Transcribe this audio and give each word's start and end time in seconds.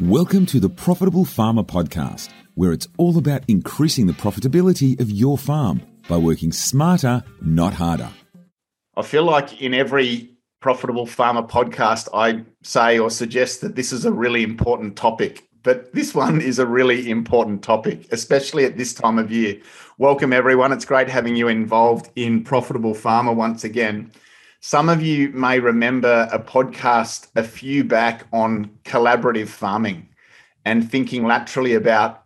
Welcome 0.00 0.46
to 0.46 0.60
the 0.60 0.68
Profitable 0.68 1.24
Farmer 1.24 1.62
Podcast, 1.62 2.30
where 2.54 2.72
it's 2.72 2.88
all 2.98 3.16
about 3.18 3.42
increasing 3.48 4.06
the 4.06 4.12
profitability 4.12 5.00
of 5.00 5.10
your 5.10 5.38
farm 5.38 5.82
by 6.08 6.16
working 6.16 6.52
smarter, 6.52 7.22
not 7.40 7.74
harder. 7.74 8.10
I 8.96 9.02
feel 9.02 9.24
like 9.24 9.60
in 9.60 9.74
every 9.74 10.30
Profitable 10.60 11.06
Farmer 11.06 11.42
podcast, 11.42 12.08
I 12.14 12.44
say 12.62 12.98
or 12.98 13.10
suggest 13.10 13.60
that 13.60 13.76
this 13.76 13.92
is 13.92 14.04
a 14.04 14.12
really 14.12 14.42
important 14.42 14.96
topic, 14.96 15.48
but 15.62 15.92
this 15.92 16.14
one 16.14 16.40
is 16.40 16.58
a 16.58 16.66
really 16.66 17.10
important 17.10 17.62
topic, 17.62 18.06
especially 18.12 18.64
at 18.64 18.76
this 18.76 18.94
time 18.94 19.18
of 19.18 19.30
year. 19.30 19.60
Welcome, 19.98 20.32
everyone. 20.32 20.72
It's 20.72 20.84
great 20.84 21.08
having 21.08 21.36
you 21.36 21.48
involved 21.48 22.10
in 22.16 22.44
Profitable 22.44 22.94
Farmer 22.94 23.32
once 23.32 23.62
again. 23.62 24.10
Some 24.66 24.88
of 24.88 25.02
you 25.02 25.28
may 25.28 25.60
remember 25.60 26.26
a 26.32 26.38
podcast 26.38 27.26
a 27.36 27.42
few 27.42 27.84
back 27.84 28.26
on 28.32 28.70
collaborative 28.84 29.48
farming 29.48 30.08
and 30.64 30.90
thinking 30.90 31.26
laterally 31.26 31.74
about 31.74 32.24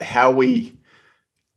how 0.00 0.30
we 0.30 0.78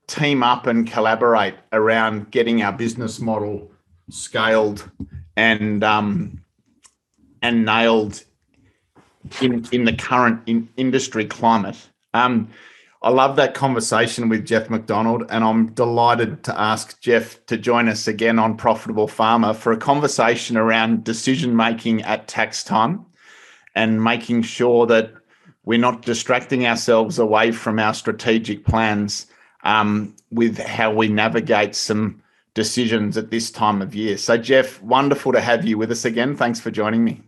team 0.08 0.41
up 0.41 0.66
and 0.66 0.90
collaborate 0.90 1.53
around 1.73 2.31
getting 2.31 2.64
our 2.64 2.73
business 2.73 3.20
model 3.20 3.70
scaled 4.09 4.90
and 5.38 5.84
um, 5.84 6.44
and 7.44 7.64
nailed 7.64 8.23
in 9.44 9.64
in 9.72 9.86
the 9.86 9.94
current 9.94 10.41
in 10.48 10.67
industry 10.76 11.28
climate. 11.28 11.88
Um, 12.16 12.50
I 13.02 13.12
love 13.12 13.38
that 13.38 13.53
conversation 13.53 14.27
with 14.27 14.45
Jeff 14.45 14.70
McDonald, 14.70 15.23
and 15.30 15.41
I'm 15.41 15.71
delighted 15.71 16.44
to 16.44 16.59
ask 16.59 16.99
Jeff 16.99 17.45
to 17.45 17.58
join 17.58 17.88
us 17.88 18.09
again 18.09 18.38
on 18.39 18.58
Profitable 18.58 19.08
Farmer 19.08 19.53
for 19.53 19.72
a 19.72 19.77
conversation 19.77 20.58
around 20.58 21.05
decision 21.05 21.55
making 21.55 22.02
at 22.02 22.27
tax 22.27 22.62
time 22.62 23.05
and 23.73 24.03
making 24.03 24.41
sure 24.41 24.85
that 24.88 25.13
we're 25.63 25.80
not 25.80 26.02
distracting 26.02 26.67
ourselves 26.67 27.20
away 27.20 27.52
from 27.53 27.80
our 27.80 27.94
strategic 27.94 28.66
plans 28.66 29.28
um, 29.63 30.13
with 30.30 30.58
how 30.58 30.91
we 30.91 31.08
navigate 31.08 31.75
some 31.75 32.22
decisions 32.53 33.16
at 33.16 33.31
this 33.31 33.50
time 33.50 33.81
of 33.81 33.95
year. 33.95 34.17
So, 34.17 34.38
Jeff, 34.38 34.81
wonderful 34.81 35.31
to 35.31 35.39
have 35.39 35.63
you 35.63 35.78
with 35.78 35.91
us 35.91 36.03
again. 36.03 36.36
Thanks 36.36 36.59
for 36.59 36.69
joining 36.69 37.06
me. 37.06 37.22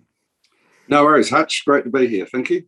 No 0.89 1.05
worries, 1.05 1.29
Hutch. 1.29 1.63
Great 1.63 1.85
to 1.85 1.89
be 1.89 2.07
here. 2.07 2.25
Thank 2.25 2.49
you. 2.49 2.65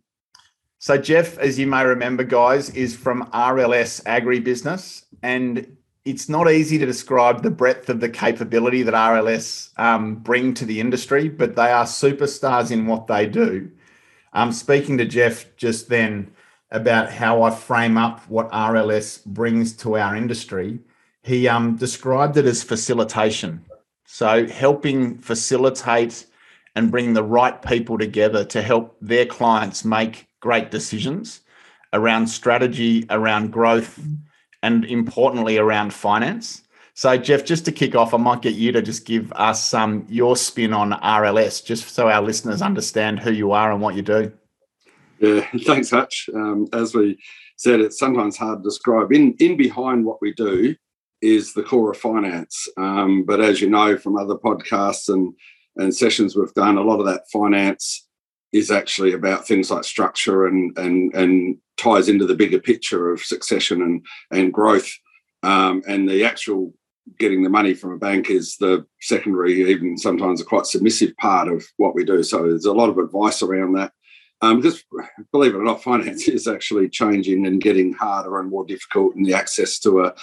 So 0.83 0.97
Jeff, 0.97 1.37
as 1.37 1.57
you 1.57 1.65
may 1.65 1.85
remember, 1.85 2.25
guys, 2.25 2.69
is 2.71 2.93
from 2.93 3.29
RLS 3.31 4.03
Agribusiness, 4.03 5.05
and 5.21 5.77
it's 6.03 6.27
not 6.27 6.51
easy 6.51 6.77
to 6.77 6.85
describe 6.85 7.41
the 7.41 7.51
breadth 7.51 7.87
of 7.87 8.01
the 8.01 8.09
capability 8.09 8.83
that 8.83 8.93
RLS 8.93 9.69
um, 9.79 10.15
bring 10.15 10.53
to 10.55 10.65
the 10.65 10.81
industry, 10.81 11.29
but 11.29 11.55
they 11.55 11.71
are 11.71 11.85
superstars 11.85 12.69
in 12.69 12.85
what 12.85 13.07
they 13.07 13.25
do. 13.25 13.71
I'm 14.33 14.51
speaking 14.51 14.97
to 14.97 15.05
Jeff 15.05 15.55
just 15.55 15.87
then 15.87 16.33
about 16.69 17.13
how 17.13 17.43
I 17.43 17.51
frame 17.51 17.97
up 17.97 18.19
what 18.27 18.51
RLS 18.51 19.23
brings 19.23 19.71
to 19.77 19.97
our 19.97 20.17
industry. 20.17 20.79
He 21.21 21.47
um, 21.47 21.77
described 21.77 22.35
it 22.35 22.43
as 22.43 22.61
facilitation. 22.61 23.63
So 24.03 24.47
helping 24.47 25.17
facilitate 25.19 26.25
and 26.75 26.91
bring 26.91 27.13
the 27.13 27.23
right 27.23 27.61
people 27.61 27.97
together 27.97 28.43
to 28.43 28.61
help 28.61 28.97
their 28.99 29.25
clients 29.25 29.85
make 29.85 30.27
great 30.43 30.69
decisions 30.69 31.39
around 31.93 32.27
strategy, 32.27 33.05
around 33.09 33.49
growth, 33.49 33.97
and 34.61 34.83
importantly, 34.83 35.57
around 35.57 35.93
finance. 35.93 36.63
So, 36.95 37.15
Jeff, 37.17 37.45
just 37.45 37.63
to 37.65 37.71
kick 37.71 37.95
off, 37.95 38.13
I 38.13 38.17
might 38.17 38.41
get 38.41 38.55
you 38.55 38.73
to 38.73 38.81
just 38.81 39.05
give 39.05 39.31
us 39.33 39.73
um, 39.73 40.05
your 40.09 40.35
spin 40.35 40.73
on 40.73 40.91
RLS, 40.91 41.63
just 41.63 41.87
so 41.95 42.09
our 42.09 42.21
listeners 42.21 42.61
understand 42.61 43.19
who 43.19 43.31
you 43.31 43.53
are 43.53 43.71
and 43.71 43.81
what 43.81 43.95
you 43.95 44.01
do. 44.01 44.33
Yeah, 45.19 45.47
thanks, 45.65 45.91
Hutch. 45.91 46.29
Um, 46.35 46.67
as 46.73 46.93
we 46.93 47.17
said, 47.55 47.79
it's 47.79 47.97
sometimes 47.97 48.35
hard 48.35 48.59
to 48.59 48.69
describe. 48.69 49.13
In 49.13 49.33
in 49.39 49.55
behind 49.55 50.03
what 50.03 50.21
we 50.21 50.33
do 50.33 50.75
is 51.21 51.53
the 51.53 51.63
core 51.63 51.91
of 51.91 51.97
finance. 51.97 52.67
Um, 52.75 53.23
but 53.23 53.39
as 53.39 53.61
you 53.61 53.69
know 53.69 53.97
from 53.97 54.17
other 54.17 54.35
podcasts 54.35 55.07
and 55.07 55.33
and 55.77 55.95
sessions 55.95 56.35
we've 56.35 56.53
done, 56.53 56.77
a 56.77 56.81
lot 56.81 56.99
of 56.99 57.05
that 57.05 57.23
finance 57.31 58.07
is 58.53 58.71
actually 58.71 59.13
about 59.13 59.47
things 59.47 59.69
like 59.69 59.83
structure 59.83 60.45
and 60.45 60.77
and 60.77 61.13
and 61.13 61.57
ties 61.75 62.07
into 62.07 62.25
the 62.25 62.35
bigger 62.35 62.59
picture 62.59 63.11
of 63.11 63.21
succession 63.21 63.81
and 63.81 64.05
and 64.31 64.53
growth. 64.53 64.89
Um, 65.41 65.83
and 65.87 66.07
the 66.07 66.23
actual 66.23 66.73
getting 67.19 67.43
the 67.43 67.49
money 67.49 67.73
from 67.73 67.91
a 67.91 67.97
bank 67.97 68.29
is 68.29 68.55
the 68.57 68.85
secondary, 69.01 69.69
even 69.69 69.97
sometimes 69.97 70.39
a 70.39 70.45
quite 70.45 70.65
submissive 70.65 71.15
part 71.17 71.49
of 71.49 71.65
what 71.75 71.95
we 71.95 72.05
do. 72.05 72.23
So 72.23 72.43
there's 72.43 72.65
a 72.65 72.71
lot 72.71 72.89
of 72.89 72.97
advice 72.97 73.41
around 73.41 73.73
that. 73.73 73.91
Um, 74.41 74.61
because 74.61 74.83
believe 75.31 75.53
it 75.53 75.57
or 75.57 75.63
not, 75.63 75.83
finance 75.83 76.27
is 76.27 76.47
actually 76.47 76.89
changing 76.89 77.45
and 77.45 77.61
getting 77.61 77.93
harder 77.93 78.39
and 78.39 78.49
more 78.49 78.65
difficult, 78.65 79.15
and 79.15 79.25
the 79.25 79.33
access 79.33 79.79
to 79.79 80.01
a 80.05 80.13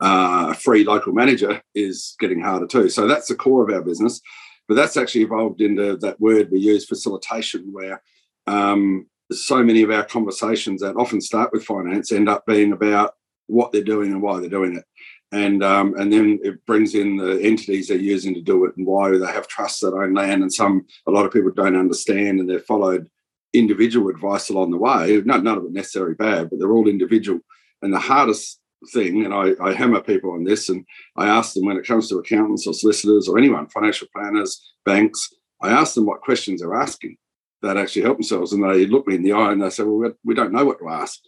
uh, 0.00 0.54
free 0.54 0.84
local 0.84 1.12
manager 1.12 1.62
is 1.74 2.14
getting 2.18 2.40
harder 2.40 2.66
too. 2.66 2.88
So 2.88 3.06
that's 3.06 3.28
the 3.28 3.34
core 3.34 3.62
of 3.62 3.74
our 3.74 3.82
business. 3.82 4.20
But 4.70 4.76
that's 4.76 4.96
actually 4.96 5.22
evolved 5.22 5.60
into 5.62 5.96
that 5.96 6.20
word 6.20 6.52
we 6.52 6.60
use, 6.60 6.84
facilitation, 6.86 7.72
where 7.72 8.00
um, 8.46 9.08
so 9.32 9.64
many 9.64 9.82
of 9.82 9.90
our 9.90 10.04
conversations 10.04 10.80
that 10.80 10.94
often 10.94 11.20
start 11.20 11.52
with 11.52 11.64
finance 11.64 12.12
end 12.12 12.28
up 12.28 12.46
being 12.46 12.70
about 12.70 13.14
what 13.48 13.72
they're 13.72 13.82
doing 13.82 14.12
and 14.12 14.22
why 14.22 14.38
they're 14.38 14.48
doing 14.48 14.76
it. 14.76 14.84
And 15.32 15.64
um, 15.64 15.96
and 15.98 16.12
then 16.12 16.38
it 16.44 16.64
brings 16.66 16.94
in 16.94 17.16
the 17.16 17.40
entities 17.42 17.88
they're 17.88 17.96
using 17.96 18.32
to 18.34 18.40
do 18.40 18.64
it 18.64 18.76
and 18.76 18.86
why 18.86 19.10
they 19.10 19.26
have 19.26 19.48
trusts 19.48 19.80
that 19.80 19.92
own 19.92 20.14
land. 20.14 20.42
And 20.42 20.52
some 20.52 20.86
a 21.08 21.10
lot 21.10 21.26
of 21.26 21.32
people 21.32 21.50
don't 21.50 21.76
understand 21.76 22.38
and 22.38 22.48
they've 22.48 22.62
followed 22.62 23.10
individual 23.52 24.08
advice 24.08 24.50
along 24.50 24.70
the 24.70 24.76
way. 24.76 25.20
Not 25.24 25.42
none 25.42 25.58
of 25.58 25.64
it 25.64 25.72
necessarily 25.72 26.14
bad, 26.14 26.48
but 26.48 26.60
they're 26.60 26.70
all 26.70 26.86
individual. 26.86 27.40
And 27.82 27.92
the 27.92 27.98
hardest 27.98 28.60
thing, 28.92 29.24
and 29.24 29.34
I, 29.34 29.52
I 29.62 29.72
hammer 29.72 30.00
people 30.00 30.32
on 30.32 30.44
this, 30.44 30.68
and 30.68 30.84
I 31.16 31.26
ask 31.26 31.54
them 31.54 31.66
when 31.66 31.76
it 31.76 31.86
comes 31.86 32.08
to 32.08 32.18
accountants 32.18 32.66
or 32.66 32.74
solicitors 32.74 33.28
or 33.28 33.38
anyone, 33.38 33.68
financial 33.68 34.08
planners, 34.14 34.72
banks, 34.84 35.28
I 35.60 35.70
ask 35.70 35.94
them 35.94 36.06
what 36.06 36.22
questions 36.22 36.60
they're 36.60 36.74
asking 36.74 37.16
that 37.62 37.76
actually 37.76 38.02
help 38.02 38.16
themselves, 38.16 38.52
and 38.52 38.64
they 38.64 38.86
look 38.86 39.06
me 39.06 39.16
in 39.16 39.22
the 39.22 39.32
eye 39.32 39.52
and 39.52 39.62
they 39.62 39.70
say, 39.70 39.82
"Well, 39.82 40.12
we 40.24 40.34
don't 40.34 40.52
know 40.52 40.64
what 40.64 40.78
to 40.78 40.88
ask." 40.88 41.20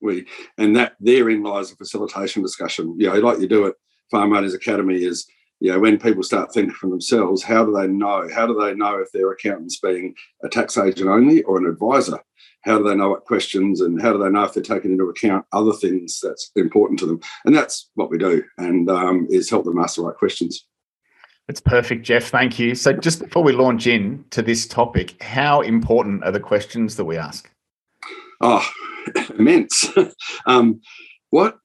We 0.00 0.26
and 0.58 0.76
that 0.76 0.96
therein 1.00 1.42
lies 1.42 1.72
a 1.72 1.76
facilitation 1.76 2.42
discussion. 2.42 2.94
You 2.98 3.08
know, 3.08 3.20
like 3.20 3.40
you 3.40 3.48
do 3.48 3.66
at 3.66 3.74
Farm 4.10 4.34
Owners 4.34 4.54
Academy 4.54 5.02
is 5.02 5.26
you 5.60 5.72
know, 5.72 5.80
when 5.80 5.98
people 5.98 6.22
start 6.22 6.52
thinking 6.52 6.74
for 6.74 6.88
themselves, 6.88 7.42
how 7.42 7.64
do 7.64 7.72
they 7.72 7.88
know? 7.88 8.28
How 8.32 8.46
do 8.46 8.54
they 8.54 8.74
know 8.74 8.98
if 8.98 9.10
their 9.12 9.32
accountant's 9.32 9.80
being 9.80 10.14
a 10.44 10.48
tax 10.48 10.78
agent 10.78 11.08
only 11.08 11.42
or 11.42 11.58
an 11.58 11.66
advisor? 11.66 12.20
How 12.68 12.78
do 12.78 12.84
they 12.84 12.94
know 12.94 13.08
what 13.08 13.24
questions 13.24 13.80
and 13.80 14.00
how 14.00 14.12
do 14.12 14.18
they 14.18 14.28
know 14.28 14.44
if 14.44 14.52
they're 14.52 14.62
taking 14.62 14.92
into 14.92 15.08
account 15.08 15.46
other 15.52 15.72
things 15.72 16.20
that's 16.22 16.50
important 16.54 16.98
to 17.00 17.06
them? 17.06 17.20
And 17.44 17.56
that's 17.56 17.88
what 17.94 18.10
we 18.10 18.18
do 18.18 18.44
and 18.58 18.90
um, 18.90 19.26
is 19.30 19.48
help 19.48 19.64
them 19.64 19.78
ask 19.78 19.96
the 19.96 20.02
right 20.02 20.14
questions. 20.14 20.66
It's 21.48 21.62
perfect 21.62 22.04
jeff. 22.04 22.24
Thank 22.24 22.58
you. 22.58 22.74
So 22.74 22.92
just 22.92 23.20
before 23.20 23.42
we 23.42 23.52
launch 23.52 23.86
in 23.86 24.24
to 24.30 24.42
this 24.42 24.66
topic 24.66 25.20
how 25.22 25.62
important 25.62 26.24
are 26.24 26.30
the 26.30 26.40
questions 26.40 26.96
that 26.96 27.06
we 27.06 27.16
ask? 27.16 27.50
Oh 28.40 28.66
immense. 29.38 29.88
Um, 30.46 30.80
what 31.30 31.58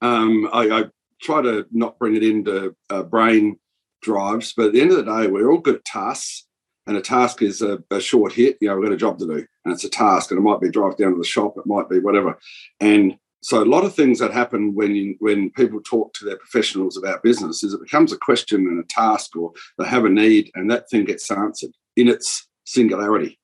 um, 0.00 0.48
I, 0.52 0.70
I, 0.70 0.84
try 1.22 1.42
to 1.42 1.66
not 1.72 1.98
bring 1.98 2.14
it 2.14 2.22
into 2.22 2.76
uh, 2.90 3.02
brain 3.02 3.58
drives 4.02 4.52
but 4.56 4.66
at 4.66 4.72
the 4.72 4.80
end 4.80 4.90
of 4.92 4.98
the 4.98 5.02
day 5.02 5.26
we're 5.28 5.50
all 5.50 5.58
good 5.58 5.76
at 5.76 5.84
tasks 5.84 6.46
and 6.86 6.96
a 6.96 7.00
task 7.00 7.42
is 7.42 7.62
a, 7.62 7.82
a, 7.90 8.00
short 8.00 8.32
hit. 8.32 8.58
You 8.60 8.68
know, 8.68 8.76
we've 8.76 8.88
got 8.88 8.94
a 8.94 8.98
job 8.98 9.18
to 9.18 9.26
do, 9.26 9.46
and 9.64 9.74
it's 9.74 9.84
a 9.84 9.90
task, 9.90 10.30
and 10.30 10.38
it 10.38 10.42
might 10.42 10.60
be 10.60 10.70
drive 10.70 10.96
down 10.96 11.12
to 11.12 11.18
the 11.18 11.24
shop, 11.24 11.54
it 11.56 11.66
might 11.66 11.88
be 11.88 11.98
whatever. 11.98 12.38
And 12.80 13.18
so, 13.42 13.62
a 13.62 13.64
lot 13.64 13.84
of 13.84 13.94
things 13.94 14.18
that 14.18 14.32
happen 14.32 14.74
when 14.74 14.94
you, 14.94 15.16
when 15.18 15.50
people 15.50 15.80
talk 15.80 16.14
to 16.14 16.24
their 16.24 16.38
professionals 16.38 16.96
about 16.96 17.22
business 17.22 17.62
is 17.62 17.74
it 17.74 17.82
becomes 17.82 18.12
a 18.12 18.18
question 18.18 18.66
and 18.66 18.82
a 18.82 18.86
task, 18.88 19.36
or 19.36 19.52
they 19.78 19.86
have 19.86 20.04
a 20.04 20.08
need, 20.08 20.50
and 20.54 20.70
that 20.70 20.88
thing 20.90 21.04
gets 21.04 21.30
answered 21.30 21.70
in 21.96 22.08
its 22.08 22.48
singularity, 22.64 23.38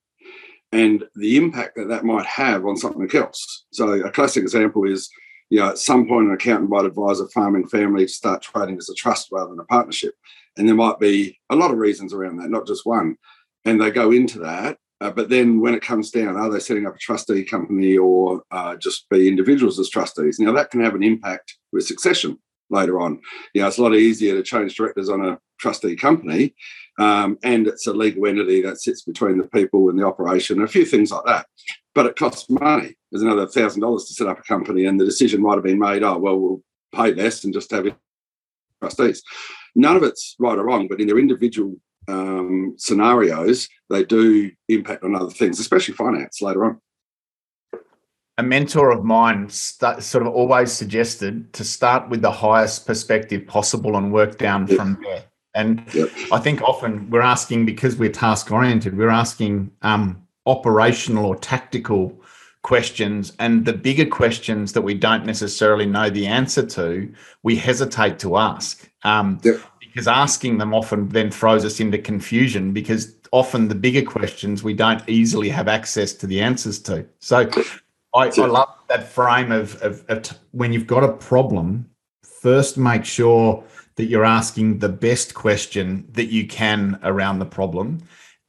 and 0.70 1.04
the 1.14 1.36
impact 1.36 1.76
that 1.76 1.88
that 1.88 2.04
might 2.04 2.26
have 2.26 2.64
on 2.64 2.76
something 2.76 3.08
else. 3.14 3.64
So, 3.72 3.92
a 3.92 4.10
classic 4.10 4.42
example 4.42 4.84
is. 4.84 5.08
You 5.50 5.58
know, 5.58 5.68
at 5.68 5.76
some 5.76 6.08
point, 6.08 6.28
an 6.28 6.32
accountant 6.32 6.70
might 6.70 6.86
advise 6.86 7.20
a 7.20 7.28
farming 7.28 7.68
family 7.68 8.06
to 8.06 8.10
start 8.10 8.40
trading 8.40 8.78
as 8.78 8.88
a 8.88 8.94
trust 8.94 9.28
rather 9.30 9.50
than 9.50 9.60
a 9.60 9.64
partnership. 9.64 10.14
And 10.56 10.66
there 10.66 10.74
might 10.74 10.98
be 10.98 11.38
a 11.50 11.56
lot 11.56 11.70
of 11.70 11.76
reasons 11.76 12.12
around 12.12 12.38
that, 12.38 12.48
not 12.48 12.66
just 12.66 12.86
one. 12.86 13.16
And 13.64 13.80
they 13.80 13.90
go 13.90 14.10
into 14.10 14.38
that. 14.40 14.78
Uh, 15.00 15.10
but 15.10 15.28
then 15.28 15.60
when 15.60 15.74
it 15.74 15.82
comes 15.82 16.10
down, 16.10 16.36
are 16.36 16.48
they 16.48 16.60
setting 16.60 16.86
up 16.86 16.94
a 16.94 16.98
trustee 16.98 17.42
company 17.44 17.96
or 17.96 18.42
uh, 18.52 18.76
just 18.76 19.08
be 19.08 19.26
individuals 19.26 19.78
as 19.80 19.88
trustees? 19.88 20.38
Now, 20.38 20.52
that 20.52 20.70
can 20.70 20.82
have 20.82 20.94
an 20.94 21.02
impact 21.02 21.56
with 21.72 21.86
succession 21.86 22.38
later 22.70 23.00
on. 23.00 23.20
You 23.52 23.62
know, 23.62 23.68
it's 23.68 23.78
a 23.78 23.82
lot 23.82 23.96
easier 23.96 24.34
to 24.34 24.42
change 24.44 24.76
directors 24.76 25.08
on 25.08 25.24
a 25.24 25.38
trustee 25.58 25.96
company. 25.96 26.54
Um, 26.98 27.38
and 27.42 27.66
it's 27.66 27.86
a 27.86 27.92
legal 27.92 28.26
entity 28.26 28.62
that 28.62 28.80
sits 28.80 29.02
between 29.02 29.38
the 29.38 29.48
people 29.48 29.88
and 29.88 29.98
the 29.98 30.06
operation, 30.06 30.58
and 30.58 30.68
a 30.68 30.72
few 30.72 30.84
things 30.84 31.10
like 31.10 31.24
that. 31.26 31.46
But 31.94 32.06
it 32.06 32.16
costs 32.16 32.50
money. 32.50 32.96
There's 33.10 33.22
another 33.22 33.46
thousand 33.46 33.80
dollars 33.80 34.04
to 34.06 34.14
set 34.14 34.28
up 34.28 34.40
a 34.40 34.42
company, 34.42 34.84
and 34.86 35.00
the 35.00 35.04
decision 35.04 35.42
might 35.42 35.54
have 35.54 35.64
been 35.64 35.78
made. 35.78 36.02
Oh 36.02 36.18
well, 36.18 36.38
we'll 36.38 36.62
pay 36.94 37.14
less 37.14 37.44
and 37.44 37.54
just 37.54 37.70
have 37.70 37.86
it 37.86 37.96
trustees. 38.80 39.22
None 39.74 39.96
of 39.96 40.02
it's 40.02 40.36
right 40.38 40.58
or 40.58 40.64
wrong, 40.64 40.86
but 40.88 41.00
in 41.00 41.06
their 41.06 41.18
individual 41.18 41.76
um, 42.08 42.74
scenarios, 42.78 43.68
they 43.90 44.04
do 44.04 44.50
impact 44.68 45.04
on 45.04 45.14
other 45.14 45.30
things, 45.30 45.60
especially 45.60 45.94
finance 45.94 46.42
later 46.42 46.64
on. 46.64 46.80
A 48.38 48.42
mentor 48.42 48.90
of 48.90 49.04
mine 49.04 49.48
st- 49.50 50.02
sort 50.02 50.26
of 50.26 50.32
always 50.32 50.72
suggested 50.72 51.52
to 51.52 51.64
start 51.64 52.08
with 52.08 52.22
the 52.22 52.30
highest 52.30 52.86
perspective 52.86 53.46
possible 53.46 53.96
and 53.96 54.12
work 54.12 54.38
down 54.38 54.66
yep. 54.66 54.76
from 54.76 54.98
there. 55.02 55.24
And 55.54 55.82
yep. 55.92 56.08
I 56.32 56.38
think 56.38 56.62
often 56.62 57.10
we're 57.10 57.20
asking 57.20 57.66
because 57.66 57.96
we're 57.96 58.10
task 58.10 58.50
oriented, 58.50 58.96
we're 58.96 59.10
asking 59.10 59.70
um, 59.82 60.26
operational 60.46 61.26
or 61.26 61.36
tactical 61.36 62.18
questions 62.62 63.32
and 63.38 63.64
the 63.64 63.72
bigger 63.72 64.06
questions 64.06 64.72
that 64.72 64.82
we 64.82 64.94
don't 64.94 65.26
necessarily 65.26 65.84
know 65.84 66.08
the 66.08 66.26
answer 66.26 66.64
to, 66.64 67.12
we 67.42 67.56
hesitate 67.56 68.18
to 68.20 68.36
ask. 68.36 68.88
Um, 69.02 69.40
yep. 69.42 69.60
Because 69.92 70.08
asking 70.08 70.58
them 70.58 70.72
often 70.72 71.08
then 71.10 71.30
throws 71.30 71.64
us 71.64 71.78
into 71.78 71.98
confusion 71.98 72.72
because 72.72 73.14
often 73.30 73.68
the 73.68 73.74
bigger 73.74 74.02
questions 74.02 74.62
we 74.62 74.72
don't 74.72 75.02
easily 75.06 75.50
have 75.50 75.68
access 75.68 76.14
to 76.14 76.26
the 76.26 76.40
answers 76.40 76.78
to. 76.80 77.04
So 77.18 77.50
I, 78.14 78.28
I 78.28 78.46
love 78.46 78.68
that 78.88 79.08
frame 79.08 79.52
of, 79.52 79.80
of, 79.82 80.04
of 80.08 80.22
t- 80.22 80.36
when 80.52 80.72
you've 80.72 80.86
got 80.86 81.04
a 81.04 81.12
problem, 81.12 81.90
first 82.22 82.78
make 82.78 83.04
sure 83.04 83.62
that 83.96 84.04
you're 84.04 84.24
asking 84.24 84.78
the 84.78 84.88
best 84.88 85.34
question 85.34 86.06
that 86.12 86.26
you 86.26 86.46
can 86.46 86.98
around 87.02 87.38
the 87.38 87.46
problem 87.46 88.02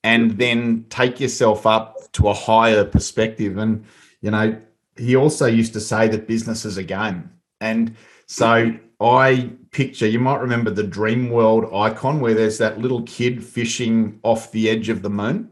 and 0.04 0.38
then 0.38 0.86
take 0.90 1.20
yourself 1.20 1.66
up 1.66 2.12
to 2.14 2.30
a 2.30 2.34
higher 2.34 2.84
perspective. 2.84 3.58
And, 3.58 3.86
you 4.22 4.32
know, 4.32 4.58
he 4.98 5.16
also 5.16 5.46
used 5.46 5.74
to 5.74 5.80
say 5.80 6.08
that 6.08 6.28
business 6.28 6.66
is 6.66 6.78
a 6.78 6.84
game. 6.84 7.32
And 7.62 7.96
so 8.26 8.74
I 9.00 9.50
picture, 9.74 10.08
you 10.08 10.20
might 10.20 10.40
remember 10.40 10.72
the 10.72 10.84
DreamWorks 10.84 11.76
icon 11.76 12.22
where 12.22 12.34
there's 12.34 12.58
that 12.60 12.80
little 12.80 13.02
kid 13.04 13.44
fishing 13.44 14.20
off 14.24 14.52
the 14.52 14.70
edge 14.70 14.90
of 14.90 15.02
the 15.02 15.10
moon. 15.10 15.50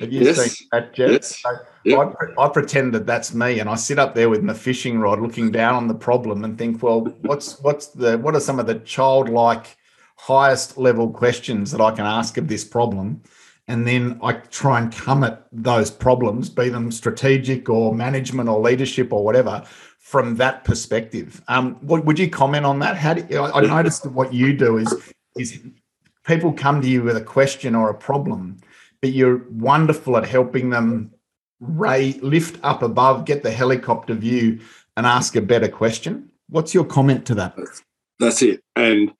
Have 0.00 0.12
you 0.12 0.20
yes. 0.20 0.36
seen 0.36 0.68
that, 0.70 0.94
Jeff? 0.94 1.10
Yes. 1.10 1.42
So 1.42 1.50
yep. 1.84 2.14
I, 2.38 2.42
I, 2.44 2.48
pretend 2.48 2.94
that 2.94 3.06
that's 3.06 3.34
me, 3.34 3.58
and 3.58 3.68
I 3.68 3.74
sit 3.74 3.98
up 3.98 4.14
there 4.14 4.30
with 4.30 4.44
my 4.44 4.54
fishing 4.54 5.00
rod, 5.00 5.20
looking 5.20 5.50
down 5.50 5.74
on 5.74 5.88
the 5.88 5.94
problem, 5.94 6.44
and 6.44 6.56
think, 6.56 6.82
well, 6.82 7.00
what's 7.22 7.58
what's 7.60 7.86
the 7.88 8.16
what 8.18 8.36
are 8.36 8.40
some 8.40 8.60
of 8.60 8.68
the 8.68 8.76
childlike, 8.76 9.76
highest 10.16 10.78
level 10.78 11.10
questions 11.10 11.72
that 11.72 11.80
I 11.80 11.90
can 11.90 12.06
ask 12.06 12.36
of 12.36 12.46
this 12.46 12.64
problem? 12.64 13.22
and 13.68 13.86
then 13.86 14.18
I 14.22 14.32
try 14.32 14.80
and 14.80 14.90
come 14.90 15.22
at 15.22 15.46
those 15.52 15.90
problems, 15.90 16.48
be 16.48 16.70
them 16.70 16.90
strategic 16.90 17.68
or 17.68 17.94
management 17.94 18.48
or 18.48 18.58
leadership 18.58 19.12
or 19.12 19.22
whatever, 19.22 19.62
from 20.08 20.36
that 20.36 20.64
perspective. 20.64 21.42
Um, 21.48 21.74
what, 21.82 22.06
would 22.06 22.18
you 22.18 22.30
comment 22.30 22.64
on 22.64 22.78
that? 22.78 22.96
How 22.96 23.12
do 23.12 23.26
you, 23.28 23.40
I, 23.40 23.58
I 23.58 23.60
noticed 23.60 24.04
that 24.04 24.12
what 24.12 24.32
you 24.32 24.56
do 24.56 24.78
is 24.78 24.90
is 25.36 25.60
people 26.24 26.50
come 26.50 26.80
to 26.80 26.88
you 26.88 27.02
with 27.02 27.18
a 27.18 27.20
question 27.20 27.74
or 27.74 27.90
a 27.90 27.94
problem, 27.94 28.56
but 29.02 29.12
you're 29.12 29.44
wonderful 29.50 30.16
at 30.16 30.26
helping 30.26 30.70
them 30.70 31.12
ray, 31.60 32.18
lift 32.22 32.58
up 32.62 32.82
above, 32.82 33.26
get 33.26 33.42
the 33.42 33.50
helicopter 33.50 34.14
view, 34.14 34.60
and 34.96 35.04
ask 35.04 35.36
a 35.36 35.42
better 35.42 35.68
question. 35.68 36.30
What's 36.48 36.72
your 36.72 36.86
comment 36.86 37.26
to 37.26 37.34
that? 37.34 37.58
That's 38.18 38.40
it, 38.40 38.62
and 38.74 39.12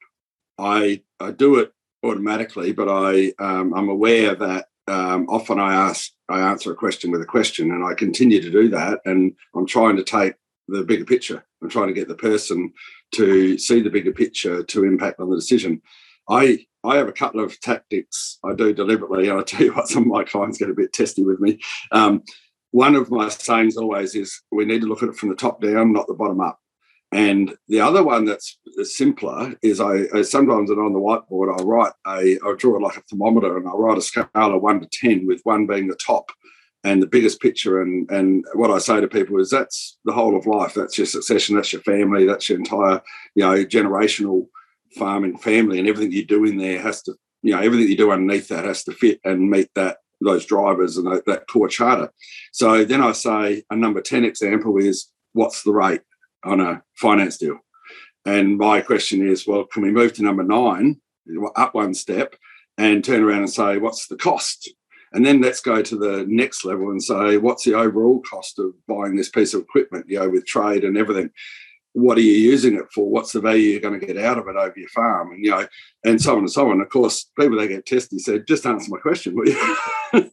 I 0.57 1.03
I 1.21 1.33
do 1.33 1.59
it 1.59 1.71
automatically, 2.03 2.73
but 2.73 2.89
I 2.89 3.35
um, 3.39 3.75
I'm 3.75 3.91
aware 3.91 4.35
that 4.35 4.69
um, 4.87 5.27
often 5.29 5.59
I 5.59 5.75
ask 5.75 6.13
I 6.31 6.41
answer 6.41 6.73
a 6.73 6.75
question 6.75 7.11
with 7.11 7.21
a 7.21 7.27
question, 7.27 7.73
and 7.73 7.85
I 7.85 7.93
continue 7.93 8.41
to 8.41 8.51
do 8.51 8.71
that. 8.71 9.01
And 9.05 9.35
I'm 9.55 9.67
trying 9.67 9.97
to 9.97 10.03
take 10.03 10.33
the 10.69 10.85
bigger 10.85 11.05
picture. 11.05 11.45
I'm 11.63 11.69
trying 11.69 11.89
to 11.89 11.95
get 11.95 12.09
the 12.09 12.15
person 12.15 12.73
to 13.13 13.59
see 13.59 13.81
the 13.81 13.91
bigger 13.91 14.13
picture 14.13 14.63
to 14.63 14.85
impact 14.85 15.21
on 15.21 15.31
the 15.31 15.37
decision. 15.37 15.83
I 16.29 16.67
I 16.85 16.97
have 16.97 17.09
a 17.09 17.13
couple 17.13 17.43
of 17.43 17.59
tactics 17.61 18.39
I 18.45 18.55
do 18.55 18.73
deliberately, 18.73 19.29
and 19.29 19.41
I 19.41 19.43
tell 19.43 19.63
you 19.63 19.75
what, 19.75 19.89
some 19.89 20.05
of 20.05 20.09
my 20.09 20.25
clients 20.25 20.59
get 20.59 20.71
a 20.71 20.75
bit 20.75 20.93
testy 20.93 21.25
with 21.25 21.41
me. 21.41 21.59
Um, 21.91 22.23
one 22.71 22.95
of 22.95 23.11
my 23.11 23.29
sayings 23.29 23.77
always 23.77 24.15
is 24.15 24.43
we 24.53 24.65
need 24.65 24.83
to 24.83 24.87
look 24.87 25.03
at 25.03 25.09
it 25.09 25.17
from 25.17 25.31
the 25.31 25.35
top 25.35 25.61
down, 25.61 25.93
not 25.93 26.07
the 26.07 26.15
bottom 26.15 26.41
up. 26.41 26.61
And 27.11 27.57
the 27.69 27.81
other 27.81 28.05
one 28.05 28.27
that's 28.27 28.59
simpler 28.83 29.55
is 29.63 29.81
I, 29.81 30.05
I 30.15 30.23
sometimes 30.23 30.71
on 30.71 30.93
the 30.93 30.99
whiteboard 30.99 31.59
I'll 31.59 31.67
write 31.67 31.93
a 32.07 32.39
I'll 32.45 32.57
draw 32.57 32.77
like 32.79 32.99
a 32.99 33.03
thermometer 33.09 33.57
and 33.57 33.67
I'll 33.67 33.79
write 33.79 33.97
a 33.97 34.03
scale 34.03 34.29
of 34.35 34.61
one 34.61 34.81
to 34.81 34.89
ten 34.93 35.27
with 35.27 35.41
one 35.45 35.67
being 35.67 35.89
the 35.89 35.97
top 35.97 36.31
and 36.89 37.03
the 37.03 37.07
biggest 37.07 37.41
picture 37.41 37.81
and 37.83 38.11
and 38.11 38.45
what 38.55 38.71
I 38.71 38.79
say 38.79 39.01
to 39.01 39.09
people 39.09 39.41
is 39.41 39.51
that's 39.51 39.99
the 40.05 40.13
whole 40.13 40.37
of 40.37 40.47
life. 40.47 40.75
That's 40.75 40.99
your 40.99 41.07
succession, 41.07 41.57
that's 41.57 41.73
your 41.73 41.83
family, 41.83 42.27
that's 42.27 42.49
your 42.49 42.59
entire, 42.59 43.01
you 43.35 43.45
know, 43.45 43.65
generational 43.65 44.47
farming 44.97 45.39
family 45.39 45.79
and 45.79 45.89
everything 45.89 46.13
you 46.13 46.25
do 46.25 46.45
in 46.45 46.57
there 46.57 46.81
has 46.81 47.03
to, 47.03 47.15
you 47.43 47.55
know, 47.55 47.61
everything 47.61 47.89
you 47.89 47.97
do 47.97 48.11
underneath 48.11 48.49
that 48.49 48.65
has 48.65 48.85
to 48.85 48.93
fit 48.93 49.21
and 49.25 49.51
meet 49.51 49.69
that 49.75 49.99
those 50.21 50.47
drivers 50.47 50.97
and 50.97 51.07
that, 51.07 51.27
that 51.27 51.47
core 51.47 51.69
charter. 51.69 52.11
So 52.53 52.85
then 52.85 53.03
I 53.03 53.13
say 53.13 53.63
a 53.71 53.77
number 53.77 54.01
10 54.01 54.25
example 54.25 54.77
is 54.79 55.11
what's 55.33 55.63
the 55.63 55.73
rate? 55.73 56.01
on 56.45 56.61
a 56.61 56.83
finance 56.95 57.39
deal. 57.39 57.59
And 58.25 58.59
my 58.59 58.81
question 58.81 59.27
is, 59.27 59.47
well, 59.47 59.65
can 59.65 59.83
we 59.83 59.91
move 59.91 60.13
to 60.15 60.23
number 60.23 60.43
nine, 60.43 61.01
up 61.57 61.75
one 61.75 61.95
step, 61.95 62.35
and 62.77 63.05
turn 63.05 63.23
around 63.23 63.41
and 63.41 63.51
say, 63.51 63.79
what's 63.79 64.07
the 64.07 64.17
cost? 64.17 64.73
And 65.13 65.25
then 65.25 65.41
let's 65.41 65.61
go 65.61 65.83
to 65.83 65.97
the 65.97 66.25
next 66.29 66.65
level 66.65 66.91
and 66.91 67.03
say, 67.03 67.37
what's 67.39 67.65
the 67.65 67.75
overall 67.75 68.21
cost 68.21 68.59
of 68.59 68.73
buying 68.87 69.17
this 69.17 69.29
piece 69.29 69.55
of 69.55 69.63
equipment, 69.63 70.07
you 70.09 70.19
know, 70.19 70.29
with 70.29 70.47
trade 70.47 70.85
and 70.85 70.97
everything? 70.97 71.31
What 71.93 72.19
are 72.19 72.23
you 72.23 72.33
using 72.33 72.75
it 72.75 72.85
for? 72.95 73.09
What's 73.09 73.33
the 73.33 73.41
value 73.41 73.71
you're 73.71 73.81
going 73.81 73.99
to 73.99 74.07
get 74.07 74.19
out 74.19 74.39
of 74.39 74.47
it 74.47 74.57
over 74.57 74.75
your 74.77 74.89
farm? 74.91 75.33
And, 75.33 75.45
you 75.45 75.51
know, 75.51 75.67
and 76.05 76.21
so 76.21 76.33
on 76.33 76.41
and 76.41 76.51
so 76.51 76.71
on. 76.71 76.81
Of 76.81 76.91
course, 76.91 77.31
people 77.39 77.59
that 77.59 77.69
get 77.69 77.87
testy 77.87 78.19
said, 78.19 78.47
just 78.47 78.67
answer 78.67 78.91
my 78.91 78.99
question, 78.99 79.35
will 79.35 79.49
you? 79.49 79.77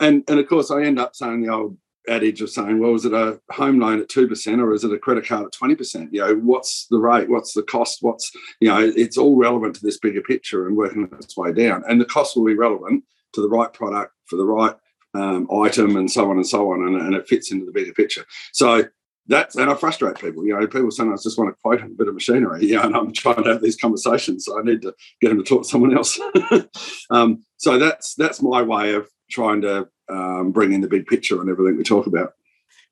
and, 0.00 0.24
and 0.28 0.38
of 0.38 0.48
course, 0.48 0.70
I 0.70 0.82
end 0.82 0.98
up 0.98 1.14
saying 1.14 1.42
the 1.42 1.52
old 1.52 1.78
adage 2.08 2.40
of 2.40 2.50
saying, 2.50 2.78
well, 2.78 2.94
is 2.94 3.04
it 3.04 3.12
a 3.12 3.40
home 3.50 3.80
loan 3.80 4.00
at 4.00 4.08
2% 4.08 4.58
or 4.60 4.72
is 4.72 4.84
it 4.84 4.92
a 4.92 4.98
credit 4.98 5.26
card 5.26 5.46
at 5.46 5.52
20%? 5.52 6.08
You 6.12 6.20
know, 6.20 6.34
what's 6.36 6.86
the 6.90 6.98
rate? 6.98 7.28
What's 7.28 7.52
the 7.52 7.62
cost? 7.62 7.98
What's, 8.02 8.30
you 8.60 8.68
know, 8.68 8.80
it's 8.80 9.18
all 9.18 9.36
relevant 9.36 9.76
to 9.76 9.82
this 9.82 9.98
bigger 9.98 10.22
picture 10.22 10.66
and 10.66 10.76
working 10.76 11.08
its 11.12 11.36
way 11.36 11.52
down. 11.52 11.84
And 11.88 12.00
the 12.00 12.04
cost 12.04 12.36
will 12.36 12.44
be 12.44 12.54
relevant 12.54 13.04
to 13.34 13.42
the 13.42 13.48
right 13.48 13.72
product 13.72 14.12
for 14.26 14.36
the 14.36 14.44
right 14.44 14.74
um, 15.14 15.48
item 15.62 15.96
and 15.96 16.10
so 16.10 16.30
on 16.30 16.36
and 16.36 16.46
so 16.46 16.72
on. 16.72 16.86
And, 16.86 17.00
and 17.00 17.14
it 17.14 17.28
fits 17.28 17.50
into 17.50 17.66
the 17.66 17.72
bigger 17.72 17.92
picture. 17.92 18.24
So 18.52 18.84
that's, 19.28 19.56
and 19.56 19.70
I 19.70 19.74
frustrate 19.74 20.18
people. 20.18 20.46
You 20.46 20.58
know, 20.58 20.66
people 20.66 20.90
sometimes 20.90 21.24
just 21.24 21.38
want 21.38 21.50
to 21.50 21.60
quote 21.60 21.82
a 21.82 21.86
bit 21.86 22.08
of 22.08 22.14
machinery, 22.14 22.66
you 22.66 22.76
know, 22.76 22.82
and 22.82 22.96
I'm 22.96 23.12
trying 23.12 23.42
to 23.42 23.52
have 23.52 23.62
these 23.62 23.76
conversations. 23.76 24.44
So 24.44 24.58
I 24.58 24.62
need 24.62 24.82
to 24.82 24.94
get 25.20 25.28
them 25.28 25.38
to 25.38 25.44
talk 25.44 25.62
to 25.62 25.68
someone 25.68 25.96
else. 25.96 26.18
um, 27.10 27.42
so 27.56 27.78
that's, 27.78 28.14
that's 28.14 28.42
my 28.42 28.62
way 28.62 28.94
of 28.94 29.08
trying 29.30 29.62
to 29.62 29.88
um, 30.08 30.52
bring 30.52 30.72
in 30.72 30.80
the 30.80 30.88
big 30.88 31.06
picture 31.06 31.40
and 31.40 31.50
everything 31.50 31.76
we 31.76 31.82
talk 31.82 32.06
about. 32.06 32.34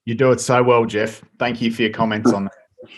You 0.04 0.14
do 0.14 0.32
it 0.32 0.40
so 0.40 0.62
well, 0.62 0.84
Jeff. 0.84 1.22
Thank 1.38 1.62
you 1.62 1.72
for 1.72 1.82
your 1.82 1.92
comments 1.92 2.32
on 2.34 2.44
that. 2.44 2.90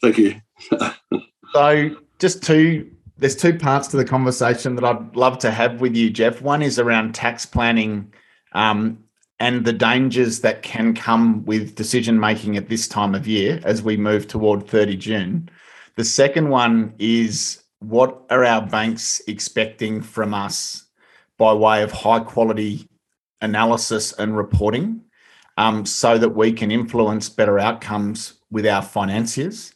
Thank 0.00 0.18
you. 0.18 0.40
so, 1.52 1.96
just 2.18 2.42
two, 2.42 2.90
there's 3.18 3.36
two 3.36 3.56
parts 3.58 3.88
to 3.88 3.96
the 3.96 4.04
conversation 4.04 4.74
that 4.76 4.84
I'd 4.84 5.16
love 5.16 5.38
to 5.38 5.50
have 5.50 5.80
with 5.80 5.96
you, 5.96 6.10
Jeff. 6.10 6.42
One 6.42 6.62
is 6.62 6.78
around 6.78 7.14
tax 7.14 7.46
planning 7.46 8.12
um, 8.52 9.02
and 9.38 9.64
the 9.64 9.72
dangers 9.72 10.40
that 10.40 10.62
can 10.62 10.94
come 10.94 11.44
with 11.44 11.74
decision 11.74 12.20
making 12.20 12.56
at 12.56 12.68
this 12.68 12.88
time 12.88 13.14
of 13.14 13.26
year 13.26 13.60
as 13.64 13.82
we 13.82 13.96
move 13.96 14.28
toward 14.28 14.68
30 14.68 14.96
June. 14.96 15.50
The 15.96 16.04
second 16.04 16.50
one 16.50 16.94
is 16.98 17.62
what 17.80 18.22
are 18.30 18.44
our 18.44 18.66
banks 18.66 19.20
expecting 19.26 20.02
from 20.02 20.34
us 20.34 20.86
by 21.38 21.52
way 21.52 21.82
of 21.82 21.92
high 21.92 22.20
quality 22.20 22.88
analysis 23.40 24.12
and 24.14 24.36
reporting 24.36 25.02
um, 25.58 25.86
so 25.86 26.18
that 26.18 26.30
we 26.30 26.52
can 26.52 26.70
influence 26.70 27.28
better 27.28 27.58
outcomes 27.58 28.34
with 28.50 28.66
our 28.66 28.82
financiers. 28.82 29.74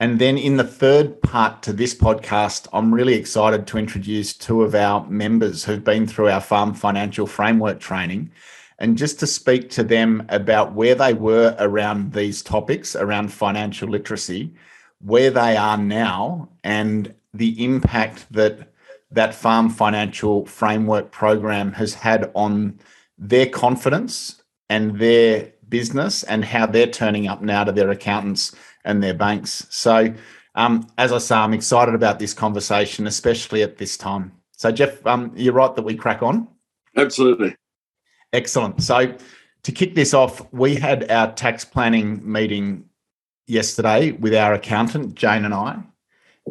And 0.00 0.18
then 0.18 0.38
in 0.38 0.56
the 0.56 0.64
third 0.64 1.20
part 1.20 1.62
to 1.62 1.74
this 1.74 1.94
podcast, 1.94 2.66
I'm 2.72 2.92
really 2.92 3.12
excited 3.12 3.66
to 3.66 3.76
introduce 3.76 4.32
two 4.32 4.62
of 4.62 4.74
our 4.74 5.06
members 5.06 5.62
who've 5.64 5.84
been 5.84 6.06
through 6.06 6.30
our 6.30 6.40
Farm 6.40 6.72
Financial 6.72 7.26
Framework 7.26 7.80
training. 7.80 8.32
And 8.78 8.96
just 8.96 9.20
to 9.20 9.26
speak 9.26 9.68
to 9.70 9.84
them 9.84 10.24
about 10.30 10.72
where 10.72 10.94
they 10.94 11.12
were 11.12 11.54
around 11.58 12.14
these 12.14 12.40
topics, 12.40 12.96
around 12.96 13.30
financial 13.30 13.90
literacy, 13.90 14.54
where 15.02 15.30
they 15.30 15.54
are 15.58 15.76
now, 15.76 16.48
and 16.64 17.14
the 17.34 17.62
impact 17.62 18.26
that 18.32 18.72
that 19.12 19.34
Farm 19.34 19.68
Financial 19.68 20.46
Framework 20.46 21.10
program 21.10 21.72
has 21.72 21.92
had 21.92 22.30
on 22.34 22.78
their 23.18 23.46
confidence 23.46 24.40
and 24.70 24.98
their 24.98 25.52
business 25.68 26.22
and 26.22 26.44
how 26.44 26.64
they're 26.64 26.86
turning 26.86 27.26
up 27.26 27.42
now 27.42 27.64
to 27.64 27.72
their 27.72 27.90
accountants 27.90 28.54
and 28.84 29.02
their 29.02 29.14
banks. 29.14 29.66
So, 29.70 30.14
um, 30.54 30.86
as 30.98 31.12
I 31.12 31.18
say, 31.18 31.36
I'm 31.36 31.54
excited 31.54 31.94
about 31.94 32.18
this 32.18 32.34
conversation, 32.34 33.06
especially 33.06 33.62
at 33.62 33.78
this 33.78 33.96
time. 33.96 34.32
So, 34.52 34.70
Jeff, 34.72 35.06
um, 35.06 35.32
you're 35.36 35.54
right 35.54 35.74
that 35.74 35.82
we 35.82 35.94
crack 35.94 36.22
on. 36.22 36.48
Absolutely. 36.96 37.56
Excellent. 38.32 38.82
So, 38.82 39.14
to 39.62 39.72
kick 39.72 39.94
this 39.94 40.14
off, 40.14 40.52
we 40.52 40.74
had 40.74 41.10
our 41.10 41.32
tax 41.32 41.64
planning 41.64 42.20
meeting 42.30 42.84
yesterday 43.46 44.12
with 44.12 44.34
our 44.34 44.54
accountant, 44.54 45.14
Jane 45.14 45.44
and 45.44 45.54
I. 45.54 45.82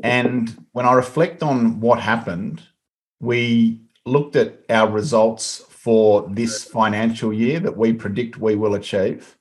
And 0.04 0.66
when 0.72 0.86
I 0.86 0.94
reflect 0.94 1.44
on 1.44 1.80
what 1.80 2.00
happened, 2.00 2.62
we 3.20 3.82
looked 4.06 4.36
at 4.36 4.60
our 4.70 4.90
results 4.90 5.64
for 5.70 6.28
this 6.30 6.64
financial 6.64 7.34
year 7.34 7.60
that 7.60 7.78
we 7.78 7.94
predict 7.94 8.38
we 8.38 8.56
will 8.56 8.76
achieve. 8.76 9.38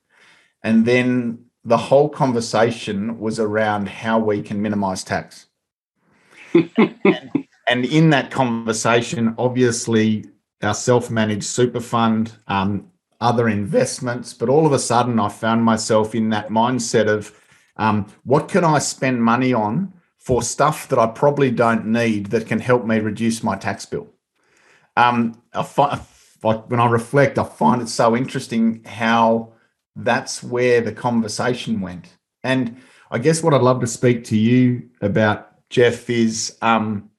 And 0.63 0.85
then 0.85 1.45
the 1.63 1.77
whole 1.77 2.09
conversation 2.09 3.19
was 3.19 3.39
around 3.39 3.89
how 3.89 4.19
we 4.19 4.41
can 4.41 4.61
minimize 4.61 5.03
tax. 5.03 5.47
and, 6.53 6.95
and, 7.67 7.85
in 7.85 8.09
that 8.11 8.31
conversation, 8.31 9.35
obviously, 9.37 10.25
our 10.63 10.73
self 10.73 11.09
managed 11.09 11.43
super 11.43 11.79
fund, 11.79 12.33
um, 12.47 12.89
other 13.21 13.49
investments, 13.49 14.33
but 14.33 14.49
all 14.49 14.65
of 14.65 14.71
a 14.71 14.79
sudden, 14.79 15.19
I 15.19 15.29
found 15.29 15.63
myself 15.63 16.15
in 16.15 16.29
that 16.29 16.49
mindset 16.49 17.07
of 17.07 17.37
um, 17.75 18.07
what 18.23 18.47
can 18.47 18.63
I 18.63 18.79
spend 18.79 19.23
money 19.23 19.53
on 19.53 19.93
for 20.17 20.41
stuff 20.41 20.87
that 20.89 20.99
I 20.99 21.07
probably 21.07 21.49
don't 21.49 21.87
need 21.87 22.27
that 22.27 22.47
can 22.47 22.59
help 22.59 22.85
me 22.85 22.99
reduce 22.99 23.41
my 23.41 23.55
tax 23.55 23.85
bill. 23.85 24.07
Um, 24.95 25.41
I 25.53 25.63
find, 25.63 26.01
when 26.41 26.79
I 26.79 26.87
reflect, 26.87 27.37
I 27.37 27.43
find 27.43 27.81
it 27.81 27.89
so 27.89 28.15
interesting 28.15 28.83
how 28.83 29.53
that's 30.03 30.43
where 30.43 30.81
the 30.81 30.91
conversation 30.91 31.81
went. 31.81 32.17
And 32.43 32.77
I 33.11 33.17
guess 33.17 33.43
what 33.43 33.53
I'd 33.53 33.61
love 33.61 33.81
to 33.81 33.87
speak 33.87 34.23
to 34.25 34.37
you 34.37 34.89
about, 35.01 35.69
Jeff, 35.69 36.09
is 36.09 36.57
um, 36.61 37.09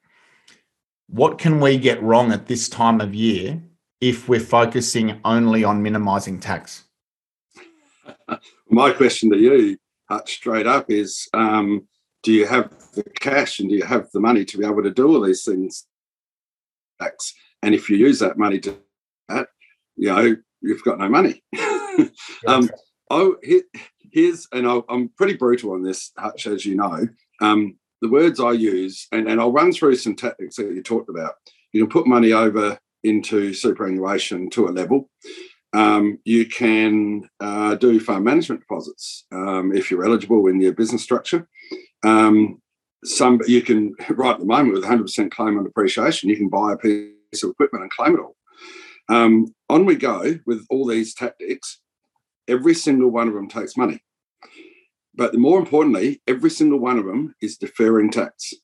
what 1.08 1.38
can 1.38 1.60
we 1.60 1.78
get 1.78 2.02
wrong 2.02 2.32
at 2.32 2.46
this 2.46 2.68
time 2.68 3.00
of 3.00 3.14
year 3.14 3.60
if 4.00 4.28
we're 4.28 4.40
focusing 4.40 5.20
only 5.25 5.64
on 5.64 5.82
minimizing 5.82 6.40
tax? 6.40 6.84
My 8.70 8.92
question 8.92 9.30
to 9.30 9.37
you, 9.37 9.76
straight 10.26 10.66
up, 10.66 10.90
is 10.90 11.28
um, 11.34 11.87
do 12.22 12.32
you 12.32 12.46
have 12.46 12.70
the 12.94 13.02
cash 13.02 13.60
and 13.60 13.68
do 13.68 13.76
you 13.76 13.84
have 13.84 14.10
the 14.12 14.20
money 14.20 14.44
to 14.44 14.58
be 14.58 14.64
able 14.64 14.82
to 14.82 14.90
do 14.90 15.08
all 15.08 15.20
these 15.20 15.44
things? 15.44 15.87
Tax, 17.00 17.34
and 17.62 17.75
if 17.75 17.90
you 17.90 17.96
use 17.96 18.18
that 18.20 18.38
money 18.38 18.60
to 18.60 18.76
that, 19.28 19.49
you 19.96 20.08
know, 20.08 20.37
you've 20.60 20.84
got 20.84 20.99
no 20.99 21.08
money. 21.08 21.42
um, 22.47 22.70
oh, 23.11 23.37
here, 23.42 23.62
here's, 24.12 24.47
and 24.52 24.66
i 24.68 24.80
am 24.90 25.11
pretty 25.16 25.35
brutal 25.35 25.73
on 25.73 25.82
this, 25.82 26.12
Hutch, 26.16 26.47
as 26.47 26.64
you 26.64 26.76
know. 26.76 27.09
Um, 27.40 27.76
the 28.02 28.09
words 28.09 28.40
I 28.40 28.52
use, 28.52 29.06
and, 29.12 29.28
and 29.28 29.40
I'll 29.40 29.52
run 29.52 29.73
through 29.73 29.97
some 29.97 30.16
tactics 30.16 30.56
that 30.56 30.73
you 30.73 30.82
talked 30.82 31.11
about. 31.11 31.35
You 31.73 31.82
can 31.82 31.90
put 31.90 32.06
money 32.06 32.32
over 32.32 32.78
into 33.04 33.52
superannuation 33.52 34.50
to 34.50 34.68
a 34.68 34.70
level. 34.70 35.09
Um, 35.73 36.18
you 36.25 36.47
can 36.47 37.28
uh, 37.38 37.76
do 37.76 38.00
farm 38.00 38.25
management 38.25 38.62
deposits 38.62 39.26
um, 39.32 39.73
if 39.75 39.90
you're 39.90 40.04
eligible 40.04 40.49
in 40.49 40.61
your 40.61 40.73
business 40.73 41.02
structure. 41.02 41.47
Um, 42.02 42.61
some 43.04 43.40
you 43.47 43.62
can 43.62 43.94
right 44.11 44.32
at 44.32 44.40
the 44.40 44.47
moment 44.47 44.75
with 44.75 44.85
100% 44.85 45.30
claim 45.30 45.59
on 45.59 45.64
depreciation, 45.64 46.28
you 46.28 46.37
can 46.37 46.49
buy 46.49 46.73
a 46.73 46.76
piece 46.76 47.42
of 47.42 47.50
equipment 47.50 47.82
and 47.82 47.92
claim 47.92 48.14
it 48.14 48.20
all. 48.20 48.37
Um, 49.11 49.52
on 49.69 49.85
we 49.85 49.97
go 49.97 50.38
with 50.47 50.64
all 50.71 50.87
these 50.87 51.14
tactics. 51.14 51.81
Every 52.47 52.75
single 52.75 53.11
one 53.11 53.26
of 53.26 53.35
them 53.35 53.49
takes 53.49 53.76
money. 53.76 54.02
But 55.14 55.37
more 55.37 55.59
importantly, 55.59 56.23
every 56.29 56.50
single 56.50 56.79
one 56.79 56.97
of 56.97 57.05
them 57.05 57.35
is 57.43 57.57
deferring 57.57 58.12
tax. 58.12 58.55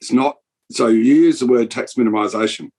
It's 0.00 0.12
not, 0.12 0.36
so 0.70 0.88
you 0.88 1.00
use 1.00 1.40
the 1.40 1.46
word 1.46 1.70
tax 1.70 1.94
minimization, 1.94 2.70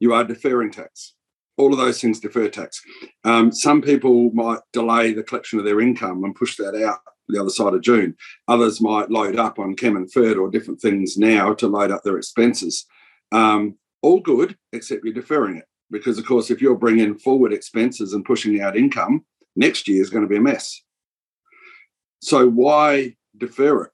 you 0.00 0.12
are 0.12 0.22
deferring 0.22 0.70
tax. 0.70 1.14
All 1.56 1.72
of 1.72 1.78
those 1.78 2.00
things 2.00 2.20
defer 2.20 2.48
tax. 2.48 2.82
Um, 3.24 3.50
some 3.50 3.80
people 3.80 4.30
might 4.34 4.60
delay 4.72 5.14
the 5.14 5.22
collection 5.22 5.58
of 5.58 5.64
their 5.64 5.80
income 5.80 6.24
and 6.24 6.34
push 6.34 6.56
that 6.56 6.74
out 6.74 7.00
the 7.28 7.40
other 7.40 7.50
side 7.50 7.72
of 7.72 7.82
June. 7.82 8.16
Others 8.48 8.80
might 8.80 9.10
load 9.10 9.36
up 9.36 9.58
on 9.58 9.76
Chem 9.76 9.96
and 9.96 10.12
fert 10.12 10.38
or 10.38 10.50
different 10.50 10.80
things 10.80 11.16
now 11.16 11.54
to 11.54 11.68
load 11.68 11.90
up 11.90 12.02
their 12.02 12.18
expenses. 12.18 12.84
Um, 13.30 13.78
all 14.02 14.20
good, 14.20 14.58
except 14.72 15.04
you're 15.04 15.14
deferring 15.14 15.56
it 15.56 15.66
because 15.92 16.18
of 16.18 16.26
course 16.26 16.50
if 16.50 16.60
you're 16.60 16.74
bringing 16.74 17.16
forward 17.16 17.52
expenses 17.52 18.14
and 18.14 18.24
pushing 18.24 18.60
out 18.60 18.76
income 18.76 19.24
next 19.54 19.86
year 19.86 20.02
is 20.02 20.10
going 20.10 20.24
to 20.24 20.28
be 20.28 20.38
a 20.38 20.40
mess. 20.40 20.82
So 22.20 22.48
why 22.48 23.16
defer 23.36 23.84
it? 23.84 23.90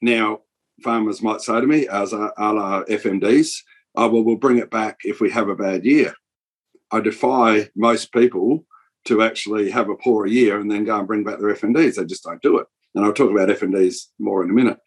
Now 0.00 0.40
farmers 0.82 1.22
might 1.22 1.42
say 1.42 1.60
to 1.60 1.66
me 1.66 1.86
as 1.86 2.12
a 2.12 2.32
la 2.38 2.82
fmds 2.84 3.58
oh, 3.94 4.08
well 4.08 4.24
we'll 4.24 4.36
bring 4.36 4.58
it 4.58 4.70
back 4.70 5.00
if 5.04 5.20
we 5.20 5.30
have 5.30 5.48
a 5.48 5.54
bad 5.54 5.84
year. 5.84 6.14
I 6.90 7.00
defy 7.00 7.68
most 7.76 8.12
people 8.12 8.64
to 9.04 9.22
actually 9.22 9.70
have 9.70 9.88
a 9.88 9.96
poor 9.96 10.26
year 10.26 10.60
and 10.60 10.70
then 10.70 10.84
go 10.84 10.98
and 10.98 11.06
bring 11.06 11.24
back 11.24 11.38
their 11.38 11.54
fmds 11.54 11.96
they 11.96 12.04
just 12.04 12.24
don't 12.24 12.42
do 12.42 12.58
it. 12.58 12.66
And 12.94 13.04
i'll 13.04 13.12
talk 13.12 13.30
about 13.30 13.48
fmds 13.50 14.06
more 14.18 14.42
in 14.42 14.50
a 14.50 14.54
minute. 14.54 14.78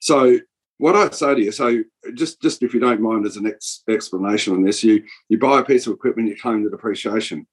So 0.00 0.38
what 0.80 0.96
I 0.96 1.10
say 1.10 1.34
to 1.34 1.40
you, 1.42 1.52
so 1.52 1.82
just 2.14 2.40
just 2.40 2.62
if 2.62 2.72
you 2.72 2.80
don't 2.80 3.02
mind, 3.02 3.26
as 3.26 3.36
an 3.36 3.46
ex- 3.46 3.82
explanation 3.88 4.54
on 4.54 4.62
this, 4.62 4.82
you 4.82 5.04
you 5.28 5.38
buy 5.38 5.60
a 5.60 5.64
piece 5.64 5.86
of 5.86 5.92
equipment, 5.92 6.28
you 6.28 6.36
claim 6.36 6.64
the 6.64 6.70
depreciation. 6.70 7.46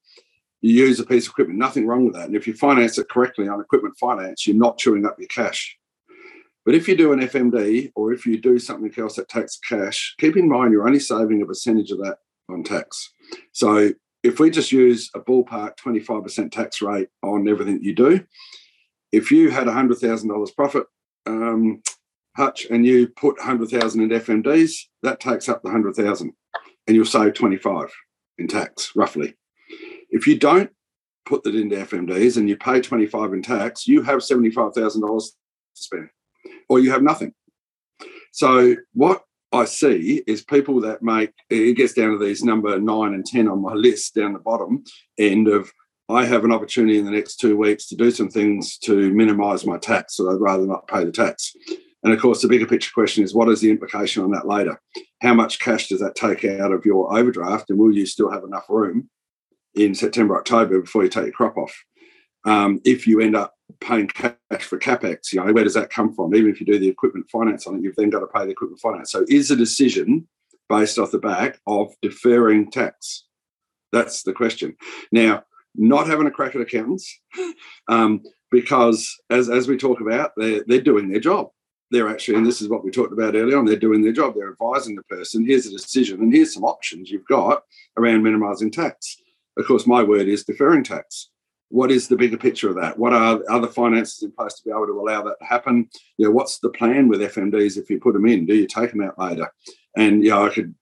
You 0.60 0.86
use 0.86 0.98
a 0.98 1.06
piece 1.06 1.26
of 1.26 1.32
equipment, 1.32 1.58
nothing 1.58 1.86
wrong 1.86 2.04
with 2.04 2.14
that. 2.14 2.26
And 2.26 2.34
if 2.34 2.46
you 2.46 2.54
finance 2.54 2.98
it 2.98 3.08
correctly 3.08 3.46
on 3.46 3.60
equipment 3.60 3.96
finance, 3.96 4.46
you're 4.46 4.56
not 4.56 4.78
chewing 4.78 5.06
up 5.06 5.16
your 5.18 5.28
cash. 5.28 5.78
But 6.64 6.74
if 6.74 6.88
you 6.88 6.96
do 6.96 7.12
an 7.12 7.20
FMD 7.20 7.92
or 7.94 8.12
if 8.12 8.26
you 8.26 8.40
do 8.40 8.58
something 8.58 8.92
else 8.98 9.16
that 9.16 9.28
takes 9.28 9.58
cash, 9.58 10.16
keep 10.18 10.36
in 10.36 10.48
mind 10.48 10.72
you're 10.72 10.86
only 10.86 10.98
saving 10.98 11.42
a 11.42 11.46
percentage 11.46 11.90
of 11.92 11.98
that 11.98 12.18
on 12.48 12.64
tax. 12.64 13.12
So 13.52 13.92
if 14.22 14.40
we 14.40 14.50
just 14.50 14.72
use 14.72 15.10
a 15.14 15.20
ballpark 15.20 15.76
25% 15.76 16.50
tax 16.50 16.82
rate 16.82 17.08
on 17.22 17.48
everything 17.48 17.82
you 17.82 17.94
do, 17.94 18.24
if 19.12 19.30
you 19.30 19.50
had 19.50 19.66
$100,000 19.66 20.56
profit, 20.56 20.86
um, 21.26 21.82
Hutch, 22.38 22.66
and 22.70 22.86
you 22.86 23.08
put 23.08 23.36
100,000 23.36 24.00
in 24.00 24.08
FMDs, 24.10 24.72
that 25.02 25.18
takes 25.18 25.48
up 25.48 25.60
the 25.62 25.68
100,000 25.68 26.32
and 26.86 26.96
you'll 26.96 27.04
save 27.04 27.34
25 27.34 27.92
in 28.38 28.46
tax, 28.46 28.92
roughly. 28.94 29.34
If 30.10 30.26
you 30.26 30.38
don't 30.38 30.70
put 31.26 31.42
that 31.42 31.56
into 31.56 31.76
FMDs 31.76 32.36
and 32.36 32.48
you 32.48 32.56
pay 32.56 32.80
25 32.80 33.32
in 33.32 33.42
tax, 33.42 33.88
you 33.88 34.02
have 34.02 34.20
$75,000 34.20 34.72
to 34.72 35.30
spend 35.74 36.08
or 36.68 36.78
you 36.78 36.92
have 36.92 37.02
nothing. 37.02 37.34
So 38.32 38.76
what 38.94 39.24
I 39.52 39.64
see 39.64 40.22
is 40.26 40.44
people 40.44 40.80
that 40.82 41.02
make 41.02 41.32
it 41.50 41.76
gets 41.76 41.94
down 41.94 42.12
to 42.12 42.24
these 42.24 42.44
number 42.44 42.78
nine 42.78 43.14
and 43.14 43.26
10 43.26 43.48
on 43.48 43.60
my 43.60 43.72
list 43.72 44.14
down 44.14 44.34
the 44.34 44.38
bottom 44.38 44.84
end 45.18 45.48
of 45.48 45.72
I 46.10 46.24
have 46.24 46.44
an 46.44 46.52
opportunity 46.52 46.98
in 46.98 47.04
the 47.04 47.10
next 47.10 47.36
two 47.36 47.56
weeks 47.56 47.86
to 47.88 47.96
do 47.96 48.10
some 48.10 48.30
things 48.30 48.78
to 48.78 49.12
minimize 49.12 49.66
my 49.66 49.76
tax, 49.76 50.16
so 50.16 50.30
I'd 50.30 50.40
rather 50.40 50.66
not 50.66 50.88
pay 50.88 51.04
the 51.04 51.12
tax. 51.12 51.54
And 52.02 52.12
of 52.12 52.20
course, 52.20 52.42
the 52.42 52.48
bigger 52.48 52.66
picture 52.66 52.90
question 52.92 53.24
is 53.24 53.34
what 53.34 53.48
is 53.48 53.60
the 53.60 53.70
implication 53.70 54.22
on 54.22 54.30
that 54.30 54.46
later? 54.46 54.80
How 55.20 55.34
much 55.34 55.58
cash 55.58 55.88
does 55.88 56.00
that 56.00 56.14
take 56.14 56.44
out 56.44 56.72
of 56.72 56.84
your 56.84 57.16
overdraft? 57.16 57.70
And 57.70 57.78
will 57.78 57.92
you 57.92 58.06
still 58.06 58.30
have 58.30 58.44
enough 58.44 58.66
room 58.68 59.10
in 59.74 59.94
September, 59.94 60.36
October 60.36 60.80
before 60.80 61.02
you 61.02 61.10
take 61.10 61.24
your 61.24 61.32
crop 61.32 61.56
off? 61.56 61.74
Um, 62.44 62.80
if 62.84 63.06
you 63.06 63.20
end 63.20 63.34
up 63.34 63.54
paying 63.80 64.06
cash 64.06 64.34
for 64.60 64.78
capex, 64.78 65.32
you 65.32 65.44
know, 65.44 65.52
where 65.52 65.64
does 65.64 65.74
that 65.74 65.90
come 65.90 66.14
from? 66.14 66.34
Even 66.34 66.50
if 66.50 66.60
you 66.60 66.66
do 66.66 66.78
the 66.78 66.88
equipment 66.88 67.28
finance 67.30 67.66
on 67.66 67.76
it, 67.76 67.82
you've 67.82 67.96
then 67.96 68.10
got 68.10 68.20
to 68.20 68.26
pay 68.26 68.44
the 68.44 68.52
equipment 68.52 68.80
finance. 68.80 69.10
So, 69.10 69.24
is 69.28 69.50
a 69.50 69.56
decision 69.56 70.28
based 70.68 70.98
off 70.98 71.10
the 71.10 71.18
back 71.18 71.58
of 71.66 71.92
deferring 72.00 72.70
tax? 72.70 73.24
That's 73.90 74.22
the 74.22 74.32
question. 74.32 74.76
Now, 75.10 75.42
not 75.74 76.06
having 76.06 76.26
a 76.26 76.30
crack 76.30 76.54
at 76.54 76.60
accountants, 76.60 77.18
um, 77.88 78.22
because 78.50 79.14
as, 79.30 79.50
as 79.50 79.66
we 79.66 79.76
talk 79.76 80.00
about, 80.00 80.32
they're, 80.36 80.62
they're 80.66 80.80
doing 80.80 81.10
their 81.10 81.20
job 81.20 81.48
they're 81.90 82.08
actually, 82.08 82.36
and 82.36 82.46
this 82.46 82.60
is 82.60 82.68
what 82.68 82.84
we 82.84 82.90
talked 82.90 83.12
about 83.12 83.34
earlier 83.34 83.58
on, 83.58 83.64
they're 83.64 83.76
doing 83.76 84.02
their 84.02 84.12
job. 84.12 84.34
They're 84.34 84.52
advising 84.52 84.94
the 84.94 85.02
person, 85.04 85.46
here's 85.46 85.66
a 85.66 85.70
decision, 85.70 86.20
and 86.20 86.32
here's 86.32 86.54
some 86.54 86.64
options 86.64 87.10
you've 87.10 87.26
got 87.26 87.62
around 87.96 88.22
minimizing 88.22 88.70
tax. 88.70 89.16
Of 89.56 89.66
course, 89.66 89.86
my 89.86 90.02
word 90.02 90.28
is 90.28 90.44
deferring 90.44 90.84
tax. 90.84 91.30
What 91.70 91.90
is 91.90 92.08
the 92.08 92.16
bigger 92.16 92.38
picture 92.38 92.70
of 92.70 92.76
that? 92.76 92.98
What 92.98 93.12
are 93.12 93.42
other 93.50 93.68
finances 93.68 94.22
in 94.22 94.32
place 94.32 94.54
to 94.54 94.64
be 94.64 94.70
able 94.70 94.86
to 94.86 94.98
allow 94.98 95.22
that 95.22 95.36
to 95.40 95.44
happen? 95.44 95.88
You 96.16 96.26
know, 96.26 96.30
what's 96.30 96.60
the 96.60 96.70
plan 96.70 97.08
with 97.08 97.20
FMDs 97.20 97.76
if 97.76 97.90
you 97.90 98.00
put 98.00 98.14
them 98.14 98.26
in? 98.26 98.46
Do 98.46 98.54
you 98.54 98.66
take 98.66 98.90
them 98.90 99.02
out 99.02 99.18
later? 99.18 99.52
And 99.96 100.24
yeah, 100.24 100.36
you 100.36 100.40
know, 100.40 100.46
I 100.46 100.54
could 100.54 100.74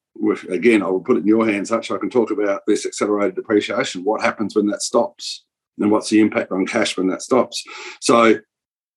again, 0.51 0.83
I 0.83 0.89
will 0.89 1.01
put 1.01 1.17
it 1.17 1.21
in 1.21 1.27
your 1.27 1.47
hands, 1.47 1.71
Hutch. 1.71 1.91
I 1.91 1.99
can 1.99 2.11
talk 2.11 2.31
about 2.31 2.63
this 2.67 2.87
accelerated 2.87 3.35
depreciation. 3.35 4.05
What 4.05 4.23
happens 4.23 4.55
when 4.55 4.67
that 4.67 4.83
stops? 4.83 5.45
And 5.79 5.91
what's 5.91 6.09
the 6.09 6.21
impact 6.21 6.53
on 6.53 6.67
cash 6.67 6.97
when 6.97 7.09
that 7.09 7.23
stops? 7.23 7.63
So 8.01 8.37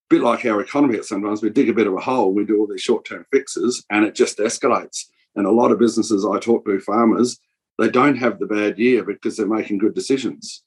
bit 0.10 0.22
like 0.22 0.46
our 0.46 0.62
economy 0.62 0.98
at 0.98 1.06
sometimes 1.06 1.42
we 1.42 1.50
dig 1.50 1.70
a 1.70 1.74
bit 1.74 1.88
of 1.88 1.94
a 1.94 2.00
hole 2.00 2.34
we 2.34 2.46
do 2.46 2.60
all 2.60 2.68
these 2.68 2.82
short-term 2.82 3.25
fixes 3.32 3.86
and 3.89 4.06
it 4.06 4.16
just 4.16 4.39
escalates. 4.39 5.06
And 5.36 5.46
a 5.46 5.51
lot 5.51 5.72
of 5.72 5.80
businesses 5.80 6.25
i 6.25 6.39
talk 6.39 6.66
to 6.66 6.80
farmers 6.80 7.39
they 7.78 7.89
don't 7.89 8.18
have 8.18 8.39
the 8.39 8.46
bad 8.46 8.78
year 8.78 9.04
because 9.04 9.38
they're 9.38 9.48
making 9.48 9.78
good 9.78 9.96
decisions. 9.96 10.63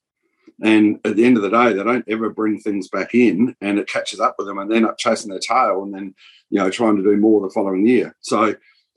And 0.65 0.99
at 1.05 1.15
the 1.15 1.27
end 1.27 1.37
of 1.37 1.43
the 1.43 1.51
day 1.51 1.75
they 1.75 1.85
don't 1.85 2.09
ever 2.09 2.31
bring 2.31 2.59
things 2.59 2.89
back 2.89 3.15
in 3.15 3.55
and 3.61 3.79
it 3.79 3.89
catches 3.89 4.19
up 4.19 4.37
with 4.39 4.47
them 4.47 4.59
and 4.59 4.71
they're 4.71 4.81
not 4.81 4.99
chasing 4.99 5.31
their 5.31 5.39
tail 5.39 5.83
and 5.83 5.93
then 5.95 6.15
you 6.51 6.59
know 6.59 6.71
trying 6.71 6.97
to 6.97 7.03
do 7.03 7.17
more 7.17 7.41
the 7.41 7.53
following 7.53 7.87
year. 7.87 8.17
So 8.21 8.55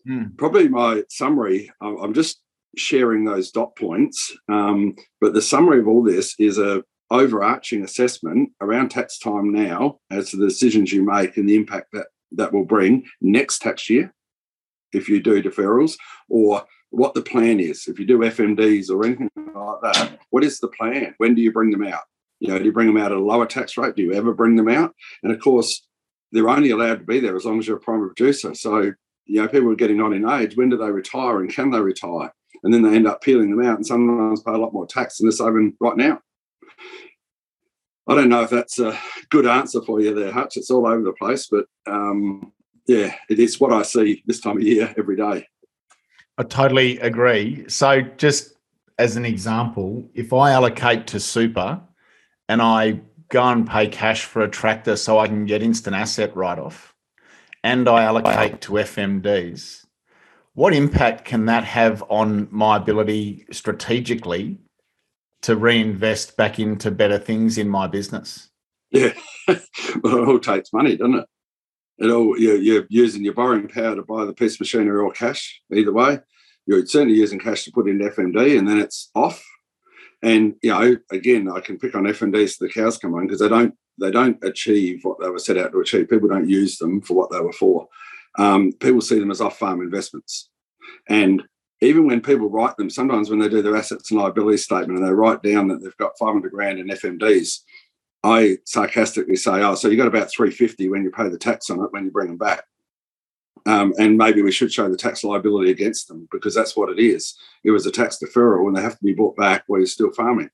hmm. 0.08 0.26
probably 0.38 0.70
my 0.70 1.04
summary 1.10 1.72
i'm 1.82 2.14
just 2.14 2.42
sharing 2.78 3.24
those 3.24 3.52
dot 3.52 3.76
points 3.78 4.36
um, 4.50 4.96
but 5.22 5.34
the 5.34 5.42
summary 5.42 5.80
of 5.80 5.88
all 5.88 6.04
this 6.04 6.36
is 6.40 6.58
a 6.58 6.84
overarching 7.12 7.84
assessment 7.84 8.50
around 8.62 8.90
tax 8.90 9.20
time 9.20 9.52
now 9.52 10.00
as 10.12 10.32
to 10.32 10.38
the 10.38 10.48
decisions 10.48 10.92
you 10.92 11.04
make 11.04 11.38
and 11.38 11.48
the 11.48 11.56
impact 11.56 11.88
that 11.94 12.08
that 12.32 12.52
will 12.52 12.66
bring 12.66 13.06
next 13.22 13.60
tax 13.60 13.90
year 13.90 14.14
if 14.94 15.10
you 15.10 15.22
do 15.22 15.42
deferrals 15.42 15.98
or 16.30 16.66
what 16.90 17.14
the 17.14 17.22
plan 17.22 17.60
is. 17.60 17.88
If 17.88 18.00
you 18.00 18.06
do 18.06 18.20
FMDs 18.20 18.90
or 18.90 19.06
anything 19.06 19.30
like 19.36 19.82
that, 19.84 20.20
what 20.30 20.44
is 20.44 20.60
the 20.60 20.70
plan? 20.70 21.14
When 21.18 21.36
do 21.36 21.42
you 21.42 21.52
bring 21.52 21.72
them 21.72 21.86
out? 21.86 22.04
You 22.40 22.50
know, 22.50 22.60
do 22.60 22.66
you 22.66 22.72
bring 22.72 22.88
them 22.88 22.98
out 22.98 23.12
at 23.12 23.18
a 23.18 23.22
lower 23.22 23.46
tax 23.46 23.78
rate? 23.78 23.96
Do 23.96 24.04
you 24.04 24.14
ever 24.14 24.34
bring 24.34 24.56
them 24.56 24.70
out? 24.70 24.94
And 25.24 25.32
of 25.32 25.40
course, 25.40 25.86
they're 26.32 26.50
only 26.50 26.72
allowed 26.72 27.00
to 27.00 27.06
be 27.06 27.20
there 27.20 27.36
as 27.36 27.46
long 27.46 27.60
as 27.60 27.68
you're 27.68 27.78
a 27.78 27.82
primary 27.82 28.10
producer. 28.10 28.54
So, 28.54 28.94
you 29.26 29.42
know, 29.42 29.48
people 29.48 29.72
are 29.72 29.76
getting 29.76 30.02
on 30.02 30.14
in 30.14 30.28
age. 30.28 30.56
When 30.56 30.70
do 30.70 30.78
they 30.78 30.92
retire 30.92 31.40
and 31.40 31.52
can 31.52 31.72
they 31.72 31.80
retire? 31.80 32.34
And 32.64 32.74
then 32.74 32.82
they 32.82 32.96
end 32.96 33.08
up 33.08 33.22
peeling 33.22 33.56
them 33.56 33.66
out 33.66 33.78
and 33.78 33.86
sometimes 33.86 34.42
pay 34.42 34.52
a 34.52 34.58
lot 34.58 34.74
more 34.74 34.88
tax 34.88 35.18
than 35.18 35.28
they're 35.28 35.32
saving 35.32 35.76
right 35.80 35.98
now. 35.98 36.20
I 38.08 38.16
don't 38.16 38.30
know 38.30 38.44
if 38.44 38.52
that's 38.52 38.80
a 38.80 38.98
good 39.30 39.48
answer 39.48 39.82
for 39.82 40.00
you 40.00 40.14
there, 40.14 40.32
Hutch. 40.32 40.58
It's 40.58 40.70
all 40.70 40.86
over 40.86 41.02
the 41.02 41.14
place, 41.14 41.48
but 41.50 41.66
um, 41.88 42.52
yeah, 42.88 43.16
it 43.30 43.40
is 43.40 43.60
what 43.60 43.74
I 43.74 43.82
see 43.82 44.24
this 44.28 44.40
time 44.40 44.58
of 44.58 44.64
year 44.64 44.94
every 44.98 45.16
day. 45.16 45.48
I 46.38 46.44
totally 46.44 47.00
agree. 47.00 47.66
So, 47.68 48.02
just 48.02 48.54
as 49.00 49.16
an 49.16 49.26
example, 49.26 50.08
if 50.14 50.34
I 50.34 50.52
allocate 50.52 51.08
to 51.08 51.20
super 51.20 51.82
and 52.48 52.62
I 52.62 53.02
go 53.30 53.44
and 53.44 53.68
pay 53.68 53.88
cash 53.88 54.26
for 54.26 54.42
a 54.42 54.50
tractor 54.50 54.96
so 54.96 55.18
I 55.18 55.28
can 55.28 55.46
get 55.46 55.64
instant 55.64 55.96
asset 55.96 56.36
write 56.36 56.60
off, 56.60 56.94
and 57.64 57.90
I 57.90 58.04
allocate 58.04 58.62
to 58.62 58.74
FMDs, 58.74 59.86
what 60.54 60.74
impact 60.74 61.26
can 61.26 61.46
that 61.46 61.64
have 61.64 62.04
on 62.10 62.48
my 62.52 62.78
ability 62.78 63.46
strategically 63.52 64.60
to 65.42 65.56
reinvest 65.56 66.38
back 66.38 66.60
into 66.60 66.92
better 66.92 67.18
things 67.18 67.58
in 67.58 67.70
my 67.70 67.88
business? 67.88 68.50
Yeah, 68.92 69.14
well, 69.48 70.24
it 70.24 70.28
all 70.28 70.40
takes 70.40 70.74
money, 70.74 70.96
doesn't 70.96 71.16
it? 71.16 71.26
It 71.98 72.10
all 72.10 72.38
you're, 72.38 72.58
you're 72.58 72.86
using 72.90 73.24
your 73.24 73.34
borrowing 73.34 73.68
power 73.68 73.96
to 73.96 74.04
buy 74.04 74.26
the 74.26 74.34
piece 74.34 74.56
of 74.56 74.62
machinery 74.62 75.00
or 75.00 75.12
cash. 75.12 75.62
Either 75.74 75.94
way, 75.94 76.20
you're 76.66 76.86
certainly 76.86 77.16
using 77.16 77.40
cash 77.40 77.64
to 77.64 77.72
put 77.72 77.88
in 77.88 78.00
FMD, 78.00 78.58
and 78.58 78.68
then 78.68 78.80
it's 78.80 79.10
off. 79.16 79.44
And 80.22 80.56
you 80.62 80.72
know, 80.72 80.98
again, 81.12 81.50
I 81.50 81.60
can 81.60 81.78
pick 81.78 81.96
on 81.96 82.04
FMDs 82.04 82.58
to 82.58 82.66
the 82.66 82.74
cows 82.74 82.98
come 82.98 83.14
on 83.14 83.28
because 83.28 83.40
they 83.40 83.50
don't 83.50 83.74
they 84.00 84.12
don't 84.12 84.44
achieve 84.44 85.00
what 85.04 85.20
they 85.22 85.30
were 85.30 85.40
set 85.40 85.58
out 85.58 85.72
to 85.72 85.80
achieve. 85.80 86.10
People 86.10 86.28
don't 86.28 86.50
use 86.50 86.78
them 86.78 87.02
for 87.02 87.14
what 87.14 87.32
they 87.32 87.40
were 87.40 87.54
for. 87.54 87.88
Um, 88.38 88.74
people 88.74 89.02
see 89.02 89.20
them 89.20 89.32
as 89.32 89.42
off 89.42 89.58
farm 89.58 89.82
investments, 89.82 90.50
and 91.08 91.44
even 91.82 92.08
when 92.08 92.22
people 92.22 92.50
write 92.50 92.78
them, 92.78 92.90
sometimes 92.90 93.30
when 93.30 93.40
they 93.40 93.50
do 93.50 93.62
their 93.62 93.76
assets 93.76 94.12
and 94.12 94.20
liability 94.20 94.58
statement 94.58 94.98
and 94.98 95.08
they 95.08 95.12
write 95.12 95.44
down 95.44 95.68
that 95.68 95.82
they've 95.82 95.98
got 95.98 96.18
500 96.18 96.52
grand 96.52 96.80
in 96.80 96.88
FMDs, 96.88 97.60
I 98.24 98.58
sarcastically 98.66 99.36
say, 99.36 99.62
oh, 99.62 99.76
so 99.76 99.88
you 99.88 99.98
got 99.98 100.08
about 100.08 100.32
350 100.32 100.90
when 100.90 101.04
you 101.04 101.12
pay 101.12 101.30
the 101.30 101.38
tax 101.38 101.70
on 101.70 101.84
it 101.84 101.92
when 101.92 102.06
you 102.06 102.12
bring 102.12 102.28
them 102.28 102.38
back. 102.38 102.64
Um, 103.68 103.94
and 103.98 104.18
maybe 104.18 104.42
we 104.42 104.52
should 104.52 104.72
show 104.72 104.90
the 104.90 104.98
tax 104.98 105.24
liability 105.24 105.72
against 105.72 106.08
them 106.08 106.28
because 106.32 106.54
that's 106.54 106.78
what 106.78 106.90
it 106.90 107.00
is. 107.00 107.36
It 107.64 107.72
was 107.72 107.86
a 107.86 107.92
tax 107.92 108.20
deferral 108.24 108.68
and 108.68 108.76
they 108.76 108.82
have 108.82 108.98
to 108.98 109.04
be 109.04 109.14
bought 109.14 109.36
back 109.36 109.64
while 109.68 109.80
you're 109.80 109.88
still 109.88 110.12
farming. 110.12 110.50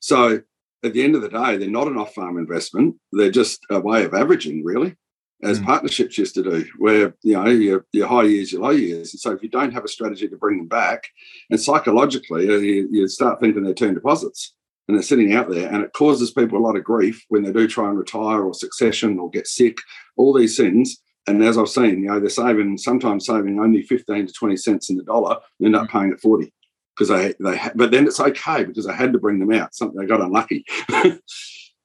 So 0.00 0.40
at 0.84 0.92
the 0.92 1.02
end 1.02 1.14
of 1.14 1.22
the 1.22 1.28
day, 1.28 1.56
they're 1.56 1.70
not 1.70 1.86
an 1.86 1.96
off 1.96 2.14
farm 2.14 2.38
investment. 2.38 2.96
They're 3.12 3.30
just 3.30 3.60
a 3.70 3.80
way 3.80 4.04
of 4.04 4.14
averaging, 4.14 4.64
really 4.64 4.96
as 5.42 5.60
mm. 5.60 5.66
partnerships 5.66 6.18
used 6.18 6.34
to 6.34 6.42
do, 6.42 6.64
where 6.78 7.14
you 7.22 7.34
know 7.34 7.46
your, 7.46 7.84
your 7.92 8.06
high 8.06 8.24
years, 8.24 8.52
your 8.52 8.62
low 8.62 8.70
years. 8.70 9.12
And 9.12 9.20
so 9.20 9.32
if 9.32 9.42
you 9.42 9.48
don't 9.48 9.72
have 9.72 9.84
a 9.84 9.88
strategy 9.88 10.28
to 10.28 10.36
bring 10.36 10.58
them 10.58 10.68
back, 10.68 11.08
and 11.50 11.60
psychologically 11.60 12.48
uh, 12.48 12.58
you, 12.58 12.88
you 12.90 13.08
start 13.08 13.40
thinking 13.40 13.62
they're 13.62 13.74
term 13.74 13.94
deposits 13.94 14.54
and 14.88 14.96
they're 14.96 15.02
sitting 15.02 15.32
out 15.32 15.50
there, 15.50 15.72
and 15.72 15.82
it 15.82 15.92
causes 15.92 16.32
people 16.32 16.58
a 16.58 16.60
lot 16.60 16.76
of 16.76 16.84
grief 16.84 17.24
when 17.28 17.42
they 17.42 17.52
do 17.52 17.66
try 17.66 17.88
and 17.88 17.98
retire 17.98 18.42
or 18.42 18.54
succession 18.54 19.18
or 19.18 19.30
get 19.30 19.46
sick, 19.46 19.78
all 20.16 20.32
these 20.32 20.56
things. 20.56 20.98
And 21.26 21.42
as 21.44 21.56
I've 21.56 21.68
seen, 21.68 22.02
you 22.02 22.08
know, 22.08 22.18
they're 22.18 22.28
saving 22.28 22.78
sometimes 22.78 23.26
saving 23.26 23.60
only 23.60 23.82
fifteen 23.82 24.26
to 24.26 24.32
twenty 24.32 24.56
cents 24.56 24.90
in 24.90 24.96
the 24.96 25.04
dollar, 25.04 25.38
end 25.64 25.76
up 25.76 25.88
mm. 25.88 25.90
paying 25.90 26.12
at 26.12 26.20
forty 26.20 26.52
because 26.96 27.08
they 27.08 27.34
they. 27.40 27.60
But 27.74 27.90
then 27.90 28.06
it's 28.06 28.20
okay 28.20 28.64
because 28.64 28.86
I 28.86 28.94
had 28.94 29.12
to 29.12 29.18
bring 29.18 29.38
them 29.38 29.52
out. 29.52 29.74
Something 29.74 30.00
they 30.00 30.06
got 30.06 30.20
unlucky. 30.20 30.64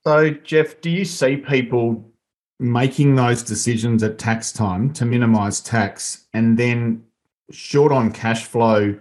so, 0.06 0.30
Jeff, 0.32 0.82
do 0.82 0.90
you 0.90 1.06
see 1.06 1.38
people 1.38 2.12
making 2.60 3.16
those 3.16 3.44
decisions 3.44 4.02
at 4.04 4.18
tax 4.18 4.52
time 4.52 4.92
to 4.94 5.06
minimize 5.06 5.62
tax 5.62 6.26
and 6.34 6.58
then 6.58 7.04
short 7.52 7.92
on 7.92 8.12
cash 8.12 8.46
flow 8.46 8.98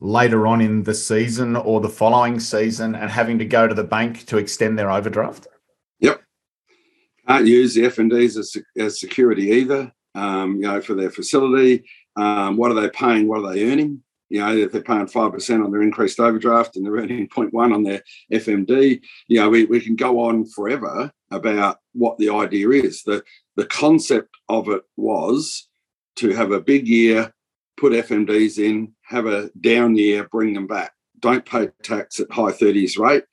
later 0.00 0.46
on 0.46 0.60
in 0.60 0.82
the 0.82 0.94
season 0.94 1.56
or 1.56 1.80
the 1.80 1.88
following 1.88 2.38
season 2.40 2.94
and 2.94 3.10
having 3.10 3.38
to 3.38 3.44
go 3.44 3.66
to 3.66 3.74
the 3.74 3.84
bank 3.84 4.26
to 4.26 4.38
extend 4.38 4.78
their 4.78 4.90
overdraft? 4.90 5.46
Yep. 6.00 6.22
Can't 7.26 7.46
use 7.46 7.74
the 7.74 7.82
FMDs 7.82 8.36
as, 8.36 8.56
as 8.76 9.00
security 9.00 9.50
either, 9.50 9.92
um, 10.14 10.56
you 10.56 10.62
know, 10.62 10.80
for 10.80 10.94
their 10.94 11.10
facility. 11.10 11.84
Um, 12.16 12.56
what 12.56 12.70
are 12.70 12.80
they 12.80 12.90
paying? 12.90 13.28
What 13.28 13.44
are 13.44 13.52
they 13.52 13.70
earning? 13.70 14.02
You 14.32 14.40
know, 14.40 14.66
they're 14.66 14.80
paying 14.80 15.04
5% 15.04 15.62
on 15.62 15.70
their 15.70 15.82
increased 15.82 16.18
overdraft 16.18 16.76
and 16.76 16.86
they're 16.86 16.96
earning 16.96 17.28
0.1 17.28 17.74
on 17.74 17.82
their 17.82 18.02
FMD, 18.32 18.98
you 19.28 19.38
know, 19.38 19.50
we, 19.50 19.66
we 19.66 19.78
can 19.78 19.94
go 19.94 20.20
on 20.20 20.46
forever 20.46 21.12
about 21.30 21.80
what 21.92 22.16
the 22.16 22.30
idea 22.30 22.70
is. 22.70 23.02
The, 23.02 23.22
the 23.56 23.66
concept 23.66 24.34
of 24.48 24.70
it 24.70 24.84
was 24.96 25.68
to 26.16 26.30
have 26.30 26.50
a 26.50 26.62
big 26.62 26.88
year, 26.88 27.34
put 27.76 27.92
FMDs 27.92 28.56
in, 28.56 28.94
have 29.02 29.26
a 29.26 29.50
down 29.60 29.96
year, 29.96 30.26
bring 30.32 30.54
them 30.54 30.66
back. 30.66 30.92
Don't 31.20 31.44
pay 31.44 31.68
tax 31.82 32.18
at 32.18 32.32
high 32.32 32.52
30s 32.52 32.98
rate 32.98 33.24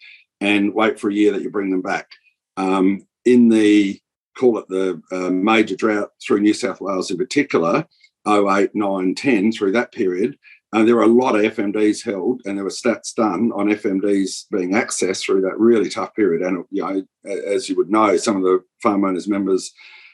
and 0.42 0.74
wait 0.74 1.00
for 1.00 1.10
a 1.10 1.14
year 1.14 1.32
that 1.32 1.42
you 1.42 1.50
bring 1.50 1.70
them 1.70 1.82
back. 1.82 2.10
Um, 2.58 3.08
in 3.24 3.48
the, 3.48 3.98
call 4.38 4.58
it 4.58 4.68
the 4.68 5.02
uh, 5.14 5.30
major 5.30 5.78
drought 5.78 6.10
through 6.22 6.42
New 6.42 6.54
South 6.54 6.82
Wales 6.82 7.10
in 7.10 7.18
particular, 7.18 7.88
08, 8.28 8.76
9, 8.76 9.16
10, 9.16 9.52
through 9.54 9.72
that 9.72 9.94
period, 9.94 10.38
and 10.72 10.88
there 10.88 10.96
were 10.96 11.04
a 11.04 11.08
lot 11.08 11.36
of 11.36 11.56
FMDs 11.56 12.04
held, 12.04 12.42
and 12.46 12.58
there 12.58 12.64
were 12.64 12.70
stats 12.70 13.14
done 13.16 13.52
on 13.54 13.68
FMDs 13.68 14.46
being 14.52 14.72
accessed 14.72 15.24
through 15.24 15.42
that 15.42 15.58
really 15.58 15.90
tough 15.90 16.14
period. 16.14 16.42
And 16.44 16.64
you 16.70 16.84
know, 16.84 17.04
as 17.26 17.70
you 17.70 17.76
would 17.76 17.90
know, 17.90 18.18
some 18.18 18.38
of 18.38 18.44
the 18.44 18.60
farm 18.82 19.04
owners 19.04 19.28
members 19.28 19.72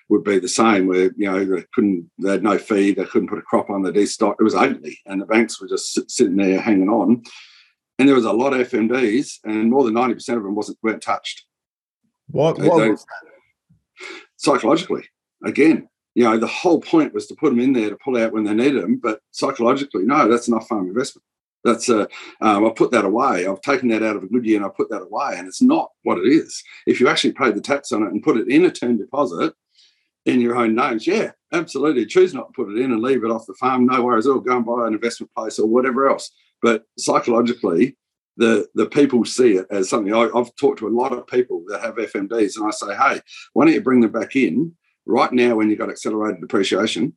would 0.08 0.24
be 0.24 0.40
the 0.40 0.48
same, 0.48 0.88
where 0.88 1.12
you 1.18 1.30
know 1.30 1.44
they 1.44 1.66
couldn't, 1.74 2.10
they 2.20 2.32
had 2.32 2.44
no 2.44 2.58
feed, 2.58 2.96
they 2.96 3.06
couldn't 3.06 3.28
put 3.28 3.40
a 3.40 3.44
crop 3.44 3.70
on, 3.70 3.82
the 3.82 3.92
destock. 3.92 4.36
It 4.40 4.44
was 4.44 4.56
ugly, 4.56 4.98
and 5.06 5.22
the 5.22 5.26
banks 5.26 5.60
were 5.60 5.68
just 5.68 6.10
sitting 6.10 6.38
there 6.38 6.62
hanging 6.62 6.90
on. 6.90 7.24
And 7.98 8.08
there 8.08 8.16
was 8.16 8.26
a 8.26 8.34
lot 8.34 8.54
of 8.54 8.70
FMDs, 8.70 9.40
and 9.44 9.70
more 9.70 9.84
than 9.84 9.94
ninety 9.94 10.14
percent 10.14 10.38
of 10.38 10.44
them 10.44 10.56
wasn't 10.56 10.78
weren't 10.82 11.02
touched. 11.02 11.44
What? 12.28 12.58
what 12.60 12.80
they, 12.80 12.96
psychologically, 14.38 15.04
again, 15.44 15.90
you 16.16 16.24
know, 16.24 16.38
the 16.38 16.48
whole 16.48 16.80
point 16.80 17.14
was 17.14 17.28
to 17.28 17.36
put 17.36 17.50
them 17.50 17.60
in 17.60 17.74
there 17.74 17.90
to 17.90 17.98
pull 17.98 18.18
out 18.18 18.32
when 18.32 18.46
they 18.46 18.54
needed 18.54 18.82
them. 18.82 18.96
But 18.96 19.20
psychologically, 19.32 20.06
no, 20.06 20.30
that's 20.30 20.50
not 20.50 20.68
farm 20.68 20.88
investment. 20.88 21.24
That's 21.66 21.90
a, 21.90 22.08
um, 22.42 22.66
I 22.66 22.70
put 22.70 22.92
that 22.92 23.06
away. 23.06 23.46
I've 23.46 23.62
taken 23.62 23.90
that 23.90 24.04
out 24.04 24.16
of 24.16 24.24
a 24.24 24.28
good 24.28 24.46
year 24.46 24.58
and 24.58 24.66
I 24.66 24.70
put 24.70 24.90
that 24.92 25.02
away, 25.02 25.34
and 25.36 25.48
it's 25.48 25.62
not 25.62 25.92
what 26.04 26.20
it 26.20 26.28
is. 26.28 26.64
If 26.88 27.00
you 27.00 27.10
actually 27.10 27.34
paid 27.34 27.56
the 27.56 27.62
tax 27.62 27.92
on 27.92 28.04
it 28.04 28.12
and 28.12 28.24
put 28.24 28.38
it 28.38 28.48
in 28.48 28.66
a 28.66 28.72
term 28.72 28.98
deposit 28.98 29.54
in 30.26 30.42
your 30.42 30.56
own 30.56 30.74
names, 30.74 31.06
yeah, 31.06 31.32
absolutely. 31.52 32.06
Choose 32.06 32.34
not 32.34 32.48
to 32.48 32.54
put 32.54 32.72
it 32.72 32.80
in 32.80 32.92
and 32.92 33.02
leave 33.02 33.24
it 33.24 33.32
off 33.32 33.48
the 33.48 33.56
farm. 33.56 33.88
No 33.88 34.04
worries. 34.04 34.28
Or 34.28 34.42
go 34.42 34.58
and 34.58 34.66
buy 34.66 34.88
an 34.88 34.94
investment 34.94 35.34
place 35.36 35.60
or 35.60 35.68
whatever 35.68 36.08
else. 36.08 36.32
But 36.62 36.84
psychologically, 36.98 37.98
the 38.38 38.68
the 38.76 38.86
people 38.86 39.26
see 39.26 39.54
it 39.54 39.66
as 39.72 39.90
something. 39.90 40.14
I, 40.14 40.30
I've 40.36 40.56
talked 40.56 40.80
to 40.80 40.88
a 40.88 40.90
lot 40.90 41.14
of 41.14 41.28
people 41.28 41.64
that 41.68 41.82
have 41.82 41.96
FMDs, 41.96 42.58
and 42.58 42.68
I 42.68 42.72
say, 42.72 42.96
hey, 42.96 43.22
why 43.54 43.66
don't 43.66 43.74
you 43.74 43.82
bring 43.82 44.02
them 44.02 44.12
back 44.12 44.36
in? 44.36 44.76
Right 45.06 45.32
now 45.32 45.56
when 45.56 45.70
you've 45.70 45.80
got 45.80 45.90
accelerated 45.90 46.42
depreciation 46.42 47.16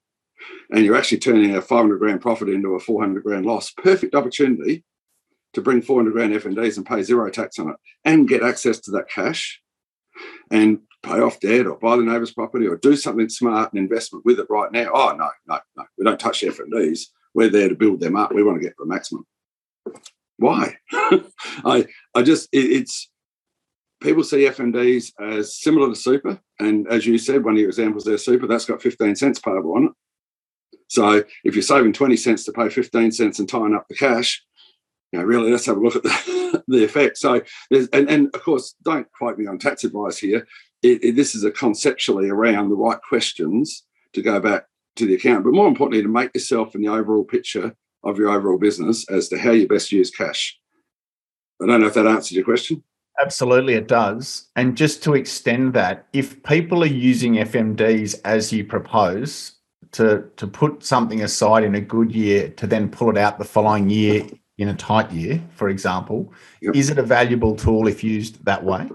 and 0.71 0.85
you're 0.85 0.97
actually 0.97 1.19
turning 1.19 1.57
a 1.57 1.63
500 1.63 1.99
grand 1.99 2.21
profit 2.21 2.49
into 2.49 2.75
a 2.75 2.81
400 2.81 3.23
grand 3.23 3.47
loss, 3.47 3.71
perfect 3.73 4.15
opportunity 4.15 4.85
to 5.55 5.63
bring 5.63 5.83
400 5.83 6.13
grand 6.13 6.35
FMDs 6.35 6.77
and 6.77 6.87
pay 6.87 7.03
zero 7.03 7.31
tax 7.31 7.59
on 7.59 7.71
it 7.71 7.77
and 8.05 8.29
get 8.29 8.43
access 8.43 8.79
to 8.81 8.91
that 8.93 9.09
cash 9.09 9.61
and 10.51 10.81
pay 11.03 11.21
off 11.21 11.41
debt 11.41 11.67
or 11.67 11.79
buy 11.79 11.97
the 11.97 12.03
neighbour's 12.03 12.33
property 12.33 12.67
or 12.67 12.77
do 12.77 12.97
something 12.97 13.29
smart 13.29 13.73
and 13.73 13.81
investment 13.81 14.25
with 14.25 14.39
it 14.39 14.47
right 14.51 14.71
now. 14.73 14.91
Oh, 14.93 15.15
no, 15.17 15.31
no, 15.47 15.59
no. 15.77 15.85
We 15.97 16.05
don't 16.05 16.21
touch 16.21 16.43
FMDs. 16.43 17.07
We're 17.35 17.51
there 17.51 17.69
to 17.69 17.75
build 17.75 18.01
them 18.01 18.17
up. 18.17 18.33
We 18.33 18.43
want 18.43 18.61
to 18.61 18.67
get 18.67 18.77
the 18.79 18.87
maximum. 18.87 19.27
Why? 20.39 20.77
I, 20.93 21.87
I 22.15 22.23
just, 22.23 22.49
it, 22.53 22.59
it's, 22.59 23.11
people 24.01 24.25
see 24.25 24.47
FMDs 24.49 25.13
as 25.21 25.57
similar 25.57 25.89
to 25.89 25.95
super. 25.95 26.41
And 26.59 26.87
as 26.89 27.07
you 27.07 27.19
said, 27.19 27.45
one 27.45 27.55
of 27.55 27.61
your 27.61 27.69
examples 27.69 28.05
there, 28.05 28.19
super, 28.19 28.47
that's 28.47 28.65
got 28.65 28.83
15 28.83 29.17
cents 29.17 29.39
payable 29.39 29.75
on 29.75 29.85
it. 29.87 29.93
So 30.89 31.23
if 31.45 31.55
you're 31.55 31.63
saving 31.63 31.93
20 31.93 32.17
cents 32.17 32.45
to 32.45 32.53
pay 32.53 32.69
15 32.69 33.13
cents 33.13 33.39
and 33.39 33.49
tying 33.49 33.75
up 33.75 33.87
the 33.89 33.95
cash, 33.95 34.43
you 35.13 35.19
know, 35.19 35.25
really, 35.25 35.51
let's 35.51 35.67
have 35.67 35.79
a 35.79 35.81
look 35.81 35.97
at 35.97 36.03
the, 36.03 36.63
the 36.69 36.85
effect. 36.85 37.19
So, 37.19 37.41
there's, 37.71 37.89
and, 37.89 38.09
and 38.11 38.35
of 38.35 38.43
course, 38.43 38.75
don't 38.85 39.11
quote 39.13 39.39
me 39.39 39.47
on 39.47 39.59
tax 39.59 39.85
advice 39.85 40.19
here. 40.19 40.47
It, 40.83 41.03
it, 41.03 41.17
this 41.17 41.35
is 41.35 41.45
a 41.45 41.51
conceptually 41.51 42.29
around 42.29 42.69
the 42.69 42.77
right 42.77 42.99
questions 43.09 43.85
to 44.13 44.23
go 44.23 44.39
back 44.39 44.65
to 44.97 45.07
the 45.07 45.15
account, 45.15 45.45
but 45.45 45.55
more 45.55 45.69
importantly, 45.69 46.03
to 46.03 46.09
make 46.09 46.31
yourself 46.35 46.75
in 46.75 46.83
the 46.83 46.89
overall 46.89 47.25
picture 47.25 47.75
of 48.05 48.19
your 48.19 48.31
overall 48.31 48.59
business 48.59 49.09
as 49.11 49.29
to 49.29 49.39
how 49.39 49.51
you 49.51 49.67
best 49.67 49.93
use 49.93 50.11
cash. 50.11 50.59
I 51.61 51.67
don't 51.67 51.81
know 51.81 51.87
if 51.87 51.95
that 51.95 52.07
answers 52.07 52.33
your 52.33 52.45
question. 52.45 52.85
Absolutely, 53.21 53.75
it 53.75 53.89
does. 53.89 54.49
And 54.55 54.77
just 54.77 55.03
to 55.05 55.15
extend 55.15 55.75
that, 55.75 56.07
if 56.13 56.43
people 56.45 56.83
are 56.83 56.87
using 56.87 57.35
FMDs 57.35 58.21
as 58.25 58.53
you 58.53 58.65
propose 58.65 59.53
to 59.93 60.29
to 60.37 60.47
put 60.47 60.85
something 60.85 61.23
aside 61.23 61.65
in 61.65 61.75
a 61.75 61.81
good 61.81 62.13
year 62.13 62.51
to 62.51 62.67
then 62.67 62.91
pull 62.91 63.11
it 63.11 63.17
out 63.17 63.39
the 63.39 63.45
following 63.45 63.89
year 63.89 64.27
in 64.59 64.69
a 64.69 64.75
tight 64.75 65.11
year, 65.11 65.43
for 65.51 65.69
example, 65.69 66.33
yep. 66.61 66.77
is 66.77 66.91
it 66.91 66.99
a 66.99 67.03
valuable 67.03 67.57
tool 67.57 67.89
if 67.89 68.05
used 68.05 68.45
that 68.45 68.65
way? 68.65 68.89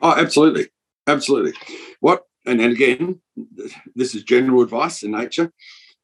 Oh, 0.00 0.14
absolutely, 0.16 0.68
absolutely. 1.06 1.52
What 2.00 2.24
and, 2.46 2.60
and 2.60 2.72
again, 2.72 3.20
this 3.94 4.14
is 4.14 4.24
general 4.24 4.62
advice 4.62 5.02
in 5.02 5.12
nature. 5.12 5.52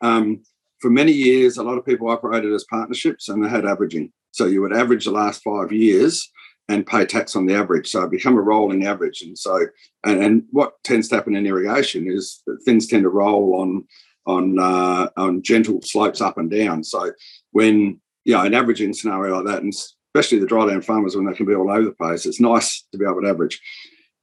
Um, 0.00 0.42
for 0.80 0.90
many 0.90 1.12
years, 1.12 1.56
a 1.56 1.62
lot 1.62 1.78
of 1.78 1.86
people 1.86 2.08
operated 2.08 2.52
as 2.52 2.64
partnerships 2.64 3.28
and 3.28 3.44
they 3.44 3.48
had 3.48 3.64
averaging. 3.64 4.12
So 4.32 4.46
you 4.46 4.60
would 4.62 4.74
average 4.74 5.04
the 5.04 5.12
last 5.12 5.42
five 5.42 5.72
years 5.72 6.30
and 6.68 6.86
pay 6.86 7.04
tax 7.04 7.36
on 7.36 7.46
the 7.46 7.54
average. 7.54 7.90
So 7.90 8.02
it 8.02 8.10
become 8.10 8.36
a 8.36 8.42
rolling 8.42 8.86
average. 8.86 9.22
And 9.22 9.38
so, 9.38 9.66
and, 10.04 10.22
and 10.22 10.44
what 10.50 10.82
tends 10.82 11.08
to 11.08 11.16
happen 11.16 11.36
in 11.36 11.46
irrigation 11.46 12.10
is 12.10 12.42
that 12.46 12.62
things 12.64 12.86
tend 12.86 13.02
to 13.02 13.10
roll 13.10 13.60
on 13.60 13.84
on 14.26 14.58
uh, 14.58 15.08
on 15.16 15.42
gentle 15.42 15.82
slopes 15.82 16.20
up 16.20 16.38
and 16.38 16.50
down. 16.50 16.82
So 16.82 17.12
when 17.52 18.00
you 18.24 18.34
know 18.34 18.42
an 18.42 18.54
averaging 18.54 18.94
scenario 18.94 19.36
like 19.36 19.46
that, 19.46 19.62
and 19.62 19.72
especially 20.14 20.38
the 20.38 20.46
dryland 20.46 20.84
farmers 20.84 21.14
when 21.14 21.26
they 21.26 21.34
can 21.34 21.46
be 21.46 21.54
all 21.54 21.70
over 21.70 21.84
the 21.84 21.92
place, 21.92 22.24
it's 22.24 22.40
nice 22.40 22.84
to 22.92 22.98
be 22.98 23.04
able 23.04 23.20
to 23.22 23.28
average. 23.28 23.60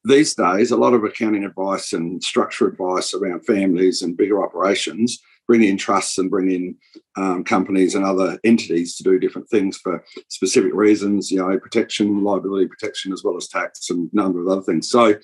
These 0.04 0.34
days, 0.34 0.72
a 0.72 0.78
lot 0.78 0.94
of 0.94 1.04
accounting 1.04 1.44
advice 1.44 1.94
and 1.94 2.24
structure 2.24 2.68
advice 2.68 3.14
around 3.14 3.46
families 3.46 4.02
and 4.02 4.18
bigger 4.18 4.44
operations 4.44 5.22
bring 5.52 5.64
in 5.66 5.76
trusts 5.76 6.18
and 6.18 6.30
bring 6.30 6.50
in 6.50 6.76
um, 7.18 7.44
companies 7.44 7.94
and 7.94 8.06
other 8.06 8.40
entities 8.46 8.96
to 8.96 9.04
do 9.04 9.20
different 9.20 9.50
things 9.50 9.76
for 9.76 10.02
specific 10.30 10.72
reasons, 10.74 11.30
you 11.30 11.40
know, 11.40 11.60
protection, 11.60 12.24
liability 12.24 12.68
protection, 12.68 13.12
as 13.12 13.22
well 13.22 13.36
as 13.36 13.50
tax 13.50 13.90
and 13.90 14.10
a 14.14 14.16
number 14.16 14.40
of 14.40 14.48
other 14.48 14.62
things. 14.62 14.90
So 14.90 15.16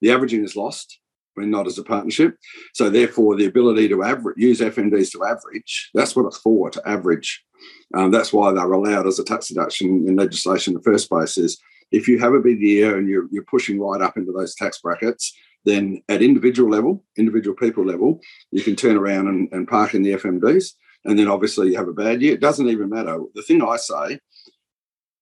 the 0.00 0.10
averaging 0.10 0.42
is 0.42 0.56
lost 0.56 0.98
when 1.34 1.50
not 1.50 1.66
as 1.66 1.76
a 1.76 1.82
partnership. 1.82 2.38
So 2.72 2.88
therefore, 2.88 3.36
the 3.36 3.44
ability 3.44 3.88
to 3.88 4.02
average, 4.02 4.38
use 4.38 4.60
FMDs 4.60 5.12
to 5.12 5.22
average, 5.22 5.90
that's 5.92 6.16
what 6.16 6.24
it's 6.24 6.38
for, 6.38 6.70
to 6.70 6.88
average. 6.88 7.44
Um, 7.92 8.10
that's 8.10 8.32
why 8.32 8.52
they're 8.52 8.72
allowed 8.72 9.06
as 9.06 9.18
a 9.18 9.24
tax 9.24 9.48
deduction 9.48 10.08
in 10.08 10.16
legislation 10.16 10.72
in 10.72 10.78
the 10.78 10.90
first 10.90 11.10
place 11.10 11.36
is 11.36 11.60
if 11.90 12.08
you 12.08 12.18
have 12.20 12.32
a 12.32 12.40
big 12.40 12.62
year 12.62 12.96
and 12.96 13.06
you're, 13.06 13.26
you're 13.30 13.44
pushing 13.44 13.78
right 13.78 14.00
up 14.00 14.16
into 14.16 14.32
those 14.32 14.54
tax 14.54 14.78
brackets, 14.78 15.36
then 15.64 16.02
at 16.08 16.22
individual 16.22 16.70
level, 16.70 17.04
individual 17.16 17.56
people 17.56 17.84
level, 17.84 18.20
you 18.50 18.62
can 18.62 18.76
turn 18.76 18.96
around 18.96 19.28
and, 19.28 19.48
and 19.52 19.68
park 19.68 19.94
in 19.94 20.02
the 20.02 20.12
FMDs. 20.12 20.72
And 21.04 21.18
then 21.18 21.28
obviously 21.28 21.70
you 21.70 21.76
have 21.76 21.88
a 21.88 21.92
bad 21.92 22.22
year. 22.22 22.34
It 22.34 22.40
doesn't 22.40 22.68
even 22.68 22.88
matter. 22.90 23.18
The 23.34 23.42
thing 23.42 23.62
I 23.62 23.76
say, 23.76 24.18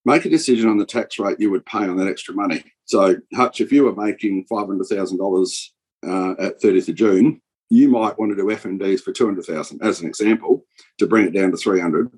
make 0.05 0.25
a 0.25 0.29
decision 0.29 0.69
on 0.69 0.77
the 0.77 0.85
tax 0.85 1.19
rate 1.19 1.39
you 1.39 1.51
would 1.51 1.65
pay 1.65 1.79
on 1.79 1.97
that 1.97 2.07
extra 2.07 2.33
money. 2.33 2.63
So, 2.85 3.17
Hutch, 3.33 3.61
if 3.61 3.71
you 3.71 3.85
were 3.85 3.95
making 3.95 4.45
$500,000 4.51 5.69
uh, 6.05 6.43
at 6.43 6.61
30th 6.61 6.89
of 6.89 6.95
June, 6.95 7.41
you 7.69 7.89
might 7.89 8.19
want 8.19 8.31
to 8.31 8.35
do 8.35 8.43
FMDs 8.43 9.01
for 9.01 9.11
200,000 9.11 9.81
as 9.81 10.01
an 10.01 10.07
example 10.07 10.65
to 10.99 11.07
bring 11.07 11.25
it 11.25 11.33
down 11.33 11.51
to 11.51 11.57
300. 11.57 12.11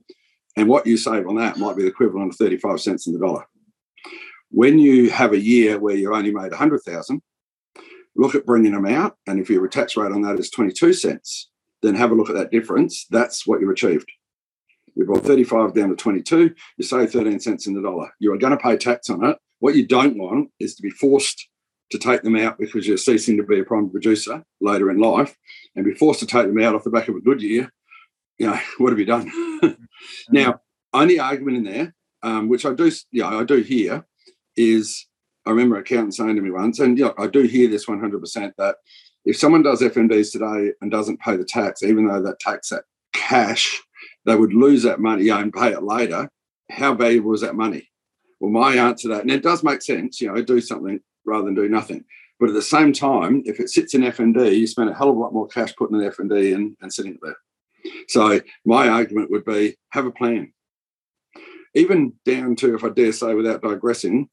And 0.57 0.67
what 0.67 0.87
you 0.87 0.97
save 0.97 1.27
on 1.27 1.35
that 1.35 1.57
might 1.57 1.75
be 1.75 1.83
the 1.83 1.89
equivalent 1.89 2.31
of 2.31 2.37
35 2.37 2.81
cents 2.81 3.07
in 3.07 3.13
the 3.13 3.19
dollar. 3.19 3.45
When 4.51 4.79
you 4.79 5.09
have 5.09 5.33
a 5.33 5.39
year 5.39 5.79
where 5.79 5.95
you 5.95 6.13
only 6.13 6.31
made 6.31 6.51
100,000, 6.51 7.21
look 8.15 8.35
at 8.35 8.45
bringing 8.45 8.71
them 8.71 8.85
out. 8.85 9.17
And 9.27 9.39
if 9.39 9.49
your 9.49 9.67
tax 9.67 9.97
rate 9.97 10.11
on 10.11 10.21
that 10.21 10.39
is 10.39 10.49
22 10.49 10.93
cents, 10.93 11.49
then 11.81 11.95
have 11.95 12.11
a 12.11 12.15
look 12.15 12.29
at 12.29 12.35
that 12.35 12.51
difference. 12.51 13.05
That's 13.09 13.45
what 13.45 13.61
you've 13.61 13.69
achieved. 13.69 14.09
You 14.95 15.05
brought 15.05 15.23
35 15.23 15.73
down 15.73 15.89
to 15.89 15.95
22, 15.95 16.55
you 16.77 16.83
save 16.83 17.11
13 17.11 17.39
cents 17.39 17.67
in 17.67 17.73
the 17.73 17.81
dollar. 17.81 18.11
You 18.19 18.33
are 18.33 18.37
going 18.37 18.57
to 18.57 18.63
pay 18.63 18.77
tax 18.77 19.09
on 19.09 19.25
it. 19.25 19.37
What 19.59 19.75
you 19.75 19.85
don't 19.85 20.17
want 20.17 20.51
is 20.59 20.75
to 20.75 20.81
be 20.81 20.89
forced 20.89 21.49
to 21.91 21.99
take 21.99 22.23
them 22.23 22.35
out 22.35 22.57
because 22.57 22.87
you're 22.87 22.97
ceasing 22.97 23.37
to 23.37 23.43
be 23.43 23.59
a 23.59 23.63
prime 23.63 23.89
producer 23.89 24.43
later 24.61 24.89
in 24.89 24.97
life 24.97 25.35
and 25.75 25.85
be 25.85 25.93
forced 25.93 26.21
to 26.21 26.25
take 26.25 26.47
them 26.47 26.61
out 26.61 26.75
off 26.75 26.83
the 26.83 26.89
back 26.89 27.07
of 27.09 27.15
a 27.15 27.21
good 27.21 27.41
year. 27.41 27.71
You 28.37 28.47
know, 28.47 28.59
what 28.77 28.91
have 28.91 28.99
you 28.99 29.05
done? 29.05 29.31
now, 30.29 30.61
only 30.93 31.19
argument 31.19 31.57
in 31.57 31.63
there, 31.65 31.95
um, 32.23 32.47
which 32.47 32.65
I 32.65 32.73
do, 32.73 32.89
know, 33.11 33.39
I 33.39 33.43
do 33.43 33.57
hear, 33.57 34.05
is 34.55 35.05
I 35.45 35.51
remember 35.51 35.75
an 35.75 35.81
accountant 35.81 36.15
saying 36.15 36.35
to 36.35 36.41
me 36.41 36.51
once, 36.51 36.79
and 36.79 36.97
yeah, 36.97 37.11
I 37.17 37.27
do 37.27 37.43
hear 37.43 37.67
this 37.69 37.85
100% 37.85 38.51
that 38.57 38.75
if 39.25 39.37
someone 39.37 39.63
does 39.63 39.81
FMDs 39.81 40.31
today 40.31 40.71
and 40.81 40.91
doesn't 40.91 41.19
pay 41.19 41.35
the 41.35 41.45
tax, 41.45 41.83
even 41.83 42.07
though 42.07 42.21
that 42.21 42.39
tax 42.39 42.71
at 42.71 42.83
cash, 43.13 43.81
they 44.25 44.35
would 44.35 44.53
lose 44.53 44.83
that 44.83 44.99
money 44.99 45.29
and 45.29 45.53
pay 45.53 45.71
it 45.71 45.83
later. 45.83 46.29
How 46.69 46.93
valuable 46.93 47.33
is 47.33 47.41
that 47.41 47.55
money? 47.55 47.89
Well, 48.39 48.51
my 48.51 48.75
answer 48.75 49.07
to 49.07 49.15
that, 49.15 49.21
and 49.21 49.31
it 49.31 49.43
does 49.43 49.63
make 49.63 49.81
sense, 49.81 50.19
you 50.19 50.31
know, 50.31 50.41
do 50.41 50.61
something 50.61 50.99
rather 51.25 51.45
than 51.45 51.55
do 51.55 51.69
nothing. 51.69 52.03
But 52.39 52.49
at 52.49 52.55
the 52.55 52.61
same 52.61 52.91
time, 52.91 53.43
if 53.45 53.59
it 53.59 53.69
sits 53.69 53.93
in 53.93 54.01
FMD, 54.01 54.57
you 54.57 54.67
spend 54.67 54.89
a 54.89 54.93
hell 54.93 55.09
of 55.09 55.15
a 55.15 55.19
lot 55.19 55.33
more 55.33 55.47
cash 55.47 55.73
putting 55.75 56.01
an 56.01 56.09
FMD 56.09 56.53
in 56.53 56.75
and 56.81 56.93
sitting 56.93 57.13
it 57.13 57.19
there. 57.21 57.37
So 58.07 58.41
my 58.65 58.89
argument 58.89 59.31
would 59.31 59.45
be 59.45 59.77
have 59.91 60.05
a 60.05 60.11
plan. 60.11 60.51
Even 61.73 62.13
down 62.25 62.55
to, 62.57 62.75
if 62.75 62.83
I 62.83 62.89
dare 62.89 63.11
say, 63.11 63.33
without 63.33 63.61
digressing, 63.61 64.29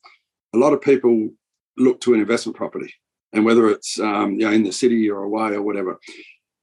a 0.54 0.58
lot 0.58 0.72
of 0.72 0.80
people 0.80 1.30
look 1.76 2.00
to 2.02 2.14
an 2.14 2.20
investment 2.20 2.56
property, 2.56 2.92
and 3.32 3.44
whether 3.44 3.68
it's 3.68 3.98
um, 3.98 4.32
you 4.32 4.46
know 4.46 4.52
in 4.52 4.62
the 4.62 4.72
city 4.72 5.10
or 5.10 5.22
away 5.22 5.54
or 5.54 5.62
whatever. 5.62 5.98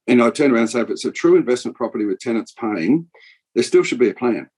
And 0.06 0.22
I 0.22 0.30
turn 0.30 0.50
around 0.50 0.62
and 0.62 0.70
say, 0.70 0.80
if 0.80 0.90
it's 0.90 1.04
a 1.04 1.12
true 1.12 1.36
investment 1.36 1.76
property 1.76 2.04
with 2.04 2.18
tenants 2.18 2.52
paying, 2.52 3.06
there 3.54 3.62
still 3.62 3.84
should 3.84 3.98
be 3.98 4.10
a 4.10 4.14
plan. 4.14 4.48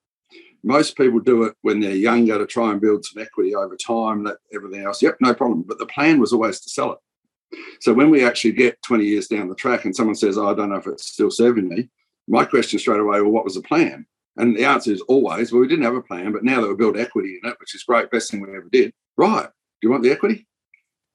Most 0.65 0.97
people 0.97 1.19
do 1.19 1.43
it 1.43 1.55
when 1.63 1.81
they're 1.81 1.95
younger 1.95 2.39
to 2.39 2.47
try 2.47 2.71
and 2.71 2.81
build 2.81 3.05
some 3.05 3.21
equity 3.21 3.55
over 3.55 3.77
time, 3.77 4.25
that 4.25 4.39
everything 4.55 4.83
else. 4.85 5.03
Yep, 5.03 5.17
no 5.21 5.35
problem. 5.35 5.63
But 5.67 5.79
the 5.79 5.87
plan 5.87 6.21
was 6.21 6.33
always 6.33 6.61
to 6.61 6.71
sell 6.71 6.93
it. 6.93 7.59
So 7.81 7.93
when 7.93 8.11
we 8.11 8.25
actually 8.25 8.53
get 8.53 8.81
20 8.83 9.05
years 9.05 9.27
down 9.27 9.49
the 9.49 9.55
track 9.55 9.85
and 9.85 9.95
someone 9.95 10.15
says, 10.15 10.39
oh, 10.39 10.49
I 10.49 10.55
don't 10.55 10.71
know 10.71 10.77
if 10.77 10.87
it's 10.87 11.11
still 11.11 11.31
serving 11.31 11.69
me, 11.69 11.91
my 12.29 12.45
question 12.45 12.79
straight 12.79 13.01
away, 13.01 13.21
well, 13.21 13.31
what 13.31 13.45
was 13.45 13.57
the 13.57 13.63
plan? 13.63 14.07
And 14.37 14.57
the 14.57 14.65
answer 14.65 14.93
is 14.93 15.03
always, 15.03 15.53
well, 15.53 15.61
we 15.61 15.69
didn't 15.69 15.85
have 15.85 15.95
a 15.95 16.03
plan, 16.03 16.33
but 16.33 16.45
now 16.45 16.61
that 16.61 16.69
we 16.69 16.75
built 16.75 16.97
equity 16.97 17.39
in 17.43 17.51
it, 17.51 17.57
which 17.61 17.75
is 17.75 17.83
great, 17.83 18.11
best 18.11 18.31
thing 18.31 18.41
we 18.41 18.57
ever 18.57 18.69
did. 18.71 18.93
Right. 19.17 19.47
Do 19.47 19.89
you 19.89 19.91
want 19.91 20.03
the 20.03 20.11
equity? 20.11 20.47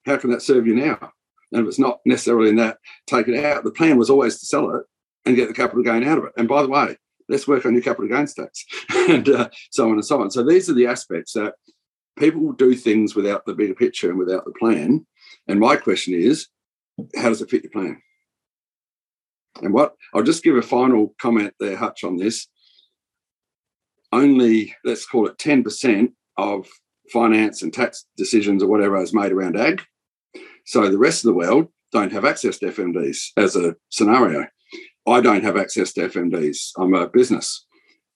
How 0.05 0.17
can 0.17 0.29
that 0.31 0.41
serve 0.41 0.67
you 0.67 0.75
now? 0.75 1.11
And 1.51 1.61
if 1.61 1.67
it's 1.67 1.79
not 1.79 1.99
necessarily 2.05 2.49
in 2.49 2.57
that, 2.57 2.77
take 3.07 3.27
it 3.27 3.43
out. 3.43 3.63
The 3.63 3.71
plan 3.71 3.97
was 3.97 4.09
always 4.09 4.39
to 4.39 4.45
sell 4.45 4.75
it 4.75 4.85
and 5.25 5.35
get 5.35 5.47
the 5.47 5.53
capital 5.53 5.83
gain 5.83 6.03
out 6.03 6.17
of 6.17 6.25
it. 6.25 6.33
And 6.37 6.47
by 6.47 6.61
the 6.61 6.69
way, 6.69 6.97
let's 7.29 7.47
work 7.47 7.65
on 7.65 7.73
your 7.73 7.81
capital 7.83 8.09
gains 8.09 8.33
tax 8.33 8.65
and 9.09 9.27
uh, 9.29 9.49
so 9.71 9.85
on 9.87 9.93
and 9.93 10.05
so 10.05 10.21
on. 10.21 10.31
So 10.31 10.43
these 10.43 10.69
are 10.69 10.73
the 10.73 10.87
aspects 10.87 11.33
that 11.33 11.55
people 12.17 12.51
do 12.53 12.75
things 12.75 13.15
without 13.15 13.45
the 13.45 13.53
bigger 13.53 13.75
picture 13.75 14.09
and 14.09 14.19
without 14.19 14.45
the 14.45 14.53
plan. 14.59 15.05
And 15.47 15.59
my 15.59 15.75
question 15.75 16.13
is, 16.13 16.47
how 17.15 17.29
does 17.29 17.41
it 17.41 17.49
fit 17.49 17.63
your 17.63 17.71
plan? 17.71 18.01
And 19.61 19.73
what 19.73 19.95
I'll 20.13 20.23
just 20.23 20.43
give 20.43 20.55
a 20.55 20.61
final 20.61 21.15
comment 21.19 21.53
there, 21.59 21.77
Hutch, 21.77 22.03
on 22.03 22.17
this. 22.17 22.47
Only, 24.11 24.75
let's 24.83 25.05
call 25.05 25.27
it 25.27 25.37
10% 25.37 26.13
of 26.37 26.67
finance 27.11 27.61
and 27.61 27.73
tax 27.73 28.05
decisions 28.17 28.63
or 28.63 28.67
whatever 28.67 29.01
is 29.01 29.13
made 29.13 29.31
around 29.31 29.57
ag. 29.57 29.81
So 30.65 30.89
the 30.89 30.97
rest 30.97 31.23
of 31.23 31.29
the 31.29 31.37
world 31.37 31.67
don't 31.91 32.11
have 32.11 32.25
access 32.25 32.59
to 32.59 32.67
FMDs 32.67 33.31
as 33.37 33.55
a 33.55 33.75
scenario. 33.89 34.47
I 35.07 35.21
don't 35.21 35.43
have 35.43 35.57
access 35.57 35.93
to 35.93 36.09
FMDs. 36.09 36.71
I'm 36.77 36.93
a 36.93 37.07
business. 37.07 37.65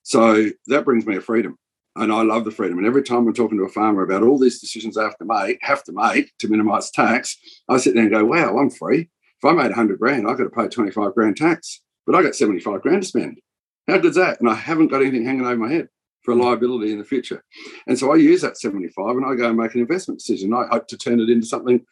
So 0.04 0.50
that 0.68 0.84
brings 0.84 1.06
me 1.06 1.16
a 1.16 1.22
freedom. 1.22 1.58
And 1.96 2.12
I 2.12 2.22
love 2.22 2.46
the 2.46 2.52
freedom. 2.52 2.78
And 2.78 2.88
every 2.88 3.04
time 3.04 3.28
I'm 3.28 3.34
talking 3.34 3.58
to 3.58 3.66
a 3.66 3.70
farmer 3.70 4.04
about 4.04 4.24
all 4.24 4.40
these 4.40 4.62
decisions 4.62 4.98
I 4.98 5.04
have 5.04 5.18
to 5.18 5.26
make, 5.26 5.60
have 5.62 5.84
to 5.86 5.92
make 5.94 6.32
to 6.40 6.48
minimize 6.48 6.90
tax, 6.92 7.38
I 7.68 7.78
sit 7.78 7.94
there 7.94 8.04
and 8.04 8.12
go, 8.12 8.26
wow, 8.26 8.58
I'm 8.58 8.70
free. 8.70 9.10
If 9.44 9.46
I 9.46 9.52
made 9.52 9.64
100 9.64 10.00
grand, 10.00 10.28
I've 10.28 10.38
got 10.38 10.46
to 10.46 10.50
pay 10.50 10.68
25 10.68 11.14
grand 11.14 11.36
tax, 11.36 11.82
but 12.06 12.16
I 12.16 12.22
got 12.22 12.36
75 12.36 12.82
grand 12.82 13.02
to 13.02 13.08
spend. 13.08 13.40
How 13.88 13.98
good's 13.98 14.16
that? 14.16 14.40
And 14.40 14.50
I 14.50 14.54
haven't 14.54 14.88
got 14.88 15.02
anything 15.02 15.26
hanging 15.26 15.46
over 15.46 15.58
my 15.58 15.72
head 15.72 15.90
for 16.22 16.32
a 16.32 16.36
liability 16.36 16.92
in 16.92 17.00
the 17.00 17.04
future. 17.04 17.44
And 17.88 17.98
so 17.98 18.12
I 18.12 18.16
use 18.16 18.42
that 18.42 18.58
75 18.58 19.18
and 19.18 19.26
I 19.26 19.36
go 19.36 19.50
and 19.50 19.58
make 19.58 19.74
an 19.74 19.82
investment 19.82 20.20
decision. 20.20 20.54
I 20.54 20.68
hope 20.68 20.88
to 20.90 20.98
turn 20.98 21.20
it 21.20 21.30
into 21.30 21.48
something, 21.48 21.86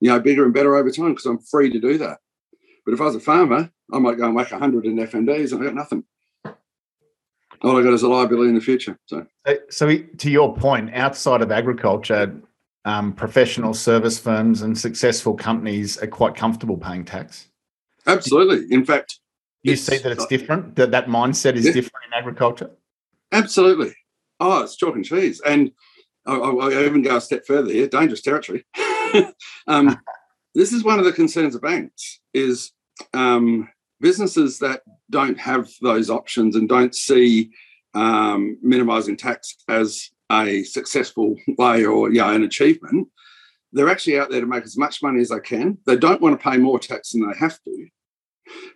you 0.00 0.08
know, 0.10 0.20
bigger 0.20 0.44
and 0.44 0.54
better 0.54 0.76
over 0.76 0.90
time 0.90 1.10
because 1.10 1.26
I'm 1.26 1.38
free 1.38 1.70
to 1.70 1.80
do 1.80 1.98
that. 1.98 2.18
But 2.84 2.94
if 2.94 3.00
I 3.00 3.04
was 3.04 3.14
a 3.14 3.20
farmer, 3.20 3.70
I 3.92 3.98
might 3.98 4.18
go 4.18 4.26
and 4.26 4.34
make 4.34 4.50
100 4.50 4.86
in 4.86 4.96
FMDs 4.96 5.52
and 5.52 5.62
I 5.62 5.64
got 5.66 5.74
nothing. 5.74 6.04
All 7.62 7.78
I 7.78 7.82
got 7.82 7.92
is 7.92 8.02
a 8.02 8.08
liability 8.08 8.48
in 8.48 8.54
the 8.56 8.60
future. 8.60 8.98
So, 9.06 9.26
so 9.70 9.96
to 9.96 10.30
your 10.30 10.54
point, 10.56 10.92
outside 10.94 11.42
of 11.42 11.52
agriculture, 11.52 12.34
um, 12.84 13.12
professional 13.12 13.74
service 13.74 14.18
firms 14.18 14.62
and 14.62 14.76
successful 14.76 15.34
companies 15.34 15.96
are 15.98 16.08
quite 16.08 16.34
comfortable 16.34 16.76
paying 16.76 17.04
tax. 17.04 17.48
Absolutely. 18.06 18.74
In 18.74 18.84
fact, 18.84 19.20
you 19.62 19.76
see 19.76 19.98
that 19.98 20.10
it's 20.10 20.26
different. 20.26 20.74
That 20.74 20.90
that 20.90 21.06
mindset 21.06 21.54
is 21.54 21.66
yeah. 21.66 21.72
different 21.72 22.06
in 22.06 22.18
agriculture. 22.18 22.70
Absolutely. 23.32 23.94
Oh, 24.40 24.62
it's 24.62 24.76
chalk 24.76 24.94
and 24.94 25.04
cheese. 25.04 25.40
And 25.44 25.72
I, 26.26 26.34
I, 26.34 26.84
even 26.84 27.02
go 27.02 27.16
a 27.16 27.20
step 27.20 27.44
further 27.46 27.72
here, 27.72 27.88
dangerous 27.88 28.22
territory. 28.22 28.64
um, 29.66 29.98
this 30.54 30.72
is 30.72 30.84
one 30.84 30.98
of 30.98 31.04
the 31.04 31.12
concerns 31.12 31.54
of 31.54 31.62
banks 31.62 32.20
is 32.34 32.72
um, 33.14 33.68
businesses 34.00 34.58
that 34.58 34.82
don't 35.10 35.38
have 35.38 35.70
those 35.80 36.10
options 36.10 36.56
and 36.56 36.68
don't 36.68 36.94
see 36.94 37.50
um, 37.94 38.58
minimizing 38.62 39.16
tax 39.16 39.56
as 39.68 40.10
a 40.30 40.62
successful 40.64 41.36
way 41.58 41.84
or 41.84 42.08
an 42.08 42.42
achievement. 42.42 43.08
They're 43.72 43.88
actually 43.88 44.18
out 44.18 44.30
there 44.30 44.40
to 44.40 44.46
make 44.46 44.64
as 44.64 44.76
much 44.76 45.02
money 45.02 45.20
as 45.20 45.30
they 45.30 45.40
can. 45.40 45.78
They 45.86 45.96
don't 45.96 46.20
want 46.20 46.38
to 46.38 46.50
pay 46.50 46.58
more 46.58 46.78
tax 46.78 47.12
than 47.12 47.26
they 47.26 47.36
have 47.38 47.58
to. 47.62 47.86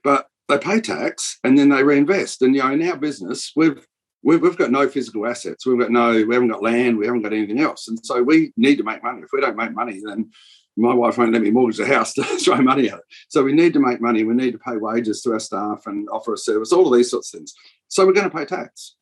But 0.03 0.27
they 0.49 0.59
pay 0.59 0.81
tax 0.81 1.39
and 1.45 1.59
then 1.59 1.69
they 1.69 1.83
reinvest. 1.83 2.41
And 2.41 2.55
you 2.55 2.63
know, 2.63 2.73
in 2.73 2.89
our 2.89 2.97
business, 2.97 3.53
we've 3.55 3.87
we've, 4.27 4.43
we've 4.43 4.57
got 4.57 4.73
no 4.73 4.89
physical 4.89 5.27
assets. 5.27 5.65
We've 5.65 5.79
got 5.79 5.91
no, 5.91 6.13
we 6.13 6.35
haven't 6.35 6.49
got 6.49 6.63
land. 6.63 6.99
We 6.99 7.07
haven't 7.07 7.23
got 7.23 7.33
anything 7.33 7.61
else. 7.61 7.89
And 7.89 8.05
so 8.05 8.23
we 8.23 8.53
need 8.57 8.77
to 8.77 8.85
make 8.85 9.03
money. 9.03 9.23
If 9.23 9.31
we 9.33 9.41
don't 9.41 9.57
make 9.57 9.73
money, 9.73 10.03
then 10.05 10.31
my 10.77 10.93
wife 10.93 11.17
won't 11.17 11.33
let 11.33 11.43
me 11.43 11.53
mortgage 11.53 11.79
the 11.79 11.87
house 11.87 12.13
to 12.15 12.25
throw 12.25 12.61
money 12.61 12.91
at 12.91 12.99
it. 12.99 13.05
So 13.29 13.45
we 13.45 13.53
need 13.53 13.73
to 13.75 13.79
make 13.79 14.01
money. 14.01 14.25
We 14.25 14.35
need 14.35 14.51
to 14.53 14.59
pay 14.59 14.77
wages 14.77 15.23
to 15.23 15.33
our 15.33 15.39
staff 15.39 15.87
and 15.87 16.09
offer 16.11 16.35
a 16.35 16.39
service, 16.39 16.73
all 16.73 16.93
of 16.93 16.99
these 16.99 17.11
sorts 17.11 17.33
of 17.33 17.39
things. 17.39 17.55
So 17.89 18.05
we're 18.05 18.13
going 18.13 18.29
to 18.29 18.37
pay 18.37 18.45
tax. 18.45 18.97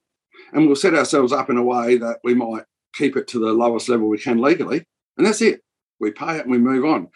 And 0.53 0.67
we'll 0.67 0.77
set 0.77 0.95
ourselves 0.95 1.33
up 1.33 1.49
in 1.49 1.57
a 1.57 1.65
way 1.65 1.97
that 1.97 2.19
we 2.23 2.35
might 2.35 2.65
keep 2.95 3.17
it 3.17 3.27
to 3.29 3.41
the 3.41 3.53
lowest 3.53 3.89
level 3.89 4.09
we 4.09 4.19
can 4.19 4.41
legally. 4.41 4.85
And 5.17 5.27
that's 5.27 5.41
it. 5.41 5.63
We 5.99 6.11
pay 6.11 6.37
it 6.37 6.43
and 6.43 6.51
we 6.51 6.59
move 6.59 6.85
on. 6.85 7.09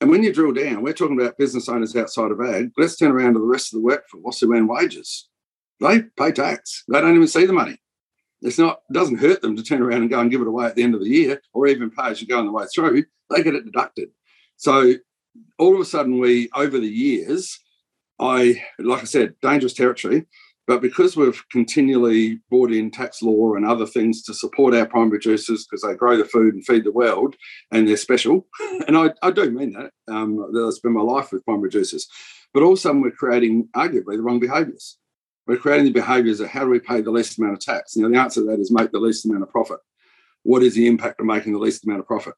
And 0.00 0.08
when 0.08 0.22
you 0.22 0.32
drill 0.32 0.52
down, 0.52 0.82
we're 0.82 0.92
talking 0.92 1.18
about 1.18 1.36
business 1.36 1.68
owners 1.68 1.96
outside 1.96 2.30
of 2.30 2.40
ag. 2.40 2.70
Let's 2.78 2.96
turn 2.96 3.10
around 3.10 3.34
to 3.34 3.40
the 3.40 3.46
rest 3.46 3.74
of 3.74 3.80
the 3.80 3.84
workforce 3.84 4.40
who 4.40 4.54
earn 4.54 4.68
wages. 4.68 5.28
They 5.80 6.02
pay 6.18 6.32
tax. 6.32 6.84
They 6.88 7.00
don't 7.00 7.14
even 7.14 7.28
see 7.28 7.46
the 7.46 7.52
money. 7.52 7.76
It's 8.42 8.58
not 8.58 8.80
it 8.90 8.92
doesn't 8.92 9.18
hurt 9.18 9.42
them 9.42 9.56
to 9.56 9.62
turn 9.62 9.82
around 9.82 10.02
and 10.02 10.10
go 10.10 10.20
and 10.20 10.30
give 10.30 10.40
it 10.40 10.46
away 10.46 10.66
at 10.66 10.76
the 10.76 10.82
end 10.82 10.94
of 10.94 11.00
the 11.00 11.08
year, 11.08 11.40
or 11.52 11.66
even 11.66 11.90
pay 11.90 12.10
as 12.10 12.20
you 12.20 12.28
go 12.28 12.38
on 12.38 12.46
the 12.46 12.52
way 12.52 12.64
through. 12.74 13.04
They 13.30 13.42
get 13.42 13.54
it 13.54 13.64
deducted. 13.64 14.10
So 14.56 14.94
all 15.58 15.74
of 15.74 15.80
a 15.80 15.84
sudden, 15.84 16.20
we 16.20 16.48
over 16.54 16.78
the 16.78 16.86
years, 16.86 17.58
I 18.20 18.62
like 18.78 19.02
I 19.02 19.04
said, 19.04 19.34
dangerous 19.42 19.74
territory. 19.74 20.26
But 20.66 20.82
because 20.82 21.16
we've 21.16 21.42
continually 21.52 22.40
brought 22.50 22.72
in 22.72 22.90
tax 22.90 23.22
law 23.22 23.54
and 23.54 23.64
other 23.64 23.86
things 23.86 24.22
to 24.24 24.34
support 24.34 24.74
our 24.74 24.84
prime 24.84 25.10
producers 25.10 25.64
because 25.64 25.82
they 25.82 25.94
grow 25.94 26.16
the 26.16 26.24
food 26.24 26.54
and 26.54 26.66
feed 26.66 26.82
the 26.82 26.90
world 26.90 27.36
and 27.70 27.86
they're 27.86 27.96
special, 27.96 28.46
and 28.88 28.96
I, 28.96 29.10
I 29.22 29.30
do 29.30 29.50
mean 29.50 29.72
that. 29.74 29.92
Um, 30.12 30.52
that's 30.52 30.80
been 30.80 30.92
my 30.92 31.02
life 31.02 31.30
with 31.30 31.44
prime 31.44 31.60
producers. 31.60 32.08
But 32.52 32.64
also, 32.64 32.92
we're 32.94 33.10
creating 33.12 33.68
arguably 33.76 34.16
the 34.16 34.22
wrong 34.22 34.40
behaviours. 34.40 34.98
We're 35.46 35.58
creating 35.58 35.86
the 35.86 35.92
behaviours 35.92 36.40
of 36.40 36.48
how 36.48 36.64
do 36.64 36.70
we 36.70 36.80
pay 36.80 37.00
the 37.00 37.10
least 37.10 37.38
amount 37.38 37.54
of 37.54 37.60
tax? 37.60 37.96
Know, 37.96 38.08
the 38.08 38.18
answer 38.18 38.40
to 38.40 38.46
that 38.48 38.60
is 38.60 38.72
make 38.72 38.90
the 38.90 38.98
least 38.98 39.24
amount 39.24 39.44
of 39.44 39.50
profit. 39.50 39.78
What 40.42 40.62
is 40.62 40.74
the 40.74 40.86
impact 40.86 41.20
of 41.20 41.26
making 41.26 41.52
the 41.52 41.58
least 41.58 41.84
amount 41.84 42.00
of 42.00 42.06
profit? 42.06 42.34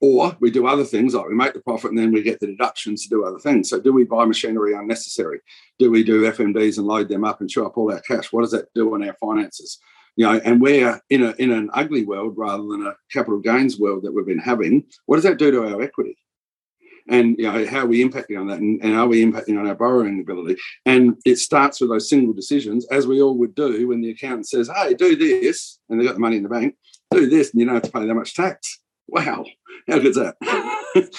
Or 0.00 0.36
we 0.40 0.50
do 0.50 0.66
other 0.66 0.84
things 0.84 1.14
like 1.14 1.28
we 1.28 1.34
make 1.34 1.52
the 1.52 1.60
profit 1.60 1.90
and 1.90 1.98
then 1.98 2.10
we 2.10 2.22
get 2.22 2.40
the 2.40 2.48
deductions 2.48 3.04
to 3.04 3.08
do 3.08 3.24
other 3.24 3.38
things. 3.38 3.70
So, 3.70 3.80
do 3.80 3.92
we 3.92 4.04
buy 4.04 4.24
machinery 4.24 4.74
unnecessary? 4.74 5.40
Do 5.78 5.90
we 5.90 6.02
do 6.02 6.22
FMDs 6.22 6.78
and 6.78 6.86
load 6.86 7.08
them 7.08 7.24
up 7.24 7.40
and 7.40 7.48
chew 7.48 7.64
up 7.64 7.78
all 7.78 7.92
our 7.92 8.00
cash? 8.00 8.32
What 8.32 8.42
does 8.42 8.50
that 8.50 8.72
do 8.74 8.92
on 8.94 9.06
our 9.06 9.16
finances? 9.20 9.78
You 10.16 10.26
know, 10.26 10.40
and 10.44 10.60
we're 10.60 11.00
in 11.08 11.22
a 11.22 11.34
in 11.38 11.52
an 11.52 11.70
ugly 11.72 12.04
world 12.04 12.34
rather 12.36 12.64
than 12.64 12.84
a 12.84 12.96
capital 13.12 13.38
gains 13.38 13.78
world 13.78 14.02
that 14.02 14.12
we've 14.12 14.26
been 14.26 14.38
having. 14.38 14.84
What 15.06 15.16
does 15.16 15.24
that 15.24 15.38
do 15.38 15.52
to 15.52 15.72
our 15.72 15.80
equity? 15.80 16.16
And 17.08 17.36
you 17.38 17.50
know, 17.50 17.66
how 17.66 17.80
are 17.80 17.86
we 17.86 18.04
impacting 18.04 18.38
on 18.38 18.46
that? 18.48 18.60
And, 18.60 18.82
and 18.82 18.94
are 18.94 19.06
we 19.06 19.24
impacting 19.24 19.58
on 19.58 19.66
our 19.66 19.74
borrowing 19.74 20.20
ability? 20.20 20.60
And 20.86 21.16
it 21.24 21.36
starts 21.36 21.80
with 21.80 21.90
those 21.90 22.08
single 22.08 22.32
decisions, 22.32 22.86
as 22.86 23.06
we 23.06 23.20
all 23.20 23.36
would 23.38 23.54
do 23.54 23.88
when 23.88 24.00
the 24.00 24.10
accountant 24.10 24.48
says, 24.48 24.70
"Hey, 24.74 24.94
do 24.94 25.16
this," 25.16 25.78
and 25.88 25.98
they've 25.98 26.06
got 26.06 26.14
the 26.14 26.20
money 26.20 26.36
in 26.36 26.42
the 26.42 26.48
bank. 26.48 26.76
Do 27.10 27.28
this, 27.28 27.50
and 27.50 27.60
you 27.60 27.66
don't 27.66 27.74
have 27.74 27.84
to 27.84 27.92
pay 27.92 28.06
that 28.06 28.14
much 28.14 28.34
tax 28.34 28.82
wow, 29.12 29.44
how 29.88 29.98
good's 29.98 30.16
that? 30.16 30.36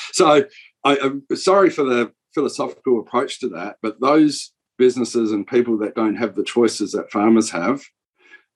so 0.12 0.44
I, 0.84 0.96
am 0.98 1.24
sorry 1.36 1.70
for 1.70 1.84
the 1.84 2.12
philosophical 2.34 3.00
approach 3.00 3.40
to 3.40 3.50
that, 3.50 3.78
but 3.82 4.02
those 4.02 4.52
businesses 4.78 5.32
and 5.32 5.48
people 5.48 5.78
that 5.78 5.96
don't 5.96 6.16
have 6.16 6.36
the 6.36 6.44
choices 6.44 6.92
that 6.94 7.12
farmers 7.12 7.52
have, 7.52 7.84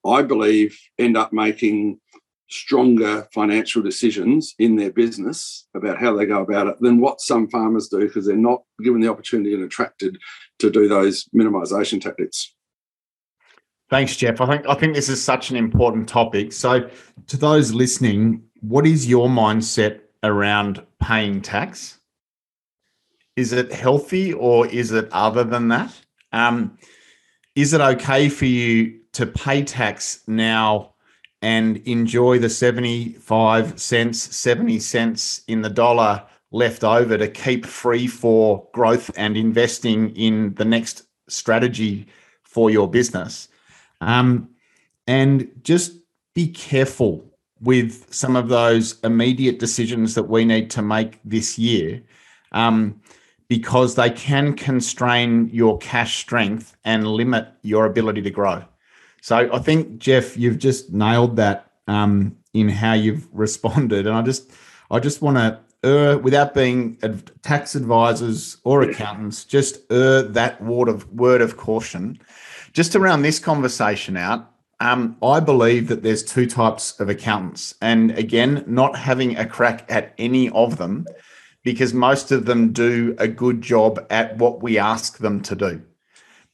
I 0.04 0.22
believe, 0.22 0.78
end 0.98 1.16
up 1.16 1.32
making 1.32 2.00
stronger 2.48 3.28
financial 3.32 3.82
decisions 3.82 4.54
in 4.58 4.76
their 4.76 4.90
business 4.90 5.66
about 5.74 5.98
how 5.98 6.16
they 6.16 6.26
go 6.26 6.40
about 6.40 6.66
it 6.66 6.76
than 6.80 7.00
what 7.00 7.20
some 7.20 7.48
farmers 7.48 7.88
do 7.88 8.00
because 8.00 8.26
they're 8.26 8.36
not 8.36 8.62
given 8.82 9.00
the 9.00 9.08
opportunity 9.08 9.54
and 9.54 9.62
attracted 9.62 10.18
to 10.58 10.70
do 10.70 10.88
those 10.88 11.28
minimisation 11.36 12.00
tactics. 12.00 12.54
Thanks, 13.90 14.16
Jeff. 14.16 14.40
I 14.40 14.46
think 14.46 14.66
I 14.68 14.74
think 14.74 14.94
this 14.94 15.08
is 15.08 15.22
such 15.22 15.50
an 15.50 15.56
important 15.56 16.08
topic. 16.08 16.52
So, 16.52 16.90
to 17.26 17.36
those 17.36 17.72
listening, 17.72 18.42
what 18.60 18.86
is 18.86 19.08
your 19.08 19.28
mindset 19.28 20.00
around 20.22 20.84
paying 21.00 21.40
tax? 21.40 21.98
Is 23.36 23.52
it 23.52 23.72
healthy 23.72 24.32
or 24.34 24.66
is 24.66 24.92
it 24.92 25.08
other 25.12 25.44
than 25.44 25.68
that? 25.68 25.94
Um, 26.32 26.76
is 27.54 27.72
it 27.72 27.80
okay 27.80 28.28
for 28.28 28.44
you 28.44 29.00
to 29.12 29.26
pay 29.26 29.62
tax 29.62 30.20
now 30.26 30.94
and 31.42 31.76
enjoy 31.78 32.38
the 32.38 32.48
75 32.50 33.80
cents, 33.80 34.36
70 34.36 34.80
cents 34.80 35.42
in 35.46 35.62
the 35.62 35.70
dollar 35.70 36.24
left 36.50 36.82
over 36.82 37.18
to 37.18 37.28
keep 37.28 37.66
free 37.66 38.06
for 38.06 38.68
growth 38.72 39.10
and 39.16 39.36
investing 39.36 40.10
in 40.16 40.54
the 40.54 40.64
next 40.64 41.02
strategy 41.28 42.06
for 42.42 42.70
your 42.70 42.88
business? 42.88 43.48
Um, 44.00 44.50
and 45.06 45.50
just 45.62 45.92
be 46.34 46.48
careful 46.48 47.24
with 47.60 48.12
some 48.12 48.36
of 48.36 48.48
those 48.48 48.98
immediate 49.02 49.58
decisions 49.58 50.14
that 50.14 50.24
we 50.24 50.44
need 50.44 50.70
to 50.70 50.82
make 50.82 51.18
this 51.24 51.58
year 51.58 52.02
um, 52.52 53.00
because 53.48 53.94
they 53.94 54.10
can 54.10 54.54
constrain 54.54 55.48
your 55.52 55.78
cash 55.78 56.18
strength 56.18 56.76
and 56.84 57.06
limit 57.06 57.48
your 57.62 57.86
ability 57.86 58.22
to 58.22 58.30
grow. 58.30 58.62
So 59.20 59.50
I 59.52 59.58
think 59.58 59.98
Jeff, 59.98 60.36
you've 60.36 60.58
just 60.58 60.92
nailed 60.92 61.36
that 61.36 61.72
um, 61.86 62.36
in 62.54 62.68
how 62.68 62.92
you've 62.92 63.28
responded, 63.32 64.06
and 64.06 64.16
I 64.16 64.22
just 64.22 64.50
I 64.90 65.00
just 65.00 65.22
want 65.22 65.36
to 65.36 65.60
err 65.84 66.18
without 66.18 66.54
being 66.54 66.96
tax 67.42 67.74
advisors 67.74 68.58
or 68.64 68.82
accountants, 68.82 69.44
just 69.44 69.80
err 69.90 70.22
that 70.22 70.62
word 70.62 70.88
of 70.88 71.12
word 71.12 71.40
of 71.40 71.56
caution, 71.56 72.18
just 72.72 72.92
to 72.92 73.00
round 73.00 73.24
this 73.24 73.38
conversation 73.38 74.16
out. 74.16 74.52
Um, 74.80 75.16
I 75.22 75.40
believe 75.40 75.88
that 75.88 76.04
there's 76.04 76.22
two 76.22 76.46
types 76.46 76.98
of 77.00 77.08
accountants, 77.08 77.74
and 77.80 78.12
again, 78.12 78.64
not 78.66 78.96
having 78.96 79.36
a 79.36 79.46
crack 79.46 79.84
at 79.88 80.14
any 80.18 80.50
of 80.50 80.78
them 80.78 81.06
because 81.64 81.92
most 81.92 82.32
of 82.32 82.46
them 82.46 82.72
do 82.72 83.14
a 83.18 83.28
good 83.28 83.60
job 83.60 84.06
at 84.10 84.38
what 84.38 84.62
we 84.62 84.78
ask 84.78 85.18
them 85.18 85.40
to 85.42 85.54
do. 85.54 85.82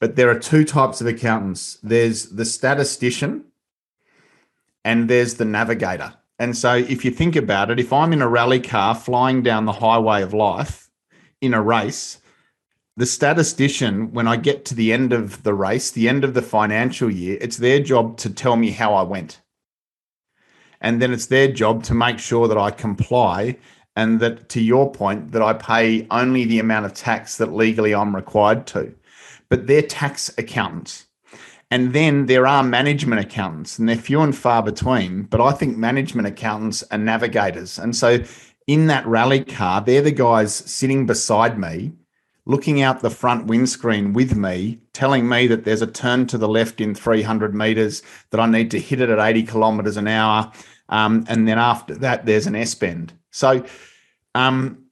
But 0.05 0.17
there 0.17 0.29
are 0.29 0.39
two 0.39 0.67
types 0.67 1.01
of 1.01 1.07
accountants 1.07 1.79
there's 1.83 2.27
the 2.27 2.45
statistician 2.45 3.45
and 4.85 5.09
there's 5.09 5.37
the 5.37 5.47
navigator. 5.47 6.13
And 6.39 6.55
so, 6.55 6.75
if 6.75 7.07
you 7.07 7.11
think 7.11 7.37
about 7.37 7.71
it, 7.71 7.81
if 7.81 7.91
I'm 7.91 8.13
in 8.13 8.21
a 8.21 8.29
rally 8.29 8.61
car 8.61 8.95
flying 8.95 9.43
down 9.43 9.65
the 9.65 9.73
highway 9.73 10.21
of 10.21 10.35
life 10.35 10.91
in 11.41 11.55
a 11.55 11.63
race, 11.63 12.21
the 12.99 13.07
statistician, 13.07 14.13
when 14.13 14.29
I 14.29 14.37
get 14.37 14.67
to 14.67 14.75
the 14.75 14.93
end 14.93 15.15
of 15.15 15.43
the 15.43 15.55
race, 15.55 15.91
the 15.91 16.07
end 16.07 16.23
of 16.23 16.35
the 16.35 16.43
financial 16.43 17.11
year, 17.11 17.39
it's 17.41 17.57
their 17.57 17.81
job 17.81 18.19
to 18.19 18.29
tell 18.29 18.57
me 18.57 18.73
how 18.73 18.93
I 18.93 19.05
went. 19.05 19.41
And 20.83 21.01
then 21.01 21.15
it's 21.15 21.29
their 21.29 21.51
job 21.51 21.83
to 21.85 21.95
make 21.95 22.19
sure 22.19 22.47
that 22.47 22.59
I 22.59 22.73
comply 22.73 23.57
and 23.97 24.21
that, 24.21 24.51
to 24.51 24.61
your 24.61 24.93
point, 24.93 25.33
that 25.33 25.41
I 25.41 25.55
pay 25.55 26.07
only 26.11 26.45
the 26.45 26.59
amount 26.59 26.85
of 26.85 26.93
tax 26.93 27.39
that 27.39 27.55
legally 27.55 27.95
I'm 27.95 28.15
required 28.15 28.67
to. 28.67 28.95
But 29.49 29.67
they're 29.67 29.83
tax 29.83 30.33
accountants. 30.39 31.07
And 31.71 31.93
then 31.93 32.27
there 32.27 32.47
are 32.47 32.63
management 32.63 33.21
accountants, 33.21 33.79
and 33.79 33.89
they're 33.89 33.97
few 33.97 34.21
and 34.21 34.37
far 34.37 34.63
between. 34.63 35.25
But 35.25 35.41
I 35.41 35.53
think 35.53 35.77
management 35.77 36.29
accountants 36.29 36.85
are 36.91 36.99
navigators. 36.99 37.79
And 37.79 37.97
so 37.97 38.23
in 38.67 38.87
that 38.87 39.07
rally 39.07 39.45
car, 39.45 39.81
they're 39.81 40.03
the 40.03 40.13
guys 40.13 40.55
sitting 40.55 41.07
beside 41.07 41.59
me 41.59 41.93
looking 42.47 42.83
out 42.83 43.01
the 43.01 43.11
front 43.11 43.47
windscreen 43.47 44.13
with 44.13 44.37
me, 44.37 44.79
telling 44.93 45.29
me 45.29 45.47
that 45.47 45.65
there's 45.65 45.83
a 45.83 45.87
turn 45.87 46.27
to 46.27 46.39
the 46.39 46.49
left 46.49 46.81
in 46.81 46.95
300 46.95 47.55
meters, 47.55 48.03
that 48.31 48.41
I 48.41 48.47
need 48.47 48.71
to 48.73 48.81
hit 48.81 49.01
it 49.01 49.09
at 49.09 49.19
80 49.19 49.45
kilometers 49.45 49.97
an 49.97 50.09
hour. 50.09 50.53
Um, 50.89 51.25
and 51.29 51.49
then 51.49 51.59
after 51.59 51.95
that, 51.97 52.27
there's 52.27 52.47
an 52.47 52.55
S 52.55 52.75
bend. 52.75 53.15
So, 53.31 53.65
um, 54.35 54.84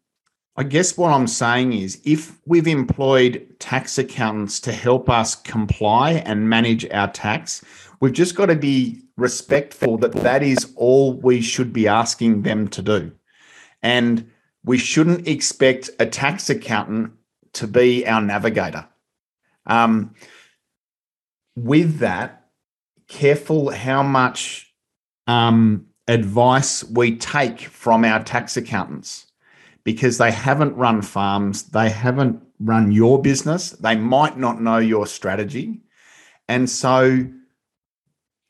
I 0.55 0.65
guess 0.65 0.99
what 0.99 1.13
I'm 1.13 1.29
saying 1.29 1.73
is 1.73 2.01
if 2.05 2.39
we've 2.45 2.67
employed 2.67 3.57
tax 3.59 3.97
accountants 3.97 4.61
to 4.61 4.73
help 4.73 5.09
us 5.09 5.35
comply 5.35 6.13
and 6.13 6.49
manage 6.49 6.89
our 6.91 7.11
tax, 7.11 7.65
we've 8.01 8.13
just 8.13 8.35
got 8.35 8.47
to 8.47 8.55
be 8.55 9.01
respectful 9.17 9.97
that 9.99 10.13
that 10.13 10.43
is 10.43 10.71
all 10.77 11.15
we 11.15 11.41
should 11.41 11.73
be 11.73 11.89
asking 11.89 12.43
them 12.43 12.69
to 12.69 12.83
do. 12.83 13.13
And 13.83 14.31
we 14.63 14.77
shouldn't 14.77 15.27
expect 15.27 15.89
a 15.99 16.05
tax 16.05 16.51
accountant 16.51 17.13
to 17.55 17.67
be 17.67 18.07
our 18.07 18.21
navigator. 18.21 18.87
Um, 19.67 20.15
with 21.57 21.99
that, 21.99 22.51
careful 23.09 23.71
how 23.71 24.03
much 24.03 24.71
um, 25.27 25.87
advice 26.09 26.85
we 26.85 27.17
take 27.17 27.61
from 27.61 28.05
our 28.05 28.23
tax 28.23 28.59
accountants 28.59 29.32
because 29.85 30.19
they 30.19 30.31
haven't 30.31 30.77
run 30.77 31.03
farms, 31.03 31.65
they 31.65 31.91
haven't 31.91 32.43
run 32.61 32.93
your 32.93 33.21
business, 33.21 33.71
they 33.71 33.97
might 33.97 34.39
not 34.39 34.61
know 34.61 34.79
your 34.79 35.07
strategy. 35.07 35.81
And 36.49 36.69
so, 36.69 37.27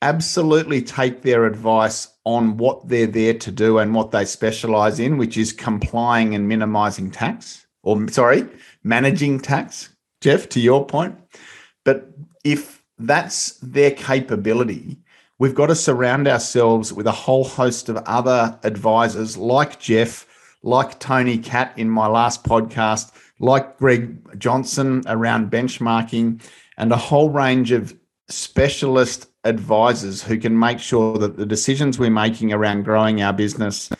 absolutely 0.02 0.82
take 0.82 1.22
their 1.22 1.46
advice 1.46 2.08
on 2.24 2.56
what 2.56 2.88
they're 2.88 3.06
there 3.06 3.34
to 3.34 3.50
do 3.50 3.78
and 3.78 3.94
what 3.94 4.10
they 4.10 4.24
specialize 4.24 4.98
in, 4.98 5.16
which 5.16 5.36
is 5.38 5.52
complying 5.52 6.34
and 6.34 6.48
minimizing 6.48 7.10
tax, 7.10 7.66
or 7.82 8.08
sorry, 8.08 8.46
managing 8.82 9.40
tax, 9.40 9.90
Jeff, 10.20 10.48
to 10.50 10.60
your 10.60 10.84
point. 10.84 11.16
But 11.84 12.08
if 12.44 12.82
that's 12.98 13.52
their 13.62 13.92
capability, 13.92 14.98
we've 15.38 15.54
got 15.54 15.66
to 15.66 15.74
surround 15.74 16.28
ourselves 16.28 16.92
with 16.92 17.06
a 17.06 17.12
whole 17.12 17.44
host 17.44 17.88
of 17.88 17.96
other 17.98 18.58
advisors 18.64 19.36
like 19.36 19.80
Jeff, 19.80 20.26
like 20.62 20.98
Tony 20.98 21.38
Catt 21.38 21.72
in 21.76 21.90
my 21.90 22.06
last 22.06 22.44
podcast, 22.44 23.12
like 23.38 23.78
Greg 23.78 24.38
Johnson 24.38 25.02
around 25.06 25.50
benchmarking, 25.50 26.42
and 26.76 26.92
a 26.92 26.96
whole 26.96 27.30
range 27.30 27.72
of 27.72 27.96
specialist 28.28 29.26
advisors 29.44 30.22
who 30.22 30.38
can 30.38 30.58
make 30.58 30.78
sure 30.78 31.18
that 31.18 31.36
the 31.36 31.46
decisions 31.46 31.98
we're 31.98 32.10
making 32.10 32.52
around 32.52 32.84
growing 32.84 33.20
our 33.22 33.32
business 33.32 33.90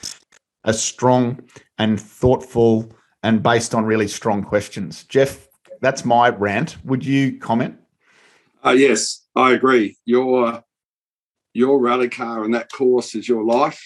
are 0.64 0.72
strong 0.72 1.42
and 1.78 2.00
thoughtful 2.00 2.88
and 3.22 3.42
based 3.42 3.74
on 3.74 3.84
really 3.84 4.08
strong 4.08 4.42
questions. 4.42 5.04
Jeff, 5.04 5.48
that's 5.80 6.04
my 6.04 6.28
rant. 6.28 6.76
Would 6.84 7.04
you 7.04 7.38
comment? 7.38 7.76
Uh, 8.64 8.70
yes, 8.70 9.26
I 9.34 9.52
agree. 9.52 9.96
Your 10.04 10.62
your 11.54 11.78
rally 11.80 12.08
car 12.08 12.44
and 12.44 12.54
that 12.54 12.72
course 12.72 13.14
is 13.14 13.28
your 13.28 13.44
life. 13.44 13.82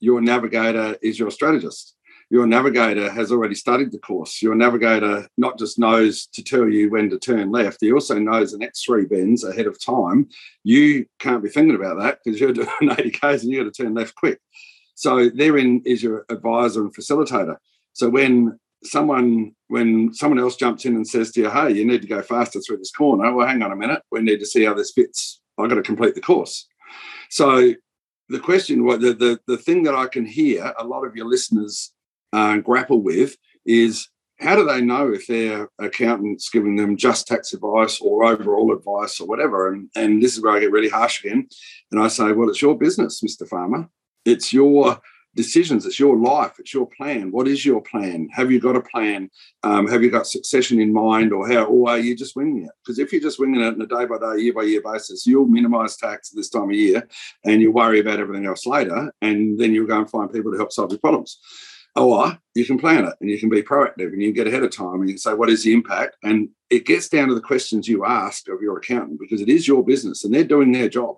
Your 0.00 0.20
navigator 0.20 0.96
is 1.02 1.18
your 1.18 1.30
strategist. 1.30 1.91
Your 2.32 2.46
navigator 2.46 3.10
has 3.10 3.30
already 3.30 3.54
studied 3.54 3.92
the 3.92 3.98
course. 3.98 4.40
Your 4.40 4.54
navigator 4.54 5.28
not 5.36 5.58
just 5.58 5.78
knows 5.78 6.24
to 6.28 6.42
tell 6.42 6.66
you 6.66 6.88
when 6.88 7.10
to 7.10 7.18
turn 7.18 7.50
left, 7.50 7.82
he 7.82 7.92
also 7.92 8.18
knows 8.18 8.52
the 8.52 8.58
next 8.58 8.86
three 8.86 9.04
bends 9.04 9.44
ahead 9.44 9.66
of 9.66 9.78
time. 9.78 10.30
You 10.64 11.04
can't 11.18 11.42
be 11.42 11.50
thinking 11.50 11.74
about 11.74 11.98
that 11.98 12.20
because 12.24 12.40
you're 12.40 12.52
doing 12.54 12.68
80 12.80 13.10
Ks 13.10 13.42
and 13.42 13.52
you've 13.52 13.66
got 13.66 13.74
to 13.74 13.82
turn 13.82 13.92
left 13.92 14.14
quick. 14.14 14.40
So 14.94 15.28
therein 15.28 15.82
is 15.84 16.02
your 16.02 16.24
advisor 16.30 16.80
and 16.80 16.96
facilitator. 16.96 17.56
So 17.92 18.08
when 18.08 18.58
someone 18.82 19.54
when 19.68 20.14
someone 20.14 20.38
else 20.38 20.56
jumps 20.56 20.86
in 20.86 20.96
and 20.96 21.06
says 21.06 21.32
to 21.32 21.42
you, 21.42 21.50
"Hey, 21.50 21.72
you 21.72 21.84
need 21.84 22.00
to 22.00 22.08
go 22.08 22.22
faster 22.22 22.62
through 22.62 22.78
this 22.78 22.92
corner," 22.92 23.30
well, 23.34 23.46
hang 23.46 23.60
on 23.60 23.72
a 23.72 23.76
minute, 23.76 24.00
we 24.10 24.22
need 24.22 24.38
to 24.38 24.46
see 24.46 24.64
how 24.64 24.72
this 24.72 24.92
fits. 24.92 25.42
I've 25.58 25.68
got 25.68 25.74
to 25.74 25.82
complete 25.82 26.14
the 26.14 26.22
course. 26.22 26.66
So 27.28 27.74
the 28.30 28.40
question, 28.40 28.86
the 28.86 29.12
the, 29.12 29.38
the 29.46 29.58
thing 29.58 29.82
that 29.82 29.94
I 29.94 30.06
can 30.06 30.24
hear 30.24 30.72
a 30.78 30.84
lot 30.84 31.04
of 31.04 31.14
your 31.14 31.26
listeners 31.26 31.92
uh, 32.32 32.58
grapple 32.58 33.02
with 33.02 33.36
is 33.64 34.08
how 34.38 34.56
do 34.56 34.64
they 34.64 34.80
know 34.80 35.12
if 35.12 35.26
their 35.26 35.68
accountant's 35.78 36.48
giving 36.48 36.76
them 36.76 36.96
just 36.96 37.28
tax 37.28 37.52
advice 37.52 38.00
or 38.00 38.24
overall 38.24 38.72
advice 38.72 39.20
or 39.20 39.26
whatever? 39.26 39.72
And, 39.72 39.88
and 39.94 40.22
this 40.22 40.36
is 40.36 40.42
where 40.42 40.54
I 40.54 40.60
get 40.60 40.72
really 40.72 40.88
harsh 40.88 41.24
again. 41.24 41.46
And 41.90 42.02
I 42.02 42.08
say, 42.08 42.32
well, 42.32 42.48
it's 42.48 42.62
your 42.62 42.76
business, 42.76 43.20
Mr. 43.20 43.48
Farmer. 43.48 43.88
It's 44.24 44.52
your 44.52 45.00
decisions. 45.34 45.86
It's 45.86 45.98
your 45.98 46.16
life. 46.16 46.54
It's 46.58 46.74
your 46.74 46.88
plan. 46.96 47.30
What 47.30 47.48
is 47.48 47.64
your 47.64 47.80
plan? 47.80 48.28
Have 48.32 48.50
you 48.50 48.60
got 48.60 48.76
a 48.76 48.80
plan? 48.80 49.30
Um, 49.62 49.86
have 49.88 50.02
you 50.02 50.10
got 50.10 50.26
succession 50.26 50.80
in 50.80 50.92
mind, 50.92 51.32
or 51.32 51.48
how? 51.48 51.64
Or 51.64 51.90
are 51.90 51.98
you 51.98 52.16
just 52.16 52.36
winging 52.36 52.64
it? 52.64 52.70
Because 52.84 52.98
if 52.98 53.12
you're 53.12 53.20
just 53.20 53.38
winging 53.38 53.60
it 53.60 53.74
on 53.74 53.80
a 53.80 53.86
day 53.86 54.04
by 54.04 54.18
day, 54.18 54.42
year 54.42 54.52
by 54.52 54.62
year 54.62 54.82
basis, 54.84 55.26
you'll 55.26 55.46
minimise 55.46 55.96
tax 55.96 56.30
this 56.30 56.50
time 56.50 56.70
of 56.70 56.74
year, 56.76 57.08
and 57.44 57.62
you 57.62 57.72
worry 57.72 58.00
about 58.00 58.20
everything 58.20 58.46
else 58.46 58.66
later, 58.66 59.12
and 59.22 59.58
then 59.58 59.72
you'll 59.72 59.86
go 59.86 59.98
and 59.98 60.10
find 60.10 60.32
people 60.32 60.52
to 60.52 60.58
help 60.58 60.72
solve 60.72 60.90
your 60.90 61.00
problems. 61.00 61.38
Or 61.94 62.38
you 62.54 62.64
can 62.64 62.78
plan 62.78 63.04
it 63.04 63.14
and 63.20 63.28
you 63.28 63.38
can 63.38 63.50
be 63.50 63.62
proactive 63.62 64.12
and 64.12 64.22
you 64.22 64.32
get 64.32 64.46
ahead 64.46 64.62
of 64.62 64.74
time 64.74 65.00
and 65.00 65.10
you 65.10 65.18
say, 65.18 65.34
what 65.34 65.50
is 65.50 65.64
the 65.64 65.74
impact? 65.74 66.16
And 66.22 66.48
it 66.70 66.86
gets 66.86 67.08
down 67.08 67.28
to 67.28 67.34
the 67.34 67.40
questions 67.40 67.86
you 67.86 68.06
ask 68.06 68.48
of 68.48 68.62
your 68.62 68.78
accountant 68.78 69.20
because 69.20 69.42
it 69.42 69.50
is 69.50 69.68
your 69.68 69.84
business 69.84 70.24
and 70.24 70.32
they're 70.32 70.44
doing 70.44 70.72
their 70.72 70.88
job. 70.88 71.16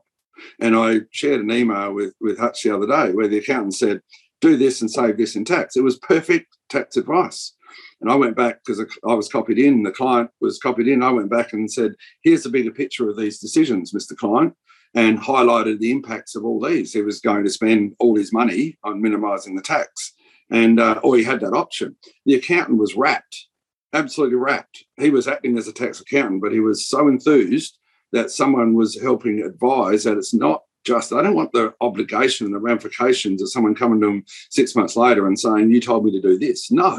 And 0.60 0.74
I 0.74 1.02
shared 1.10 1.40
an 1.40 1.52
email 1.52 1.92
with, 1.92 2.14
with 2.20 2.38
Hutch 2.38 2.62
the 2.62 2.74
other 2.74 2.88
day 2.88 3.12
where 3.12 3.28
the 3.28 3.38
accountant 3.38 3.74
said, 3.74 4.00
do 4.40 4.56
this 4.56 4.80
and 4.80 4.90
save 4.90 5.16
this 5.16 5.36
in 5.36 5.44
tax. 5.44 5.76
It 5.76 5.84
was 5.84 5.98
perfect 5.98 6.56
tax 6.68 6.96
advice. 6.96 7.54
And 8.00 8.10
I 8.10 8.16
went 8.16 8.36
back 8.36 8.60
because 8.64 8.84
I 9.08 9.14
was 9.14 9.28
copied 9.28 9.58
in, 9.58 9.82
the 9.82 9.92
client 9.92 10.30
was 10.40 10.58
copied 10.58 10.88
in. 10.88 11.02
I 11.02 11.10
went 11.10 11.30
back 11.30 11.52
and 11.52 11.70
said, 11.70 11.94
here's 12.22 12.42
the 12.42 12.50
bigger 12.50 12.72
picture 12.72 13.08
of 13.08 13.16
these 13.16 13.38
decisions, 13.38 13.92
Mr. 13.92 14.16
Client, 14.16 14.54
and 14.94 15.18
highlighted 15.18 15.78
the 15.78 15.90
impacts 15.90 16.36
of 16.36 16.44
all 16.44 16.60
these. 16.60 16.92
He 16.92 17.02
was 17.02 17.20
going 17.20 17.44
to 17.44 17.50
spend 17.50 17.94
all 17.98 18.16
his 18.16 18.32
money 18.32 18.76
on 18.84 19.00
minimising 19.00 19.56
the 19.56 19.62
tax. 19.62 20.13
And, 20.50 20.78
uh, 20.78 21.00
or 21.02 21.16
he 21.16 21.24
had 21.24 21.40
that 21.40 21.54
option. 21.54 21.96
The 22.26 22.34
accountant 22.34 22.78
was 22.78 22.94
rapt, 22.94 23.48
absolutely 23.92 24.36
rapt. 24.36 24.84
He 24.98 25.10
was 25.10 25.26
acting 25.26 25.56
as 25.58 25.68
a 25.68 25.72
tax 25.72 26.00
accountant, 26.00 26.42
but 26.42 26.52
he 26.52 26.60
was 26.60 26.86
so 26.86 27.08
enthused 27.08 27.78
that 28.12 28.30
someone 28.30 28.74
was 28.74 29.00
helping 29.00 29.42
advise 29.42 30.04
that 30.04 30.16
it's 30.16 30.34
not 30.34 30.62
just 30.84 31.12
I 31.12 31.22
don't 31.22 31.34
want 31.34 31.52
the 31.52 31.74
obligation 31.80 32.46
and 32.46 32.54
the 32.54 32.60
ramifications 32.60 33.42
of 33.42 33.50
someone 33.50 33.74
coming 33.74 34.00
to 34.00 34.08
him 34.08 34.24
six 34.50 34.76
months 34.76 34.96
later 34.96 35.26
and 35.26 35.38
saying, 35.38 35.70
You 35.70 35.80
told 35.80 36.04
me 36.04 36.12
to 36.12 36.20
do 36.20 36.38
this. 36.38 36.70
No, 36.70 36.98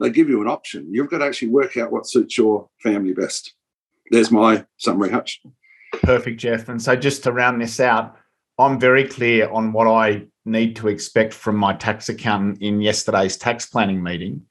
they 0.00 0.10
give 0.10 0.28
you 0.28 0.40
an 0.40 0.48
option. 0.48 0.92
You've 0.92 1.10
got 1.10 1.18
to 1.18 1.26
actually 1.26 1.48
work 1.48 1.76
out 1.76 1.92
what 1.92 2.08
suits 2.08 2.36
your 2.36 2.68
family 2.82 3.12
best. 3.12 3.54
There's 4.10 4.30
my 4.30 4.66
summary, 4.78 5.10
Hutch. 5.10 5.40
Perfect, 6.02 6.40
Jeff. 6.40 6.68
And 6.68 6.82
so 6.82 6.96
just 6.96 7.22
to 7.24 7.32
round 7.32 7.60
this 7.60 7.78
out, 7.80 8.16
I'm 8.60 8.78
very 8.78 9.04
clear 9.04 9.48
on 9.50 9.72
what 9.72 9.86
I 9.86 10.26
need 10.44 10.76
to 10.76 10.88
expect 10.88 11.32
from 11.32 11.56
my 11.56 11.74
tax 11.74 12.08
accountant 12.08 12.60
in 12.60 12.80
yesterday's 12.80 13.36
tax 13.36 13.66
planning 13.66 14.02
meeting. 14.02 14.42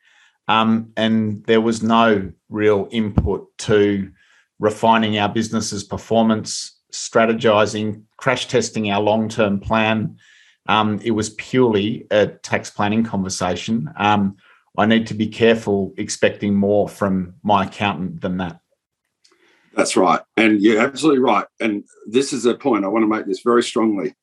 Um, 0.48 0.92
and 0.98 1.46
there 1.46 1.62
was 1.62 1.84
no 1.84 2.32
real 2.50 2.88
input 2.92 3.56
to 3.60 4.12
refining 4.58 5.20
our 5.20 5.30
business's 5.30 5.84
performance, 5.84 6.80
strategizing, 6.92 8.04
crash 8.18 8.48
testing 8.48 8.90
our 8.90 9.02
long 9.02 9.30
term 9.30 9.60
plan. 9.60 10.18
Um, 10.68 11.00
it 11.04 11.12
was 11.12 11.30
purely 11.32 12.08
a 12.10 12.28
tax 12.28 12.72
planning 12.72 13.04
conversation. 13.04 13.92
Um, 13.96 14.38
I 14.78 14.86
need 14.86 15.08
to 15.08 15.14
be 15.14 15.28
careful 15.28 15.94
expecting 15.98 16.56
more 16.56 16.90
from 16.90 17.36
my 17.44 17.66
accountant 17.66 18.22
than 18.22 18.38
that. 18.38 18.60
That's 19.76 19.96
right. 19.96 20.22
And 20.36 20.62
you're 20.62 20.82
absolutely 20.82 21.22
right. 21.22 21.46
And 21.60 21.84
this 22.08 22.34
is 22.34 22.46
a 22.46 22.56
point 22.56 22.86
I 22.86 22.90
want 22.90 23.04
to 23.04 23.08
make 23.08 23.26
this 23.26 23.42
very 23.42 23.64
strongly. 23.64 24.16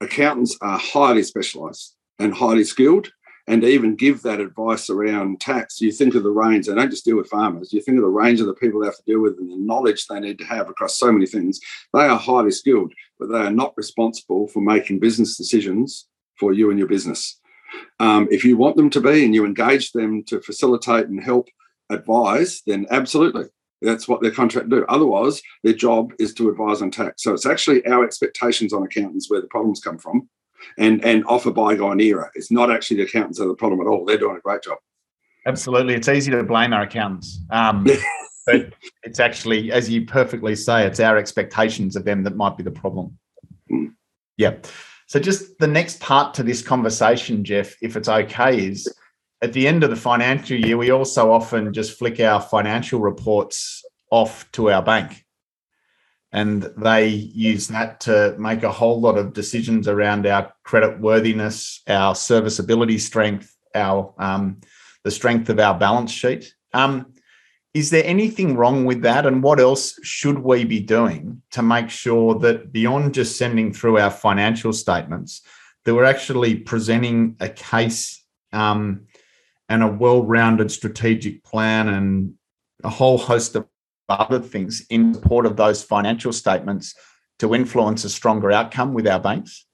Accountants 0.00 0.56
are 0.60 0.78
highly 0.78 1.22
specialized 1.22 1.96
and 2.18 2.34
highly 2.34 2.64
skilled 2.64 3.10
and 3.46 3.62
even 3.62 3.94
give 3.94 4.22
that 4.22 4.40
advice 4.40 4.88
around 4.88 5.40
tax, 5.40 5.80
you 5.80 5.92
think 5.92 6.14
of 6.14 6.22
the 6.22 6.30
range, 6.30 6.66
they 6.66 6.74
don't 6.74 6.90
just 6.90 7.04
deal 7.04 7.16
with 7.16 7.28
farmers, 7.28 7.72
you 7.72 7.80
think 7.80 7.98
of 7.98 8.02
the 8.02 8.08
range 8.08 8.40
of 8.40 8.46
the 8.46 8.54
people 8.54 8.80
they 8.80 8.86
have 8.86 8.96
to 8.96 9.02
deal 9.06 9.20
with 9.20 9.38
and 9.38 9.50
the 9.50 9.56
knowledge 9.58 10.06
they 10.06 10.20
need 10.20 10.38
to 10.38 10.44
have 10.44 10.68
across 10.68 10.98
so 10.98 11.12
many 11.12 11.26
things. 11.26 11.60
They 11.92 12.04
are 12.04 12.18
highly 12.18 12.52
skilled, 12.52 12.92
but 13.18 13.30
they 13.30 13.38
are 13.38 13.50
not 13.50 13.74
responsible 13.76 14.48
for 14.48 14.60
making 14.60 15.00
business 15.00 15.36
decisions 15.36 16.08
for 16.38 16.52
you 16.52 16.70
and 16.70 16.78
your 16.78 16.88
business. 16.88 17.38
Um, 18.00 18.28
if 18.30 18.44
you 18.44 18.56
want 18.56 18.76
them 18.76 18.88
to 18.90 19.00
be 19.00 19.24
and 19.24 19.34
you 19.34 19.44
engage 19.44 19.92
them 19.92 20.24
to 20.24 20.40
facilitate 20.40 21.06
and 21.06 21.22
help 21.22 21.48
advise, 21.90 22.62
then 22.66 22.86
absolutely. 22.90 23.44
That's 23.84 24.08
what 24.08 24.20
their 24.20 24.30
contract 24.30 24.68
do. 24.68 24.84
Otherwise, 24.88 25.42
their 25.62 25.74
job 25.74 26.12
is 26.18 26.34
to 26.34 26.48
advise 26.48 26.82
on 26.82 26.90
tax. 26.90 27.22
So 27.22 27.32
it's 27.32 27.46
actually 27.46 27.86
our 27.86 28.04
expectations 28.04 28.72
on 28.72 28.82
accountants 28.82 29.30
where 29.30 29.40
the 29.40 29.46
problems 29.48 29.80
come 29.80 29.98
from 29.98 30.28
and 30.78 31.04
and 31.04 31.24
off 31.26 31.46
a 31.46 31.52
bygone 31.52 32.00
era. 32.00 32.30
It's 32.34 32.50
not 32.50 32.70
actually 32.70 32.98
the 32.98 33.04
accountants 33.04 33.40
are 33.40 33.48
the 33.48 33.54
problem 33.54 33.80
at 33.80 33.86
all. 33.86 34.04
They're 34.04 34.18
doing 34.18 34.36
a 34.36 34.40
great 34.40 34.62
job. 34.62 34.78
Absolutely, 35.46 35.94
it's 35.94 36.08
easy 36.08 36.30
to 36.30 36.42
blame 36.42 36.72
our 36.72 36.82
accountants, 36.82 37.38
um, 37.50 37.86
but 38.46 38.72
it's 39.02 39.20
actually, 39.20 39.70
as 39.72 39.90
you 39.90 40.06
perfectly 40.06 40.56
say, 40.56 40.86
it's 40.86 41.00
our 41.00 41.18
expectations 41.18 41.96
of 41.96 42.04
them 42.04 42.22
that 42.24 42.34
might 42.34 42.56
be 42.56 42.62
the 42.62 42.70
problem. 42.70 43.18
Mm. 43.70 43.92
Yeah. 44.38 44.54
So, 45.06 45.20
just 45.20 45.58
the 45.58 45.66
next 45.66 46.00
part 46.00 46.32
to 46.34 46.42
this 46.42 46.62
conversation, 46.62 47.44
Jeff, 47.44 47.76
if 47.82 47.94
it's 47.94 48.08
okay, 48.08 48.68
is 48.68 48.88
at 49.44 49.52
the 49.52 49.68
end 49.68 49.84
of 49.84 49.90
the 49.90 49.96
financial 49.96 50.56
year, 50.56 50.76
we 50.76 50.90
also 50.90 51.30
often 51.30 51.72
just 51.72 51.98
flick 51.98 52.18
our 52.20 52.40
financial 52.40 53.00
reports 53.00 53.84
off 54.10 54.50
to 54.52 54.70
our 54.70 54.82
bank 54.82 55.24
and 56.34 56.68
they 56.76 57.06
use 57.06 57.68
that 57.68 58.00
to 58.00 58.34
make 58.38 58.64
a 58.64 58.72
whole 58.72 59.00
lot 59.00 59.16
of 59.16 59.32
decisions 59.32 59.86
around 59.86 60.26
our 60.26 60.52
credit 60.64 60.98
worthiness, 60.98 61.80
our 61.86 62.12
serviceability 62.16 62.98
strength, 62.98 63.56
our 63.72 64.12
um, 64.18 64.60
the 65.04 65.12
strength 65.12 65.48
of 65.48 65.60
our 65.60 65.78
balance 65.78 66.10
sheet. 66.10 66.52
Um, 66.72 67.12
is 67.72 67.90
there 67.90 68.02
anything 68.04 68.56
wrong 68.56 68.84
with 68.84 69.02
that? 69.02 69.26
And 69.26 69.44
what 69.44 69.60
else 69.60 69.96
should 70.02 70.40
we 70.40 70.64
be 70.64 70.80
doing 70.80 71.40
to 71.52 71.62
make 71.62 71.88
sure 71.88 72.36
that 72.40 72.72
beyond 72.72 73.14
just 73.14 73.38
sending 73.38 73.72
through 73.72 73.98
our 73.98 74.10
financial 74.10 74.72
statements, 74.72 75.42
that 75.84 75.94
we're 75.94 76.04
actually 76.04 76.56
presenting 76.56 77.36
a 77.38 77.48
case 77.48 78.24
um, 78.52 79.06
and 79.68 79.82
a 79.82 79.88
well-rounded 79.88 80.70
strategic 80.70 81.42
plan 81.44 81.88
and 81.88 82.34
a 82.82 82.90
whole 82.90 83.18
host 83.18 83.56
of 83.56 83.66
other 84.08 84.40
things 84.40 84.84
in 84.90 85.14
support 85.14 85.46
of 85.46 85.56
those 85.56 85.82
financial 85.82 86.32
statements 86.32 86.94
to 87.38 87.54
influence 87.54 88.04
a 88.04 88.10
stronger 88.10 88.52
outcome 88.52 88.94
with 88.94 89.06
our 89.06 89.20
banks? 89.20 89.66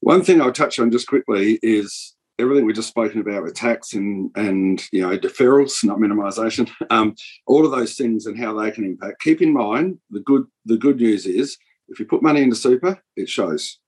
One 0.00 0.22
thing 0.22 0.40
I'll 0.40 0.52
touch 0.52 0.78
on 0.78 0.90
just 0.90 1.08
quickly 1.08 1.58
is 1.62 2.14
everything 2.38 2.66
we've 2.66 2.76
just 2.76 2.88
spoken 2.88 3.20
about 3.20 3.42
with 3.42 3.54
tax 3.54 3.94
and 3.94 4.30
and 4.36 4.84
you 4.92 5.00
know 5.00 5.18
deferrals, 5.18 5.82
not 5.82 5.98
minimisation, 5.98 6.70
um, 6.90 7.14
all 7.46 7.64
of 7.64 7.72
those 7.72 7.94
things 7.96 8.26
and 8.26 8.38
how 8.38 8.58
they 8.58 8.70
can 8.70 8.84
impact. 8.84 9.20
Keep 9.20 9.42
in 9.42 9.52
mind 9.52 9.98
the 10.10 10.20
good 10.20 10.44
the 10.64 10.76
good 10.76 10.98
news 10.98 11.26
is 11.26 11.56
if 11.88 11.98
you 11.98 12.04
put 12.06 12.22
money 12.22 12.42
into 12.42 12.56
super, 12.56 13.00
it 13.16 13.28
shows. 13.28 13.78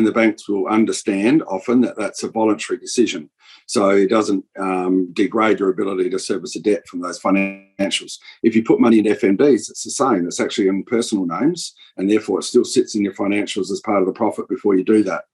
And 0.00 0.06
the 0.06 0.12
banks 0.12 0.48
will 0.48 0.66
understand 0.66 1.42
often 1.42 1.82
that 1.82 1.94
that's 1.94 2.22
a 2.22 2.30
voluntary 2.30 2.78
decision. 2.78 3.28
So 3.66 3.90
it 3.90 4.08
doesn't 4.08 4.46
um, 4.58 5.12
degrade 5.12 5.60
your 5.60 5.68
ability 5.68 6.08
to 6.08 6.18
service 6.18 6.56
a 6.56 6.60
debt 6.60 6.88
from 6.88 7.02
those 7.02 7.20
financials. 7.20 8.18
If 8.42 8.56
you 8.56 8.64
put 8.64 8.80
money 8.80 8.98
in 8.98 9.04
FMDs, 9.04 9.68
it's 9.68 9.84
the 9.84 9.90
same. 9.90 10.26
It's 10.26 10.40
actually 10.40 10.68
in 10.68 10.84
personal 10.84 11.26
names, 11.26 11.74
and 11.98 12.10
therefore 12.10 12.38
it 12.38 12.44
still 12.44 12.64
sits 12.64 12.94
in 12.94 13.04
your 13.04 13.12
financials 13.12 13.70
as 13.70 13.82
part 13.84 14.00
of 14.00 14.06
the 14.06 14.14
profit 14.14 14.48
before 14.48 14.74
you 14.74 14.84
do 14.84 15.02
that. 15.02 15.24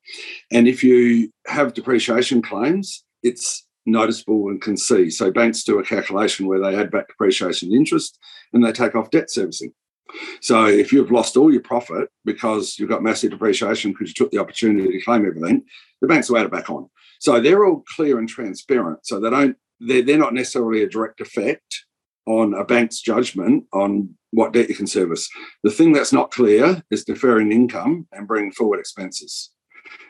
And 0.50 0.66
if 0.66 0.82
you 0.82 1.30
have 1.46 1.72
depreciation 1.72 2.42
claims, 2.42 3.04
it's 3.22 3.64
noticeable 3.86 4.48
and 4.48 4.60
can 4.60 4.76
see. 4.76 5.10
So 5.10 5.30
banks 5.30 5.62
do 5.62 5.78
a 5.78 5.84
calculation 5.84 6.48
where 6.48 6.58
they 6.58 6.74
add 6.74 6.90
back 6.90 7.06
depreciation 7.06 7.72
interest 7.72 8.18
and 8.52 8.64
they 8.64 8.72
take 8.72 8.96
off 8.96 9.12
debt 9.12 9.30
servicing. 9.30 9.72
So 10.40 10.66
if 10.66 10.92
you've 10.92 11.10
lost 11.10 11.36
all 11.36 11.52
your 11.52 11.62
profit 11.62 12.08
because 12.24 12.78
you've 12.78 12.88
got 12.88 13.02
massive 13.02 13.30
depreciation 13.30 13.92
because 13.92 14.08
you 14.08 14.14
took 14.14 14.30
the 14.30 14.38
opportunity 14.38 14.90
to 14.90 15.04
claim 15.04 15.26
everything, 15.26 15.64
the 16.00 16.08
banks 16.08 16.28
will 16.28 16.38
add 16.38 16.46
it 16.46 16.52
back 16.52 16.70
on. 16.70 16.88
So 17.18 17.40
they're 17.40 17.64
all 17.64 17.84
clear 17.94 18.18
and 18.18 18.28
transparent. 18.28 19.06
So 19.06 19.20
they 19.20 19.30
don't 19.30 19.56
they're, 19.80 20.02
they're 20.02 20.18
not 20.18 20.34
necessarily 20.34 20.82
a 20.82 20.88
direct 20.88 21.20
effect 21.20 21.84
on 22.26 22.54
a 22.54 22.64
bank's 22.64 23.00
judgment 23.00 23.64
on 23.72 24.14
what 24.30 24.52
debt 24.52 24.68
you 24.68 24.74
can 24.74 24.86
service. 24.86 25.28
The 25.62 25.70
thing 25.70 25.92
that's 25.92 26.12
not 26.12 26.30
clear 26.30 26.82
is 26.90 27.04
deferring 27.04 27.52
income 27.52 28.08
and 28.12 28.26
bringing 28.26 28.52
forward 28.52 28.80
expenses. 28.80 29.50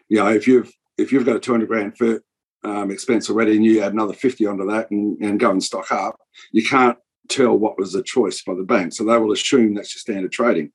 You 0.09 0.19
know, 0.19 0.29
if 0.29 0.47
you've 0.47 0.73
if 0.99 1.13
you've 1.13 1.27
got 1.27 1.37
a 1.37 1.41
200 1.41 1.69
grand 1.69 1.97
for 1.99 2.23
um, 2.65 2.91
expense 2.91 3.29
already 3.29 3.55
and 3.57 3.65
you 3.65 3.83
add 3.83 3.93
another 3.93 4.15
50 4.15 4.47
onto 4.47 4.67
that 4.71 4.91
and, 4.91 5.19
and 5.23 5.39
go 5.39 5.51
and 5.51 5.63
stock 5.63 5.93
up, 5.93 6.17
you 6.53 6.65
can't 6.65 6.97
tell 7.29 7.57
what 7.57 7.79
was 7.79 7.93
the 7.93 8.03
choice 8.03 8.43
by 8.43 8.55
the 8.55 8.63
bank. 8.63 8.93
So 8.93 9.05
they 9.05 9.19
will 9.19 9.33
assume 9.33 9.75
that's 9.75 9.95
your 9.95 10.01
standard 10.01 10.33
trading. 10.33 10.73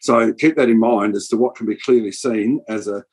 So 0.00 0.32
keep 0.32 0.56
that 0.56 0.68
in 0.68 0.78
mind 0.78 1.16
as 1.16 1.28
to 1.28 1.36
what 1.36 1.56
can 1.56 1.66
be 1.66 1.76
clearly 1.76 2.12
seen 2.12 2.60
as 2.68 2.88
a 2.88 3.04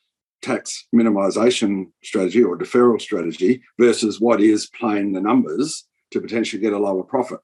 tax 0.41 0.86
minimisation 0.94 1.86
strategy 2.04 2.44
or 2.44 2.58
deferral 2.58 3.02
strategy 3.02 3.62
versus 3.80 4.20
what 4.20 4.41
is 4.41 4.70
playing 4.78 5.14
the 5.14 5.22
numbers 5.22 5.88
to 6.12 6.22
potentially 6.22 6.62
get 6.62 6.74
a 6.74 6.78
lower 6.78 7.04
profit. 7.04 7.39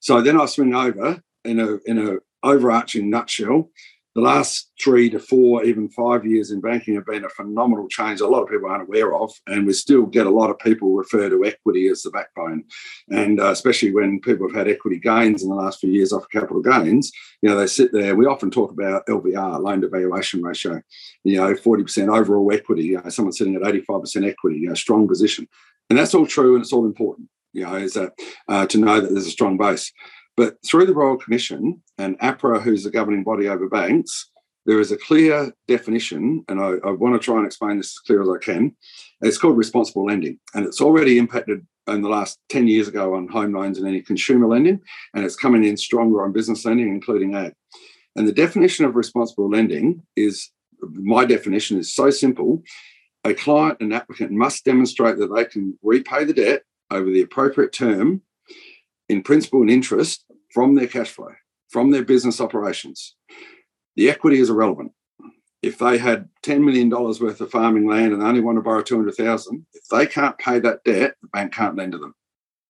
So 0.00 0.22
then 0.22 0.40
I 0.40 0.46
swing 0.46 0.74
over 0.74 1.20
in 1.44 1.58
a 1.60 1.78
in 1.86 1.98
a 1.98 2.18
overarching 2.42 3.10
nutshell 3.10 3.70
the 4.18 4.24
last 4.24 4.72
three 4.82 5.08
to 5.10 5.20
four, 5.20 5.62
even 5.62 5.88
five 5.88 6.26
years 6.26 6.50
in 6.50 6.60
banking 6.60 6.96
have 6.96 7.06
been 7.06 7.24
a 7.24 7.28
phenomenal 7.28 7.86
change. 7.86 8.20
A 8.20 8.26
lot 8.26 8.42
of 8.42 8.48
people 8.48 8.68
aren't 8.68 8.88
aware 8.88 9.14
of, 9.14 9.32
and 9.46 9.64
we 9.64 9.72
still 9.72 10.06
get 10.06 10.26
a 10.26 10.30
lot 10.30 10.50
of 10.50 10.58
people 10.58 10.92
refer 10.92 11.30
to 11.30 11.44
equity 11.44 11.86
as 11.86 12.02
the 12.02 12.10
backbone. 12.10 12.64
And 13.10 13.38
uh, 13.38 13.50
especially 13.50 13.92
when 13.92 14.20
people 14.20 14.48
have 14.48 14.56
had 14.56 14.68
equity 14.68 14.98
gains 14.98 15.44
in 15.44 15.50
the 15.50 15.54
last 15.54 15.78
few 15.78 15.90
years 15.90 16.12
off 16.12 16.24
capital 16.32 16.60
gains, 16.60 17.12
you 17.42 17.48
know, 17.48 17.56
they 17.56 17.68
sit 17.68 17.92
there. 17.92 18.16
We 18.16 18.26
often 18.26 18.50
talk 18.50 18.72
about 18.72 19.06
LVR, 19.06 19.62
loan 19.62 19.82
to 19.82 19.88
valuation 19.88 20.42
ratio, 20.42 20.82
you 21.22 21.36
know, 21.36 21.54
40% 21.54 22.12
overall 22.12 22.52
equity, 22.52 22.86
you 22.86 23.00
know, 23.00 23.08
someone 23.10 23.32
sitting 23.32 23.54
at 23.54 23.62
85% 23.62 24.28
equity, 24.28 24.58
you 24.58 24.68
know, 24.68 24.74
strong 24.74 25.06
position. 25.06 25.46
And 25.90 25.98
that's 25.98 26.14
all 26.14 26.26
true 26.26 26.56
and 26.56 26.64
it's 26.64 26.72
all 26.72 26.86
important, 26.86 27.28
you 27.52 27.62
know, 27.62 27.76
is 27.76 27.94
that 27.94 28.14
uh, 28.48 28.66
to 28.66 28.78
know 28.78 29.00
that 29.00 29.12
there's 29.12 29.28
a 29.28 29.30
strong 29.30 29.56
base. 29.56 29.92
But 30.38 30.54
through 30.64 30.86
the 30.86 30.94
Royal 30.94 31.16
Commission 31.16 31.82
and 31.98 32.16
APRA, 32.20 32.62
who's 32.62 32.84
the 32.84 32.92
governing 32.92 33.24
body 33.24 33.48
over 33.48 33.68
banks, 33.68 34.30
there 34.66 34.78
is 34.78 34.92
a 34.92 34.96
clear 34.96 35.52
definition, 35.66 36.44
and 36.48 36.60
I, 36.60 36.74
I, 36.86 36.92
want 36.92 37.14
to 37.14 37.18
try 37.18 37.38
and 37.38 37.44
explain 37.44 37.76
this 37.76 37.88
as 37.88 37.98
clear 38.06 38.22
as 38.22 38.28
I 38.28 38.38
can. 38.38 38.76
It's 39.20 39.36
called 39.36 39.56
responsible 39.56 40.06
lending, 40.06 40.38
and 40.54 40.64
it's 40.64 40.80
already 40.80 41.18
impacted 41.18 41.66
in 41.88 42.02
the 42.02 42.08
last 42.08 42.38
10 42.50 42.68
years 42.68 42.86
ago 42.86 43.16
on 43.16 43.26
home 43.26 43.52
loans 43.52 43.78
and 43.78 43.88
any 43.88 44.00
consumer 44.00 44.46
lending, 44.46 44.80
and 45.12 45.24
it's 45.24 45.34
coming 45.34 45.64
in 45.64 45.76
stronger 45.76 46.22
on 46.22 46.30
business 46.30 46.64
lending, 46.64 46.86
including 46.86 47.34
ag. 47.34 47.52
And 48.14 48.28
the 48.28 48.32
definition 48.32 48.84
of 48.84 48.94
responsible 48.94 49.50
lending 49.50 50.04
is 50.14 50.50
my 50.92 51.24
definition 51.24 51.78
is 51.78 51.92
so 51.92 52.10
simple 52.10 52.62
a 53.24 53.34
client 53.34 53.78
and 53.80 53.92
applicant 53.92 54.30
must 54.30 54.64
demonstrate 54.64 55.18
that 55.18 55.34
they 55.34 55.46
can 55.46 55.76
repay 55.82 56.22
the 56.22 56.32
debt 56.32 56.62
over 56.92 57.10
the 57.10 57.22
appropriate 57.22 57.72
term 57.72 58.22
in 59.08 59.22
principal 59.22 59.62
and 59.62 59.70
interest 59.70 60.24
from 60.50 60.74
their 60.74 60.86
cash 60.86 61.10
flow, 61.10 61.32
from 61.68 61.90
their 61.90 62.04
business 62.04 62.40
operations. 62.40 63.14
The 63.96 64.10
equity 64.10 64.38
is 64.38 64.50
irrelevant. 64.50 64.92
If 65.60 65.78
they 65.78 65.98
had 65.98 66.28
$10 66.44 66.62
million 66.62 66.88
worth 66.88 67.40
of 67.40 67.50
farming 67.50 67.88
land 67.88 68.12
and 68.12 68.22
only 68.22 68.40
want 68.40 68.56
to 68.58 68.62
borrow 68.62 68.82
200,000, 68.82 69.66
if 69.74 69.88
they 69.88 70.06
can't 70.06 70.38
pay 70.38 70.60
that 70.60 70.84
debt, 70.84 71.14
the 71.20 71.28
bank 71.28 71.52
can't 71.52 71.76
lend 71.76 71.92
to 71.92 71.98
them. 71.98 72.14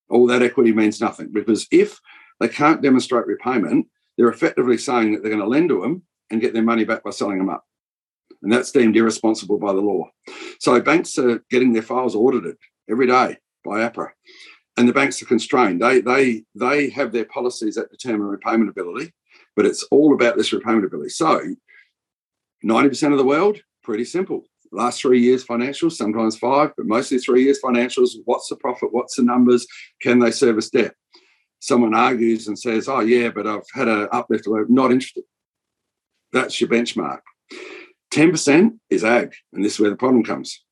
All 0.09 0.27
that 0.29 0.43
equity 0.43 0.73
means 0.73 1.01
nothing 1.01 1.31
because 1.31 1.67
if 1.71 2.01
they 2.41 2.49
can't 2.49 2.81
demonstrate 2.81 3.27
repayment, 3.27 3.87
they're 4.17 4.31
effectively 4.31 4.79
saying 4.79 5.13
that 5.13 5.23
they're 5.23 5.31
going 5.31 5.43
to 5.43 5.49
lend 5.49 5.69
to 5.69 5.83
them 5.83 6.03
and 6.31 6.41
get 6.41 6.55
their 6.55 6.63
money 6.63 6.85
back 6.85 7.05
by 7.05 7.11
selling 7.11 7.39
them 7.39 7.51
up. 7.51 7.65
And 8.43 8.51
that's 8.53 8.73
deemed 8.73 8.97
irresponsible 8.97 9.59
by 9.59 9.73
the 9.73 9.81
law. 9.81 10.09
So 10.61 10.81
banks 10.81 11.19
are 11.19 11.45
getting 11.51 11.73
their 11.73 11.83
files 11.83 12.15
audited 12.15 12.57
every 12.89 13.07
day 13.07 13.37
by 13.65 13.81
APRA 13.81 14.11
and 14.79 14.89
the 14.89 14.93
banks 14.93 15.21
are 15.21 15.27
constrained. 15.27 15.83
They 15.83 16.01
they 16.01 16.45
they 16.55 16.89
have 16.91 17.13
their 17.13 17.25
policies 17.25 17.75
that 17.75 17.91
determine 17.91 18.29
repayment 18.29 18.71
ability, 18.71 19.13
but 19.57 19.67
it's 19.67 19.83
all 19.91 20.15
about 20.15 20.37
this 20.37 20.53
repayment 20.53 20.85
ability. 20.85 21.11
So, 21.11 21.43
ninety 22.63 22.89
percent 22.89 23.13
of 23.13 23.19
the 23.19 23.25
world, 23.25 23.61
pretty 23.83 24.05
simple. 24.05 24.45
Last 24.71 25.01
three 25.01 25.21
years 25.21 25.45
financials, 25.45 25.93
sometimes 25.93 26.39
five, 26.39 26.73
but 26.77 26.87
mostly 26.87 27.19
three 27.19 27.43
years 27.43 27.59
financials. 27.63 28.11
What's 28.25 28.49
the 28.49 28.57
profit? 28.57 28.93
What's 28.93 29.17
the 29.17 29.23
numbers? 29.23 29.67
Can 30.01 30.21
they 30.21 30.31
service 30.31 30.71
debt? 30.71 30.95
Someone 31.59 31.95
argues 31.95 32.47
and 32.47 32.57
says, 32.57 32.89
"Oh 32.89 33.01
yeah, 33.01 33.31
but 33.31 33.47
I've 33.49 33.67
had 33.75 33.89
an 33.89 34.09
uplift." 34.13 34.47
Not 34.49 34.93
interested. 34.93 35.25
That's 36.33 36.61
your 36.61 36.71
benchmark. 36.71 37.21
Ten 38.13 38.31
percent 38.31 38.75
is 38.91 39.03
ag, 39.03 39.33
and 39.53 39.65
this 39.65 39.75
is 39.75 39.81
where 39.81 39.91
the 39.91 39.97
problem 39.97 40.23
comes 40.23 40.63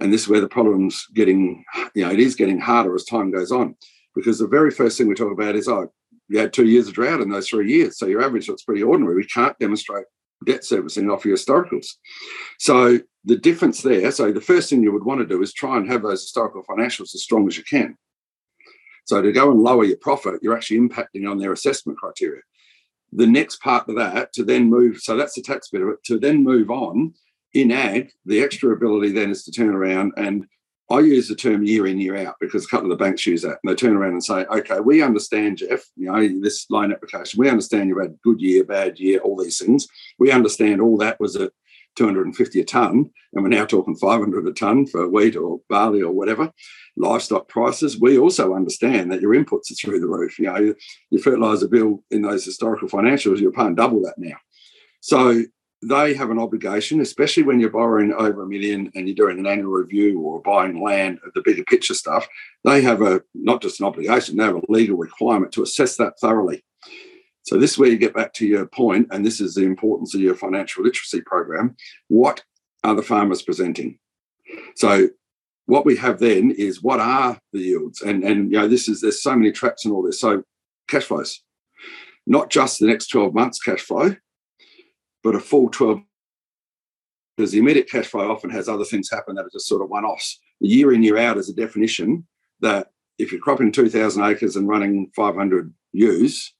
and 0.00 0.12
this 0.12 0.22
is 0.22 0.28
where 0.28 0.40
the 0.40 0.48
problem's 0.48 1.06
getting, 1.14 1.64
you 1.94 2.04
know, 2.04 2.10
it 2.10 2.18
is 2.18 2.34
getting 2.34 2.58
harder 2.58 2.94
as 2.94 3.04
time 3.04 3.30
goes 3.30 3.52
on. 3.52 3.76
Because 4.14 4.38
the 4.38 4.48
very 4.48 4.70
first 4.70 4.98
thing 4.98 5.06
we 5.06 5.14
talk 5.14 5.32
about 5.32 5.54
is, 5.54 5.68
oh, 5.68 5.92
you 6.28 6.38
had 6.38 6.52
two 6.52 6.66
years 6.66 6.88
of 6.88 6.94
drought 6.94 7.20
in 7.20 7.28
those 7.28 7.48
three 7.48 7.70
years. 7.70 7.98
So 7.98 8.06
your 8.06 8.22
average 8.22 8.48
looks 8.48 8.64
pretty 8.64 8.82
ordinary. 8.82 9.16
We 9.16 9.26
can't 9.26 9.58
demonstrate 9.58 10.06
debt 10.46 10.64
servicing 10.64 11.10
off 11.10 11.24
your 11.24 11.36
historicals. 11.36 11.86
So 12.58 12.98
the 13.24 13.36
difference 13.36 13.82
there, 13.82 14.10
so 14.10 14.32
the 14.32 14.40
first 14.40 14.70
thing 14.70 14.82
you 14.82 14.92
would 14.92 15.04
want 15.04 15.20
to 15.20 15.26
do 15.26 15.42
is 15.42 15.52
try 15.52 15.76
and 15.76 15.88
have 15.90 16.02
those 16.02 16.22
historical 16.22 16.62
financials 16.62 17.14
as 17.14 17.22
strong 17.22 17.46
as 17.46 17.56
you 17.56 17.64
can. 17.64 17.96
So 19.04 19.20
to 19.20 19.32
go 19.32 19.50
and 19.50 19.60
lower 19.60 19.84
your 19.84 19.98
profit, 19.98 20.40
you're 20.42 20.56
actually 20.56 20.78
impacting 20.78 21.28
on 21.28 21.38
their 21.38 21.52
assessment 21.52 21.98
criteria. 21.98 22.42
The 23.12 23.26
next 23.26 23.60
part 23.60 23.88
of 23.88 23.96
that 23.96 24.32
to 24.34 24.44
then 24.44 24.70
move, 24.70 24.98
so 24.98 25.16
that's 25.16 25.34
the 25.34 25.42
tax 25.42 25.68
bit 25.68 25.82
of 25.82 25.88
it, 25.88 26.02
to 26.04 26.18
then 26.18 26.44
move 26.44 26.70
on 26.70 27.12
in 27.54 27.72
ag, 27.72 28.12
the 28.24 28.42
extra 28.42 28.70
ability 28.70 29.12
then 29.12 29.30
is 29.30 29.44
to 29.44 29.52
turn 29.52 29.74
around 29.74 30.12
and 30.16 30.46
I 30.90 30.98
use 30.98 31.28
the 31.28 31.36
term 31.36 31.62
year 31.62 31.86
in, 31.86 32.00
year 32.00 32.16
out 32.16 32.34
because 32.40 32.64
a 32.64 32.68
couple 32.68 32.90
of 32.90 32.98
the 32.98 33.02
banks 33.02 33.24
use 33.24 33.42
that. 33.42 33.60
And 33.62 33.70
they 33.70 33.76
turn 33.76 33.96
around 33.96 34.12
and 34.12 34.24
say, 34.24 34.44
okay, 34.46 34.80
we 34.80 35.02
understand, 35.02 35.58
Jeff, 35.58 35.84
you 35.94 36.10
know, 36.10 36.40
this 36.40 36.68
loan 36.68 36.92
application, 36.92 37.38
we 37.38 37.48
understand 37.48 37.88
you 37.88 38.00
had 38.00 38.18
good 38.24 38.40
year, 38.40 38.64
bad 38.64 38.98
year, 38.98 39.20
all 39.20 39.36
these 39.36 39.58
things. 39.58 39.86
We 40.18 40.32
understand 40.32 40.80
all 40.80 40.96
that 40.98 41.20
was 41.20 41.36
at 41.36 41.52
250 41.94 42.60
a 42.60 42.64
tonne, 42.64 43.10
and 43.32 43.42
we're 43.42 43.48
now 43.48 43.64
talking 43.66 43.94
500 43.94 44.46
a 44.46 44.52
tonne 44.52 44.86
for 44.86 45.08
wheat 45.08 45.36
or 45.36 45.60
barley 45.68 46.02
or 46.02 46.12
whatever. 46.12 46.52
Livestock 46.96 47.46
prices, 47.46 48.00
we 48.00 48.18
also 48.18 48.54
understand 48.54 49.12
that 49.12 49.20
your 49.20 49.34
inputs 49.34 49.70
are 49.70 49.74
through 49.74 50.00
the 50.00 50.08
roof. 50.08 50.40
You 50.40 50.46
know, 50.46 50.74
your 51.10 51.22
fertiliser 51.22 51.68
bill 51.68 52.02
in 52.10 52.22
those 52.22 52.44
historical 52.44 52.88
financials, 52.88 53.38
you're 53.38 53.52
paying 53.52 53.76
double 53.76 54.02
that 54.02 54.18
now. 54.18 54.36
So 55.00 55.44
they 55.82 56.14
have 56.14 56.30
an 56.30 56.38
obligation, 56.38 57.00
especially 57.00 57.42
when 57.42 57.58
you're 57.58 57.70
borrowing 57.70 58.12
over 58.12 58.42
a 58.42 58.46
million 58.46 58.90
and 58.94 59.08
you're 59.08 59.14
doing 59.14 59.38
an 59.38 59.46
annual 59.46 59.70
review 59.70 60.20
or 60.20 60.42
buying 60.42 60.82
land, 60.82 61.18
the 61.34 61.42
bigger 61.42 61.64
picture 61.64 61.94
stuff. 61.94 62.28
They 62.64 62.82
have 62.82 63.00
a 63.00 63.22
not 63.34 63.62
just 63.62 63.80
an 63.80 63.86
obligation, 63.86 64.36
they 64.36 64.44
have 64.44 64.56
a 64.56 64.62
legal 64.68 64.96
requirement 64.96 65.52
to 65.52 65.62
assess 65.62 65.96
that 65.96 66.18
thoroughly. 66.20 66.64
So 67.42 67.58
this 67.58 67.72
is 67.72 67.78
where 67.78 67.88
you 67.88 67.96
get 67.96 68.14
back 68.14 68.34
to 68.34 68.46
your 68.46 68.66
point, 68.66 69.08
and 69.10 69.24
this 69.24 69.40
is 69.40 69.54
the 69.54 69.64
importance 69.64 70.14
of 70.14 70.20
your 70.20 70.34
financial 70.34 70.84
literacy 70.84 71.22
program. 71.22 71.76
What 72.08 72.42
are 72.84 72.94
the 72.94 73.02
farmers 73.02 73.42
presenting? 73.42 73.98
So 74.76 75.08
what 75.64 75.86
we 75.86 75.96
have 75.96 76.18
then 76.18 76.50
is 76.50 76.82
what 76.82 77.00
are 77.00 77.38
the 77.52 77.60
yields? 77.60 78.02
And 78.02 78.22
and 78.22 78.52
you 78.52 78.58
know, 78.58 78.68
this 78.68 78.88
is 78.88 79.00
there's 79.00 79.22
so 79.22 79.34
many 79.34 79.50
traps 79.50 79.86
in 79.86 79.92
all 79.92 80.02
this. 80.02 80.20
So 80.20 80.42
cash 80.88 81.04
flows, 81.04 81.42
not 82.26 82.50
just 82.50 82.80
the 82.80 82.86
next 82.86 83.06
12 83.06 83.32
months 83.32 83.58
cash 83.58 83.80
flow, 83.80 84.16
but 85.22 85.34
a 85.34 85.40
full 85.40 85.68
12 85.68 86.00
because 87.36 87.52
the 87.52 87.58
immediate 87.58 87.88
cash 87.88 88.06
flow 88.06 88.30
often 88.30 88.50
has 88.50 88.68
other 88.68 88.84
things 88.84 89.10
happen 89.10 89.34
that 89.34 89.46
are 89.46 89.50
just 89.50 89.66
sort 89.66 89.80
of 89.80 89.88
one 89.88 90.04
offs. 90.04 90.38
The 90.60 90.68
year 90.68 90.92
in, 90.92 91.02
year 91.02 91.16
out 91.16 91.38
is 91.38 91.48
a 91.48 91.54
definition 91.54 92.26
that 92.60 92.88
if 93.18 93.32
you're 93.32 93.40
cropping 93.40 93.72
2,000 93.72 94.22
acres 94.22 94.56
and 94.56 94.68
running 94.68 95.10
500 95.16 95.72
ewes, 95.92 96.52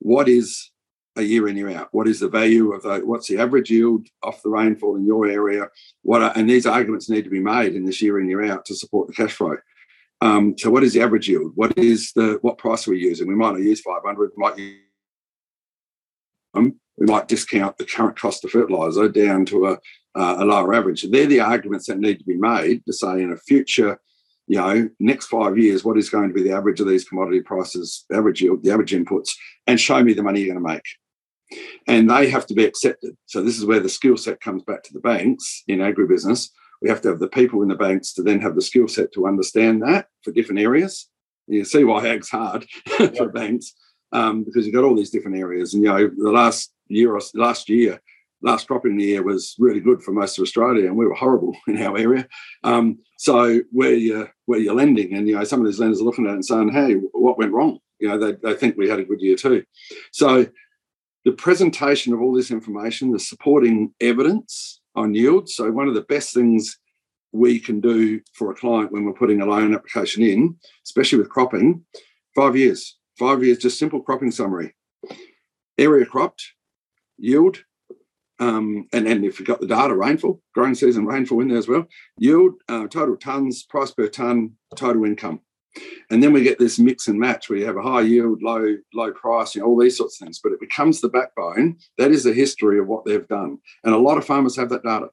what 0.00 0.28
is 0.28 0.72
a 1.14 1.22
year 1.22 1.46
in, 1.46 1.56
year 1.56 1.70
out? 1.70 1.88
What 1.92 2.08
is 2.08 2.18
the 2.18 2.28
value 2.28 2.72
of 2.72 2.82
the, 2.82 2.98
what's 3.04 3.28
the 3.28 3.38
average 3.38 3.70
yield 3.70 4.08
off 4.22 4.42
the 4.42 4.50
rainfall 4.50 4.96
in 4.96 5.06
your 5.06 5.28
area? 5.28 5.68
What 6.02 6.22
are, 6.22 6.32
and 6.34 6.50
these 6.50 6.66
arguments 6.66 7.08
need 7.08 7.22
to 7.22 7.30
be 7.30 7.40
made 7.40 7.76
in 7.76 7.84
this 7.84 8.02
year 8.02 8.20
in, 8.20 8.28
year 8.28 8.44
out 8.44 8.64
to 8.64 8.74
support 8.74 9.06
the 9.06 9.14
cash 9.14 9.32
flow. 9.32 9.56
Um, 10.20 10.56
so 10.58 10.70
what 10.70 10.82
is 10.82 10.92
the 10.92 11.02
average 11.02 11.28
yield? 11.28 11.52
What 11.54 11.78
is 11.78 12.12
the, 12.16 12.38
what 12.42 12.58
price 12.58 12.88
are 12.88 12.90
we 12.90 12.98
using? 12.98 13.28
We 13.28 13.36
might 13.36 13.52
not 13.52 13.62
use 13.62 13.80
500, 13.80 14.32
we 14.36 14.42
might 14.42 14.58
use 14.58 14.80
um, 16.54 16.80
we 16.96 17.06
might 17.06 17.28
discount 17.28 17.78
the 17.78 17.84
current 17.84 18.18
cost 18.18 18.44
of 18.44 18.50
fertiliser 18.50 19.08
down 19.08 19.44
to 19.46 19.66
a, 19.66 19.72
uh, 20.14 20.36
a 20.38 20.44
lower 20.44 20.74
average. 20.74 21.02
They're 21.02 21.26
the 21.26 21.40
arguments 21.40 21.86
that 21.86 21.98
need 21.98 22.18
to 22.18 22.24
be 22.24 22.36
made 22.36 22.84
to 22.86 22.92
say 22.92 23.22
in 23.22 23.32
a 23.32 23.36
future, 23.36 24.00
you 24.46 24.58
know, 24.58 24.88
next 24.98 25.26
five 25.26 25.58
years, 25.58 25.84
what 25.84 25.98
is 25.98 26.10
going 26.10 26.28
to 26.28 26.34
be 26.34 26.42
the 26.42 26.52
average 26.52 26.80
of 26.80 26.88
these 26.88 27.04
commodity 27.04 27.40
prices, 27.40 28.04
the 28.08 28.16
average 28.16 28.40
yield, 28.40 28.62
the 28.62 28.70
average 28.70 28.92
inputs, 28.92 29.30
and 29.66 29.80
show 29.80 30.02
me 30.02 30.14
the 30.14 30.22
money 30.22 30.40
you're 30.40 30.54
going 30.54 30.64
to 30.64 30.72
make. 30.72 31.60
And 31.86 32.10
they 32.10 32.30
have 32.30 32.46
to 32.46 32.54
be 32.54 32.64
accepted. 32.64 33.16
So 33.26 33.42
this 33.42 33.58
is 33.58 33.66
where 33.66 33.80
the 33.80 33.88
skill 33.88 34.16
set 34.16 34.40
comes 34.40 34.62
back 34.64 34.82
to 34.84 34.92
the 34.92 35.00
banks 35.00 35.62
in 35.68 35.78
agribusiness. 35.80 36.50
We 36.82 36.88
have 36.88 37.00
to 37.02 37.08
have 37.08 37.20
the 37.20 37.28
people 37.28 37.62
in 37.62 37.68
the 37.68 37.74
banks 37.74 38.12
to 38.14 38.22
then 38.22 38.40
have 38.40 38.54
the 38.54 38.62
skill 38.62 38.88
set 38.88 39.12
to 39.12 39.26
understand 39.26 39.82
that 39.82 40.08
for 40.22 40.32
different 40.32 40.60
areas. 40.60 41.08
You 41.46 41.64
see 41.64 41.84
why 41.84 42.06
ag's 42.08 42.28
hard 42.28 42.66
for 43.16 43.28
banks 43.28 43.72
um, 44.12 44.44
because 44.44 44.66
you've 44.66 44.74
got 44.74 44.84
all 44.84 44.96
these 44.96 45.10
different 45.10 45.36
areas. 45.36 45.74
And 45.74 45.82
you 45.82 45.88
know, 45.88 46.10
the 46.16 46.30
last 46.30 46.72
year 46.88 47.14
or 47.14 47.20
last 47.34 47.68
year, 47.68 48.00
last 48.42 48.66
cropping 48.66 48.98
year 49.00 49.22
was 49.22 49.54
really 49.58 49.80
good 49.80 50.02
for 50.02 50.12
most 50.12 50.38
of 50.38 50.42
Australia, 50.42 50.86
and 50.86 50.96
we 50.96 51.06
were 51.06 51.14
horrible 51.14 51.56
in 51.68 51.80
our 51.82 51.98
area. 51.98 52.26
Um, 52.64 52.98
so 53.18 53.60
where 53.72 53.94
you 53.94 54.28
where 54.46 54.60
you're 54.60 54.74
lending, 54.74 55.14
and 55.14 55.28
you 55.28 55.36
know, 55.36 55.44
some 55.44 55.60
of 55.60 55.66
these 55.66 55.80
lenders 55.80 56.00
are 56.00 56.04
looking 56.04 56.26
at 56.26 56.30
it 56.30 56.34
and 56.34 56.44
saying, 56.44 56.72
"Hey, 56.72 56.94
what 56.94 57.38
went 57.38 57.52
wrong?" 57.52 57.78
You 57.98 58.08
know, 58.08 58.18
they, 58.18 58.32
they 58.42 58.54
think 58.54 58.76
we 58.76 58.88
had 58.88 59.00
a 59.00 59.04
good 59.04 59.20
year 59.20 59.36
too. 59.36 59.64
So 60.12 60.46
the 61.24 61.32
presentation 61.32 62.12
of 62.12 62.20
all 62.20 62.34
this 62.34 62.50
information, 62.50 63.10
the 63.10 63.18
supporting 63.18 63.92
evidence 64.00 64.80
on 64.94 65.14
yield. 65.14 65.48
So 65.48 65.70
one 65.70 65.88
of 65.88 65.94
the 65.94 66.02
best 66.02 66.32
things 66.34 66.78
we 67.32 67.58
can 67.58 67.80
do 67.80 68.20
for 68.32 68.50
a 68.50 68.54
client 68.54 68.92
when 68.92 69.04
we're 69.04 69.12
putting 69.12 69.40
a 69.40 69.46
loan 69.46 69.74
application 69.74 70.22
in, 70.22 70.56
especially 70.84 71.18
with 71.18 71.28
cropping, 71.28 71.84
five 72.34 72.56
years. 72.56 72.96
Five 73.18 73.42
years, 73.42 73.58
just 73.58 73.78
simple 73.78 74.00
cropping 74.00 74.30
summary. 74.30 74.74
Area 75.78 76.06
cropped, 76.06 76.42
yield, 77.18 77.62
um, 78.38 78.86
and 78.92 79.06
then 79.06 79.24
if 79.24 79.38
you've 79.38 79.48
got 79.48 79.60
the 79.60 79.66
data, 79.66 79.94
rainfall, 79.94 80.40
growing 80.54 80.74
season 80.74 81.06
rainfall 81.06 81.40
in 81.40 81.48
there 81.48 81.58
as 81.58 81.68
well, 81.68 81.86
yield, 82.18 82.54
uh, 82.68 82.86
total 82.88 83.16
tons, 83.16 83.62
price 83.62 83.90
per 83.90 84.08
ton, 84.08 84.52
total 84.74 85.04
income. 85.04 85.40
And 86.10 86.22
then 86.22 86.32
we 86.32 86.42
get 86.42 86.58
this 86.58 86.78
mix 86.78 87.08
and 87.08 87.18
match 87.18 87.48
where 87.48 87.58
you 87.58 87.66
have 87.66 87.76
a 87.76 87.82
high 87.82 88.02
yield, 88.02 88.42
low, 88.42 88.76
low 88.94 89.12
price, 89.12 89.54
you 89.54 89.60
know, 89.60 89.68
all 89.68 89.78
these 89.78 89.96
sorts 89.96 90.20
of 90.20 90.26
things. 90.26 90.40
But 90.42 90.52
it 90.52 90.60
becomes 90.60 91.00
the 91.00 91.08
backbone. 91.08 91.76
That 91.98 92.12
is 92.12 92.24
the 92.24 92.32
history 92.32 92.78
of 92.78 92.86
what 92.86 93.04
they've 93.04 93.28
done. 93.28 93.58
And 93.84 93.94
a 93.94 93.98
lot 93.98 94.16
of 94.16 94.24
farmers 94.24 94.56
have 94.56 94.70
that 94.70 94.84
data. 94.84 95.08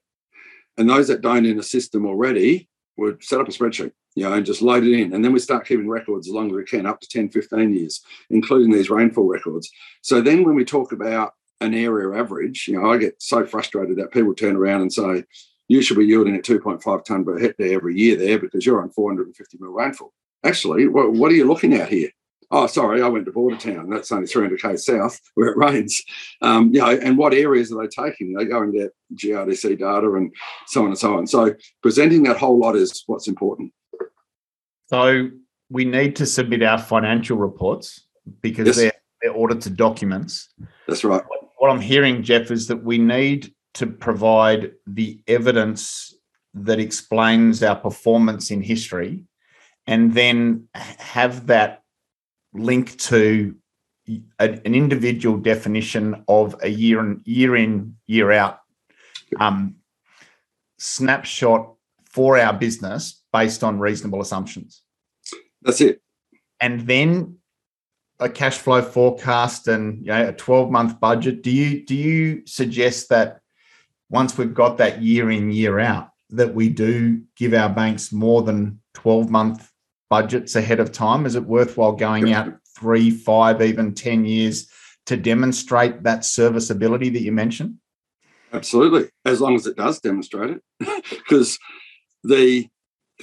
And 0.78 0.88
those 0.88 1.08
that 1.08 1.20
don't 1.20 1.46
in 1.46 1.58
a 1.58 1.62
system 1.62 2.06
already 2.06 2.68
would 2.96 3.22
set 3.22 3.40
up 3.40 3.48
a 3.48 3.50
spreadsheet, 3.50 3.92
you 4.14 4.24
know, 4.24 4.32
and 4.32 4.46
just 4.46 4.62
load 4.62 4.84
it 4.84 4.92
in. 4.92 5.12
And 5.12 5.24
then 5.24 5.32
we 5.32 5.38
start 5.38 5.66
keeping 5.66 5.88
records 5.88 6.28
as 6.28 6.34
long 6.34 6.46
as 6.46 6.52
we 6.52 6.64
can, 6.64 6.86
up 6.86 7.00
to 7.00 7.08
10, 7.08 7.30
15 7.30 7.74
years, 7.74 8.02
including 8.30 8.72
these 8.72 8.90
rainfall 8.90 9.26
records. 9.26 9.70
So 10.02 10.20
then 10.20 10.44
when 10.44 10.54
we 10.54 10.64
talk 10.64 10.92
about 10.92 11.32
an 11.60 11.74
area 11.74 12.18
average, 12.18 12.68
you 12.68 12.80
know, 12.80 12.90
I 12.90 12.98
get 12.98 13.20
so 13.20 13.46
frustrated 13.46 13.96
that 13.96 14.12
people 14.12 14.34
turn 14.34 14.56
around 14.56 14.82
and 14.82 14.92
say, 14.92 15.24
you 15.68 15.82
should 15.82 15.96
be 15.96 16.06
yielding 16.06 16.36
at 16.36 16.44
2.5 16.44 17.04
tonne 17.04 17.24
per 17.24 17.38
hectare 17.38 17.72
every 17.72 17.98
year 17.98 18.16
there 18.16 18.38
because 18.38 18.66
you're 18.66 18.82
on 18.82 18.90
450 18.90 19.58
mil 19.60 19.70
rainfall. 19.70 20.12
Actually, 20.44 20.88
what, 20.88 21.12
what 21.12 21.32
are 21.32 21.34
you 21.34 21.46
looking 21.46 21.72
at 21.72 21.88
here? 21.88 22.10
Oh, 22.50 22.66
sorry, 22.66 23.02
I 23.02 23.08
went 23.08 23.26
to 23.26 23.32
Bordertown. 23.32 23.90
That's 23.90 24.12
only 24.12 24.26
300k 24.26 24.78
south 24.78 25.20
where 25.34 25.48
it 25.48 25.56
rains. 25.56 26.02
Um, 26.42 26.72
you 26.72 26.80
know, 26.80 26.90
and 26.90 27.18
what 27.18 27.34
areas 27.34 27.72
are 27.72 27.80
they 27.80 27.88
taking? 27.88 28.34
They 28.34 28.44
go 28.44 28.62
and 28.62 28.72
get 28.72 28.92
GRDC 29.14 29.78
data 29.78 30.12
and 30.14 30.34
so 30.66 30.82
on 30.82 30.88
and 30.88 30.98
so 30.98 31.16
on. 31.16 31.26
So 31.26 31.54
presenting 31.82 32.22
that 32.24 32.36
whole 32.36 32.58
lot 32.58 32.76
is 32.76 33.02
what's 33.06 33.28
important. 33.28 33.72
So 34.86 35.30
we 35.70 35.84
need 35.84 36.16
to 36.16 36.26
submit 36.26 36.62
our 36.62 36.78
financial 36.78 37.36
reports 37.36 38.06
because 38.42 38.66
yes. 38.66 38.76
they're, 38.76 38.92
they're 39.22 39.36
audited 39.36 39.76
documents. 39.76 40.48
That's 40.86 41.04
right. 41.04 41.22
What 41.58 41.70
I'm 41.70 41.80
hearing, 41.80 42.22
Jeff, 42.22 42.50
is 42.50 42.68
that 42.68 42.84
we 42.84 42.98
need 42.98 43.52
to 43.74 43.86
provide 43.86 44.72
the 44.86 45.20
evidence 45.26 46.14
that 46.54 46.78
explains 46.78 47.62
our 47.62 47.74
performance 47.74 48.50
in 48.50 48.62
history 48.62 49.24
and 49.86 50.14
then 50.14 50.68
have 50.74 51.46
that 51.48 51.82
link 52.54 52.96
to 52.98 53.54
an 54.38 54.60
individual 54.64 55.38
definition 55.38 56.24
of 56.28 56.56
a 56.62 56.68
year 56.68 57.00
in 57.00 57.20
year 57.24 57.56
in 57.56 57.96
year 58.06 58.32
out 58.32 58.60
um, 59.40 59.76
snapshot 60.78 61.74
for 62.04 62.38
our 62.38 62.52
business 62.52 63.22
based 63.32 63.64
on 63.64 63.78
reasonable 63.78 64.20
assumptions. 64.20 64.82
That's 65.62 65.80
it. 65.80 66.00
And 66.60 66.86
then 66.86 67.38
a 68.20 68.28
cash 68.28 68.58
flow 68.58 68.82
forecast 68.82 69.66
and 69.66 70.00
you 70.00 70.12
know, 70.12 70.28
a 70.28 70.32
12 70.32 70.70
month 70.70 71.00
budget. 71.00 71.42
Do 71.42 71.50
you 71.50 71.84
do 71.84 71.94
you 71.94 72.46
suggest 72.46 73.08
that 73.08 73.40
once 74.10 74.38
we've 74.38 74.54
got 74.54 74.78
that 74.78 75.02
year 75.02 75.30
in 75.30 75.50
year 75.50 75.80
out 75.80 76.10
that 76.30 76.54
we 76.54 76.68
do 76.68 77.22
give 77.36 77.54
our 77.54 77.68
banks 77.68 78.12
more 78.12 78.42
than 78.42 78.80
12 78.94 79.30
month 79.30 79.70
budgets 80.10 80.56
ahead 80.56 80.80
of 80.80 80.92
time? 80.92 81.26
Is 81.26 81.34
it 81.34 81.44
worthwhile 81.44 81.92
going 81.92 82.32
out 82.32 82.54
three, 82.76 83.10
five, 83.10 83.62
even 83.62 83.94
10 83.94 84.24
years 84.24 84.68
to 85.06 85.16
demonstrate 85.16 86.02
that 86.02 86.24
serviceability 86.24 87.10
that 87.10 87.22
you 87.22 87.32
mentioned? 87.32 87.76
Absolutely, 88.52 89.10
as 89.24 89.40
long 89.40 89.56
as 89.56 89.66
it 89.66 89.76
does 89.76 90.00
demonstrate 90.00 90.50
it. 90.50 90.62
Because 91.10 91.58
the 92.22 92.68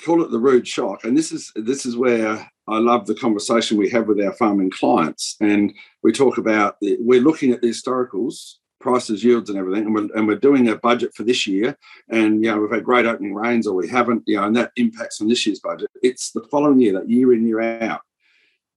call 0.06 0.24
it 0.24 0.32
the 0.32 0.40
rude 0.40 0.68
shock, 0.68 1.04
and 1.04 1.18
this 1.18 1.32
is 1.32 1.52
this 1.56 1.86
is 1.86 1.96
where 1.96 2.50
I 2.68 2.78
love 2.78 3.08
the 3.08 3.16
conversation 3.16 3.78
we 3.78 3.90
have 3.90 4.08
with 4.08 4.20
our 4.22 4.34
farming 4.34 4.72
clients, 4.72 5.38
and 5.40 5.74
we 6.04 6.12
talk 6.12 6.38
about 6.38 6.78
the, 6.82 6.98
we're 7.00 7.22
looking 7.22 7.52
at 7.52 7.62
the 7.62 7.70
historicals 7.70 8.56
prices, 8.82 9.24
yields, 9.24 9.50
and 9.50 9.58
everything. 9.58 9.86
And 9.86 9.96
we're, 9.96 10.10
and 10.16 10.28
we're 10.28 10.36
doing 10.36 10.68
a 10.68 10.76
budget 10.76 11.14
for 11.16 11.24
this 11.24 11.48
year. 11.48 11.78
And, 12.10 12.44
you 12.44 12.52
know, 12.52 12.60
we've 12.60 12.72
had 12.72 12.84
great 12.84 13.06
opening 13.06 13.34
rains 13.34 13.68
or 13.68 13.76
we 13.76 13.88
haven't, 13.88 14.24
you 14.26 14.38
know, 14.38 14.44
and 14.44 14.56
that 14.56 14.72
impacts 14.76 15.22
on 15.22 15.28
this 15.28 15.46
year's 15.46 15.60
budget. 15.60 15.90
It's 16.02 16.32
the 16.32 16.44
following 16.52 16.82
year, 16.82 16.94
that 16.94 17.10
year 17.10 17.34
in, 17.34 17.48
year 17.48 17.62
out. 17.62 18.02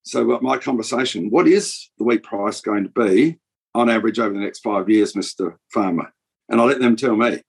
So, 0.02 0.24
what 0.24 0.42
my 0.42 0.58
conversation, 0.58 1.30
what 1.30 1.48
is 1.48 1.90
the 1.98 2.04
wheat 2.04 2.22
price 2.22 2.60
going 2.60 2.84
to 2.84 2.90
be 2.90 3.38
on 3.74 3.88
average 3.88 4.18
over 4.18 4.34
the 4.34 4.40
next 4.40 4.60
five 4.60 4.88
years, 4.88 5.14
Mr. 5.14 5.56
Farmer? 5.70 6.12
And 6.48 6.60
I 6.60 6.64
let 6.64 6.78
them 6.78 6.94
tell 6.94 7.16
me. 7.16 7.40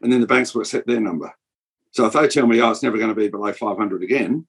And 0.00 0.12
then 0.12 0.20
the 0.20 0.26
banks 0.26 0.54
will 0.54 0.64
set 0.64 0.86
their 0.86 1.00
number. 1.00 1.32
So 1.90 2.06
if 2.06 2.14
they 2.14 2.28
tell 2.28 2.46
me, 2.46 2.60
oh, 2.60 2.70
it's 2.70 2.82
never 2.82 2.96
going 2.96 3.10
to 3.10 3.14
be 3.14 3.28
below 3.28 3.52
500 3.52 4.02
again, 4.02 4.46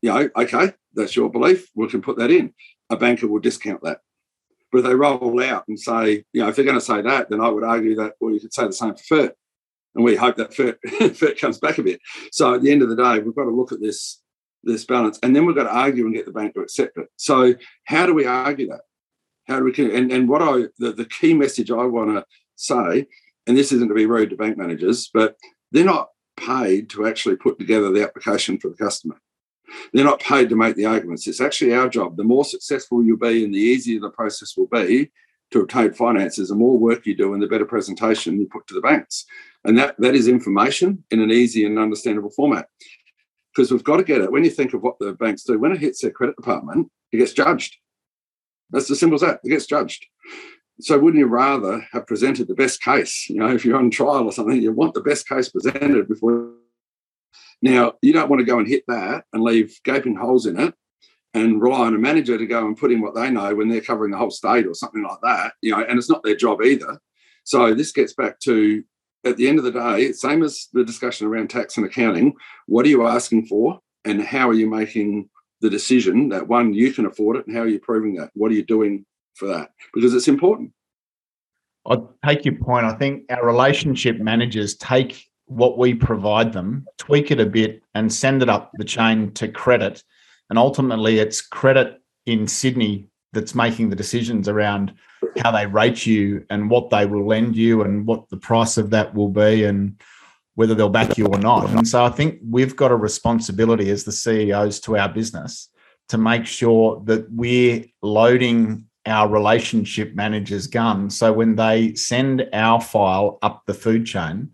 you 0.00 0.12
know, 0.12 0.28
okay, 0.36 0.72
that's 0.94 1.16
your 1.16 1.30
belief. 1.30 1.68
We 1.74 1.88
can 1.88 2.02
put 2.02 2.18
that 2.18 2.30
in. 2.30 2.54
A 2.90 2.96
banker 2.96 3.26
will 3.26 3.40
discount 3.40 3.82
that. 3.82 4.00
But 4.72 4.82
they 4.82 4.94
roll 4.94 5.42
out 5.42 5.64
and 5.68 5.78
say, 5.78 6.24
you 6.32 6.42
know, 6.42 6.48
if 6.48 6.56
they're 6.56 6.64
going 6.64 6.78
to 6.78 6.84
say 6.84 7.00
that, 7.02 7.30
then 7.30 7.40
I 7.40 7.48
would 7.48 7.64
argue 7.64 7.94
that, 7.96 8.14
well, 8.20 8.34
you 8.34 8.40
could 8.40 8.52
say 8.52 8.66
the 8.66 8.72
same 8.72 8.94
for 8.94 9.16
FERT. 9.16 9.32
And 9.94 10.04
we 10.04 10.16
hope 10.16 10.36
that 10.36 10.52
FERT, 10.52 10.78
FERT 11.16 11.38
comes 11.38 11.58
back 11.58 11.78
a 11.78 11.82
bit. 11.82 12.00
So 12.32 12.54
at 12.54 12.62
the 12.62 12.70
end 12.70 12.82
of 12.82 12.88
the 12.88 12.96
day, 12.96 13.18
we've 13.20 13.34
got 13.34 13.44
to 13.44 13.50
look 13.50 13.72
at 13.72 13.80
this, 13.80 14.20
this 14.62 14.84
balance 14.84 15.18
and 15.22 15.34
then 15.34 15.46
we've 15.46 15.56
got 15.56 15.64
to 15.64 15.74
argue 15.74 16.04
and 16.04 16.14
get 16.14 16.26
the 16.26 16.32
bank 16.32 16.54
to 16.54 16.60
accept 16.60 16.98
it. 16.98 17.08
So 17.16 17.54
how 17.84 18.06
do 18.06 18.12
we 18.12 18.26
argue 18.26 18.68
that? 18.68 18.82
How 19.46 19.60
do 19.60 19.64
we, 19.64 19.96
and, 19.96 20.10
and 20.10 20.28
what 20.28 20.42
I, 20.42 20.66
the, 20.78 20.92
the 20.92 21.04
key 21.04 21.32
message 21.32 21.70
I 21.70 21.84
want 21.84 22.10
to 22.10 22.24
say, 22.56 23.06
and 23.46 23.56
this 23.56 23.70
isn't 23.72 23.88
to 23.88 23.94
be 23.94 24.06
rude 24.06 24.30
to 24.30 24.36
bank 24.36 24.58
managers, 24.58 25.08
but 25.14 25.36
they're 25.70 25.84
not 25.84 26.08
paid 26.36 26.90
to 26.90 27.06
actually 27.06 27.36
put 27.36 27.58
together 27.58 27.90
the 27.90 28.02
application 28.02 28.58
for 28.58 28.68
the 28.68 28.76
customer. 28.76 29.16
They're 29.92 30.04
not 30.04 30.20
paid 30.20 30.48
to 30.48 30.56
make 30.56 30.76
the 30.76 30.86
arguments. 30.86 31.26
It's 31.26 31.40
actually 31.40 31.74
our 31.74 31.88
job. 31.88 32.16
The 32.16 32.24
more 32.24 32.44
successful 32.44 33.02
you'll 33.02 33.18
be 33.18 33.44
and 33.44 33.54
the 33.54 33.58
easier 33.58 34.00
the 34.00 34.10
process 34.10 34.56
will 34.56 34.68
be 34.68 35.10
to 35.52 35.60
obtain 35.60 35.92
finances, 35.92 36.48
the 36.48 36.54
more 36.54 36.78
work 36.78 37.06
you 37.06 37.16
do 37.16 37.34
and 37.34 37.42
the 37.42 37.46
better 37.46 37.64
presentation 37.64 38.38
you 38.38 38.46
put 38.46 38.66
to 38.66 38.74
the 38.74 38.80
banks. 38.80 39.24
And 39.64 39.78
that, 39.78 39.96
that 39.98 40.14
is 40.14 40.28
information 40.28 41.04
in 41.10 41.20
an 41.20 41.30
easy 41.30 41.64
and 41.64 41.78
understandable 41.78 42.30
format. 42.30 42.68
Because 43.54 43.70
we've 43.70 43.84
got 43.84 43.96
to 43.96 44.04
get 44.04 44.20
it. 44.20 44.30
When 44.30 44.44
you 44.44 44.50
think 44.50 44.74
of 44.74 44.82
what 44.82 44.98
the 44.98 45.14
banks 45.14 45.44
do, 45.44 45.58
when 45.58 45.72
it 45.72 45.80
hits 45.80 46.02
their 46.02 46.10
credit 46.10 46.36
department, 46.36 46.90
it 47.12 47.18
gets 47.18 47.32
judged. 47.32 47.76
That's 48.70 48.90
as 48.90 49.00
simple 49.00 49.14
as 49.14 49.22
that. 49.22 49.40
It 49.44 49.50
gets 49.50 49.66
judged. 49.66 50.06
So 50.80 50.98
wouldn't 50.98 51.20
you 51.20 51.26
rather 51.26 51.86
have 51.92 52.06
presented 52.06 52.48
the 52.48 52.54
best 52.54 52.82
case? 52.82 53.30
You 53.30 53.36
know, 53.36 53.54
if 53.54 53.64
you're 53.64 53.78
on 53.78 53.90
trial 53.90 54.26
or 54.26 54.32
something, 54.32 54.60
you 54.60 54.72
want 54.72 54.92
the 54.92 55.00
best 55.00 55.26
case 55.26 55.48
presented 55.48 56.06
before 56.06 56.50
now, 57.62 57.94
you 58.02 58.12
don't 58.12 58.28
want 58.28 58.40
to 58.40 58.46
go 58.46 58.58
and 58.58 58.68
hit 58.68 58.84
that 58.88 59.24
and 59.32 59.42
leave 59.42 59.78
gaping 59.84 60.16
holes 60.16 60.46
in 60.46 60.58
it 60.58 60.74
and 61.34 61.60
rely 61.60 61.86
on 61.86 61.94
a 61.94 61.98
manager 61.98 62.38
to 62.38 62.46
go 62.46 62.66
and 62.66 62.76
put 62.76 62.92
in 62.92 63.00
what 63.00 63.14
they 63.14 63.30
know 63.30 63.54
when 63.54 63.68
they're 63.68 63.80
covering 63.80 64.10
the 64.10 64.18
whole 64.18 64.30
state 64.30 64.66
or 64.66 64.74
something 64.74 65.02
like 65.02 65.18
that, 65.22 65.52
you 65.62 65.70
know, 65.70 65.82
and 65.82 65.98
it's 65.98 66.10
not 66.10 66.22
their 66.22 66.36
job 66.36 66.62
either. 66.62 66.98
So 67.44 67.74
this 67.74 67.92
gets 67.92 68.14
back 68.14 68.40
to 68.40 68.82
at 69.24 69.36
the 69.36 69.48
end 69.48 69.58
of 69.58 69.64
the 69.64 69.72
day, 69.72 70.12
same 70.12 70.42
as 70.42 70.68
the 70.72 70.84
discussion 70.84 71.26
around 71.26 71.48
tax 71.48 71.76
and 71.76 71.86
accounting, 71.86 72.34
what 72.66 72.86
are 72.86 72.88
you 72.88 73.06
asking 73.06 73.46
for 73.46 73.80
and 74.04 74.22
how 74.22 74.48
are 74.48 74.54
you 74.54 74.68
making 74.68 75.28
the 75.60 75.70
decision 75.70 76.28
that 76.28 76.46
one, 76.46 76.72
you 76.74 76.92
can 76.92 77.06
afford 77.06 77.36
it 77.36 77.46
and 77.46 77.56
how 77.56 77.62
are 77.62 77.68
you 77.68 77.80
proving 77.80 78.14
that? 78.16 78.30
What 78.34 78.50
are 78.50 78.54
you 78.54 78.64
doing 78.64 79.04
for 79.34 79.48
that? 79.48 79.70
Because 79.94 80.14
it's 80.14 80.28
important. 80.28 80.72
I 81.88 81.98
take 82.26 82.44
your 82.44 82.56
point. 82.56 82.86
I 82.86 82.94
think 82.94 83.24
our 83.30 83.44
relationship 83.44 84.18
managers 84.18 84.74
take 84.76 85.24
what 85.46 85.78
we 85.78 85.94
provide 85.94 86.52
them, 86.52 86.86
tweak 86.98 87.30
it 87.30 87.40
a 87.40 87.46
bit, 87.46 87.82
and 87.94 88.12
send 88.12 88.42
it 88.42 88.48
up 88.48 88.72
the 88.74 88.84
chain 88.84 89.32
to 89.32 89.48
credit. 89.48 90.02
And 90.50 90.58
ultimately, 90.58 91.18
it's 91.18 91.40
credit 91.40 92.00
in 92.26 92.46
Sydney 92.46 93.08
that's 93.32 93.54
making 93.54 93.90
the 93.90 93.96
decisions 93.96 94.48
around 94.48 94.94
how 95.38 95.50
they 95.50 95.66
rate 95.66 96.06
you 96.06 96.44
and 96.50 96.70
what 96.70 96.90
they 96.90 97.06
will 97.06 97.26
lend 97.26 97.56
you 97.56 97.82
and 97.82 98.06
what 98.06 98.28
the 98.28 98.36
price 98.36 98.76
of 98.76 98.90
that 98.90 99.14
will 99.14 99.28
be 99.28 99.64
and 99.64 100.00
whether 100.54 100.74
they'll 100.74 100.88
back 100.88 101.18
you 101.18 101.26
or 101.26 101.38
not. 101.38 101.68
And 101.70 101.86
so 101.86 102.04
I 102.04 102.08
think 102.08 102.38
we've 102.48 102.74
got 102.74 102.90
a 102.90 102.96
responsibility 102.96 103.90
as 103.90 104.04
the 104.04 104.12
CEOs 104.12 104.80
to 104.80 104.96
our 104.96 105.08
business 105.08 105.68
to 106.08 106.18
make 106.18 106.46
sure 106.46 107.02
that 107.04 107.30
we're 107.30 107.84
loading 108.02 108.86
our 109.04 109.28
relationship 109.28 110.14
managers' 110.14 110.66
gun. 110.66 111.10
So 111.10 111.32
when 111.32 111.56
they 111.56 111.94
send 111.94 112.48
our 112.52 112.80
file 112.80 113.38
up 113.42 113.62
the 113.66 113.74
food 113.74 114.06
chain, 114.06 114.50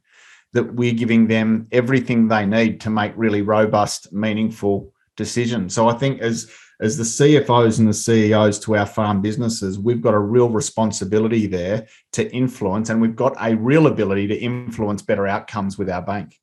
that 0.53 0.74
we're 0.74 0.92
giving 0.92 1.26
them 1.26 1.66
everything 1.72 2.28
they 2.28 2.46
need 2.46 2.80
to 2.82 2.90
make 2.90 3.12
really 3.16 3.42
robust, 3.42 4.12
meaningful 4.12 4.92
decisions. 5.16 5.74
So 5.74 5.88
I 5.88 5.94
think 5.94 6.20
as 6.20 6.50
as 6.82 6.96
the 6.96 7.05
CFOs 7.05 7.78
and 7.78 7.88
the 7.88 7.94
CEOs 7.94 8.59
to 8.61 8.76
our 8.76 8.86
farm 8.86 9.22
businesses, 9.22 9.78
we've 9.78 10.03
got 10.03 10.14
a 10.14 10.18
real 10.18 10.50
responsibility 10.50 11.46
there 11.46 11.86
to 12.12 12.28
influence, 12.32 12.90
and 12.90 13.00
we've 13.00 13.14
got 13.14 13.36
a 13.40 13.55
real 13.55 13.86
ability 13.86 14.26
to 14.26 14.36
influence 14.36 15.00
better 15.00 15.28
outcomes 15.28 15.78
with 15.78 15.88
our 15.88 16.03
bank. 16.03 16.40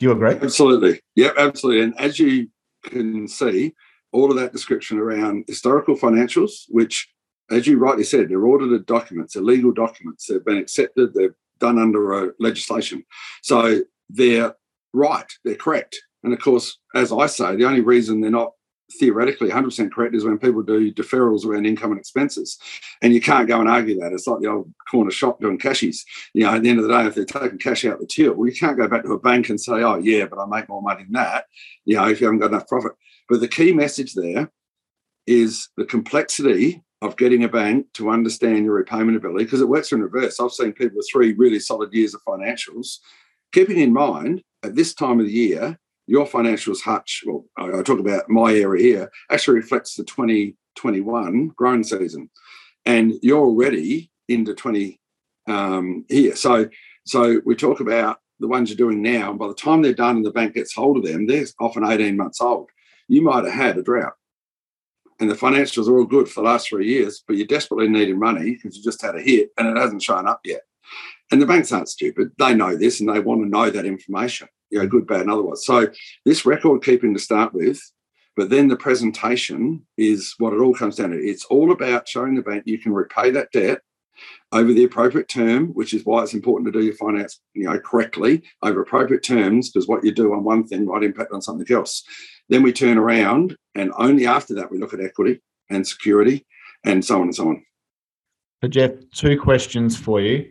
Do 0.00 0.06
you 0.06 0.12
agree? 0.12 0.34
Absolutely. 0.34 1.00
Yep, 1.14 1.34
absolutely. 1.38 1.84
And 1.84 2.00
as 2.00 2.18
you 2.18 2.48
can 2.82 3.28
see, 3.28 3.74
all 4.12 4.30
of 4.30 4.36
that 4.38 4.52
description 4.52 4.98
around 4.98 5.44
historical 5.46 5.94
financials, 5.94 6.64
which, 6.68 7.08
as 7.50 7.68
you 7.68 7.78
rightly 7.78 8.04
said, 8.04 8.28
they're 8.28 8.46
audited 8.46 8.86
documents, 8.86 9.34
they're 9.34 9.42
legal 9.42 9.72
documents, 9.72 10.26
they've 10.26 10.44
been 10.44 10.58
accepted, 10.58 11.14
they're 11.14 11.36
done 11.58 11.78
under 11.78 12.24
a 12.24 12.32
legislation. 12.38 13.04
So 13.42 13.80
they're 14.08 14.54
right, 14.92 15.30
they're 15.44 15.54
correct. 15.56 16.00
And 16.22 16.32
of 16.32 16.40
course, 16.40 16.78
as 16.94 17.12
I 17.12 17.26
say, 17.26 17.56
the 17.56 17.66
only 17.66 17.80
reason 17.80 18.20
they're 18.20 18.30
not 18.30 18.52
theoretically 19.00 19.50
100% 19.50 19.90
correct 19.92 20.14
is 20.14 20.24
when 20.24 20.38
people 20.38 20.62
do 20.62 20.92
deferrals 20.92 21.44
around 21.44 21.66
income 21.66 21.90
and 21.90 22.00
expenses. 22.00 22.58
And 23.02 23.12
you 23.12 23.20
can't 23.20 23.48
go 23.48 23.60
and 23.60 23.68
argue 23.68 23.98
that. 24.00 24.12
It's 24.12 24.26
like 24.26 24.40
the 24.40 24.48
old 24.48 24.72
corner 24.90 25.10
shop 25.10 25.40
doing 25.40 25.58
cashies. 25.58 26.04
You 26.34 26.44
know, 26.44 26.54
at 26.54 26.62
the 26.62 26.70
end 26.70 26.78
of 26.78 26.86
the 26.86 26.96
day, 26.96 27.06
if 27.06 27.14
they're 27.14 27.24
taking 27.24 27.58
cash 27.58 27.84
out 27.84 27.98
the 27.98 28.06
till, 28.06 28.34
well, 28.34 28.48
you 28.48 28.54
can't 28.54 28.78
go 28.78 28.88
back 28.88 29.02
to 29.02 29.12
a 29.12 29.18
bank 29.18 29.48
and 29.48 29.60
say, 29.60 29.82
oh, 29.82 29.98
yeah, 29.98 30.26
but 30.26 30.38
I 30.38 30.46
make 30.46 30.68
more 30.68 30.82
money 30.82 31.02
than 31.02 31.12
that, 31.12 31.46
you 31.84 31.96
know, 31.96 32.08
if 32.08 32.20
you 32.20 32.26
haven't 32.26 32.40
got 32.40 32.50
enough 32.50 32.68
profit. 32.68 32.92
But 33.28 33.40
the 33.40 33.48
key 33.48 33.72
message 33.72 34.14
there 34.14 34.50
is 35.26 35.68
the 35.76 35.84
complexity 35.84 36.82
of 37.02 37.16
getting 37.16 37.44
a 37.44 37.48
bank 37.48 37.86
to 37.94 38.10
understand 38.10 38.64
your 38.64 38.74
repayment 38.74 39.16
ability 39.16 39.44
because 39.44 39.60
it 39.60 39.68
works 39.68 39.92
in 39.92 40.00
reverse. 40.02 40.40
I've 40.40 40.52
seen 40.52 40.72
people 40.72 40.96
with 40.96 41.08
three 41.10 41.34
really 41.34 41.60
solid 41.60 41.92
years 41.92 42.14
of 42.14 42.22
financials, 42.24 42.98
keeping 43.52 43.78
in 43.78 43.92
mind 43.92 44.42
at 44.62 44.74
this 44.74 44.94
time 44.94 45.20
of 45.20 45.26
the 45.26 45.32
year, 45.32 45.78
your 46.06 46.26
financials 46.26 46.80
hutch, 46.80 47.24
well, 47.26 47.44
I, 47.58 47.82
talk 47.82 47.98
about 47.98 48.30
my 48.30 48.54
area 48.54 48.82
here, 48.82 49.10
actually 49.30 49.56
reflects 49.56 49.96
the 49.96 50.04
2021 50.04 51.48
growing 51.48 51.82
season. 51.82 52.30
And 52.84 53.14
you're 53.22 53.44
already 53.44 54.10
into 54.28 54.54
20 54.54 55.00
um, 55.48 56.04
here. 56.08 56.36
So, 56.36 56.68
so 57.04 57.40
we 57.44 57.56
talk 57.56 57.80
about 57.80 58.20
the 58.38 58.48
ones 58.48 58.70
you're 58.70 58.76
doing 58.76 59.02
now, 59.02 59.30
and 59.30 59.38
by 59.38 59.48
the 59.48 59.54
time 59.54 59.82
they're 59.82 59.94
done 59.94 60.16
and 60.16 60.26
the 60.26 60.30
bank 60.30 60.54
gets 60.54 60.74
hold 60.74 60.98
of 60.98 61.04
them, 61.04 61.26
they're 61.26 61.46
often 61.58 61.86
18 61.86 62.16
months 62.16 62.40
old. 62.40 62.70
You 63.08 63.22
might 63.22 63.44
have 63.44 63.52
had 63.52 63.78
a 63.78 63.82
drought. 63.82 64.14
And 65.18 65.30
the 65.30 65.34
financials 65.34 65.88
are 65.88 65.96
all 65.96 66.04
good 66.04 66.28
for 66.28 66.40
the 66.40 66.48
last 66.48 66.68
three 66.68 66.88
years, 66.88 67.22
but 67.26 67.36
you're 67.36 67.46
desperately 67.46 67.88
needed 67.88 68.18
money 68.18 68.52
because 68.52 68.76
you 68.76 68.82
just 68.82 69.00
had 69.00 69.16
a 69.16 69.20
hit 69.20 69.50
and 69.56 69.68
it 69.68 69.80
hasn't 69.80 70.02
shown 70.02 70.28
up 70.28 70.40
yet. 70.44 70.62
And 71.32 71.40
the 71.40 71.46
banks 71.46 71.72
aren't 71.72 71.88
stupid. 71.88 72.32
They 72.38 72.54
know 72.54 72.76
this 72.76 73.00
and 73.00 73.08
they 73.08 73.20
want 73.20 73.42
to 73.42 73.48
know 73.48 73.70
that 73.70 73.86
information 73.86 74.48
you 74.70 74.78
know, 74.78 74.86
good, 74.86 75.06
bad, 75.06 75.22
and 75.22 75.30
otherwise. 75.30 75.64
So 75.64 75.88
this 76.24 76.44
record 76.46 76.82
keeping 76.82 77.14
to 77.14 77.20
start 77.20 77.54
with, 77.54 77.80
but 78.36 78.50
then 78.50 78.68
the 78.68 78.76
presentation 78.76 79.86
is 79.96 80.34
what 80.38 80.52
it 80.52 80.60
all 80.60 80.74
comes 80.74 80.96
down 80.96 81.10
to. 81.10 81.16
It's 81.16 81.44
all 81.46 81.72
about 81.72 82.08
showing 82.08 82.34
the 82.34 82.42
bank 82.42 82.64
you 82.66 82.78
can 82.78 82.92
repay 82.92 83.30
that 83.30 83.50
debt 83.52 83.80
over 84.52 84.72
the 84.72 84.84
appropriate 84.84 85.28
term, 85.28 85.68
which 85.68 85.94
is 85.94 86.04
why 86.04 86.22
it's 86.22 86.34
important 86.34 86.72
to 86.72 86.78
do 86.78 86.84
your 86.84 86.94
finance, 86.94 87.40
you 87.54 87.64
know, 87.64 87.78
correctly 87.78 88.42
over 88.62 88.80
appropriate 88.80 89.22
terms, 89.22 89.70
because 89.70 89.88
what 89.88 90.04
you 90.04 90.12
do 90.12 90.32
on 90.32 90.44
one 90.44 90.66
thing 90.66 90.86
might 90.86 91.02
impact 91.02 91.32
on 91.32 91.42
something 91.42 91.74
else. 91.74 92.02
Then 92.48 92.62
we 92.62 92.72
turn 92.72 92.98
around, 92.98 93.56
and 93.74 93.92
only 93.98 94.26
after 94.26 94.54
that 94.54 94.70
we 94.70 94.78
look 94.78 94.94
at 94.94 95.00
equity 95.00 95.42
and 95.68 95.86
security, 95.86 96.46
and 96.84 97.04
so 97.04 97.16
on 97.16 97.22
and 97.22 97.34
so 97.34 97.48
on. 97.48 97.64
But 98.62 98.70
Jeff, 98.70 98.92
two 99.14 99.38
questions 99.38 99.96
for 99.96 100.20
you. 100.20 100.50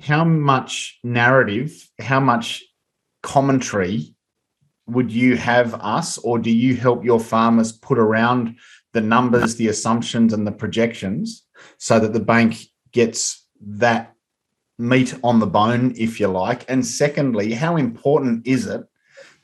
How 0.00 0.24
much 0.24 0.98
narrative, 1.02 1.90
how 1.98 2.20
much 2.20 2.62
commentary 3.22 4.14
would 4.86 5.10
you 5.10 5.36
have 5.36 5.74
us, 5.74 6.18
or 6.18 6.38
do 6.38 6.50
you 6.50 6.76
help 6.76 7.04
your 7.04 7.20
farmers 7.20 7.72
put 7.72 7.98
around 7.98 8.56
the 8.92 9.00
numbers, 9.00 9.56
the 9.56 9.68
assumptions, 9.68 10.32
and 10.32 10.46
the 10.46 10.52
projections 10.52 11.46
so 11.78 12.00
that 12.00 12.12
the 12.12 12.20
bank 12.20 12.56
gets 12.92 13.46
that 13.60 14.14
meat 14.78 15.14
on 15.22 15.38
the 15.38 15.46
bone, 15.46 15.94
if 15.96 16.20
you 16.20 16.28
like? 16.28 16.64
And 16.68 16.84
secondly, 16.84 17.52
how 17.52 17.76
important 17.76 18.46
is 18.46 18.66
it 18.66 18.82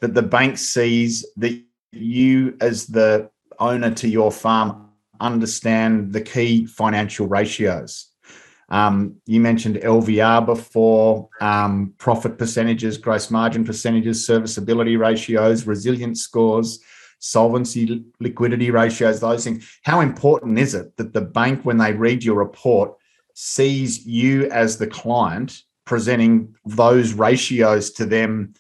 that 0.00 0.14
the 0.14 0.22
bank 0.22 0.58
sees 0.58 1.26
that 1.36 1.62
you, 1.92 2.56
as 2.60 2.86
the 2.86 3.30
owner 3.58 3.90
to 3.94 4.08
your 4.08 4.32
farm, 4.32 4.90
understand 5.20 6.12
the 6.12 6.20
key 6.20 6.66
financial 6.66 7.26
ratios? 7.26 8.10
Um, 8.68 9.16
you 9.26 9.40
mentioned 9.40 9.76
LVR 9.76 10.44
before, 10.44 11.28
um, 11.40 11.94
profit 11.98 12.36
percentages, 12.36 12.98
gross 12.98 13.30
margin 13.30 13.64
percentages, 13.64 14.26
serviceability 14.26 14.96
ratios, 14.96 15.66
resilience 15.66 16.22
scores, 16.22 16.80
solvency, 17.18 18.04
liquidity 18.20 18.70
ratios, 18.70 19.20
those 19.20 19.44
things. 19.44 19.78
How 19.84 20.00
important 20.00 20.58
is 20.58 20.74
it 20.74 20.96
that 20.96 21.12
the 21.12 21.20
bank, 21.20 21.64
when 21.64 21.78
they 21.78 21.92
read 21.92 22.24
your 22.24 22.36
report, 22.36 22.96
sees 23.38 24.06
you 24.06 24.50
as 24.50 24.78
the 24.78 24.86
client 24.86 25.62
presenting 25.84 26.54
those 26.64 27.12
ratios 27.12 27.90
to 27.92 28.06
them? 28.06 28.54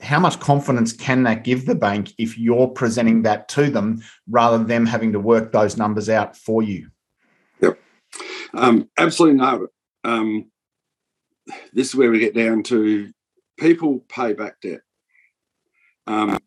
How 0.00 0.20
much 0.20 0.38
confidence 0.40 0.92
can 0.92 1.22
that 1.24 1.42
give 1.44 1.66
the 1.66 1.74
bank 1.74 2.12
if 2.18 2.38
you're 2.38 2.68
presenting 2.68 3.22
that 3.22 3.48
to 3.50 3.70
them 3.70 4.02
rather 4.28 4.58
than 4.58 4.66
them 4.66 4.86
having 4.86 5.12
to 5.12 5.20
work 5.20 5.52
those 5.52 5.76
numbers 5.76 6.08
out 6.08 6.36
for 6.36 6.62
you? 6.62 6.90
Um, 8.54 8.88
absolutely 8.98 9.38
no. 9.38 9.68
Um, 10.04 10.50
this 11.72 11.88
is 11.88 11.94
where 11.94 12.10
we 12.10 12.18
get 12.18 12.34
down 12.34 12.62
to 12.64 13.10
people 13.58 14.04
pay 14.08 14.32
back 14.32 14.60
debt. 14.60 14.80
Um, 16.06 16.38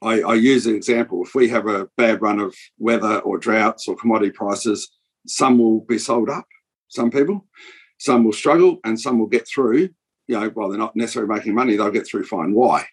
I, 0.00 0.20
I, 0.20 0.34
use 0.34 0.66
an 0.66 0.74
example. 0.74 1.22
If 1.24 1.34
we 1.34 1.48
have 1.48 1.66
a 1.66 1.88
bad 1.96 2.22
run 2.22 2.38
of 2.38 2.54
weather 2.78 3.18
or 3.20 3.38
droughts 3.38 3.88
or 3.88 3.96
commodity 3.96 4.30
prices, 4.30 4.90
some 5.26 5.58
will 5.58 5.80
be 5.80 5.98
sold 5.98 6.30
up, 6.30 6.46
some 6.94 7.10
people, 7.10 7.46
some 7.98 8.24
will 8.24 8.32
struggle, 8.32 8.78
and 8.84 8.98
some 8.98 9.18
will 9.18 9.26
get 9.26 9.46
through. 9.46 9.90
You 10.26 10.40
know, 10.40 10.48
while 10.50 10.68
they're 10.68 10.78
not 10.78 10.96
necessarily 10.96 11.34
making 11.34 11.54
money, 11.54 11.76
they'll 11.76 11.90
get 11.90 12.06
through 12.06 12.24
fine. 12.24 12.54
Why? 12.54 12.86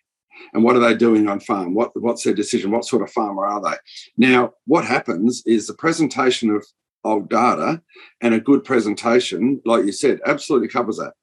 And 0.54 0.64
what 0.64 0.76
are 0.76 0.80
they 0.80 0.96
doing 0.96 1.28
on 1.30 1.40
farm? 1.40 1.74
What, 1.74 1.92
what's 2.00 2.24
their 2.24 2.34
decision? 2.34 2.72
What 2.72 2.86
sort 2.86 3.04
of 3.04 3.12
farmer 3.12 3.46
are 3.46 3.62
they? 3.62 3.76
Now, 4.18 4.54
what 4.66 4.86
happens 4.86 5.44
is 5.46 5.68
the 5.68 5.74
presentation 5.74 6.50
of 6.50 6.66
old 7.04 7.30
data 7.30 7.82
and 8.22 8.34
a 8.34 8.40
good 8.40 8.64
presentation, 8.64 9.62
like 9.66 9.86
you 9.86 9.92
said, 9.92 10.20
absolutely 10.26 10.68
covers 10.68 10.98
that. 10.98 11.14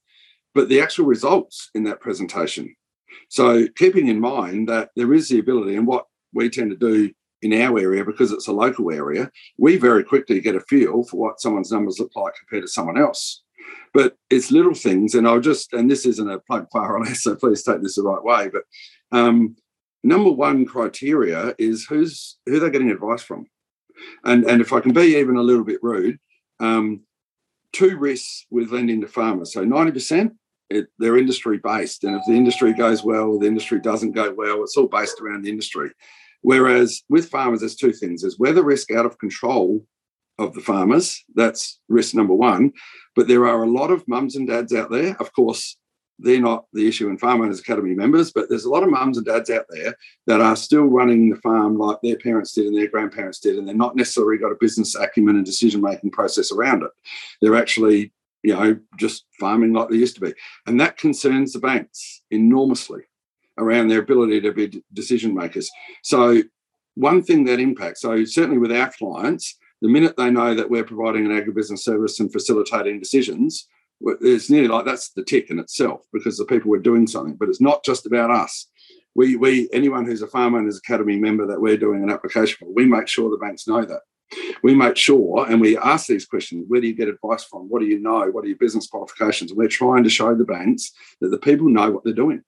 But 0.55 0.69
the 0.69 0.81
actual 0.81 1.07
results 1.07 1.71
in 1.75 1.85
that 1.85 2.01
presentation. 2.01 2.75
So 3.29 3.69
keeping 3.77 4.09
in 4.09 4.21
mind 4.21 4.69
that 4.69 4.91
there 4.97 5.13
is 5.13 5.29
the 5.29 5.39
ability, 5.39 5.77
and 5.77 5.87
what 5.87 6.07
we 6.33 6.49
tend 6.49 6.71
to 6.71 6.77
do 6.77 7.13
in 7.43 7.53
our 7.53 7.79
area, 7.79 8.05
because 8.05 8.33
it's 8.33 8.49
a 8.49 8.53
local 8.53 8.93
area, 8.93 9.31
we 9.59 9.77
very 9.77 10.05
quickly 10.05 10.41
get 10.41 10.57
a 10.57 10.61
feel 10.61 11.05
for 11.05 11.17
what 11.17 11.41
someone's 11.41 11.71
numbers 11.71 11.99
look 11.99 12.15
like 12.17 12.35
compared 12.39 12.65
to 12.65 12.69
someone 12.69 12.99
else. 12.99 13.43
But 13.95 14.17
it's 14.31 14.51
little 14.51 14.75
things, 14.75 15.15
and 15.15 15.27
I'll 15.27 15.41
just, 15.41 15.73
and 15.73 15.91
this 15.91 16.07
isn't 16.07 16.31
a 16.31 16.41
plug 16.41 16.67
for 16.71 16.81
RLS, 16.81 17.17
so 17.19 17.37
please 17.37 17.63
take 17.63 17.83
this 17.83 17.97
the 17.97 18.03
right 18.03 18.23
way. 18.23 18.51
But 18.53 18.63
um, 19.17 19.57
number 20.03 20.31
one 20.31 20.65
criteria 20.65 21.55
is 21.59 21.85
who's 21.85 22.39
who 22.47 22.61
they're 22.61 22.71
getting 22.71 22.91
advice 22.91 23.23
from. 23.23 23.47
And, 24.25 24.45
and 24.45 24.61
if 24.61 24.73
I 24.73 24.81
can 24.81 24.93
be 24.93 25.17
even 25.17 25.37
a 25.37 25.43
little 25.43 25.65
bit 25.65 25.83
rude, 25.83 26.19
um, 26.61 27.01
two 27.73 27.97
risks 27.97 28.47
with 28.51 28.71
lending 28.71 29.01
to 29.01 29.09
farmers. 29.09 29.53
So 29.53 29.65
90%, 29.65 30.33
it, 30.71 30.87
they're 30.99 31.19
industry 31.19 31.59
based. 31.63 32.05
And 32.05 32.15
if 32.15 32.23
the 32.27 32.35
industry 32.35 32.73
goes 32.73 33.03
well, 33.03 33.39
the 33.39 33.47
industry 33.47 33.81
doesn't 33.81 34.13
go 34.13 34.33
well, 34.33 34.63
it's 34.63 34.77
all 34.77 34.87
based 34.87 35.21
around 35.21 35.43
the 35.43 35.51
industry. 35.51 35.91
Whereas 36.43 37.03
with 37.09 37.29
farmers, 37.29 37.61
there's 37.61 37.77
two 37.77 37.93
things 37.93 38.23
there's 38.23 38.39
weather 38.39 38.63
risk 38.63 38.91
out 38.91 39.07
of 39.07 39.19
control 39.19 39.85
of 40.39 40.55
the 40.55 40.61
farmers. 40.61 41.25
That's 41.35 41.81
risk 41.89 42.15
number 42.15 42.35
one. 42.35 42.73
But 43.17 43.29
there 43.29 43.47
are 43.47 43.63
a 43.63 43.71
lot 43.71 43.91
of 43.91 44.07
mums 44.07 44.37
and 44.37 44.47
dads 44.47 44.73
out 44.73 44.91
there. 44.91 45.17
Of 45.19 45.33
course, 45.33 45.77
they're 46.19 46.41
not 46.41 46.67
the 46.73 46.89
issue 46.89 47.09
in 47.09 47.19
Farm 47.19 47.43
Owners 47.43 47.61
Academy 47.61 47.95
members, 47.95 48.33
but 48.33 48.49
there's 48.49 48.65
a 48.65 48.71
lot 48.71 48.83
of 48.83 48.91
mums 48.91 49.17
and 49.17 49.27
dads 49.27 49.51
out 49.51 49.67
there 49.71 49.95
that 50.27 50.41
are 50.41 50.57
still 50.57 50.85
running 50.85 51.31
the 51.31 51.37
farm 51.37 51.79
like 51.79 51.99
their 52.03 52.17
parents 52.19 52.53
did 52.53 52.67
and 52.67 52.77
their 52.77 52.89
grandparents 52.89 53.39
did, 53.39 53.57
and 53.57 53.67
they're 53.67 53.75
not 53.75 53.97
necessarily 53.97 54.39
got 54.39 54.53
a 54.53 54.57
business 54.61 54.95
acumen 54.95 55.37
and 55.37 55.47
decision 55.47 55.81
making 55.81 56.11
process 56.11 56.51
around 56.51 56.83
it. 56.83 56.91
They're 57.41 57.57
actually, 57.57 58.13
you 58.43 58.55
know, 58.55 58.79
just 58.97 59.27
farming 59.39 59.73
like 59.73 59.91
they 59.91 59.97
used 59.97 60.17
to 60.17 60.21
be. 60.21 60.35
And 60.67 60.81
that 60.81 60.97
concerns 60.97 61.53
the 61.53 61.61
banks 61.61 62.23
enormously 62.31 63.03
around 63.59 63.89
their 63.89 64.01
ability 64.01 64.41
to 64.43 64.53
be 64.53 64.83
decision 64.93 65.35
makers. 65.35 65.71
So, 66.03 66.43
one 66.95 67.23
thing 67.23 67.45
that 67.45 67.61
impacts, 67.61 68.01
so 68.01 68.25
certainly 68.25 68.59
with 68.59 68.73
our 68.73 68.91
clients, 68.91 69.57
The 69.81 69.89
minute 69.89 70.17
they 70.17 70.31
know 70.31 70.55
that 70.55 70.71
we're 70.71 70.85
providing 70.85 71.25
an 71.27 71.33
agribusiness 71.33 71.81
service 71.81 72.19
and 72.19 72.33
facilitating 72.33 72.99
decisions, 72.99 73.69
it's 74.01 74.51
nearly 74.51 74.69
like 74.69 74.85
that's 74.85 75.11
the 75.11 75.25
tick 75.25 75.51
in 75.51 75.59
itself 75.59 76.05
because 76.13 76.37
the 76.37 76.45
people 76.45 76.71
were 76.71 76.79
doing 76.79 77.07
something. 77.07 77.37
But 77.37 77.49
it's 77.49 77.61
not 77.61 77.85
just 77.85 78.07
about 78.07 78.31
us. 78.31 78.67
We, 79.15 79.37
we 79.37 79.69
anyone 79.73 80.05
who's 80.05 80.23
a 80.23 80.27
farmer 80.27 80.59
and 80.59 80.69
is 80.69 80.79
academy 80.79 81.17
member 81.17 81.47
that 81.47 81.61
we're 81.61 81.77
doing 81.77 82.03
an 82.03 82.11
application 82.11 82.57
for, 82.59 82.73
we 82.73 82.87
make 82.87 83.09
sure 83.09 83.31
the 83.31 83.37
banks 83.37 83.67
know 83.67 83.85
that. 83.85 84.01
We 84.63 84.75
make 84.75 84.97
sure 84.97 85.47
and 85.49 85.61
we 85.61 85.79
ask 85.79 86.07
these 86.07 86.27
questions 86.27 86.65
where 86.69 86.81
do 86.81 86.87
you 86.87 86.95
get 86.95 87.09
advice 87.09 87.45
from? 87.45 87.69
What 87.69 87.81
do 87.81 87.87
you 87.87 87.99
know? 87.99 88.31
What 88.31 88.45
are 88.45 88.49
your 88.49 88.59
business 88.59 88.87
qualifications? 88.87 89.51
And 89.51 89.59
we're 89.59 89.69
trying 89.69 90.05
to 90.05 90.11
show 90.11 90.35
the 90.35 90.45
banks 90.45 90.93
that 91.21 91.29
the 91.29 91.39
people 91.39 91.69
know 91.69 91.91
what 91.91 92.05
they're 92.05 92.13
doing 92.13 92.43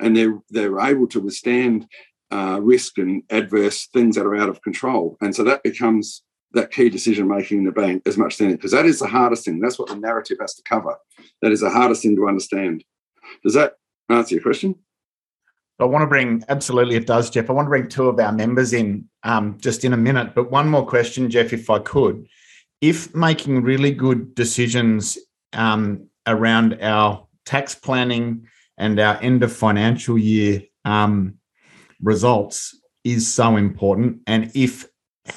and 0.00 0.16
they're, 0.16 0.38
they're 0.50 0.80
able 0.80 1.06
to 1.08 1.20
withstand 1.20 1.86
uh, 2.30 2.58
risk 2.60 2.98
and 2.98 3.22
adverse 3.30 3.88
things 3.92 4.16
that 4.16 4.26
are 4.26 4.36
out 4.36 4.48
of 4.48 4.62
control. 4.62 5.16
And 5.20 5.34
so 5.34 5.44
that 5.44 5.62
becomes 5.62 6.22
that 6.52 6.70
key 6.70 6.88
decision 6.88 7.28
making 7.28 7.58
in 7.58 7.64
the 7.64 7.72
bank 7.72 8.02
as 8.06 8.16
much 8.16 8.34
as 8.34 8.40
anything, 8.40 8.56
because 8.56 8.72
that 8.72 8.86
is 8.86 8.98
the 8.98 9.06
hardest 9.06 9.44
thing. 9.44 9.60
That's 9.60 9.78
what 9.78 9.88
the 9.88 9.96
narrative 9.96 10.38
has 10.40 10.54
to 10.54 10.62
cover. 10.62 10.96
That 11.42 11.52
is 11.52 11.60
the 11.60 11.70
hardest 11.70 12.02
thing 12.02 12.16
to 12.16 12.28
understand. 12.28 12.84
Does 13.44 13.54
that 13.54 13.74
answer 14.08 14.34
your 14.34 14.42
question? 14.42 14.76
I 15.78 15.84
want 15.84 16.02
to 16.02 16.06
bring 16.06 16.42
absolutely 16.48 16.96
it 16.96 17.06
does, 17.06 17.28
Jeff. 17.28 17.50
I 17.50 17.52
want 17.52 17.66
to 17.66 17.70
bring 17.70 17.88
two 17.88 18.08
of 18.08 18.18
our 18.18 18.32
members 18.32 18.72
in 18.72 19.08
um, 19.24 19.58
just 19.60 19.84
in 19.84 19.92
a 19.92 19.96
minute. 19.96 20.34
But 20.34 20.50
one 20.50 20.68
more 20.68 20.86
question, 20.86 21.28
Jeff, 21.28 21.52
if 21.52 21.68
I 21.68 21.80
could. 21.80 22.26
If 22.80 23.14
making 23.14 23.62
really 23.62 23.90
good 23.90 24.34
decisions 24.34 25.18
um, 25.52 26.08
around 26.26 26.78
our 26.80 27.26
tax 27.44 27.74
planning 27.74 28.46
and 28.78 28.98
our 29.00 29.16
end 29.22 29.42
of 29.42 29.52
financial 29.52 30.18
year 30.18 30.62
um, 30.84 31.34
results 32.02 32.78
is 33.04 33.32
so 33.32 33.56
important, 33.56 34.20
and 34.26 34.50
if 34.54 34.86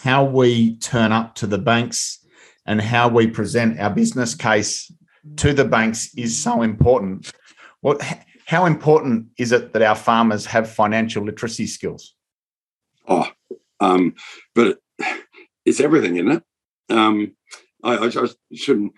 how 0.04 0.24
we 0.24 0.78
turn 0.78 1.12
up 1.12 1.36
to 1.36 1.48
the 1.48 1.58
banks 1.58 2.24
and 2.66 2.82
how 2.82 3.08
we 3.08 3.28
present 3.28 3.80
our 3.80 3.90
business 3.90 4.36
case 4.36 4.92
to 5.38 5.54
the 5.54 5.66
banks 5.66 6.14
is 6.16 6.42
so 6.42 6.62
important. 6.62 7.32
What, 7.82 8.02
how 8.46 8.66
important 8.66 9.28
is 9.38 9.52
it 9.52 9.74
that 9.74 9.82
our 9.82 9.96
farmers 9.96 10.46
have 10.48 10.70
financial 10.70 11.24
literacy 11.24 11.68
skills? 11.68 12.16
Oh, 13.08 13.28
um, 13.80 14.16
but 14.54 14.80
it's 15.66 15.80
everything, 15.80 16.18
isn't 16.18 16.32
it? 16.32 16.44
Um, 16.90 17.36
I, 17.84 17.96
I, 17.96 18.06
I, 18.08 18.28
shouldn't. 18.54 18.94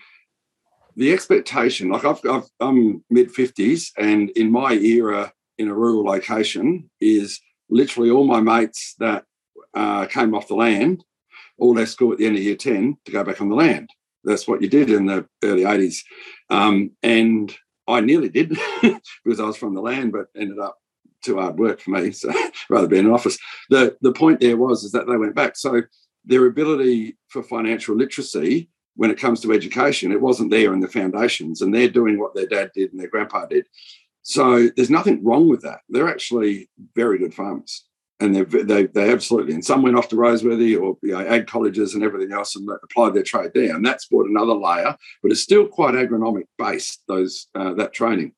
The 0.95 1.13
expectation, 1.13 1.89
like 1.89 2.05
I've, 2.05 2.19
I've 2.29 2.49
I'm 2.59 3.03
mid 3.09 3.31
fifties, 3.31 3.91
and 3.97 4.29
in 4.31 4.51
my 4.51 4.73
era 4.73 5.31
in 5.57 5.67
a 5.67 5.73
rural 5.73 6.03
location, 6.03 6.89
is 6.99 7.39
literally 7.69 8.09
all 8.09 8.25
my 8.25 8.41
mates 8.41 8.95
that 8.99 9.23
uh, 9.73 10.05
came 10.07 10.35
off 10.35 10.47
the 10.47 10.55
land, 10.55 11.03
all 11.57 11.73
left 11.73 11.91
school 11.91 12.11
at 12.11 12.17
the 12.17 12.25
end 12.25 12.35
of 12.35 12.43
year 12.43 12.55
10 12.55 12.97
to 13.05 13.11
go 13.11 13.23
back 13.23 13.41
on 13.41 13.49
the 13.49 13.55
land. 13.55 13.89
That's 14.23 14.47
what 14.47 14.61
you 14.61 14.69
did 14.69 14.89
in 14.89 15.05
the 15.05 15.25
early 15.43 15.63
80s. 15.63 16.03
Um, 16.49 16.91
and 17.01 17.55
I 17.87 18.01
nearly 18.01 18.29
did 18.29 18.49
because 19.23 19.39
I 19.39 19.45
was 19.45 19.57
from 19.57 19.73
the 19.73 19.81
land, 19.81 20.11
but 20.11 20.27
ended 20.35 20.59
up 20.59 20.77
too 21.23 21.39
hard 21.39 21.57
work 21.57 21.79
for 21.79 21.91
me. 21.91 22.11
So 22.21 22.31
rather 22.69 22.87
be 22.87 22.99
in 22.99 23.05
an 23.05 23.13
office. 23.13 23.37
The, 23.69 23.97
the 24.01 24.11
point 24.11 24.39
there 24.39 24.57
was 24.57 24.83
is 24.83 24.91
that 24.91 25.07
they 25.07 25.17
went 25.17 25.35
back. 25.35 25.55
So 25.55 25.81
their 26.25 26.45
ability 26.45 27.17
for 27.29 27.41
financial 27.41 27.95
literacy 27.95 28.69
when 28.95 29.11
it 29.11 29.19
comes 29.19 29.41
to 29.41 29.53
education, 29.53 30.11
it 30.11 30.21
wasn't 30.21 30.51
there 30.51 30.73
in 30.73 30.79
the 30.79 30.87
foundations, 30.87 31.61
and 31.61 31.73
they're 31.73 31.89
doing 31.89 32.19
what 32.19 32.35
their 32.35 32.47
dad 32.47 32.71
did 32.73 32.91
and 32.91 32.99
their 32.99 33.09
grandpa 33.09 33.45
did. 33.45 33.65
So 34.23 34.69
there's 34.75 34.89
nothing 34.89 35.23
wrong 35.23 35.49
with 35.49 35.61
that. 35.61 35.79
They're 35.89 36.09
actually 36.09 36.69
very 36.95 37.17
good 37.17 37.33
farmers 37.33 37.85
and 38.21 38.35
they 38.35 38.43
they 38.43 38.85
they 38.85 39.11
absolutely 39.11 39.53
and 39.53 39.65
some 39.65 39.81
went 39.81 39.97
off 39.97 40.07
to 40.09 40.15
Roseworthy 40.15 40.79
or 40.79 40.97
you 41.01 41.13
know, 41.13 41.25
ag 41.25 41.47
colleges 41.47 41.95
and 41.95 42.03
everything 42.03 42.31
else 42.31 42.55
and 42.55 42.69
applied 42.83 43.13
their 43.13 43.23
trade 43.23 43.51
there, 43.53 43.75
and 43.75 43.85
that's 43.85 44.05
brought 44.05 44.29
another 44.29 44.53
layer. 44.53 44.95
But 45.21 45.31
it's 45.31 45.41
still 45.41 45.67
quite 45.67 45.95
agronomic 45.95 46.45
based 46.57 47.01
those 47.07 47.47
uh, 47.55 47.73
that 47.73 47.93
training, 47.93 48.33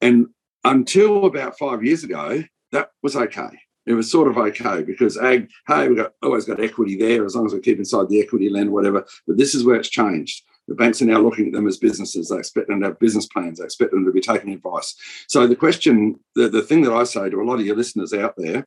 and 0.00 0.26
until 0.64 1.26
about 1.26 1.58
five 1.58 1.84
years 1.84 2.04
ago, 2.04 2.42
that 2.72 2.90
was 3.02 3.16
okay. 3.16 3.60
It 3.86 3.94
was 3.94 4.10
sort 4.10 4.28
of 4.28 4.38
okay 4.38 4.82
because 4.82 5.18
ag, 5.18 5.48
hey, 5.68 5.88
we 5.88 5.96
got 5.96 6.14
always 6.22 6.44
got 6.44 6.60
equity 6.60 6.96
there 6.96 7.24
as 7.24 7.34
long 7.34 7.46
as 7.46 7.52
we 7.52 7.60
keep 7.60 7.78
inside 7.78 8.08
the 8.08 8.20
equity 8.20 8.48
land, 8.48 8.70
whatever. 8.70 9.04
But 9.26 9.36
this 9.36 9.54
is 9.54 9.64
where 9.64 9.76
it's 9.76 9.90
changed. 9.90 10.42
The 10.68 10.74
banks 10.74 11.02
are 11.02 11.06
now 11.06 11.20
looking 11.20 11.48
at 11.48 11.52
them 11.52 11.66
as 11.66 11.76
businesses. 11.76 12.28
They 12.28 12.38
expect 12.38 12.68
them 12.68 12.80
to 12.80 12.86
have 12.86 12.98
business 12.98 13.26
plans. 13.26 13.58
They 13.58 13.64
expect 13.64 13.90
them 13.90 14.06
to 14.06 14.12
be 14.12 14.20
taking 14.20 14.54
advice. 14.54 14.96
So 15.28 15.46
the 15.46 15.56
question, 15.56 16.18
the, 16.34 16.48
the 16.48 16.62
thing 16.62 16.82
that 16.82 16.94
I 16.94 17.04
say 17.04 17.28
to 17.28 17.40
a 17.40 17.44
lot 17.44 17.60
of 17.60 17.66
your 17.66 17.76
listeners 17.76 18.14
out 18.14 18.34
there 18.38 18.64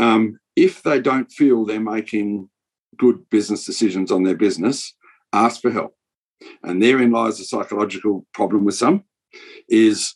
um, 0.00 0.40
if 0.56 0.82
they 0.82 1.00
don't 1.00 1.30
feel 1.30 1.64
they're 1.64 1.78
making 1.78 2.48
good 2.96 3.28
business 3.30 3.64
decisions 3.64 4.10
on 4.10 4.24
their 4.24 4.34
business, 4.34 4.94
ask 5.32 5.60
for 5.60 5.70
help. 5.70 5.94
And 6.62 6.82
therein 6.82 7.12
lies 7.12 7.38
the 7.38 7.44
psychological 7.44 8.26
problem 8.32 8.64
with 8.64 8.74
some 8.74 9.04
is 9.68 10.14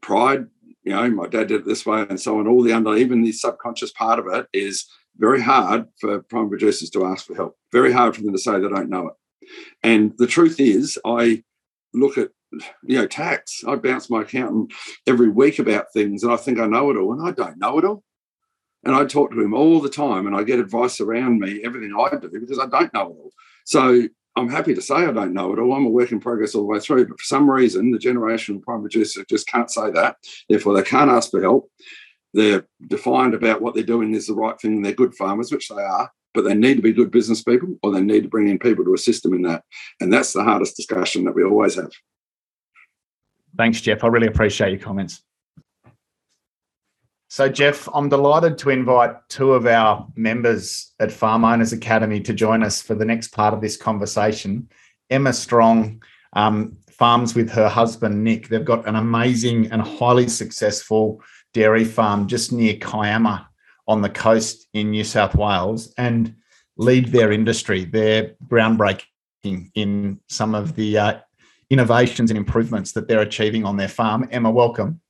pride. 0.00 0.46
You 0.82 0.92
know, 0.92 1.10
my 1.10 1.26
dad 1.26 1.48
did 1.48 1.62
it 1.62 1.66
this 1.66 1.84
way, 1.84 2.06
and 2.08 2.20
so 2.20 2.38
on. 2.38 2.46
All 2.46 2.62
the 2.62 2.72
under, 2.72 2.96
even 2.96 3.22
the 3.22 3.32
subconscious 3.32 3.92
part 3.92 4.18
of 4.18 4.26
it 4.32 4.46
is 4.52 4.86
very 5.16 5.40
hard 5.40 5.86
for 6.00 6.22
prime 6.22 6.48
producers 6.48 6.90
to 6.90 7.04
ask 7.04 7.26
for 7.26 7.34
help. 7.34 7.56
Very 7.72 7.92
hard 7.92 8.16
for 8.16 8.22
them 8.22 8.32
to 8.32 8.38
say 8.38 8.52
they 8.52 8.68
don't 8.68 8.88
know 8.88 9.08
it. 9.08 9.48
And 9.82 10.12
the 10.16 10.26
truth 10.26 10.58
is, 10.58 10.98
I 11.04 11.42
look 11.92 12.16
at 12.16 12.30
you 12.82 12.96
know 12.96 13.06
tax. 13.06 13.62
I 13.66 13.76
bounce 13.76 14.10
my 14.10 14.22
accountant 14.22 14.72
every 15.06 15.28
week 15.28 15.58
about 15.58 15.92
things, 15.92 16.22
and 16.22 16.32
I 16.32 16.36
think 16.36 16.58
I 16.58 16.66
know 16.66 16.90
it 16.90 16.96
all, 16.96 17.12
and 17.12 17.26
I 17.26 17.32
don't 17.32 17.58
know 17.58 17.78
it 17.78 17.84
all. 17.84 18.02
And 18.84 18.94
I 18.94 19.04
talk 19.04 19.30
to 19.30 19.40
him 19.40 19.52
all 19.52 19.80
the 19.80 19.90
time 19.90 20.26
and 20.26 20.34
I 20.34 20.42
get 20.42 20.58
advice 20.58 21.00
around 21.00 21.38
me, 21.38 21.60
everything 21.62 21.94
I 21.94 22.16
do, 22.16 22.30
because 22.40 22.58
I 22.58 22.66
don't 22.66 22.92
know 22.94 23.10
it 23.10 23.18
all. 23.18 23.32
So 23.66 24.08
I'm 24.40 24.48
happy 24.48 24.74
to 24.74 24.82
say 24.82 24.94
I 24.94 25.12
don't 25.12 25.32
know 25.32 25.52
it 25.52 25.58
all. 25.58 25.72
I'm 25.72 25.86
a 25.86 25.90
work 25.90 26.12
in 26.12 26.20
progress 26.20 26.54
all 26.54 26.62
the 26.62 26.66
way 26.66 26.80
through. 26.80 27.06
But 27.06 27.20
for 27.20 27.24
some 27.24 27.50
reason, 27.50 27.90
the 27.90 27.98
generation 27.98 28.56
of 28.56 28.62
prime 28.62 28.80
producers 28.80 29.24
just 29.28 29.46
can't 29.46 29.70
say 29.70 29.90
that. 29.92 30.16
Therefore, 30.48 30.74
they 30.74 30.82
can't 30.82 31.10
ask 31.10 31.30
for 31.30 31.40
help. 31.40 31.70
They're 32.32 32.66
defined 32.86 33.34
about 33.34 33.60
what 33.60 33.74
they're 33.74 33.82
doing 33.82 34.14
is 34.14 34.26
the 34.26 34.34
right 34.34 34.58
thing 34.60 34.82
they're 34.82 34.92
good 34.92 35.14
farmers, 35.14 35.52
which 35.52 35.68
they 35.68 35.82
are, 35.82 36.10
but 36.32 36.42
they 36.42 36.54
need 36.54 36.76
to 36.76 36.82
be 36.82 36.92
good 36.92 37.10
business 37.10 37.42
people 37.42 37.76
or 37.82 37.92
they 37.92 38.00
need 38.00 38.22
to 38.22 38.28
bring 38.28 38.48
in 38.48 38.58
people 38.58 38.84
to 38.84 38.94
assist 38.94 39.22
them 39.22 39.34
in 39.34 39.42
that. 39.42 39.64
And 40.00 40.12
that's 40.12 40.32
the 40.32 40.44
hardest 40.44 40.76
discussion 40.76 41.24
that 41.24 41.34
we 41.34 41.44
always 41.44 41.74
have. 41.74 41.90
Thanks, 43.56 43.80
Jeff. 43.80 44.04
I 44.04 44.06
really 44.06 44.28
appreciate 44.28 44.70
your 44.70 44.78
comments. 44.78 45.22
So, 47.32 47.48
Jeff, 47.48 47.88
I'm 47.94 48.08
delighted 48.08 48.58
to 48.58 48.70
invite 48.70 49.12
two 49.28 49.52
of 49.52 49.64
our 49.64 50.04
members 50.16 50.90
at 50.98 51.12
Farm 51.12 51.44
Owners 51.44 51.72
Academy 51.72 52.18
to 52.22 52.34
join 52.34 52.64
us 52.64 52.82
for 52.82 52.96
the 52.96 53.04
next 53.04 53.28
part 53.28 53.54
of 53.54 53.60
this 53.60 53.76
conversation. 53.76 54.68
Emma 55.10 55.32
Strong 55.32 56.02
um, 56.32 56.76
farms 56.90 57.36
with 57.36 57.48
her 57.50 57.68
husband, 57.68 58.24
Nick. 58.24 58.48
They've 58.48 58.64
got 58.64 58.88
an 58.88 58.96
amazing 58.96 59.70
and 59.70 59.80
highly 59.80 60.26
successful 60.26 61.22
dairy 61.54 61.84
farm 61.84 62.26
just 62.26 62.50
near 62.50 62.74
Kiama 62.74 63.48
on 63.86 64.02
the 64.02 64.10
coast 64.10 64.66
in 64.74 64.90
New 64.90 65.04
South 65.04 65.36
Wales 65.36 65.94
and 65.96 66.34
lead 66.78 67.12
their 67.12 67.30
industry. 67.30 67.84
They're 67.84 68.34
groundbreaking 68.48 69.70
in 69.76 70.18
some 70.28 70.56
of 70.56 70.74
the 70.74 70.98
uh, 70.98 71.20
innovations 71.70 72.32
and 72.32 72.38
improvements 72.38 72.90
that 72.90 73.06
they're 73.06 73.20
achieving 73.20 73.64
on 73.64 73.76
their 73.76 73.86
farm. 73.86 74.28
Emma, 74.32 74.50
welcome. 74.50 75.00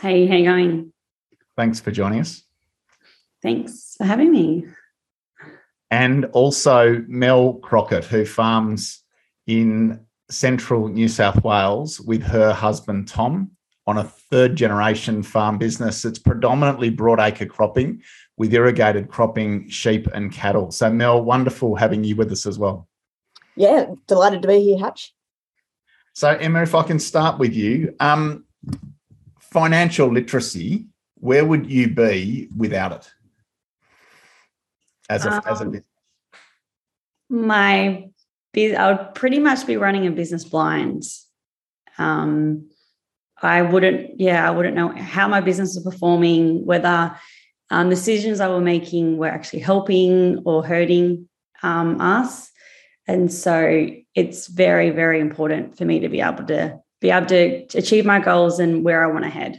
Hey, 0.00 0.28
how 0.28 0.36
you 0.36 0.44
going? 0.44 0.92
Thanks 1.56 1.80
for 1.80 1.90
joining 1.90 2.20
us. 2.20 2.42
Thanks 3.42 3.96
for 3.96 4.04
having 4.04 4.30
me. 4.30 4.66
And 5.90 6.26
also 6.26 7.04
Mel 7.08 7.54
Crockett, 7.54 8.04
who 8.04 8.24
farms 8.24 9.02
in 9.46 10.00
central 10.30 10.88
New 10.88 11.08
South 11.08 11.42
Wales 11.42 12.00
with 12.00 12.22
her 12.22 12.52
husband 12.52 13.08
Tom 13.08 13.50
on 13.86 13.98
a 13.98 14.04
third 14.04 14.54
generation 14.54 15.22
farm 15.22 15.58
business 15.58 16.02
that's 16.02 16.18
predominantly 16.18 16.90
broadacre 16.90 17.48
cropping 17.48 18.02
with 18.36 18.54
irrigated 18.54 19.08
cropping, 19.08 19.68
sheep 19.68 20.06
and 20.14 20.32
cattle. 20.32 20.70
So, 20.70 20.90
Mel, 20.90 21.22
wonderful 21.22 21.74
having 21.74 22.04
you 22.04 22.16
with 22.16 22.30
us 22.30 22.46
as 22.46 22.58
well. 22.58 22.88
Yeah, 23.56 23.86
delighted 24.06 24.42
to 24.42 24.48
be 24.48 24.62
here, 24.62 24.78
Hutch. 24.78 25.12
So, 26.14 26.30
Emma, 26.30 26.62
if 26.62 26.74
I 26.74 26.82
can 26.82 26.98
start 26.98 27.38
with 27.38 27.52
you, 27.52 27.94
um, 28.00 28.44
financial 29.40 30.08
literacy 30.08 30.86
where 31.20 31.44
would 31.44 31.70
you 31.70 31.88
be 31.88 32.48
without 32.56 32.92
it 32.92 33.10
as 35.08 35.26
a, 35.26 35.32
um, 35.32 35.42
as 35.46 35.60
a 35.60 35.64
um, 35.64 35.70
business? 35.70 35.88
My, 37.28 38.08
I 38.56 38.92
would 38.92 39.14
pretty 39.14 39.38
much 39.38 39.66
be 39.66 39.76
running 39.76 40.06
a 40.06 40.10
business 40.10 40.44
blind. 40.44 41.04
Um, 41.98 42.70
I 43.40 43.62
wouldn't, 43.62 44.20
yeah, 44.20 44.46
I 44.46 44.50
wouldn't 44.50 44.76
know 44.76 44.88
how 44.88 45.28
my 45.28 45.40
business 45.40 45.76
is 45.76 45.84
performing, 45.84 46.64
whether 46.64 47.16
um, 47.70 47.88
decisions 47.88 48.40
I 48.40 48.48
were 48.48 48.60
making 48.60 49.16
were 49.16 49.28
actually 49.28 49.60
helping 49.60 50.38
or 50.44 50.64
hurting 50.64 51.28
um, 51.62 52.00
us. 52.00 52.50
And 53.06 53.32
so 53.32 53.90
it's 54.14 54.46
very, 54.46 54.90
very 54.90 55.20
important 55.20 55.76
for 55.76 55.84
me 55.84 56.00
to 56.00 56.08
be 56.08 56.20
able 56.20 56.44
to 56.46 56.80
be 57.00 57.10
able 57.10 57.26
to 57.26 57.66
achieve 57.74 58.04
my 58.04 58.20
goals 58.20 58.60
and 58.60 58.84
where 58.84 59.02
I 59.02 59.10
want 59.10 59.24
to 59.24 59.30
head. 59.30 59.58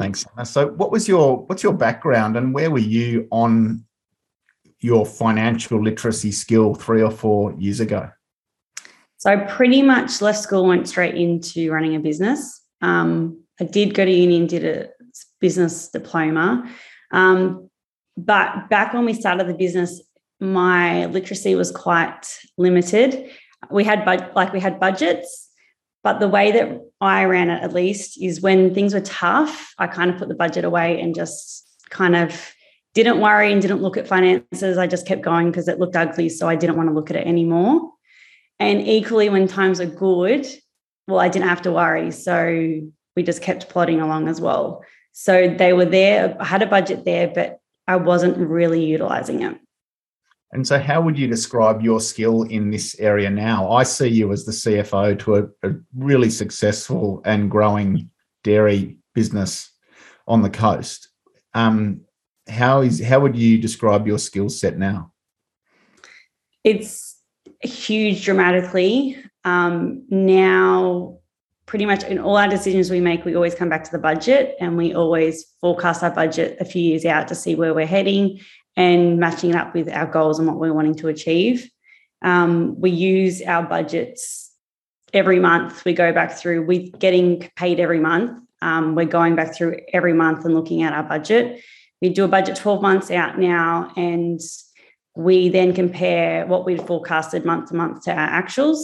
Thanks. 0.00 0.24
So, 0.44 0.68
what 0.68 0.90
was 0.90 1.06
your 1.06 1.44
what's 1.46 1.62
your 1.62 1.74
background, 1.74 2.36
and 2.36 2.54
where 2.54 2.70
were 2.70 2.78
you 2.78 3.28
on 3.30 3.84
your 4.80 5.04
financial 5.04 5.82
literacy 5.82 6.32
skill 6.32 6.74
three 6.74 7.02
or 7.02 7.10
four 7.10 7.52
years 7.58 7.80
ago? 7.80 8.10
So 9.18 9.30
I 9.30 9.36
pretty 9.36 9.82
much 9.82 10.22
left 10.22 10.38
school, 10.38 10.66
went 10.66 10.88
straight 10.88 11.14
into 11.14 11.70
running 11.70 11.94
a 11.94 12.00
business. 12.00 12.62
Um, 12.80 13.44
I 13.60 13.64
did 13.64 13.92
go 13.92 14.06
to 14.06 14.10
uni 14.10 14.38
and 14.38 14.48
did 14.48 14.64
a 14.64 14.88
business 15.40 15.90
diploma. 15.90 16.66
Um, 17.12 17.68
but 18.16 18.70
back 18.70 18.94
when 18.94 19.04
we 19.04 19.12
started 19.12 19.46
the 19.46 19.54
business, 19.54 20.00
my 20.40 21.04
literacy 21.06 21.54
was 21.54 21.70
quite 21.70 22.22
limited. 22.56 23.30
We 23.70 23.84
had 23.84 24.06
bud- 24.06 24.32
like 24.34 24.54
we 24.54 24.60
had 24.60 24.80
budgets, 24.80 25.49
but 26.02 26.20
the 26.20 26.28
way 26.28 26.52
that 26.52 26.80
I 27.00 27.24
ran 27.24 27.50
it, 27.50 27.62
at 27.62 27.72
least, 27.72 28.20
is 28.20 28.40
when 28.40 28.74
things 28.74 28.94
were 28.94 29.00
tough, 29.00 29.74
I 29.78 29.86
kind 29.86 30.10
of 30.10 30.18
put 30.18 30.28
the 30.28 30.34
budget 30.34 30.64
away 30.64 31.00
and 31.00 31.14
just 31.14 31.66
kind 31.90 32.16
of 32.16 32.52
didn't 32.94 33.20
worry 33.20 33.52
and 33.52 33.62
didn't 33.62 33.82
look 33.82 33.96
at 33.96 34.08
finances. 34.08 34.78
I 34.78 34.86
just 34.86 35.06
kept 35.06 35.22
going 35.22 35.50
because 35.50 35.68
it 35.68 35.78
looked 35.78 35.96
ugly. 35.96 36.28
So 36.28 36.48
I 36.48 36.56
didn't 36.56 36.76
want 36.76 36.88
to 36.88 36.94
look 36.94 37.10
at 37.10 37.16
it 37.16 37.26
anymore. 37.26 37.92
And 38.58 38.86
equally, 38.86 39.28
when 39.28 39.46
times 39.46 39.80
are 39.80 39.86
good, 39.86 40.46
well, 41.06 41.20
I 41.20 41.28
didn't 41.28 41.48
have 41.48 41.62
to 41.62 41.72
worry. 41.72 42.10
So 42.10 42.80
we 43.16 43.22
just 43.22 43.42
kept 43.42 43.68
plodding 43.68 44.00
along 44.00 44.28
as 44.28 44.40
well. 44.40 44.84
So 45.12 45.48
they 45.48 45.72
were 45.72 45.84
there, 45.84 46.36
I 46.40 46.44
had 46.44 46.62
a 46.62 46.66
budget 46.66 47.04
there, 47.04 47.28
but 47.28 47.58
I 47.86 47.96
wasn't 47.96 48.38
really 48.38 48.84
utilizing 48.84 49.42
it. 49.42 49.58
And 50.52 50.66
so, 50.66 50.78
how 50.78 51.00
would 51.00 51.16
you 51.18 51.28
describe 51.28 51.80
your 51.80 52.00
skill 52.00 52.42
in 52.42 52.70
this 52.70 52.98
area 52.98 53.30
now? 53.30 53.70
I 53.70 53.84
see 53.84 54.08
you 54.08 54.32
as 54.32 54.44
the 54.44 54.52
CFO 54.52 55.18
to 55.20 55.36
a, 55.36 55.68
a 55.68 55.74
really 55.96 56.30
successful 56.30 57.22
and 57.24 57.50
growing 57.50 58.10
dairy 58.42 58.98
business 59.14 59.70
on 60.26 60.42
the 60.42 60.50
coast. 60.50 61.08
Um, 61.54 62.02
how 62.48 62.80
is 62.80 63.02
how 63.02 63.20
would 63.20 63.36
you 63.36 63.58
describe 63.58 64.06
your 64.06 64.18
skill 64.18 64.48
set 64.48 64.76
now? 64.76 65.12
It's 66.64 67.16
huge 67.60 68.24
dramatically. 68.24 69.16
Um, 69.44 70.04
now, 70.10 71.18
pretty 71.66 71.86
much 71.86 72.02
in 72.02 72.18
all 72.18 72.36
our 72.36 72.48
decisions 72.48 72.90
we 72.90 73.00
make, 73.00 73.24
we 73.24 73.36
always 73.36 73.54
come 73.54 73.68
back 73.68 73.84
to 73.84 73.92
the 73.92 73.98
budget 73.98 74.56
and 74.60 74.76
we 74.76 74.94
always 74.94 75.44
forecast 75.60 76.02
our 76.02 76.10
budget 76.10 76.56
a 76.60 76.64
few 76.64 76.82
years 76.82 77.04
out 77.04 77.28
to 77.28 77.34
see 77.34 77.54
where 77.54 77.72
we're 77.72 77.86
heading 77.86 78.40
and 78.76 79.18
matching 79.18 79.50
it 79.50 79.56
up 79.56 79.74
with 79.74 79.88
our 79.88 80.06
goals 80.06 80.38
and 80.38 80.48
what 80.48 80.58
we're 80.58 80.72
wanting 80.72 80.94
to 80.96 81.08
achieve. 81.08 81.70
Um, 82.22 82.80
we 82.80 82.90
use 82.90 83.42
our 83.42 83.62
budgets 83.62 84.50
every 85.12 85.40
month. 85.40 85.84
We 85.84 85.92
go 85.92 86.12
back 86.12 86.32
through, 86.32 86.66
we're 86.66 86.90
getting 86.98 87.50
paid 87.56 87.80
every 87.80 88.00
month. 88.00 88.40
Um, 88.62 88.94
we're 88.94 89.06
going 89.06 89.36
back 89.36 89.54
through 89.54 89.80
every 89.92 90.12
month 90.12 90.44
and 90.44 90.54
looking 90.54 90.82
at 90.82 90.92
our 90.92 91.02
budget 91.02 91.62
we 92.00 92.08
do 92.08 92.24
a 92.24 92.28
budget 92.28 92.56
12 92.56 92.82
months 92.82 93.10
out 93.10 93.38
now 93.38 93.92
and 93.96 94.40
we 95.14 95.48
then 95.48 95.74
compare 95.74 96.46
what 96.46 96.64
we'd 96.64 96.86
forecasted 96.86 97.44
month 97.44 97.68
to 97.68 97.74
month 97.74 98.04
to 98.04 98.12
our 98.12 98.42
actuals 98.42 98.78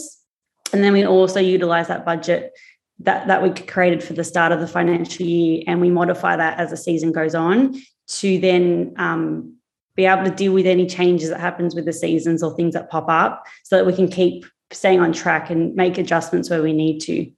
and 0.73 0.83
then 0.83 0.93
we 0.93 1.05
also 1.05 1.39
utilize 1.39 1.87
that 1.87 2.05
budget 2.05 2.51
that, 2.99 3.27
that 3.27 3.43
we 3.43 3.49
created 3.51 4.03
for 4.03 4.13
the 4.13 4.23
start 4.23 4.51
of 4.51 4.59
the 4.59 4.67
financial 4.67 5.25
year 5.25 5.63
and 5.67 5.79
we 5.79 5.89
modify 5.89 6.35
that 6.35 6.59
as 6.59 6.71
the 6.71 6.77
season 6.77 7.11
goes 7.11 7.35
on 7.35 7.75
to 8.07 8.39
then 8.39 8.93
um, 8.97 9.56
be 9.97 10.05
able 10.05 10.23
to 10.23 10.31
deal 10.31 10.53
with 10.53 10.65
any 10.65 10.85
changes 10.85 11.29
that 11.29 11.41
happens 11.41 11.75
with 11.75 11.83
the 11.83 11.91
seasons 11.91 12.41
or 12.41 12.55
things 12.55 12.73
that 12.73 12.89
pop 12.89 13.09
up 13.09 13.45
so 13.63 13.75
that 13.75 13.85
we 13.85 13.93
can 13.93 14.07
keep 14.07 14.45
staying 14.71 15.01
on 15.01 15.11
track 15.11 15.49
and 15.49 15.75
make 15.75 15.97
adjustments 15.97 16.49
where 16.49 16.63
we 16.63 16.71
need 16.71 16.99
to 16.99 17.29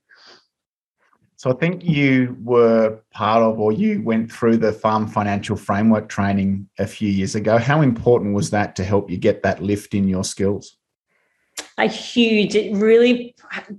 so 1.40 1.50
I 1.50 1.54
think 1.54 1.82
you 1.82 2.36
were 2.42 3.00
part 3.12 3.42
of, 3.42 3.58
or 3.58 3.72
you 3.72 4.02
went 4.02 4.30
through 4.30 4.58
the 4.58 4.74
Farm 4.74 5.08
Financial 5.08 5.56
Framework 5.56 6.10
training 6.10 6.68
a 6.78 6.86
few 6.86 7.08
years 7.08 7.34
ago. 7.34 7.56
How 7.56 7.80
important 7.80 8.34
was 8.34 8.50
that 8.50 8.76
to 8.76 8.84
help 8.84 9.10
you 9.10 9.16
get 9.16 9.42
that 9.42 9.62
lift 9.62 9.94
in 9.94 10.06
your 10.06 10.22
skills? 10.22 10.76
A 11.78 11.86
huge, 11.86 12.54
it 12.54 12.76
really, 12.76 13.34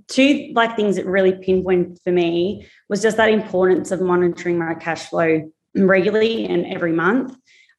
two 0.08 0.50
like 0.56 0.74
things 0.74 0.96
that 0.96 1.06
really 1.06 1.34
pinpointed 1.36 2.00
for 2.02 2.10
me 2.10 2.66
was 2.88 3.00
just 3.00 3.16
that 3.18 3.28
importance 3.28 3.92
of 3.92 4.00
monitoring 4.00 4.58
my 4.58 4.74
cash 4.74 5.08
flow 5.08 5.48
regularly 5.76 6.46
and 6.46 6.66
every 6.66 6.92
month. 6.92 7.36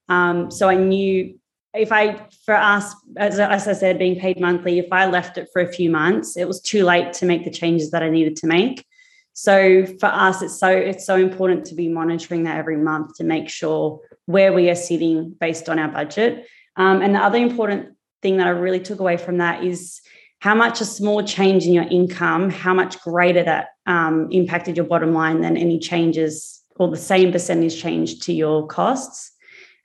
Um, 0.09 0.51
so 0.51 0.69
I 0.69 0.75
knew 0.75 1.37
if 1.73 1.91
I, 1.91 2.27
for 2.45 2.55
us, 2.55 2.93
as, 3.17 3.39
as 3.39 3.67
I 3.67 3.73
said, 3.73 3.97
being 3.97 4.19
paid 4.19 4.39
monthly, 4.39 4.77
if 4.79 4.91
I 4.91 5.07
left 5.07 5.37
it 5.37 5.49
for 5.51 5.61
a 5.61 5.71
few 5.71 5.89
months, 5.89 6.37
it 6.37 6.47
was 6.47 6.61
too 6.61 6.83
late 6.83 7.13
to 7.13 7.25
make 7.25 7.45
the 7.45 7.51
changes 7.51 7.91
that 7.91 8.03
I 8.03 8.09
needed 8.09 8.35
to 8.37 8.47
make. 8.47 8.85
So 9.33 9.85
for 9.99 10.05
us, 10.05 10.43
it's 10.43 10.59
so 10.59 10.69
it's 10.69 11.07
so 11.07 11.15
important 11.15 11.65
to 11.65 11.75
be 11.75 11.89
monitoring 11.89 12.43
that 12.43 12.57
every 12.57 12.77
month 12.77 13.15
to 13.15 13.23
make 13.23 13.49
sure 13.49 13.99
where 14.25 14.53
we 14.53 14.69
are 14.69 14.75
sitting 14.75 15.35
based 15.39 15.69
on 15.69 15.79
our 15.79 15.87
budget. 15.87 16.45
Um, 16.75 17.01
and 17.01 17.15
the 17.15 17.19
other 17.19 17.39
important 17.39 17.95
thing 18.21 18.37
that 18.37 18.47
I 18.47 18.51
really 18.51 18.79
took 18.79 18.99
away 18.99 19.17
from 19.17 19.39
that 19.39 19.63
is 19.63 20.01
how 20.39 20.53
much 20.53 20.81
a 20.81 20.85
small 20.85 21.23
change 21.23 21.65
in 21.65 21.73
your 21.73 21.87
income, 21.89 22.49
how 22.49 22.73
much 22.73 22.99
greater 23.01 23.43
that 23.43 23.69
um, 23.87 24.27
impacted 24.31 24.77
your 24.77 24.85
bottom 24.85 25.13
line 25.13 25.41
than 25.41 25.57
any 25.57 25.79
changes 25.79 26.61
or 26.75 26.89
the 26.89 26.97
same 26.97 27.31
percentage 27.31 27.81
change 27.81 28.19
to 28.21 28.33
your 28.33 28.67
costs. 28.67 29.31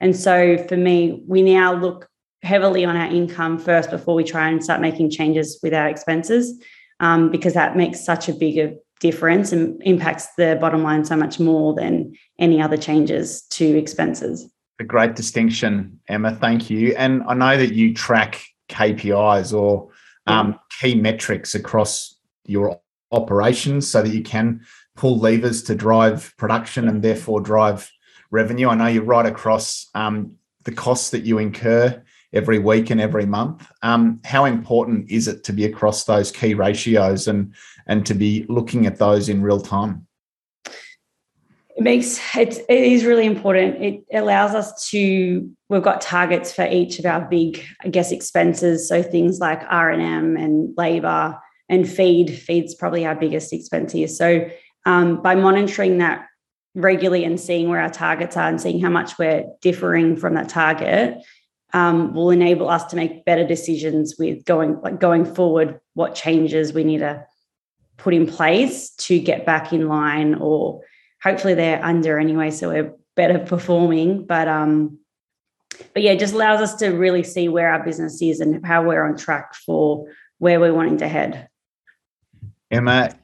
And 0.01 0.17
so 0.17 0.59
for 0.69 0.77
me, 0.77 1.23
we 1.27 1.43
now 1.43 1.75
look 1.75 2.09
heavily 2.43 2.85
on 2.85 2.97
our 2.97 3.11
income 3.11 3.59
first 3.59 3.91
before 3.91 4.15
we 4.15 4.25
try 4.25 4.49
and 4.49 4.63
start 4.63 4.81
making 4.81 5.11
changes 5.11 5.59
with 5.63 5.75
our 5.75 5.89
expenses 5.89 6.63
um, 7.01 7.31
because 7.31 7.55
that 7.55 7.77
makes 7.77 8.05
such 8.05 8.29
a 8.29 8.33
bigger 8.33 8.75
difference 9.01 9.53
and 9.53 9.81
impacts 9.85 10.29
the 10.37 10.59
bottom 10.61 10.83
line 10.83 11.05
so 11.05 11.17
much 11.17 11.39
more 11.39 11.75
than 11.75 12.13
any 12.39 12.61
other 12.61 12.77
changes 12.77 13.43
to 13.43 13.65
expenses. 13.77 14.49
A 14.81 14.85
great 14.85 15.15
distinction, 15.15 15.99
Emma. 16.09 16.35
Thank 16.35 16.71
you. 16.71 16.95
And 16.97 17.23
I 17.27 17.35
know 17.35 17.57
that 17.57 17.75
you 17.75 17.95
track 17.95 18.45
KPIs 18.69 19.57
or 19.57 19.89
um, 20.27 20.59
key 20.81 20.95
metrics 20.95 21.55
across 21.55 22.15
your 22.45 22.81
operations 23.11 23.91
so 23.91 24.03
that 24.03 24.11
you 24.11 24.23
can 24.23 24.61
pull 24.97 25.19
levers 25.19 25.63
to 25.65 25.75
drive 25.75 26.35
production 26.37 26.89
and 26.89 27.03
therefore 27.03 27.41
drive 27.41 27.91
revenue. 28.31 28.69
I 28.69 28.75
know 28.75 28.87
you're 28.87 29.03
right 29.05 29.27
across 29.27 29.87
um, 29.95 30.37
the 30.65 30.73
costs 30.73 31.11
that 31.11 31.25
you 31.25 31.39
incur 31.39 32.03
every 32.33 32.59
week 32.59 32.91
and 32.91 33.01
every 33.01 33.27
month. 33.27 33.71
Um, 33.83 34.21
how 34.25 34.45
important 34.45 35.11
is 35.11 35.29
it 35.29 35.45
to 35.45 35.53
be 35.53 35.65
across 35.65 36.05
those 36.05 36.31
key 36.31 36.55
ratios 36.55 37.27
and 37.27 37.55
and 37.87 38.05
to 38.07 38.15
be 38.15 38.45
looking 38.49 38.87
at 38.87 38.99
those 38.99 39.29
in 39.29 39.43
real 39.43 39.61
time? 39.61 40.07
It 41.77 41.83
makes 41.83 42.19
it, 42.37 42.59
it 42.69 42.85
is 42.85 43.05
really 43.05 43.25
important. 43.25 43.83
It 43.83 44.05
allows 44.13 44.55
us 44.55 44.89
to 44.91 45.49
we've 45.69 45.83
got 45.83 46.01
targets 46.01 46.53
for 46.53 46.67
each 46.67 46.99
of 46.99 47.07
our 47.07 47.21
big, 47.21 47.65
I 47.83 47.89
guess, 47.89 48.11
expenses. 48.11 48.89
So 48.89 49.03
things 49.03 49.39
like 49.39 49.63
R 49.69 49.91
and 49.91 50.03
M 50.03 50.37
and 50.37 50.75
labour 50.77 51.39
and 51.69 51.89
feed. 51.89 52.31
Feed's 52.31 52.75
probably 52.75 53.07
our 53.07 53.15
biggest 53.15 53.53
expense 53.53 53.93
here. 53.93 54.09
So 54.09 54.51
um, 54.87 55.23
by 55.23 55.35
monitoring 55.35 55.99
that 55.99 56.27
regularly 56.75 57.25
and 57.25 57.41
seeing 57.41 57.69
where 57.69 57.81
our 57.81 57.91
targets 57.91 58.37
are 58.37 58.49
and 58.49 58.61
seeing 58.61 58.81
how 58.81 58.91
much 58.91 59.19
we're 59.19 59.45
differing 59.61 60.17
from 60.17 60.35
that 60.35 60.49
target 60.49 61.19
um, 61.75 62.15
will 62.15 62.31
enable 62.31 62.69
us 62.69 62.85
to 62.87 62.97
make 62.97 63.25
better 63.25 63.47
decisions 63.47 64.17
with 64.19 64.45
going 64.45 64.81
like 64.81 65.01
going 65.01 65.25
forward 65.25 65.81
what 65.95 66.15
changes 66.15 66.73
we 66.73 66.85
need 66.85 66.99
to 66.99 67.25
put 67.97 68.15
in 68.15 68.27
place 68.27 68.91
to 68.91 69.19
get 69.19 69.45
back 69.45 69.73
in 69.73 69.89
line 69.89 70.35
or 70.35 70.83
hopefully 71.23 71.55
they're 71.55 71.85
under 71.85 72.19
anyway 72.19 72.51
so 72.51 72.69
we're 72.69 72.95
better 73.17 73.39
performing. 73.47 74.25
But 74.25 74.49
um 74.49 74.99
but 75.93 76.03
yeah 76.03 76.13
it 76.13 76.19
just 76.19 76.35
allows 76.35 76.61
us 76.61 76.75
to 76.77 76.89
really 76.89 77.23
see 77.23 77.49
where 77.49 77.73
our 77.73 77.85
business 77.85 78.23
is 78.23 78.41
and 78.41 78.65
how 78.65 78.83
we're 78.83 79.05
on 79.05 79.17
track 79.17 79.55
for 79.55 80.09
where 80.39 80.61
we're 80.61 80.75
wanting 80.75 80.99
to 80.99 81.09
head. 81.09 81.49
Emma 82.71 83.15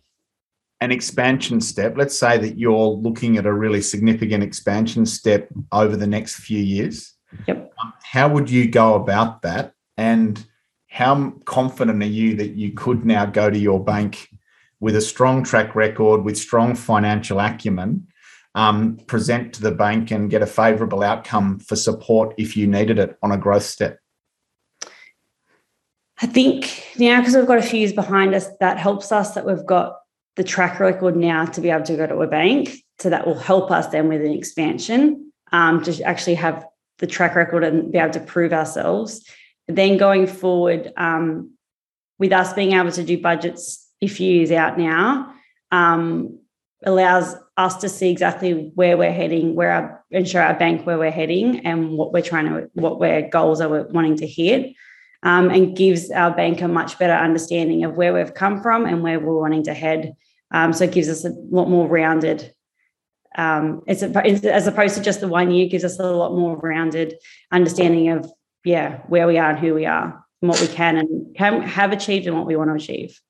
an 0.85 0.93
expansion 0.93 1.61
step. 1.62 1.97
Let's 1.97 2.16
say 2.16 2.37
that 2.37 2.59
you're 2.59 2.89
looking 2.89 3.39
at 3.39 3.47
a 3.47 3.53
really 3.53 3.80
significant 3.80 4.45
expansion 4.45 5.07
step 5.07 5.49
over 5.72 5.97
the 5.97 6.07
next 6.07 6.37
few 6.37 6.61
years. 6.61 7.14
Yep. 7.49 7.72
Um, 7.80 7.93
how 8.03 8.28
would 8.28 8.51
you 8.51 8.68
go 8.70 8.95
about 8.95 9.43
that? 9.43 9.72
And 9.97 10.45
how 10.89 11.30
confident 11.47 12.03
are 12.03 12.07
you 12.07 12.37
that 12.37 12.55
you 12.55 12.72
could 12.72 13.05
now 13.07 13.24
go 13.24 13.49
to 13.49 13.59
your 13.59 13.82
bank 13.82 14.28
with 14.78 14.95
a 14.95 15.01
strong 15.01 15.43
track 15.43 15.74
record, 15.74 16.22
with 16.22 16.37
strong 16.37 16.74
financial 16.74 17.41
acumen, 17.41 18.07
um, 18.55 18.99
present 19.07 19.55
to 19.55 19.62
the 19.62 19.72
bank 19.72 20.11
and 20.11 20.30
get 20.30 20.43
a 20.43 20.47
favourable 20.47 21.03
outcome 21.03 21.59
for 21.61 21.76
support 21.76 22.35
if 22.37 22.57
you 22.57 22.66
needed 22.66 22.99
it 22.99 23.16
on 23.22 23.32
a 23.32 23.39
growth 23.39 23.64
step? 23.64 23.99
I 26.20 26.26
think 26.26 26.85
now, 26.99 27.20
because 27.20 27.35
we've 27.35 27.47
got 27.47 27.59
a 27.59 27.62
few 27.62 27.80
years 27.80 27.93
behind 27.95 28.35
us, 28.35 28.49
that 28.61 28.78
helps 28.78 29.11
us 29.11 29.35
that 29.35 29.47
we've 29.47 29.66
got 29.66 29.97
the 30.37 30.45
track 30.45 30.80
record 30.80 31.16
now 31.16 31.45
to 31.45 31.61
be 31.61 31.70
able 31.70 31.85
to 31.85 31.97
go 31.97 32.07
to 32.07 32.20
a 32.22 32.26
bank. 32.26 32.76
So 32.99 33.11
that 33.11 33.26
will 33.26 33.39
help 33.39 33.70
us 33.70 33.89
then 33.89 34.09
with 34.09 34.20
an 34.22 34.32
expansion 34.32 35.32
um, 35.53 35.82
to 35.82 36.03
actually 36.03 36.35
have 36.35 36.64
the 36.99 37.07
track 37.07 37.35
record 37.35 37.64
and 37.64 37.91
be 37.93 37.99
able 37.99 38.12
to 38.12 38.20
prove 38.20 38.53
ourselves. 38.53 39.24
But 39.66 39.76
then 39.76 39.97
going 39.97 40.26
forward, 40.26 40.93
um, 40.97 41.51
with 42.18 42.32
us 42.32 42.53
being 42.53 42.72
able 42.72 42.93
to 42.93 43.03
do 43.03 43.20
budgets 43.20 43.89
a 44.01 44.07
few 44.07 44.32
years 44.32 44.53
out 44.53 44.78
now, 44.78 45.35
um, 45.72 46.39
allows 46.85 47.35
us 47.57 47.76
to 47.78 47.89
see 47.89 48.11
exactly 48.11 48.70
where 48.74 48.97
we're 48.97 49.12
heading, 49.12 49.55
where 49.55 49.70
our 49.70 50.05
ensure 50.11 50.43
our 50.43 50.55
bank 50.55 50.87
where 50.87 50.99
we're 50.99 51.11
heading, 51.11 51.64
and 51.66 51.93
what 51.93 52.12
we're 52.12 52.22
trying 52.22 52.47
to 52.47 52.70
what 52.74 53.01
we're 53.01 53.28
goals 53.28 53.61
are 53.61 53.68
we 53.68 53.93
wanting 53.93 54.16
to 54.16 54.26
hit, 54.26 54.74
um, 55.25 55.51
and 55.51 55.77
gives 55.77 56.11
our 56.11 56.31
bank 56.31 56.61
a 56.61 56.68
much 56.68 56.99
better 56.99 57.14
understanding 57.14 57.83
of 57.83 57.97
where 57.97 58.12
we've 58.12 58.35
come 58.35 58.62
from 58.62 58.85
and 58.85 59.03
where 59.03 59.18
we're 59.18 59.41
wanting 59.41 59.64
to 59.64 59.75
head. 59.75 60.14
Um, 60.53 60.72
so 60.72 60.85
it 60.85 60.93
gives 60.93 61.09
us 61.09 61.25
a 61.25 61.31
lot 61.51 61.68
more 61.68 61.89
rounded. 61.89 62.53
Um, 63.37 63.83
as 63.89 64.03
opposed 64.03 64.95
to 64.95 65.03
just 65.03 65.20
the 65.20 65.27
one 65.27 65.51
year, 65.51 65.68
gives 65.68 65.83
us 65.83 65.99
a 65.99 66.05
lot 66.05 66.33
more 66.33 66.57
rounded 66.59 67.14
understanding 67.51 68.11
of 68.11 68.31
yeah 68.64 69.01
where 69.09 69.27
we 69.27 69.39
are 69.39 69.51
and 69.51 69.59
who 69.59 69.75
we 69.75 69.87
are 69.87 70.25
and 70.41 70.49
what 70.49 70.61
we 70.61 70.68
can 70.68 70.97
and 70.97 71.35
can 71.35 71.62
have 71.62 71.91
achieved 71.91 72.27
and 72.27 72.37
what 72.37 72.47
we 72.47 72.55
want 72.55 72.70
to 72.70 72.77
achieve. 72.77 73.20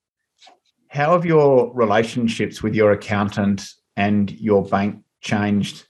How 0.88 1.12
have 1.12 1.24
your 1.24 1.72
relationships 1.72 2.62
with 2.62 2.74
your 2.74 2.92
accountant 2.92 3.66
and 3.96 4.30
your 4.32 4.62
bank 4.62 5.02
changed 5.22 5.86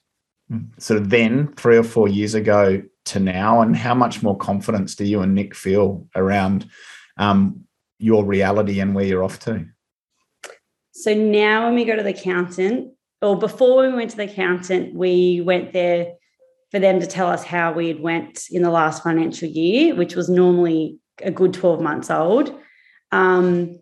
sort 0.79 1.01
of 1.01 1.11
then 1.11 1.53
three 1.57 1.77
or 1.77 1.83
four 1.83 2.09
years 2.09 2.35
ago 2.35 2.83
to 3.05 3.21
now 3.21 3.61
and 3.61 3.77
how 3.77 3.95
much 3.95 4.23
more 4.23 4.37
confidence 4.37 4.95
do 4.95 5.05
you 5.05 5.21
and 5.21 5.35
nick 5.35 5.55
feel 5.55 6.07
around 6.15 6.69
um, 7.17 7.65
your 7.99 8.25
reality 8.25 8.81
and 8.81 8.95
where 8.95 9.05
you're 9.05 9.25
off 9.25 9.39
to 9.39 9.67
so 10.93 11.15
now 11.15 11.67
when 11.67 11.75
we 11.75 11.85
go 11.85 11.97
to 11.97 12.03
the 12.03 12.11
accountant 12.11 12.93
or 13.23 13.39
before 13.39 13.83
we 13.83 13.93
went 13.95 14.11
to 14.11 14.17
the 14.17 14.31
accountant 14.31 14.95
we 14.95 15.41
went 15.41 15.73
there 15.73 16.15
for 16.71 16.81
them 16.81 16.99
to 16.99 17.07
tell 17.07 17.29
us 17.29 17.45
how 17.45 17.73
we 17.73 17.89
had 17.89 18.01
went 18.01 18.45
in 18.51 18.63
the 18.63 18.71
last 18.71 19.03
financial 19.03 19.49
year 19.49 19.95
which 19.95 20.17
was 20.17 20.29
normally 20.29 20.99
a 21.23 21.31
good 21.31 21.55
12 21.55 21.81
months 21.81 22.11
old 22.11 22.59
um, 23.13 23.79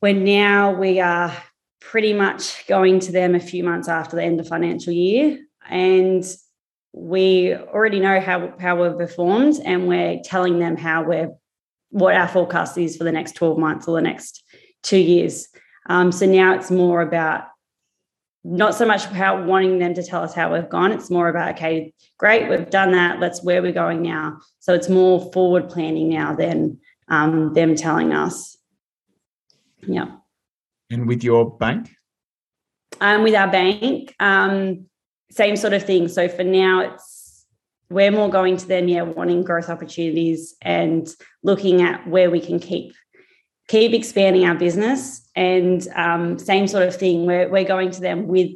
when 0.00 0.24
now 0.24 0.72
we 0.72 0.98
are 0.98 1.32
pretty 1.80 2.12
much 2.12 2.66
going 2.66 2.98
to 2.98 3.12
them 3.12 3.36
a 3.36 3.40
few 3.40 3.62
months 3.62 3.88
after 3.88 4.16
the 4.16 4.22
end 4.24 4.40
of 4.40 4.48
financial 4.48 4.92
year. 4.92 5.38
And 5.68 6.24
we 6.92 7.54
already 7.54 8.00
know 8.00 8.20
how, 8.20 8.52
how 8.58 8.82
we've 8.82 8.98
performed 8.98 9.56
and 9.64 9.88
we're 9.88 10.20
telling 10.24 10.58
them 10.58 10.76
how 10.76 11.02
we're 11.04 11.30
what 11.90 12.14
our 12.14 12.26
forecast 12.26 12.78
is 12.78 12.96
for 12.96 13.04
the 13.04 13.12
next 13.12 13.32
12 13.32 13.58
months 13.58 13.86
or 13.86 13.96
the 13.96 14.02
next 14.02 14.42
two 14.82 14.98
years. 14.98 15.48
Um, 15.88 16.10
so 16.10 16.24
now 16.26 16.54
it's 16.54 16.70
more 16.70 17.02
about 17.02 17.44
not 18.44 18.74
so 18.74 18.86
much 18.86 19.06
about 19.06 19.46
wanting 19.46 19.78
them 19.78 19.94
to 19.94 20.02
tell 20.02 20.22
us 20.22 20.34
how 20.34 20.52
we've 20.52 20.68
gone. 20.68 20.90
It's 20.90 21.10
more 21.10 21.28
about, 21.28 21.54
okay, 21.54 21.92
great, 22.18 22.48
we've 22.48 22.68
done 22.68 22.92
that. 22.92 23.20
Let's 23.20 23.44
where 23.44 23.62
we're 23.62 23.72
going 23.72 24.02
now. 24.02 24.38
So 24.58 24.74
it's 24.74 24.88
more 24.88 25.30
forward 25.32 25.68
planning 25.68 26.08
now 26.08 26.34
than 26.34 26.78
um, 27.08 27.52
them 27.52 27.76
telling 27.76 28.12
us. 28.12 28.56
Yeah. 29.86 30.16
And 30.90 31.06
with 31.06 31.22
your 31.22 31.56
bank? 31.56 31.90
Um, 33.00 33.22
with 33.22 33.34
our 33.34 33.50
bank, 33.50 34.14
um, 34.18 34.86
same 35.32 35.56
sort 35.56 35.72
of 35.72 35.84
thing. 35.84 36.08
So 36.08 36.28
for 36.28 36.44
now, 36.44 36.80
it's 36.80 37.46
we're 37.90 38.10
more 38.10 38.30
going 38.30 38.56
to 38.56 38.66
them, 38.66 38.88
yeah, 38.88 39.02
wanting 39.02 39.42
growth 39.42 39.68
opportunities 39.68 40.54
and 40.62 41.08
looking 41.42 41.82
at 41.82 42.06
where 42.08 42.30
we 42.30 42.40
can 42.40 42.58
keep 42.58 42.94
keep 43.68 43.92
expanding 43.92 44.44
our 44.44 44.54
business. 44.54 45.28
And 45.34 45.86
um, 45.94 46.38
same 46.38 46.66
sort 46.66 46.86
of 46.86 46.94
thing. 46.96 47.26
We're 47.26 47.48
we're 47.48 47.64
going 47.64 47.90
to 47.92 48.00
them 48.00 48.26
with 48.26 48.50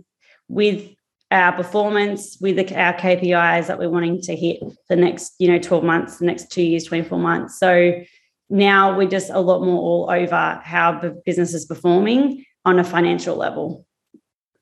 with 0.48 0.90
our 1.30 1.52
performance, 1.52 2.38
with 2.40 2.56
the, 2.56 2.80
our 2.80 2.94
KPIs 2.94 3.66
that 3.66 3.78
we're 3.78 3.90
wanting 3.90 4.20
to 4.22 4.36
hit 4.36 4.60
the 4.88 4.94
next, 4.94 5.34
you 5.40 5.48
know, 5.48 5.58
12 5.58 5.82
months, 5.82 6.18
the 6.18 6.24
next 6.24 6.52
two 6.52 6.62
years, 6.62 6.84
24 6.84 7.18
months. 7.18 7.58
So 7.58 8.00
now 8.48 8.96
we're 8.96 9.08
just 9.08 9.30
a 9.30 9.40
lot 9.40 9.62
more 9.62 9.78
all 9.78 10.08
over 10.08 10.60
how 10.62 11.00
the 11.00 11.20
business 11.26 11.52
is 11.52 11.64
performing 11.64 12.44
on 12.64 12.78
a 12.78 12.84
financial 12.84 13.36
level. 13.36 13.85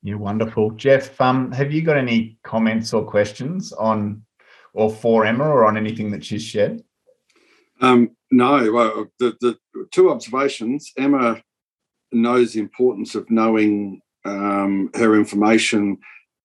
You're 0.04 0.18
wonderful. 0.18 0.70
Jeff, 0.72 1.18
um, 1.18 1.50
have 1.52 1.72
you 1.72 1.80
got 1.80 1.96
any 1.96 2.36
comments 2.44 2.92
or 2.92 3.06
questions 3.06 3.72
on 3.72 4.22
or 4.74 4.90
for 4.90 5.24
Emma 5.24 5.44
or 5.44 5.64
on 5.64 5.78
anything 5.78 6.10
that 6.10 6.22
she's 6.22 6.44
shared? 6.44 6.82
Um, 7.80 8.10
no, 8.30 8.70
well, 8.70 9.06
the, 9.18 9.34
the 9.40 9.56
two 9.92 10.10
observations. 10.10 10.92
Emma 10.98 11.42
knows 12.12 12.52
the 12.52 12.60
importance 12.60 13.14
of 13.14 13.30
knowing 13.30 14.02
um, 14.26 14.90
her 14.94 15.16
information, 15.16 15.96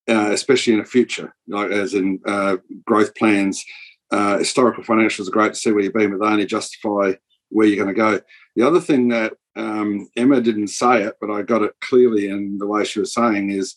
uh, 0.07 0.31
especially 0.31 0.73
in 0.73 0.79
the 0.79 0.85
future, 0.85 1.35
like 1.49 1.69
as 1.69 1.95
in 1.95 2.21
uh, 2.25 2.55
growth 2.85 3.13
plans. 3.15 3.65
Uh, 4.09 4.37
historical 4.37 4.85
financials 4.85 5.27
are 5.27 5.31
great 5.31 5.53
to 5.53 5.59
see 5.59 5.71
where 5.73 5.83
you've 5.83 5.93
been, 5.93 6.17
but 6.17 6.25
they 6.25 6.31
only 6.31 6.45
justify 6.45 7.11
where 7.49 7.67
you're 7.67 7.83
going 7.83 7.93
to 7.93 7.99
go. 7.99 8.21
The 8.55 8.65
other 8.65 8.79
thing 8.79 9.09
that 9.09 9.33
um, 9.55 10.07
Emma 10.15 10.41
didn't 10.41 10.67
say 10.67 11.03
it, 11.03 11.15
but 11.19 11.29
I 11.29 11.41
got 11.41 11.63
it 11.63 11.73
clearly 11.81 12.29
in 12.29 12.57
the 12.57 12.67
way 12.67 12.85
she 12.85 12.99
was 12.99 13.13
saying 13.13 13.51
is, 13.51 13.75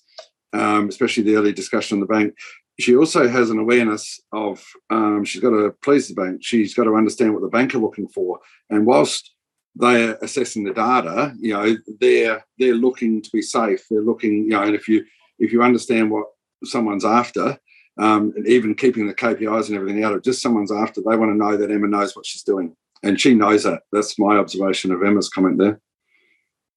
um, 0.53 0.89
especially 0.89 1.25
the 1.25 1.37
early 1.37 1.53
discussion 1.53 1.97
on 1.97 2.01
the 2.01 2.07
bank, 2.07 2.35
she 2.81 2.97
also 2.97 3.29
has 3.29 3.51
an 3.51 3.59
awareness 3.59 4.21
of 4.33 4.65
um, 4.91 5.25
she's 5.25 5.43
got 5.43 5.51
to 5.51 5.75
please 5.83 6.09
the 6.09 6.15
bank. 6.15 6.43
She's 6.43 6.75
got 6.75 6.85
to 6.85 6.97
understand 6.97 7.33
what 7.33 7.43
the 7.43 7.49
bank 7.49 7.75
are 7.75 7.79
looking 7.79 8.09
for, 8.09 8.41
and 8.71 8.87
whilst 8.87 9.33
they're 9.75 10.19
assessing 10.23 10.65
the 10.65 10.73
data, 10.73 11.35
you 11.39 11.53
know, 11.53 11.77
they're 12.01 12.45
they're 12.59 12.75
looking 12.75 13.23
to 13.23 13.31
be 13.31 13.43
safe. 13.43 13.85
They're 13.91 14.03
looking, 14.03 14.45
you 14.45 14.51
know, 14.51 14.63
and 14.63 14.75
if 14.75 14.89
you 14.89 15.05
if 15.39 15.53
you 15.53 15.63
understand 15.63 16.11
what 16.11 16.27
someone's 16.65 17.05
after, 17.05 17.59
um, 17.99 18.33
and 18.37 18.47
even 18.47 18.75
keeping 18.75 19.07
the 19.07 19.15
KPIs 19.15 19.69
and 19.69 19.77
everything 19.77 20.05
out 20.05 20.15
of 20.15 20.23
just 20.23 20.43
someone's 20.43 20.73
after, 20.73 21.01
they 21.01 21.17
want 21.17 21.31
to 21.31 21.37
know 21.37 21.57
that 21.57 21.71
Emma 21.71 21.89
knows 21.89 22.17
what 22.17 22.27
she's 22.27 22.43
doing 22.43 22.75
and 23.03 23.21
she 23.21 23.35
knows 23.35 23.65
that. 23.65 23.83
That's 23.93 24.19
my 24.19 24.37
observation 24.37 24.93
of 24.93 25.03
Emma's 25.03 25.29
comment 25.29 25.59
there. 25.59 25.81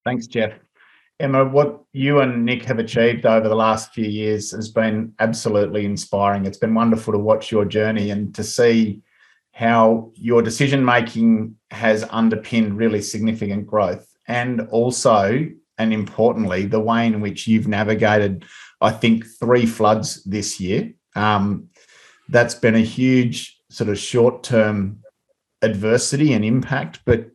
Thanks, 0.03 0.27
Jeff. 0.27 0.53
Emma, 1.19 1.45
what 1.45 1.81
you 1.93 2.19
and 2.19 2.43
Nick 2.43 2.65
have 2.65 2.79
achieved 2.79 3.25
over 3.25 3.47
the 3.47 3.55
last 3.55 3.93
few 3.93 4.05
years 4.05 4.51
has 4.51 4.69
been 4.69 5.13
absolutely 5.19 5.85
inspiring. 5.85 6.45
It's 6.45 6.57
been 6.57 6.73
wonderful 6.73 7.13
to 7.13 7.19
watch 7.19 7.51
your 7.51 7.63
journey 7.63 8.11
and 8.11 8.35
to 8.35 8.43
see 8.43 9.01
how 9.55 10.11
your 10.15 10.41
decision 10.41 10.83
making 10.83 11.55
has 11.71 12.05
underpinned 12.09 12.77
really 12.77 13.01
significant 13.01 13.65
growth 13.65 14.05
and 14.27 14.67
also 14.69 15.47
and 15.77 15.93
importantly 15.93 16.65
the 16.65 16.79
way 16.79 17.07
in 17.07 17.21
which 17.21 17.47
you've 17.47 17.67
navigated 17.67 18.43
i 18.81 18.91
think 18.91 19.25
three 19.39 19.65
floods 19.65 20.21
this 20.25 20.59
year 20.59 20.91
um, 21.15 21.69
that's 22.27 22.55
been 22.55 22.75
a 22.75 22.79
huge 22.79 23.57
sort 23.69 23.89
of 23.89 23.97
short 23.97 24.43
term 24.43 24.99
adversity 25.61 26.33
and 26.33 26.43
impact, 26.43 26.99
but 27.05 27.29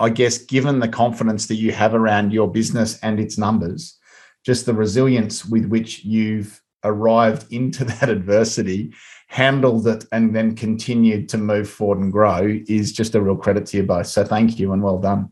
I 0.00 0.08
guess 0.10 0.38
given 0.38 0.80
the 0.80 0.88
confidence 0.88 1.46
that 1.46 1.56
you 1.56 1.72
have 1.72 1.94
around 1.94 2.32
your 2.32 2.50
business 2.50 2.98
and 3.00 3.20
its 3.20 3.38
numbers, 3.38 3.98
just 4.44 4.66
the 4.66 4.74
resilience 4.74 5.44
with 5.44 5.66
which 5.66 6.04
you've 6.04 6.60
arrived 6.82 7.52
into 7.52 7.84
that 7.84 8.08
adversity, 8.08 8.92
handled 9.28 9.86
it, 9.86 10.04
and 10.12 10.34
then 10.34 10.54
continued 10.54 11.28
to 11.30 11.38
move 11.38 11.68
forward 11.68 11.98
and 11.98 12.12
grow 12.12 12.58
is 12.68 12.92
just 12.92 13.14
a 13.14 13.20
real 13.20 13.36
credit 13.36 13.66
to 13.66 13.78
you 13.78 13.82
both. 13.82 14.06
So 14.06 14.24
thank 14.24 14.58
you 14.58 14.72
and 14.72 14.82
well 14.82 14.98
done. 14.98 15.30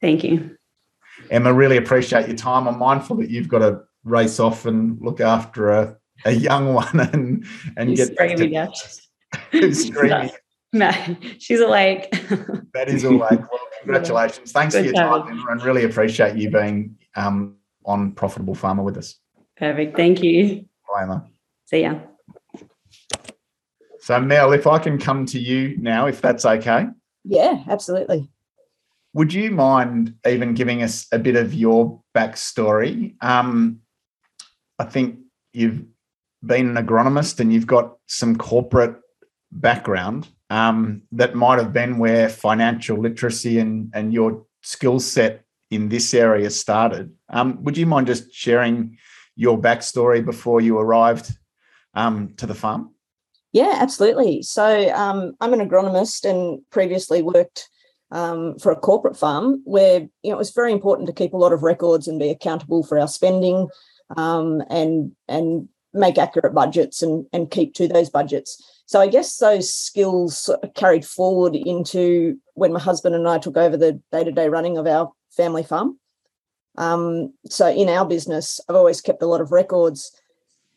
Thank 0.00 0.24
you. 0.24 0.56
Emma, 1.30 1.52
really 1.52 1.76
appreciate 1.76 2.28
your 2.28 2.36
time. 2.36 2.68
I'm 2.68 2.78
mindful 2.78 3.16
that 3.16 3.30
you've 3.30 3.48
got 3.48 3.58
to 3.58 3.80
race 4.04 4.40
off 4.40 4.66
and 4.66 4.98
look 5.00 5.20
after 5.20 5.70
a, 5.70 5.96
a 6.24 6.32
young 6.32 6.74
one 6.74 7.00
and 7.00 7.44
and 7.76 7.90
He's 7.90 7.98
get 7.98 8.14
screaming 8.14 8.70
to, 9.52 9.74
screaming. 9.74 10.30
No, 10.72 10.90
she's 11.38 11.60
awake. 11.60 12.10
that 12.74 12.88
is 12.88 13.04
awake. 13.04 13.30
Well, 13.30 13.60
congratulations. 13.82 14.52
Thanks 14.52 14.74
Good 14.74 14.80
for 14.80 14.84
your 14.86 14.94
time, 14.94 15.28
Emma, 15.28 15.44
and 15.50 15.62
really 15.62 15.84
appreciate 15.84 16.36
you 16.36 16.50
being 16.50 16.96
um, 17.16 17.56
on 17.84 18.12
Profitable 18.12 18.54
Farmer 18.54 18.82
with 18.82 18.96
us. 18.96 19.16
Perfect. 19.56 19.96
Thank 19.96 20.22
you. 20.22 20.66
Bye, 20.92 21.02
Emma. 21.02 21.26
See 21.66 21.82
ya. 21.82 21.98
So, 24.00 24.20
Mel, 24.20 24.52
if 24.52 24.66
I 24.66 24.78
can 24.78 24.98
come 24.98 25.26
to 25.26 25.38
you 25.38 25.76
now, 25.78 26.06
if 26.06 26.20
that's 26.20 26.46
okay. 26.46 26.86
Yeah, 27.24 27.62
absolutely. 27.68 28.30
Would 29.14 29.32
you 29.32 29.50
mind 29.50 30.14
even 30.26 30.54
giving 30.54 30.82
us 30.82 31.06
a 31.12 31.18
bit 31.18 31.36
of 31.36 31.52
your 31.52 32.00
backstory? 32.14 33.14
Um, 33.22 33.80
I 34.78 34.84
think 34.84 35.18
you've 35.52 35.84
been 36.44 36.76
an 36.76 36.86
agronomist 36.86 37.40
and 37.40 37.52
you've 37.52 37.66
got 37.66 37.96
some 38.06 38.36
corporate 38.36 38.96
background 39.52 40.28
um, 40.50 41.02
that 41.12 41.34
might 41.34 41.58
have 41.58 41.72
been 41.72 41.98
where 41.98 42.28
financial 42.28 42.98
literacy 42.98 43.58
and, 43.58 43.90
and 43.94 44.12
your 44.12 44.44
skill 44.62 45.00
set 45.00 45.44
in 45.70 45.88
this 45.88 46.14
area 46.14 46.50
started. 46.50 47.12
Um, 47.28 47.62
would 47.64 47.76
you 47.76 47.86
mind 47.86 48.06
just 48.06 48.32
sharing 48.32 48.96
your 49.36 49.58
backstory 49.58 50.24
before 50.24 50.60
you 50.60 50.78
arrived 50.78 51.32
um, 51.94 52.34
to 52.36 52.46
the 52.46 52.54
farm? 52.54 52.90
Yeah, 53.52 53.76
absolutely. 53.78 54.42
So 54.42 54.90
um, 54.94 55.34
I'm 55.40 55.52
an 55.52 55.66
agronomist 55.66 56.28
and 56.28 56.60
previously 56.70 57.22
worked 57.22 57.68
um, 58.10 58.58
for 58.58 58.72
a 58.72 58.76
corporate 58.76 59.16
farm 59.16 59.62
where 59.64 60.00
you 60.00 60.30
know 60.30 60.34
it 60.34 60.38
was 60.38 60.50
very 60.50 60.72
important 60.72 61.06
to 61.06 61.14
keep 61.14 61.32
a 61.32 61.36
lot 61.38 61.52
of 61.52 61.62
records 61.62 62.08
and 62.08 62.18
be 62.18 62.30
accountable 62.30 62.82
for 62.82 62.98
our 62.98 63.08
spending 63.08 63.68
um, 64.16 64.62
and 64.70 65.12
and 65.28 65.68
make 65.94 66.18
accurate 66.18 66.54
budgets 66.54 67.02
and 67.02 67.26
and 67.32 67.50
keep 67.50 67.74
to 67.74 67.88
those 67.88 68.10
budgets. 68.10 68.62
So 68.86 69.00
I 69.00 69.08
guess 69.08 69.36
those 69.36 69.72
skills 69.72 70.50
carried 70.74 71.04
forward 71.04 71.54
into 71.54 72.38
when 72.54 72.72
my 72.72 72.80
husband 72.80 73.14
and 73.14 73.28
I 73.28 73.38
took 73.38 73.56
over 73.56 73.76
the 73.76 74.00
day 74.12 74.24
to 74.24 74.32
day 74.32 74.48
running 74.48 74.78
of 74.78 74.86
our 74.86 75.12
family 75.30 75.62
farm. 75.62 75.98
Um, 76.76 77.34
so 77.48 77.68
in 77.68 77.88
our 77.88 78.06
business, 78.06 78.60
I've 78.68 78.76
always 78.76 79.00
kept 79.00 79.22
a 79.22 79.26
lot 79.26 79.40
of 79.40 79.52
records 79.52 80.12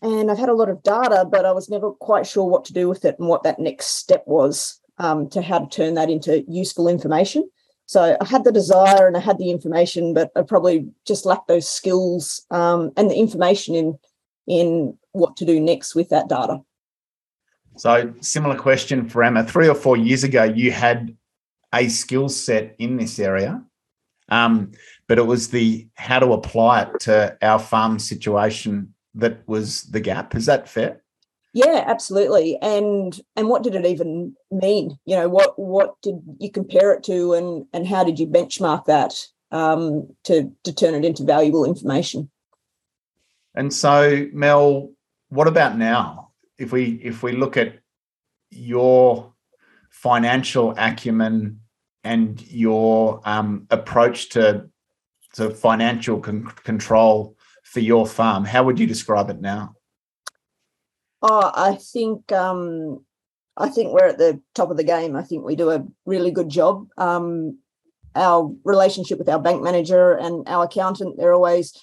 and 0.02 0.32
I've 0.32 0.40
had 0.40 0.50
a 0.50 0.56
lot 0.56 0.70
of 0.70 0.82
data, 0.82 1.26
but 1.30 1.46
I 1.46 1.52
was 1.52 1.70
never 1.70 1.92
quite 1.92 2.26
sure 2.26 2.44
what 2.44 2.66
to 2.66 2.74
do 2.74 2.90
with 2.90 3.06
it 3.06 3.20
and 3.20 3.28
what 3.28 3.44
that 3.44 3.60
next 3.60 3.98
step 3.98 4.24
was 4.26 4.80
um, 4.98 5.30
to 5.30 5.42
how 5.42 5.60
to 5.60 5.68
turn 5.68 5.94
that 5.94 6.10
into 6.10 6.44
useful 6.48 6.88
information. 6.88 7.48
So 7.86 8.18
I 8.20 8.26
had 8.26 8.44
the 8.44 8.52
desire 8.52 9.06
and 9.06 9.16
I 9.16 9.20
had 9.20 9.38
the 9.38 9.52
information, 9.52 10.14
but 10.14 10.32
I 10.36 10.42
probably 10.42 10.88
just 11.06 11.26
lacked 11.26 11.48
those 11.48 11.68
skills 11.68 12.46
um, 12.50 12.92
and 12.98 13.12
the 13.12 13.16
information 13.16 13.76
in 13.76 14.00
in 14.48 14.98
what 15.14 15.38
to 15.38 15.46
do 15.46 15.60
next 15.60 15.96
with 15.96 16.10
that 16.10 16.28
data. 16.30 16.62
So, 17.78 18.14
similar 18.20 18.58
question 18.58 19.08
for 19.08 19.24
Emma. 19.24 19.44
Three 19.44 19.68
or 19.68 19.76
four 19.76 19.98
years 19.98 20.24
ago, 20.24 20.44
you 20.44 20.72
had 20.72 21.16
a 21.74 21.88
skill 21.88 22.30
set 22.30 22.76
in 22.80 22.98
this 22.98 23.18
area, 23.18 23.64
um, 24.30 24.72
but 25.08 25.18
it 25.18 25.26
was 25.26 25.50
the 25.50 25.88
how 25.96 26.20
to 26.20 26.34
apply 26.34 26.84
it 26.84 27.00
to 27.02 27.38
our 27.42 27.60
farm 27.60 27.98
situation 27.98 28.94
that 29.16 29.48
was 29.48 29.84
the 29.84 30.00
gap. 30.00 30.36
Is 30.36 30.46
that 30.48 30.68
fair? 30.68 31.02
Yeah, 31.54 31.84
absolutely. 31.86 32.58
And 32.62 33.20
and 33.36 33.50
what 33.50 33.64
did 33.64 33.76
it 33.76 33.86
even 33.86 34.36
mean? 34.52 34.98
You 35.06 35.18
know, 35.18 35.30
what 35.30 35.58
what 35.60 36.02
did 36.02 36.22
you 36.40 36.50
compare 36.50 36.94
it 36.94 37.04
to, 37.04 37.34
and 37.34 37.66
and 37.74 37.88
how 37.88 38.04
did 38.04 38.20
you 38.20 38.28
benchmark 38.28 38.86
that 38.86 39.14
um, 39.52 40.08
to 40.24 40.52
to 40.64 40.74
turn 40.74 40.94
it 40.94 41.06
into 41.06 41.24
valuable 41.24 41.66
information? 41.66 42.30
And 43.54 43.74
so, 43.74 44.28
Mel, 44.32 44.92
what 45.32 45.48
about 45.48 45.78
now? 45.78 46.32
If 46.60 46.72
we 46.72 47.00
if 47.04 47.24
we 47.24 47.32
look 47.32 47.58
at 47.58 47.80
your 48.52 49.34
financial 49.90 50.76
acumen 50.78 51.62
and 52.04 52.40
your 52.52 53.22
um, 53.24 53.66
approach 53.72 54.30
to 54.30 54.70
to 55.34 55.50
financial 55.50 56.20
con- 56.20 56.52
control 56.64 57.38
for 57.64 57.80
your 57.80 58.06
farm, 58.06 58.44
how 58.44 58.64
would 58.64 58.78
you 58.78 58.86
describe 58.86 59.30
it 59.30 59.40
now? 59.40 59.74
Oh, 61.22 61.50
I 61.56 61.76
think 61.76 62.32
um, 62.34 63.06
I 63.56 63.70
think 63.70 63.94
we're 63.94 64.10
at 64.10 64.18
the 64.18 64.42
top 64.54 64.70
of 64.70 64.78
the 64.78 64.84
game. 64.84 65.16
I 65.16 65.24
think 65.24 65.46
we 65.46 65.56
do 65.56 65.72
a 65.72 65.86
really 66.06 66.32
good 66.32 66.50
job. 66.50 66.88
Um, 66.98 67.58
our 68.16 68.54
relationship 68.66 69.18
with 69.18 69.30
our 69.30 69.40
bank 69.40 69.64
manager 69.64 70.12
and 70.12 70.46
our 70.50 70.66
accountant, 70.66 71.16
they're 71.18 71.34
always 71.34 71.74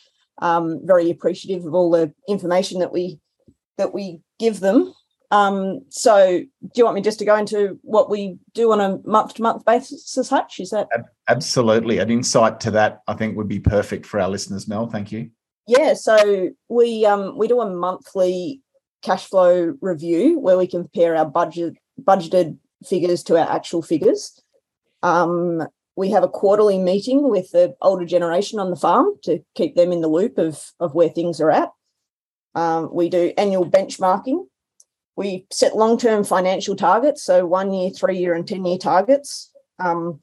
um, 0.42 0.80
very 0.84 1.10
appreciative 1.10 1.64
of 1.64 1.72
all 1.72 1.90
the 1.90 2.12
information 2.28 2.80
that 2.80 2.92
we 2.92 3.18
that 3.78 3.94
we 3.94 4.20
give 4.38 4.60
them. 4.60 4.92
Um, 5.30 5.80
so, 5.90 6.40
do 6.40 6.70
you 6.74 6.84
want 6.84 6.94
me 6.94 7.02
just 7.02 7.18
to 7.18 7.24
go 7.24 7.36
into 7.36 7.78
what 7.82 8.10
we 8.10 8.38
do 8.54 8.72
on 8.72 8.80
a 8.80 8.98
month 9.04 9.34
to 9.34 9.42
month 9.42 9.64
basis, 9.64 10.28
Hutch? 10.28 10.58
Is 10.60 10.70
that 10.70 10.88
absolutely 11.28 11.98
an 11.98 12.10
insight 12.10 12.60
to 12.60 12.70
that? 12.72 13.02
I 13.08 13.14
think 13.14 13.36
would 13.36 13.48
be 13.48 13.60
perfect 13.60 14.06
for 14.06 14.20
our 14.20 14.28
listeners. 14.28 14.68
Mel, 14.68 14.86
thank 14.86 15.12
you. 15.12 15.30
Yeah, 15.66 15.94
so 15.94 16.50
we 16.68 17.04
um, 17.04 17.36
we 17.36 17.46
do 17.46 17.60
a 17.60 17.70
monthly 17.70 18.62
cash 19.02 19.26
flow 19.26 19.74
review 19.80 20.38
where 20.38 20.56
we 20.56 20.66
compare 20.66 21.14
our 21.14 21.26
budget 21.26 21.74
budgeted 22.00 22.56
figures 22.86 23.22
to 23.24 23.38
our 23.38 23.50
actual 23.54 23.82
figures. 23.82 24.42
Um, 25.02 25.66
we 25.96 26.10
have 26.10 26.22
a 26.22 26.28
quarterly 26.28 26.78
meeting 26.78 27.28
with 27.28 27.50
the 27.50 27.74
older 27.82 28.04
generation 28.04 28.60
on 28.60 28.70
the 28.70 28.76
farm 28.76 29.14
to 29.24 29.40
keep 29.56 29.74
them 29.74 29.90
in 29.90 30.00
the 30.00 30.08
loop 30.08 30.38
of, 30.38 30.72
of 30.78 30.94
where 30.94 31.08
things 31.08 31.40
are 31.40 31.50
at. 31.50 31.70
Um, 32.58 32.88
we 32.92 33.08
do 33.08 33.32
annual 33.38 33.64
benchmarking. 33.64 34.44
We 35.14 35.46
set 35.52 35.76
long 35.76 35.96
term 35.96 36.24
financial 36.24 36.74
targets, 36.74 37.22
so 37.22 37.46
one 37.46 37.72
year, 37.72 37.90
three 37.90 38.18
year, 38.18 38.34
and 38.34 38.48
10 38.48 38.64
year 38.64 38.78
targets. 38.78 39.52
Um, 39.78 40.20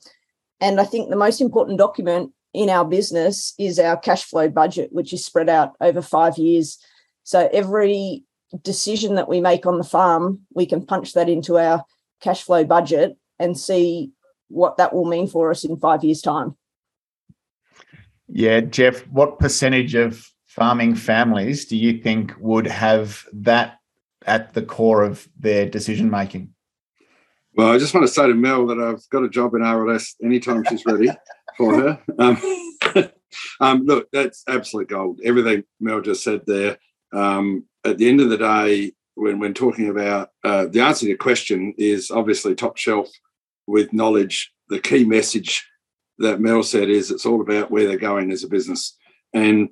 and 0.59 0.81
I 0.81 0.83
think 0.83 1.09
the 1.09 1.15
most 1.15 1.39
important 1.39 1.77
document 1.77 2.33
in 2.53 2.69
our 2.69 2.83
business 2.83 3.53
is 3.57 3.79
our 3.79 3.95
cash 3.95 4.25
flow 4.25 4.49
budget, 4.49 4.89
which 4.91 5.13
is 5.13 5.23
spread 5.23 5.47
out 5.47 5.77
over 5.79 6.01
five 6.01 6.37
years. 6.37 6.77
So 7.23 7.49
every 7.53 8.25
decision 8.63 9.15
that 9.15 9.29
we 9.29 9.39
make 9.39 9.65
on 9.65 9.77
the 9.77 9.85
farm, 9.85 10.41
we 10.53 10.65
can 10.65 10.85
punch 10.85 11.13
that 11.13 11.29
into 11.29 11.57
our 11.57 11.85
cash 12.19 12.43
flow 12.43 12.65
budget 12.65 13.15
and 13.39 13.57
see 13.57 14.11
what 14.49 14.75
that 14.75 14.93
will 14.93 15.05
mean 15.05 15.27
for 15.27 15.51
us 15.51 15.63
in 15.63 15.77
five 15.77 16.03
years' 16.03 16.21
time. 16.21 16.57
Yeah, 18.27 18.59
Jeff, 18.59 19.07
what 19.07 19.39
percentage 19.39 19.95
of 19.95 20.34
farming 20.55 20.95
families 20.95 21.65
do 21.65 21.75
you 21.75 22.01
think 22.01 22.33
would 22.39 22.65
have 22.65 23.25
that 23.33 23.77
at 24.25 24.53
the 24.53 24.61
core 24.61 25.03
of 25.03 25.27
their 25.37 25.69
decision 25.69 26.09
making? 26.09 26.49
Well, 27.55 27.71
I 27.71 27.77
just 27.77 27.93
want 27.93 28.07
to 28.07 28.13
say 28.13 28.27
to 28.27 28.33
Mel 28.33 28.65
that 28.67 28.79
I've 28.79 29.07
got 29.09 29.23
a 29.23 29.29
job 29.29 29.53
in 29.53 29.61
RLS 29.61 30.15
anytime 30.23 30.63
she's 30.67 30.85
ready 30.85 31.09
for 31.57 31.75
her. 31.75 32.01
Um, 32.17 32.37
um, 33.59 33.85
look, 33.85 34.07
that's 34.11 34.43
absolute 34.47 34.87
gold. 34.87 35.19
Everything 35.23 35.63
Mel 35.79 36.01
just 36.01 36.23
said 36.23 36.41
there. 36.47 36.77
Um, 37.13 37.65
at 37.85 37.97
the 37.97 38.07
end 38.07 38.21
of 38.21 38.29
the 38.29 38.37
day, 38.37 38.93
when 39.15 39.39
when 39.39 39.53
talking 39.53 39.89
about 39.89 40.29
uh, 40.43 40.65
the 40.65 40.81
answer 40.81 41.01
to 41.01 41.09
your 41.09 41.17
question 41.17 41.73
is 41.77 42.11
obviously 42.11 42.55
top 42.55 42.77
shelf 42.77 43.09
with 43.67 43.93
knowledge. 43.93 44.51
The 44.69 44.79
key 44.79 45.05
message 45.05 45.65
that 46.17 46.39
Mel 46.39 46.63
said 46.63 46.89
is 46.89 47.11
it's 47.11 47.25
all 47.25 47.41
about 47.41 47.71
where 47.71 47.87
they're 47.87 47.97
going 47.97 48.31
as 48.31 48.43
a 48.43 48.49
business. 48.49 48.97
And 49.33 49.69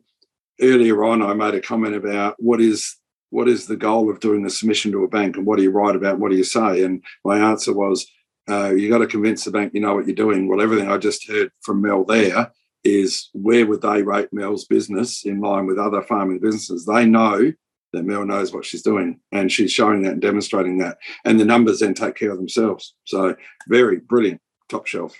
earlier 0.61 1.03
on, 1.03 1.21
I 1.21 1.33
made 1.33 1.55
a 1.55 1.61
comment 1.61 1.95
about 1.95 2.35
what 2.37 2.61
is 2.61 2.97
what 3.29 3.47
is 3.47 3.65
the 3.65 3.75
goal 3.75 4.11
of 4.11 4.19
doing 4.19 4.43
the 4.43 4.49
submission 4.49 4.91
to 4.91 5.03
a 5.03 5.07
bank 5.07 5.37
and 5.37 5.45
what 5.45 5.57
do 5.57 5.63
you 5.63 5.71
write 5.71 5.95
about? 5.95 6.19
What 6.19 6.29
do 6.29 6.37
you 6.37 6.43
say? 6.43 6.83
And 6.83 7.03
my 7.25 7.39
answer 7.39 7.73
was, 7.73 8.05
uh, 8.47 8.71
you 8.75 8.89
got 8.89 8.99
to 8.99 9.07
convince 9.07 9.43
the 9.43 9.49
bank 9.49 9.73
you 9.73 9.79
know 9.81 9.95
what 9.95 10.05
you're 10.05 10.15
doing. 10.15 10.47
Well, 10.47 10.61
everything 10.61 10.87
I 10.87 10.97
just 10.97 11.27
heard 11.27 11.49
from 11.61 11.81
Mel 11.81 12.05
there 12.05 12.51
is 12.83 13.29
where 13.33 13.65
would 13.65 13.81
they 13.81 14.03
rate 14.03 14.29
Mel's 14.31 14.65
business 14.65 15.25
in 15.25 15.39
line 15.39 15.65
with 15.65 15.79
other 15.79 16.03
farming 16.03 16.39
businesses? 16.39 16.85
They 16.85 17.05
know 17.05 17.51
that 17.93 18.03
Mel 18.03 18.25
knows 18.25 18.53
what 18.53 18.65
she's 18.65 18.81
doing 18.81 19.19
and 19.31 19.51
she's 19.51 19.71
showing 19.71 20.03
that 20.03 20.13
and 20.13 20.21
demonstrating 20.21 20.77
that. 20.79 20.97
And 21.25 21.39
the 21.39 21.45
numbers 21.45 21.79
then 21.79 21.93
take 21.93 22.15
care 22.15 22.31
of 22.31 22.37
themselves. 22.37 22.93
So 23.05 23.35
very 23.67 23.97
brilliant, 23.97 24.41
top 24.69 24.85
shelf. 24.85 25.15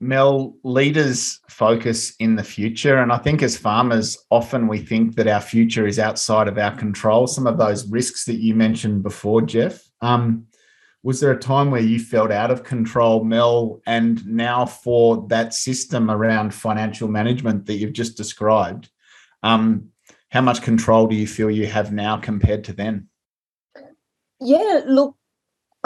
Mel, 0.00 0.56
leaders 0.64 1.40
focus 1.48 2.14
in 2.18 2.36
the 2.36 2.44
future. 2.44 2.98
And 2.98 3.12
I 3.12 3.18
think 3.18 3.42
as 3.42 3.56
farmers, 3.56 4.18
often 4.30 4.68
we 4.68 4.78
think 4.78 5.14
that 5.16 5.28
our 5.28 5.40
future 5.40 5.86
is 5.86 5.98
outside 5.98 6.48
of 6.48 6.58
our 6.58 6.76
control. 6.76 7.26
Some 7.26 7.46
of 7.46 7.58
those 7.58 7.88
risks 7.88 8.24
that 8.26 8.40
you 8.40 8.54
mentioned 8.54 9.02
before, 9.02 9.42
Jeff. 9.42 9.88
Um, 10.00 10.46
was 11.02 11.20
there 11.20 11.32
a 11.32 11.38
time 11.38 11.70
where 11.70 11.82
you 11.82 12.00
felt 12.00 12.32
out 12.32 12.50
of 12.50 12.64
control, 12.64 13.24
Mel? 13.24 13.82
And 13.86 14.26
now 14.26 14.64
for 14.64 15.26
that 15.28 15.52
system 15.52 16.10
around 16.10 16.54
financial 16.54 17.08
management 17.08 17.66
that 17.66 17.74
you've 17.74 17.92
just 17.92 18.16
described, 18.16 18.90
um, 19.42 19.90
how 20.30 20.40
much 20.40 20.62
control 20.62 21.06
do 21.06 21.14
you 21.14 21.26
feel 21.26 21.50
you 21.50 21.66
have 21.66 21.92
now 21.92 22.16
compared 22.16 22.64
to 22.64 22.72
then? 22.72 23.08
Yeah, 24.40 24.80
look, 24.86 25.16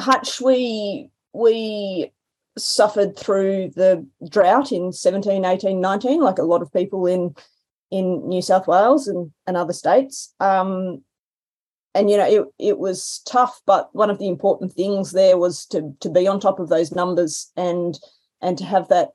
Hutch, 0.00 0.40
we 0.40 1.10
we 1.32 2.12
suffered 2.58 3.16
through 3.18 3.70
the 3.74 4.06
drought 4.28 4.72
in 4.72 4.92
17, 4.92 5.44
18, 5.44 5.80
19, 5.80 6.20
like 6.20 6.38
a 6.38 6.42
lot 6.42 6.62
of 6.62 6.72
people 6.72 7.06
in 7.06 7.34
in 7.90 8.28
New 8.28 8.42
South 8.42 8.66
Wales 8.66 9.08
and, 9.08 9.32
and 9.46 9.56
other 9.56 9.72
states. 9.72 10.34
Um, 10.40 11.02
and 11.94 12.10
you 12.10 12.16
know, 12.16 12.28
it 12.28 12.44
it 12.58 12.78
was 12.78 13.22
tough, 13.26 13.60
but 13.66 13.88
one 13.94 14.10
of 14.10 14.18
the 14.18 14.28
important 14.28 14.72
things 14.72 15.12
there 15.12 15.38
was 15.38 15.66
to 15.66 15.94
to 16.00 16.10
be 16.10 16.28
on 16.28 16.38
top 16.38 16.60
of 16.60 16.68
those 16.68 16.92
numbers 16.92 17.50
and 17.56 17.98
and 18.40 18.58
to 18.58 18.64
have 18.64 18.88
that 18.88 19.10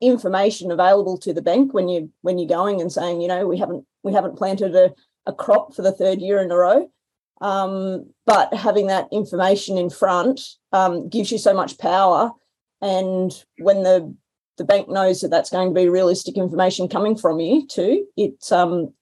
information 0.00 0.70
available 0.70 1.16
to 1.18 1.32
the 1.32 1.42
bank 1.42 1.72
when 1.72 1.88
you 1.88 2.10
when 2.22 2.38
you're 2.38 2.48
going 2.48 2.80
and 2.80 2.92
saying, 2.92 3.20
you 3.20 3.28
know, 3.28 3.46
we 3.46 3.56
haven't 3.56 3.84
we 4.02 4.12
haven't 4.12 4.36
planted 4.36 4.74
a, 4.74 4.92
a 5.26 5.32
crop 5.32 5.74
for 5.74 5.82
the 5.82 5.92
third 5.92 6.20
year 6.20 6.40
in 6.40 6.50
a 6.50 6.56
row. 6.56 6.90
Um, 7.40 8.10
but 8.24 8.52
having 8.54 8.86
that 8.86 9.08
information 9.12 9.76
in 9.76 9.90
front 9.90 10.40
um, 10.72 11.08
gives 11.08 11.30
you 11.30 11.38
so 11.38 11.54
much 11.54 11.78
power. 11.78 12.30
And 12.80 13.32
when 13.58 13.82
the 13.82 14.14
the 14.58 14.64
bank 14.64 14.88
knows 14.88 15.20
that 15.20 15.28
that's 15.28 15.50
going 15.50 15.68
to 15.68 15.74
be 15.74 15.88
realistic 15.88 16.36
information 16.36 16.88
coming 16.88 17.16
from 17.16 17.40
you 17.40 17.66
too, 17.66 18.06
it's 18.16 18.52
um, 18.52 18.92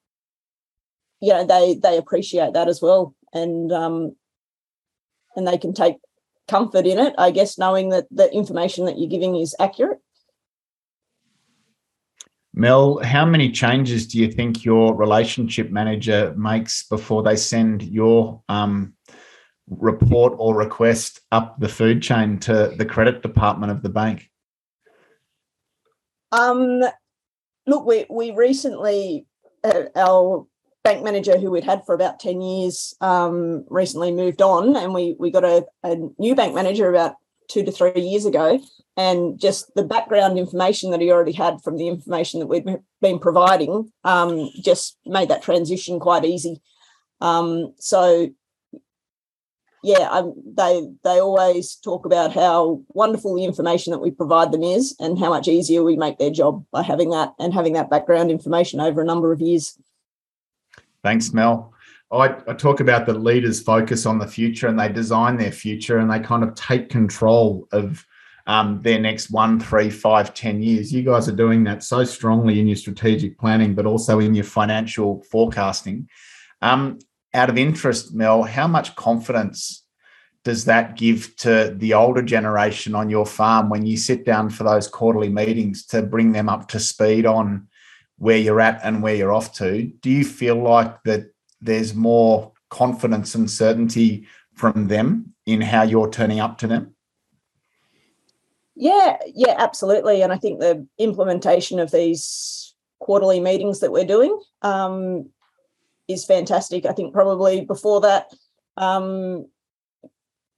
you 1.21 1.33
know 1.33 1.47
they 1.47 1.75
they 1.75 1.97
appreciate 1.97 2.55
that 2.55 2.69
as 2.69 2.81
well, 2.81 3.15
and 3.33 3.73
um, 3.73 4.17
and 5.37 5.47
they 5.47 5.59
can 5.59 5.73
take 5.73 5.97
comfort 6.49 6.87
in 6.87 6.99
it. 6.99 7.15
I 7.19 7.31
guess 7.31 7.59
knowing 7.59 7.91
that 7.91 8.07
the 8.11 8.33
information 8.33 8.85
that 8.87 8.99
you're 8.99 9.09
giving 9.11 9.37
is 9.37 9.55
accurate. 9.59 9.99
Mel, 12.57 12.99
how 12.99 13.27
many 13.27 13.51
changes 13.51 14.07
do 14.07 14.19
you 14.19 14.31
think 14.31 14.65
your 14.65 14.95
relationship 14.95 15.73
manager 15.73 16.33
makes 16.37 16.87
before 16.87 17.23
they 17.25 17.35
send 17.35 17.83
your 17.83 18.43
um, 18.49 18.94
report 19.69 20.35
or 20.37 20.55
request 20.55 21.21
up 21.33 21.59
the 21.59 21.69
food 21.69 22.03
chain 22.03 22.39
to 22.39 22.73
the 22.77 22.85
credit 22.85 23.23
department 23.23 23.73
of 23.73 23.83
the 23.83 23.89
bank? 23.89 24.31
Um, 26.33 26.83
look, 27.67 27.87
we 27.87 28.07
we 28.11 28.33
recently 28.33 29.27
uh, 29.63 29.85
our 29.97 30.47
bank 30.83 31.03
manager 31.03 31.39
who 31.39 31.51
we'd 31.51 31.65
had 31.65 31.85
for 31.87 31.95
about 31.95 32.21
10 32.21 32.43
years 32.43 32.95
um, 33.01 33.65
recently 33.71 34.13
moved 34.13 34.43
on 34.43 34.77
and 34.77 34.93
we 34.93 35.17
we 35.19 35.31
got 35.31 35.45
a, 35.45 35.65
a 35.83 35.97
new 36.19 36.35
bank 36.35 36.55
manager 36.55 36.91
about 36.91 37.15
two 37.49 37.65
to 37.65 37.73
three 37.73 38.01
years 38.01 38.27
ago. 38.27 38.61
And 38.97 39.41
just 39.41 39.75
the 39.75 39.83
background 39.83 40.39
information 40.39 40.91
that 40.93 41.01
he 41.01 41.11
already 41.11 41.33
had 41.33 41.61
from 41.63 41.77
the 41.77 41.89
information 41.89 42.41
that 42.41 42.47
we'd 42.47 42.67
been 43.01 43.19
providing 43.19 43.91
um, 44.05 44.51
just 44.63 44.99
made 45.05 45.29
that 45.31 45.43
transition 45.43 45.99
quite 45.99 46.25
easy. 46.25 46.63
Um, 47.21 47.75
so 47.79 48.31
yeah, 49.85 50.09
um, 50.11 50.35
they 50.57 50.89
they 51.05 51.21
always 51.21 51.75
talk 51.77 52.07
about 52.07 52.33
how 52.33 52.81
wonderful 52.89 53.35
the 53.35 53.45
information 53.45 53.91
that 53.91 53.99
we 53.99 54.11
provide 54.11 54.51
them 54.51 54.63
is, 54.63 54.97
and 54.99 55.19
how 55.19 55.29
much 55.29 55.47
easier 55.47 55.83
we 55.83 55.95
make 55.95 56.19
their 56.19 56.31
job 56.31 56.65
by 56.73 56.83
having 56.83 57.11
that 57.11 57.35
and 57.39 57.53
having 57.53 57.75
that 57.75 57.91
background 57.91 58.31
information 58.31 58.81
over 58.81 59.03
a 59.03 59.05
number 59.05 59.31
of 59.31 59.43
years. 59.43 59.79
Thanks, 61.03 61.35
Mel. 61.35 61.75
I, 62.11 62.35
I 62.49 62.55
talk 62.55 62.81
about 62.81 63.05
the 63.05 63.13
leaders 63.13 63.61
focus 63.61 64.07
on 64.07 64.19
the 64.19 64.27
future 64.27 64.69
and 64.69 64.81
they 64.81 64.89
design 64.89 65.37
their 65.37 65.53
future 65.53 65.99
and 65.99 66.11
they 66.11 66.21
kind 66.21 66.43
of 66.43 66.55
take 66.55 66.89
control 66.89 67.69
of 67.73 68.07
um, 68.47 68.81
their 68.81 69.01
next 69.01 69.31
one, 69.31 69.61
three, 69.61 69.91
five, 69.91 70.33
ten 70.33 70.63
years. 70.63 70.93
You 70.95 71.03
guys 71.03 71.29
are 71.29 71.37
doing 71.37 71.65
that 71.65 71.83
so 71.83 72.05
strongly 72.05 72.59
in 72.59 72.67
your 72.67 72.77
strategic 72.77 73.39
planning, 73.39 73.75
but 73.75 73.85
also 73.85 74.21
in 74.21 74.35
your 74.35 74.45
financial 74.45 75.23
forecasting. 75.31 76.09
Um, 76.63 77.01
out 77.35 77.51
of 77.51 77.59
interest, 77.59 78.15
Mel, 78.15 78.45
how 78.45 78.67
much 78.67 78.95
confidence 78.95 79.85
does 80.45 80.67
that 80.67 80.97
give 80.97 81.35
to 81.37 81.75
the 81.77 81.95
older 81.95 82.23
generation 82.23 82.95
on 82.95 83.11
your 83.11 83.27
farm 83.27 83.71
when 83.71 83.85
you 83.85 83.97
sit 83.97 84.25
down 84.25 84.51
for 84.51 84.63
those 84.63 84.87
quarterly 84.87 85.31
meetings 85.31 85.85
to 85.87 86.03
bring 86.03 86.33
them 86.33 86.49
up 86.49 86.69
to 86.69 86.79
speed 86.79 87.27
on 87.27 87.67
where 88.19 88.39
you're 88.39 88.61
at 88.61 88.81
and 88.85 89.03
where 89.03 89.15
you're 89.15 89.33
off 89.33 89.55
to? 89.55 89.91
Do 90.01 90.11
you 90.11 90.25
feel 90.25 90.63
like 90.63 91.03
that 91.05 91.33
there's 91.61 91.95
more 91.95 92.53
confidence 92.69 93.35
and 93.35 93.51
certainty 93.51 94.27
from 94.55 94.89
them 94.89 95.35
in 95.47 95.61
how 95.61 95.83
you're 95.83 96.11
turning 96.11 96.41
up 96.41 96.59
to 96.59 96.67
them? 96.67 96.95
Yeah, 98.77 99.17
yeah, 99.35 99.55
absolutely. 99.59 100.23
And 100.23 100.33
I 100.33 100.37
think 100.37 100.61
the 100.61 100.87
implementation 100.99 101.79
of 101.79 101.91
these 101.91 102.75
quarterly 102.99 103.41
meetings 103.41 103.81
that 103.81 103.93
we're 103.93 104.05
doing 104.05 104.39
um, 104.63 105.31
is 106.09 106.25
fantastic. 106.25 106.87
I 106.87 106.93
think 106.93 107.13
probably 107.13 107.65
before 107.65 108.01
that, 108.03 108.33
um, 108.77 109.47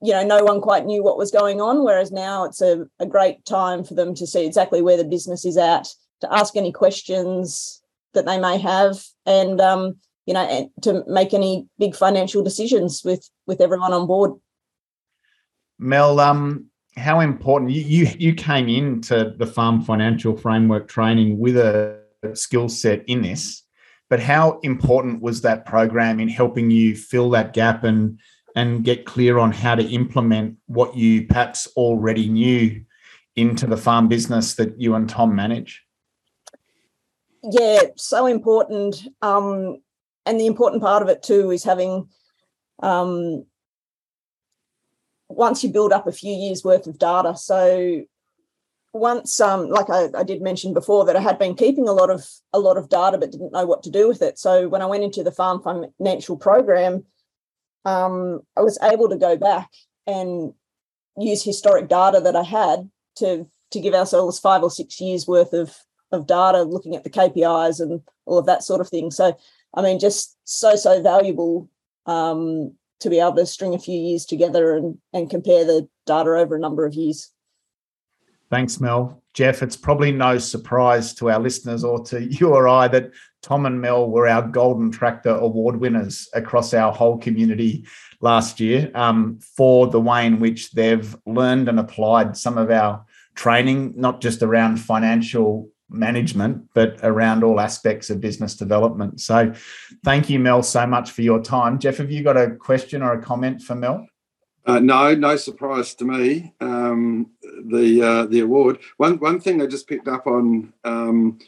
you 0.02 0.12
know, 0.12 0.24
no 0.24 0.44
one 0.44 0.60
quite 0.60 0.85
knew 0.85 1.02
what 1.02 1.18
was 1.18 1.31
going 1.31 1.60
on, 1.60 1.85
whereas 1.85 2.12
now 2.12 2.44
it's 2.44 2.60
a, 2.60 2.86
a 2.98 3.06
great 3.06 3.44
time 3.44 3.85
for 3.85 3.94
them 3.94 4.14
to 4.14 4.27
see 4.27 4.44
exactly 4.44 4.82
where 4.82 4.97
the 4.97 5.05
business 5.05 5.44
is 5.44 5.56
at, 5.56 5.89
to 6.20 6.32
ask 6.32 6.56
any 6.56 6.73
questions 6.73 7.82
that 8.14 8.27
they 8.27 8.39
may 8.39 8.59
have, 8.59 9.02
and 9.24 9.60
um, 9.60 9.97
you 10.27 10.35
know, 10.35 10.43
and 10.43 10.70
to 10.82 11.05
make 11.06 11.32
any 11.32 11.66
big 11.78 11.94
financial 11.94 12.43
decisions 12.43 13.02
with 13.05 13.28
with 13.47 13.60
everyone 13.60 13.93
on 13.93 14.06
board. 14.06 14.32
Mel, 15.78 16.20
um, 16.20 16.66
how 16.97 17.20
important 17.20 17.70
you, 17.70 17.82
you 17.82 18.06
you 18.18 18.35
came 18.35 18.68
into 18.68 19.35
the 19.36 19.47
farm 19.47 19.82
financial 19.82 20.36
framework 20.36 20.89
training 20.89 21.39
with 21.39 21.56
a 21.56 22.01
skill 22.35 22.68
set 22.68 23.05
in 23.06 23.23
this 23.23 23.62
but 24.09 24.20
how 24.20 24.61
important 24.62 25.23
was 25.23 25.41
that 25.43 25.66
program 25.66 26.20
in 26.20 26.28
helping 26.28 26.70
you 26.70 26.97
fill 26.97 27.31
that 27.31 27.53
gap 27.53 27.85
and 27.85 28.20
and 28.55 28.85
get 28.85 29.05
clear 29.05 29.39
on 29.39 29.53
how 29.53 29.74
to 29.74 29.85
implement 29.85 30.57
what 30.66 30.97
you 30.97 31.27
perhaps 31.27 31.69
already 31.77 32.27
knew 32.28 32.83
into 33.37 33.66
the 33.66 33.77
farm 33.77 34.09
business 34.09 34.55
that 34.55 34.81
you 34.81 34.95
and 34.95 35.11
Tom 35.11 35.35
manage? 35.37 35.85
Yeah, 37.43 37.83
so 37.97 38.24
important. 38.24 39.07
Um, 39.20 39.83
and 40.24 40.41
the 40.41 40.47
important 40.47 40.83
part 40.83 41.03
of 41.03 41.09
it 41.11 41.23
too 41.23 41.51
is 41.51 41.65
having 41.65 42.09
um, 42.83 43.45
once 45.28 45.62
you 45.62 45.70
build 45.70 45.93
up 45.93 46.07
a 46.07 46.12
few 46.12 46.33
years 46.33 46.65
worth 46.65 46.87
of 46.87 46.99
data. 46.99 47.37
So 47.37 48.03
once 48.97 49.40
um 49.40 49.68
like 49.68 49.90
I, 49.90 50.09
I, 50.16 50.23
did 50.23 50.43
mention 50.43 50.74
before 50.74 51.05
that 51.05 51.16
I 51.16 51.20
had 51.20 51.39
been 51.39 51.55
keeping 51.55 51.89
a 51.89 51.93
lot 51.93 52.10
of 52.10 52.27
a 52.52 52.59
lot 52.59 52.77
of 52.77 52.89
data 52.89 53.18
but 53.18 53.31
didn't 53.31 53.52
know 53.52 53.66
what 53.66 53.82
to 53.85 53.90
do 53.90 54.09
with 54.09 54.23
it. 54.23 54.39
So 54.39 54.68
when 54.68 54.82
I 54.82 54.86
went 54.86 55.05
into 55.05 55.23
the 55.23 55.32
farm 55.32 55.62
financial 55.62 56.36
program, 56.36 57.05
um, 57.85 58.40
I 58.56 58.62
was 58.62 58.78
able 58.82 59.09
to 59.09 59.16
go 59.16 59.36
back 59.36 59.70
and 60.06 60.52
use 61.16 61.43
historic 61.43 61.89
data 61.89 62.20
that 62.20 62.36
I 62.36 62.43
had 62.43 62.90
to 63.16 63.47
to 63.73 63.81
give 63.81 63.94
ourselves 63.94 64.39
five 64.39 64.62
or 64.62 64.70
six 64.70 65.01
years 65.01 65.27
worth 65.27 65.52
of 65.52 65.77
of 66.12 66.27
data 66.27 66.62
looking 66.62 66.94
at 66.94 67.05
the 67.05 67.10
KPIs 67.10 67.81
and 67.81 68.01
all 68.27 68.39
of 68.39 68.47
that 68.47 68.62
sort 68.62 68.81
of 68.81 68.89
thing. 68.89 69.10
So 69.10 69.36
I 69.74 69.82
mean 69.82 69.98
just 69.98 70.36
so 70.44 70.77
so 70.77 71.02
valuable 71.02 71.68
um, 72.06 72.74
to 73.01 73.10
be 73.10 73.20
able 73.20 73.36
to 73.36 73.47
string 73.47 73.74
a 73.74 73.78
few 73.78 73.98
years 73.98 74.24
together 74.24 74.74
and 74.74 74.98
and 75.12 75.31
compare 75.31 75.64
the 75.64 75.89
data 76.06 76.31
over 76.31 76.56
a 76.56 76.60
number 76.60 76.86
of 76.86 76.94
years. 76.94 77.31
Thanks, 78.51 78.81
Mel. 78.81 79.23
Jeff, 79.35 79.62
it's 79.62 79.77
probably 79.77 80.12
no 80.12 80.39
surprise 80.39 81.12
to 81.14 81.31
our 81.31 81.40
listeners 81.40 81.85
or 81.85 82.02
to 82.05 82.24
you 82.32 82.55
or 82.55 82.68
I 82.68 82.89
that 82.89 83.10
Tom 83.43 83.66
and 83.66 83.81
Mel 83.81 84.09
were 84.09 84.27
our 84.27 84.43
Golden 84.43 84.90
Tractor 84.90 85.31
Award 85.31 85.77
winners 85.77 86.28
across 86.32 86.74
our 86.74 86.93
whole 86.93 87.18
community 87.18 87.86
last 88.20 88.60
year 88.60 88.90
um, 88.94 89.39
for 89.40 89.89
the 89.89 90.01
way 90.01 90.27
in 90.27 90.40
which 90.40 90.73
they've 90.73 91.14
learned 91.27 91.68
and 91.68 91.78
applied 91.78 92.36
some 92.36 92.59
of 92.59 92.70
our 92.70 93.05
training, 93.35 93.93
not 93.97 94.20
just 94.20 94.43
around 94.43 94.78
financial 94.78 95.68
management, 95.89 96.64
but 96.74 96.98
around 97.02 97.44
all 97.44 97.60
aspects 97.60 98.10
of 98.10 98.20
business 98.20 98.56
development. 98.56 99.20
So 99.20 99.52
thank 100.05 100.28
you, 100.28 100.39
Mel, 100.39 100.62
so 100.62 100.86
much 100.86 101.10
for 101.10 101.23
your 101.23 101.40
time. 101.40 101.78
Jeff, 101.78 101.98
have 101.98 102.10
you 102.10 102.24
got 102.24 102.36
a 102.36 102.56
question 102.56 103.02
or 103.02 103.12
a 103.12 103.23
comment 103.23 103.62
for 103.62 103.74
Mel? 103.74 104.06
Uh, 104.66 104.80
no, 104.80 105.14
no 105.14 105.36
surprise 105.36 105.94
to 105.94 106.05
me. 106.05 106.52
Um, 106.60 107.30
the 107.66 108.02
uh, 108.02 108.26
the 108.26 108.40
award. 108.40 108.80
One 108.97 109.18
one 109.20 109.40
thing 109.40 109.62
I 109.62 109.66
just 109.66 109.88
picked 109.88 110.09
up 110.09 110.26
on. 110.26 110.72
Um, 110.84 111.38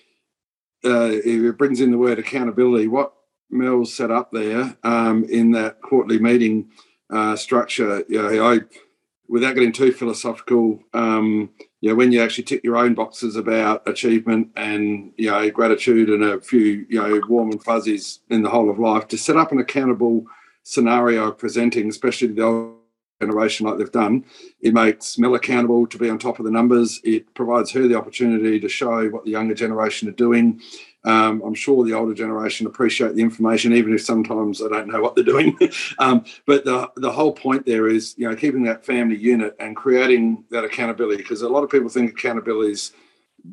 uh, 0.84 1.10
it 1.12 1.58
brings 1.58 1.80
in 1.80 1.90
the 1.90 1.98
word 1.98 2.20
accountability. 2.20 2.86
What 2.86 3.12
Mel 3.50 3.84
set 3.84 4.12
up 4.12 4.30
there 4.30 4.76
um, 4.84 5.24
in 5.24 5.50
that 5.52 5.80
quarterly 5.82 6.20
meeting 6.20 6.70
uh, 7.10 7.34
structure. 7.34 8.04
You 8.08 8.22
know, 8.22 8.52
I, 8.52 8.60
without 9.28 9.54
getting 9.54 9.72
too 9.72 9.92
philosophical, 9.92 10.80
um, 10.94 11.50
you 11.80 11.90
know, 11.90 11.96
when 11.96 12.12
you 12.12 12.22
actually 12.22 12.44
tick 12.44 12.62
your 12.62 12.76
own 12.76 12.94
boxes 12.94 13.34
about 13.34 13.88
achievement 13.88 14.50
and 14.56 15.12
you 15.16 15.30
know 15.30 15.50
gratitude 15.50 16.08
and 16.08 16.22
a 16.22 16.40
few 16.40 16.86
you 16.88 17.00
know 17.00 17.20
warm 17.28 17.50
and 17.50 17.64
fuzzies 17.64 18.20
in 18.30 18.42
the 18.42 18.50
whole 18.50 18.70
of 18.70 18.78
life, 18.78 19.08
to 19.08 19.18
set 19.18 19.36
up 19.36 19.50
an 19.50 19.58
accountable 19.58 20.24
scenario 20.62 21.28
of 21.28 21.38
presenting, 21.38 21.88
especially 21.88 22.28
the 22.28 22.77
generation 23.20 23.66
like 23.66 23.78
they've 23.78 23.90
done. 23.90 24.24
It 24.60 24.74
makes 24.74 25.18
Mel 25.18 25.34
accountable 25.34 25.86
to 25.86 25.98
be 25.98 26.08
on 26.08 26.18
top 26.18 26.38
of 26.38 26.44
the 26.44 26.50
numbers. 26.50 27.00
It 27.04 27.32
provides 27.34 27.70
her 27.72 27.88
the 27.88 27.96
opportunity 27.96 28.60
to 28.60 28.68
show 28.68 29.08
what 29.08 29.24
the 29.24 29.30
younger 29.30 29.54
generation 29.54 30.08
are 30.08 30.12
doing. 30.12 30.60
Um, 31.04 31.42
I'm 31.44 31.54
sure 31.54 31.84
the 31.84 31.94
older 31.94 32.14
generation 32.14 32.66
appreciate 32.66 33.14
the 33.14 33.22
information, 33.22 33.72
even 33.72 33.94
if 33.94 34.04
sometimes 34.04 34.58
they 34.58 34.68
don't 34.68 34.88
know 34.88 35.00
what 35.00 35.14
they're 35.14 35.24
doing. 35.24 35.56
um, 35.98 36.24
but 36.46 36.64
the 36.64 36.90
the 36.96 37.10
whole 37.10 37.32
point 37.32 37.66
there 37.66 37.88
is, 37.88 38.14
you 38.18 38.28
know, 38.28 38.36
keeping 38.36 38.64
that 38.64 38.84
family 38.84 39.16
unit 39.16 39.56
and 39.58 39.76
creating 39.76 40.44
that 40.50 40.64
accountability. 40.64 41.22
Because 41.22 41.42
a 41.42 41.48
lot 41.48 41.64
of 41.64 41.70
people 41.70 41.88
think 41.88 42.10
accountability 42.10 42.72
is 42.72 42.92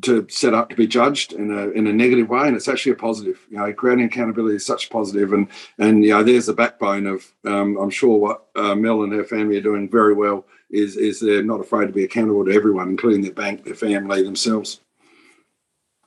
to 0.02 0.28
set 0.30 0.54
up 0.54 0.70
to 0.70 0.76
be 0.76 0.88
judged 0.88 1.34
in 1.34 1.52
a 1.52 1.70
in 1.70 1.88
a 1.88 1.94
negative 1.94 2.30
way, 2.30 2.48
and 2.48 2.56
it's 2.56 2.68
actually 2.68 2.94
a 2.94 2.96
positive. 2.96 3.40
You 3.50 3.58
know, 3.58 3.74
creating 3.74 4.06
accountability 4.06 4.56
is 4.56 4.66
such 4.66 4.90
positive, 4.90 5.34
and 5.34 5.48
and 5.78 6.04
you 6.04 6.12
know, 6.12 6.24
there's 6.24 6.48
the 6.48 6.54
backbone 6.54 7.08
of 7.08 7.26
um, 7.46 7.78
I'm 7.78 7.90
sure 7.90 8.18
what 8.18 8.46
uh, 8.56 8.76
Mel 8.76 9.04
and 9.04 9.14
her 9.14 9.24
family 9.24 9.58
are 9.58 9.62
doing 9.62 9.90
very 9.90 10.14
well 10.14 10.46
is 10.70 10.98
is 10.98 11.20
they're 11.20 11.44
not 11.44 11.62
afraid 11.62 11.88
to 11.88 11.94
be 11.94 12.04
accountable 12.04 12.46
to 12.46 12.54
everyone, 12.54 12.90
including 12.90 13.22
their 13.22 13.34
bank, 13.34 13.64
their 13.64 13.76
family, 13.76 14.24
themselves. 14.24 14.82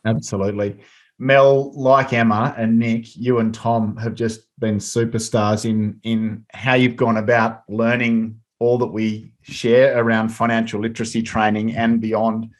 Absolutely. 0.04 0.78
Mel, 1.18 1.72
like 1.72 2.12
Emma 2.12 2.54
and 2.56 2.78
Nick, 2.78 3.16
you 3.16 3.38
and 3.38 3.52
Tom 3.52 3.96
have 3.96 4.14
just 4.14 4.42
been 4.58 4.78
superstars 4.78 5.64
in 5.64 6.00
in 6.02 6.44
how 6.52 6.74
you've 6.74 6.96
gone 6.96 7.16
about 7.16 7.62
learning 7.68 8.40
all 8.60 8.78
that 8.78 8.86
we 8.86 9.32
share 9.42 9.98
around 9.98 10.30
financial 10.30 10.80
literacy 10.80 11.22
training 11.22 11.76
and 11.76 12.00
beyond 12.00 12.50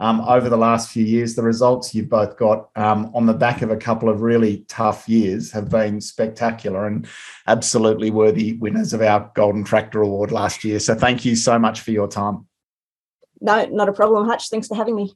um, 0.00 0.20
over 0.22 0.48
the 0.48 0.56
last 0.56 0.90
few 0.90 1.04
years. 1.04 1.34
The 1.34 1.42
results 1.42 1.94
you've 1.94 2.08
both 2.08 2.36
got 2.36 2.68
um, 2.76 3.10
on 3.14 3.26
the 3.26 3.32
back 3.32 3.62
of 3.62 3.70
a 3.70 3.76
couple 3.76 4.08
of 4.08 4.22
really 4.22 4.64
tough 4.68 5.08
years 5.08 5.52
have 5.52 5.68
been 5.68 6.00
spectacular 6.00 6.86
and 6.86 7.06
absolutely 7.46 8.10
worthy 8.10 8.54
winners 8.54 8.92
of 8.92 9.02
our 9.02 9.30
Golden 9.34 9.64
Tractor 9.64 10.02
Award 10.02 10.32
last 10.32 10.64
year. 10.64 10.78
So 10.78 10.94
thank 10.94 11.24
you 11.24 11.36
so 11.36 11.58
much 11.58 11.80
for 11.80 11.90
your 11.90 12.08
time. 12.08 12.46
No, 13.40 13.64
not 13.66 13.88
a 13.88 13.92
problem, 13.92 14.26
Hutch. 14.26 14.48
Thanks 14.48 14.68
for 14.68 14.74
having 14.74 14.96
me. 14.96 15.12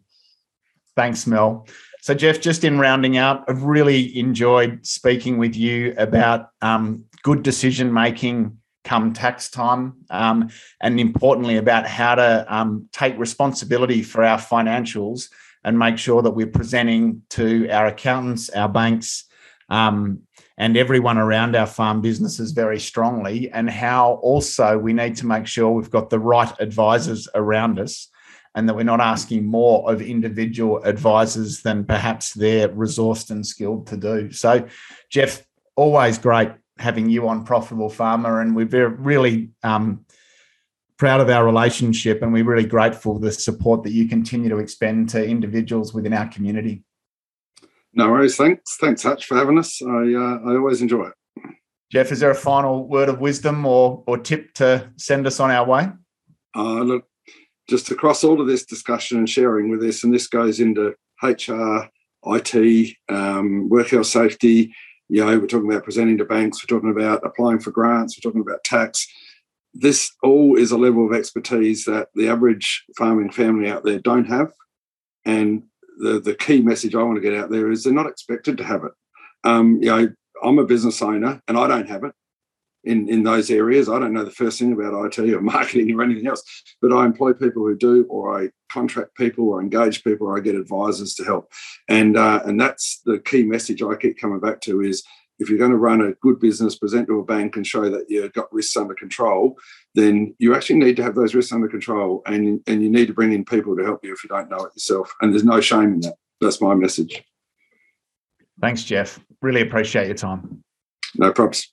Thanks, 0.96 1.26
Mel. 1.26 1.66
So, 2.00 2.14
Jeff, 2.14 2.40
just 2.40 2.64
in 2.64 2.78
rounding 2.78 3.16
out, 3.16 3.44
I've 3.48 3.62
really 3.62 4.16
enjoyed 4.18 4.86
speaking 4.86 5.38
with 5.38 5.56
you 5.56 5.94
about 5.96 6.50
um, 6.62 7.04
good 7.22 7.42
decision 7.42 7.92
making 7.92 8.58
come 8.88 9.12
tax 9.12 9.50
time, 9.50 9.92
um, 10.08 10.48
and 10.80 10.98
importantly, 10.98 11.58
about 11.58 11.86
how 11.86 12.14
to 12.14 12.46
um, 12.48 12.88
take 12.90 13.18
responsibility 13.18 14.02
for 14.02 14.24
our 14.24 14.38
financials 14.38 15.28
and 15.62 15.78
make 15.78 15.98
sure 15.98 16.22
that 16.22 16.30
we're 16.30 16.46
presenting 16.46 17.22
to 17.28 17.68
our 17.68 17.86
accountants, 17.86 18.48
our 18.50 18.68
banks, 18.68 19.24
um, 19.68 20.22
and 20.56 20.76
everyone 20.76 21.18
around 21.18 21.54
our 21.54 21.66
farm 21.66 22.00
businesses 22.00 22.52
very 22.52 22.80
strongly, 22.80 23.50
and 23.50 23.68
how 23.68 24.14
also 24.22 24.78
we 24.78 24.94
need 24.94 25.14
to 25.16 25.26
make 25.26 25.46
sure 25.46 25.70
we've 25.70 25.90
got 25.90 26.08
the 26.08 26.18
right 26.18 26.52
advisors 26.58 27.28
around 27.34 27.78
us 27.78 28.08
and 28.54 28.66
that 28.66 28.74
we're 28.74 28.82
not 28.82 29.00
asking 29.00 29.44
more 29.44 29.92
of 29.92 30.00
individual 30.00 30.82
advisors 30.82 31.60
than 31.60 31.84
perhaps 31.84 32.32
they're 32.32 32.70
resourced 32.70 33.30
and 33.30 33.46
skilled 33.46 33.86
to 33.86 33.96
do. 33.96 34.32
So, 34.32 34.66
Jeff, 35.10 35.46
always 35.76 36.16
great 36.18 36.50
having 36.78 37.08
you 37.08 37.28
on 37.28 37.44
Profitable 37.44 37.90
Farmer, 37.90 38.40
and 38.40 38.54
we're 38.54 38.88
really 38.88 39.50
um, 39.62 40.04
proud 40.98 41.20
of 41.20 41.30
our 41.30 41.44
relationship, 41.44 42.22
and 42.22 42.32
we're 42.32 42.44
really 42.44 42.66
grateful 42.66 43.14
for 43.14 43.20
the 43.20 43.32
support 43.32 43.82
that 43.84 43.92
you 43.92 44.08
continue 44.08 44.48
to 44.48 44.58
expend 44.58 45.08
to 45.10 45.24
individuals 45.24 45.94
within 45.94 46.12
our 46.12 46.28
community. 46.28 46.82
No 47.94 48.10
worries. 48.10 48.36
Thanks. 48.36 48.76
Thanks, 48.76 49.02
Hutch, 49.02 49.26
for 49.26 49.36
having 49.36 49.58
us. 49.58 49.80
I 49.82 49.86
uh, 49.86 50.38
I 50.46 50.56
always 50.56 50.82
enjoy 50.82 51.06
it. 51.06 51.14
Jeff, 51.90 52.12
is 52.12 52.20
there 52.20 52.30
a 52.30 52.34
final 52.34 52.86
word 52.86 53.08
of 53.08 53.20
wisdom 53.20 53.64
or 53.64 54.04
or 54.06 54.18
tip 54.18 54.52
to 54.54 54.90
send 54.96 55.26
us 55.26 55.40
on 55.40 55.50
our 55.50 55.66
way? 55.66 55.88
Uh, 56.54 56.82
look, 56.82 57.04
just 57.68 57.90
across 57.90 58.24
all 58.24 58.40
of 58.40 58.46
this 58.46 58.64
discussion 58.64 59.18
and 59.18 59.28
sharing 59.28 59.70
with 59.70 59.80
this, 59.80 60.04
and 60.04 60.12
this 60.12 60.26
goes 60.26 60.60
into 60.60 60.94
HR, 61.22 61.88
IT, 62.24 62.96
um, 63.08 63.68
work 63.68 63.88
health 63.88 64.06
safety. 64.06 64.74
You 65.08 65.24
know, 65.24 65.38
we're 65.38 65.46
talking 65.46 65.70
about 65.70 65.84
presenting 65.84 66.18
to 66.18 66.24
banks. 66.24 66.62
We're 66.62 66.76
talking 66.76 66.90
about 66.90 67.24
applying 67.24 67.60
for 67.60 67.70
grants. 67.70 68.16
We're 68.16 68.28
talking 68.28 68.42
about 68.42 68.64
tax. 68.64 69.06
This 69.74 70.10
all 70.22 70.56
is 70.56 70.70
a 70.70 70.78
level 70.78 71.06
of 71.06 71.14
expertise 71.14 71.84
that 71.84 72.08
the 72.14 72.28
average 72.28 72.84
farming 72.96 73.30
family 73.30 73.70
out 73.70 73.84
there 73.84 73.98
don't 73.98 74.26
have, 74.26 74.52
and 75.24 75.62
the 75.98 76.20
the 76.20 76.34
key 76.34 76.60
message 76.60 76.94
I 76.94 77.02
want 77.02 77.16
to 77.16 77.22
get 77.22 77.34
out 77.34 77.50
there 77.50 77.70
is 77.70 77.84
they're 77.84 77.92
not 77.92 78.06
expected 78.06 78.58
to 78.58 78.64
have 78.64 78.84
it. 78.84 78.92
Um, 79.44 79.78
you 79.82 79.88
know, 79.88 80.08
I'm 80.42 80.58
a 80.58 80.64
business 80.64 81.00
owner 81.02 81.40
and 81.48 81.58
I 81.58 81.66
don't 81.66 81.88
have 81.88 82.04
it 82.04 82.12
in 82.84 83.08
in 83.08 83.22
those 83.22 83.50
areas. 83.50 83.88
I 83.88 83.98
don't 83.98 84.12
know 84.12 84.24
the 84.24 84.30
first 84.30 84.58
thing 84.58 84.72
about 84.72 85.18
IT 85.18 85.18
or 85.32 85.40
marketing 85.56 85.94
or 85.94 86.02
anything 86.02 86.26
else, 86.26 86.42
but 86.80 86.92
I 86.92 87.04
employ 87.04 87.32
people 87.32 87.62
who 87.62 87.76
do, 87.76 88.04
or 88.08 88.40
I 88.40 88.50
contract 88.70 89.16
people, 89.16 89.48
or 89.48 89.60
engage 89.60 90.04
people, 90.04 90.28
or 90.28 90.36
I 90.36 90.40
get 90.40 90.54
advisors 90.54 91.14
to 91.16 91.24
help. 91.24 91.52
And 91.88 92.16
uh, 92.16 92.42
and 92.44 92.60
that's 92.60 93.00
the 93.04 93.18
key 93.18 93.42
message 93.42 93.82
I 93.82 93.94
keep 93.96 94.18
coming 94.18 94.40
back 94.40 94.60
to 94.62 94.82
is 94.82 95.02
if 95.38 95.48
you're 95.48 95.58
going 95.58 95.70
to 95.70 95.76
run 95.76 96.00
a 96.00 96.12
good 96.14 96.40
business, 96.40 96.78
present 96.78 97.06
to 97.06 97.20
a 97.20 97.24
bank 97.24 97.56
and 97.56 97.66
show 97.66 97.88
that 97.88 98.06
you've 98.08 98.32
got 98.32 98.52
risks 98.52 98.76
under 98.76 98.94
control, 98.94 99.56
then 99.94 100.34
you 100.38 100.54
actually 100.54 100.78
need 100.78 100.96
to 100.96 101.02
have 101.02 101.14
those 101.14 101.34
risks 101.34 101.52
under 101.52 101.68
control 101.68 102.22
and, 102.26 102.60
and 102.66 102.82
you 102.82 102.90
need 102.90 103.06
to 103.06 103.14
bring 103.14 103.32
in 103.32 103.44
people 103.44 103.76
to 103.76 103.84
help 103.84 104.04
you 104.04 104.12
if 104.12 104.24
you 104.24 104.28
don't 104.28 104.50
know 104.50 104.64
it 104.64 104.72
yourself. 104.74 105.14
And 105.20 105.32
there's 105.32 105.44
no 105.44 105.60
shame 105.60 105.94
in 105.94 106.00
that. 106.00 106.16
That's 106.40 106.60
my 106.60 106.74
message. 106.74 107.22
Thanks, 108.60 108.82
Jeff. 108.82 109.20
Really 109.40 109.60
appreciate 109.60 110.06
your 110.06 110.16
time. 110.16 110.62
No 111.16 111.32
props. 111.32 111.72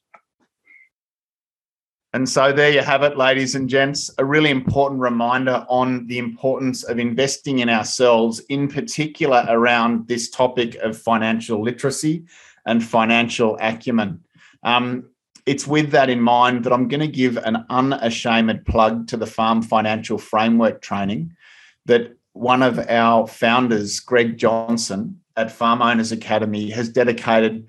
And 2.16 2.30
so 2.30 2.54
there 2.54 2.72
you 2.72 2.80
have 2.80 3.04
it, 3.04 3.18
ladies 3.18 3.56
and 3.56 3.68
gents, 3.68 4.10
a 4.18 4.24
really 4.24 4.50
important 4.50 5.02
reminder 5.02 5.66
on 5.68 6.08
the 6.08 6.18
importance 6.18 6.84
of 6.84 6.98
investing 6.98 7.60
in 7.60 7.68
ourselves, 7.68 8.40
in 8.48 8.70
particular 8.70 9.46
around 9.50 10.08
this 10.08 10.30
topic 10.30 10.76
of 10.76 10.98
financial 10.98 11.62
literacy 11.62 12.24
and 12.66 12.82
financial 12.82 13.58
acumen. 13.60 14.24
Um, 14.64 15.10
it's 15.46 15.68
with 15.68 15.92
that 15.92 16.10
in 16.10 16.22
mind 16.22 16.64
that 16.64 16.72
I'm 16.72 16.88
going 16.88 17.02
to 17.02 17.08
give 17.10 17.36
an 17.36 17.66
unashamed 17.70 18.66
plug 18.66 19.10
to 19.10 19.18
the 19.18 19.28
Farm 19.28 19.62
Financial 19.62 20.18
Framework 20.18 20.82
training 20.82 21.36
that 21.84 22.16
one 22.32 22.64
of 22.64 22.80
our 22.88 23.28
founders, 23.28 24.00
Greg 24.00 24.38
Johnson 24.38 25.20
at 25.36 25.52
Farm 25.52 25.82
Owners 25.82 26.14
Academy, 26.14 26.70
has 26.70 26.88
dedicated 26.88 27.68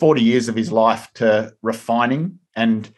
40 0.00 0.20
years 0.20 0.48
of 0.48 0.56
his 0.56 0.72
life 0.72 1.12
to 1.14 1.54
refining 1.62 2.40
and 2.56 2.90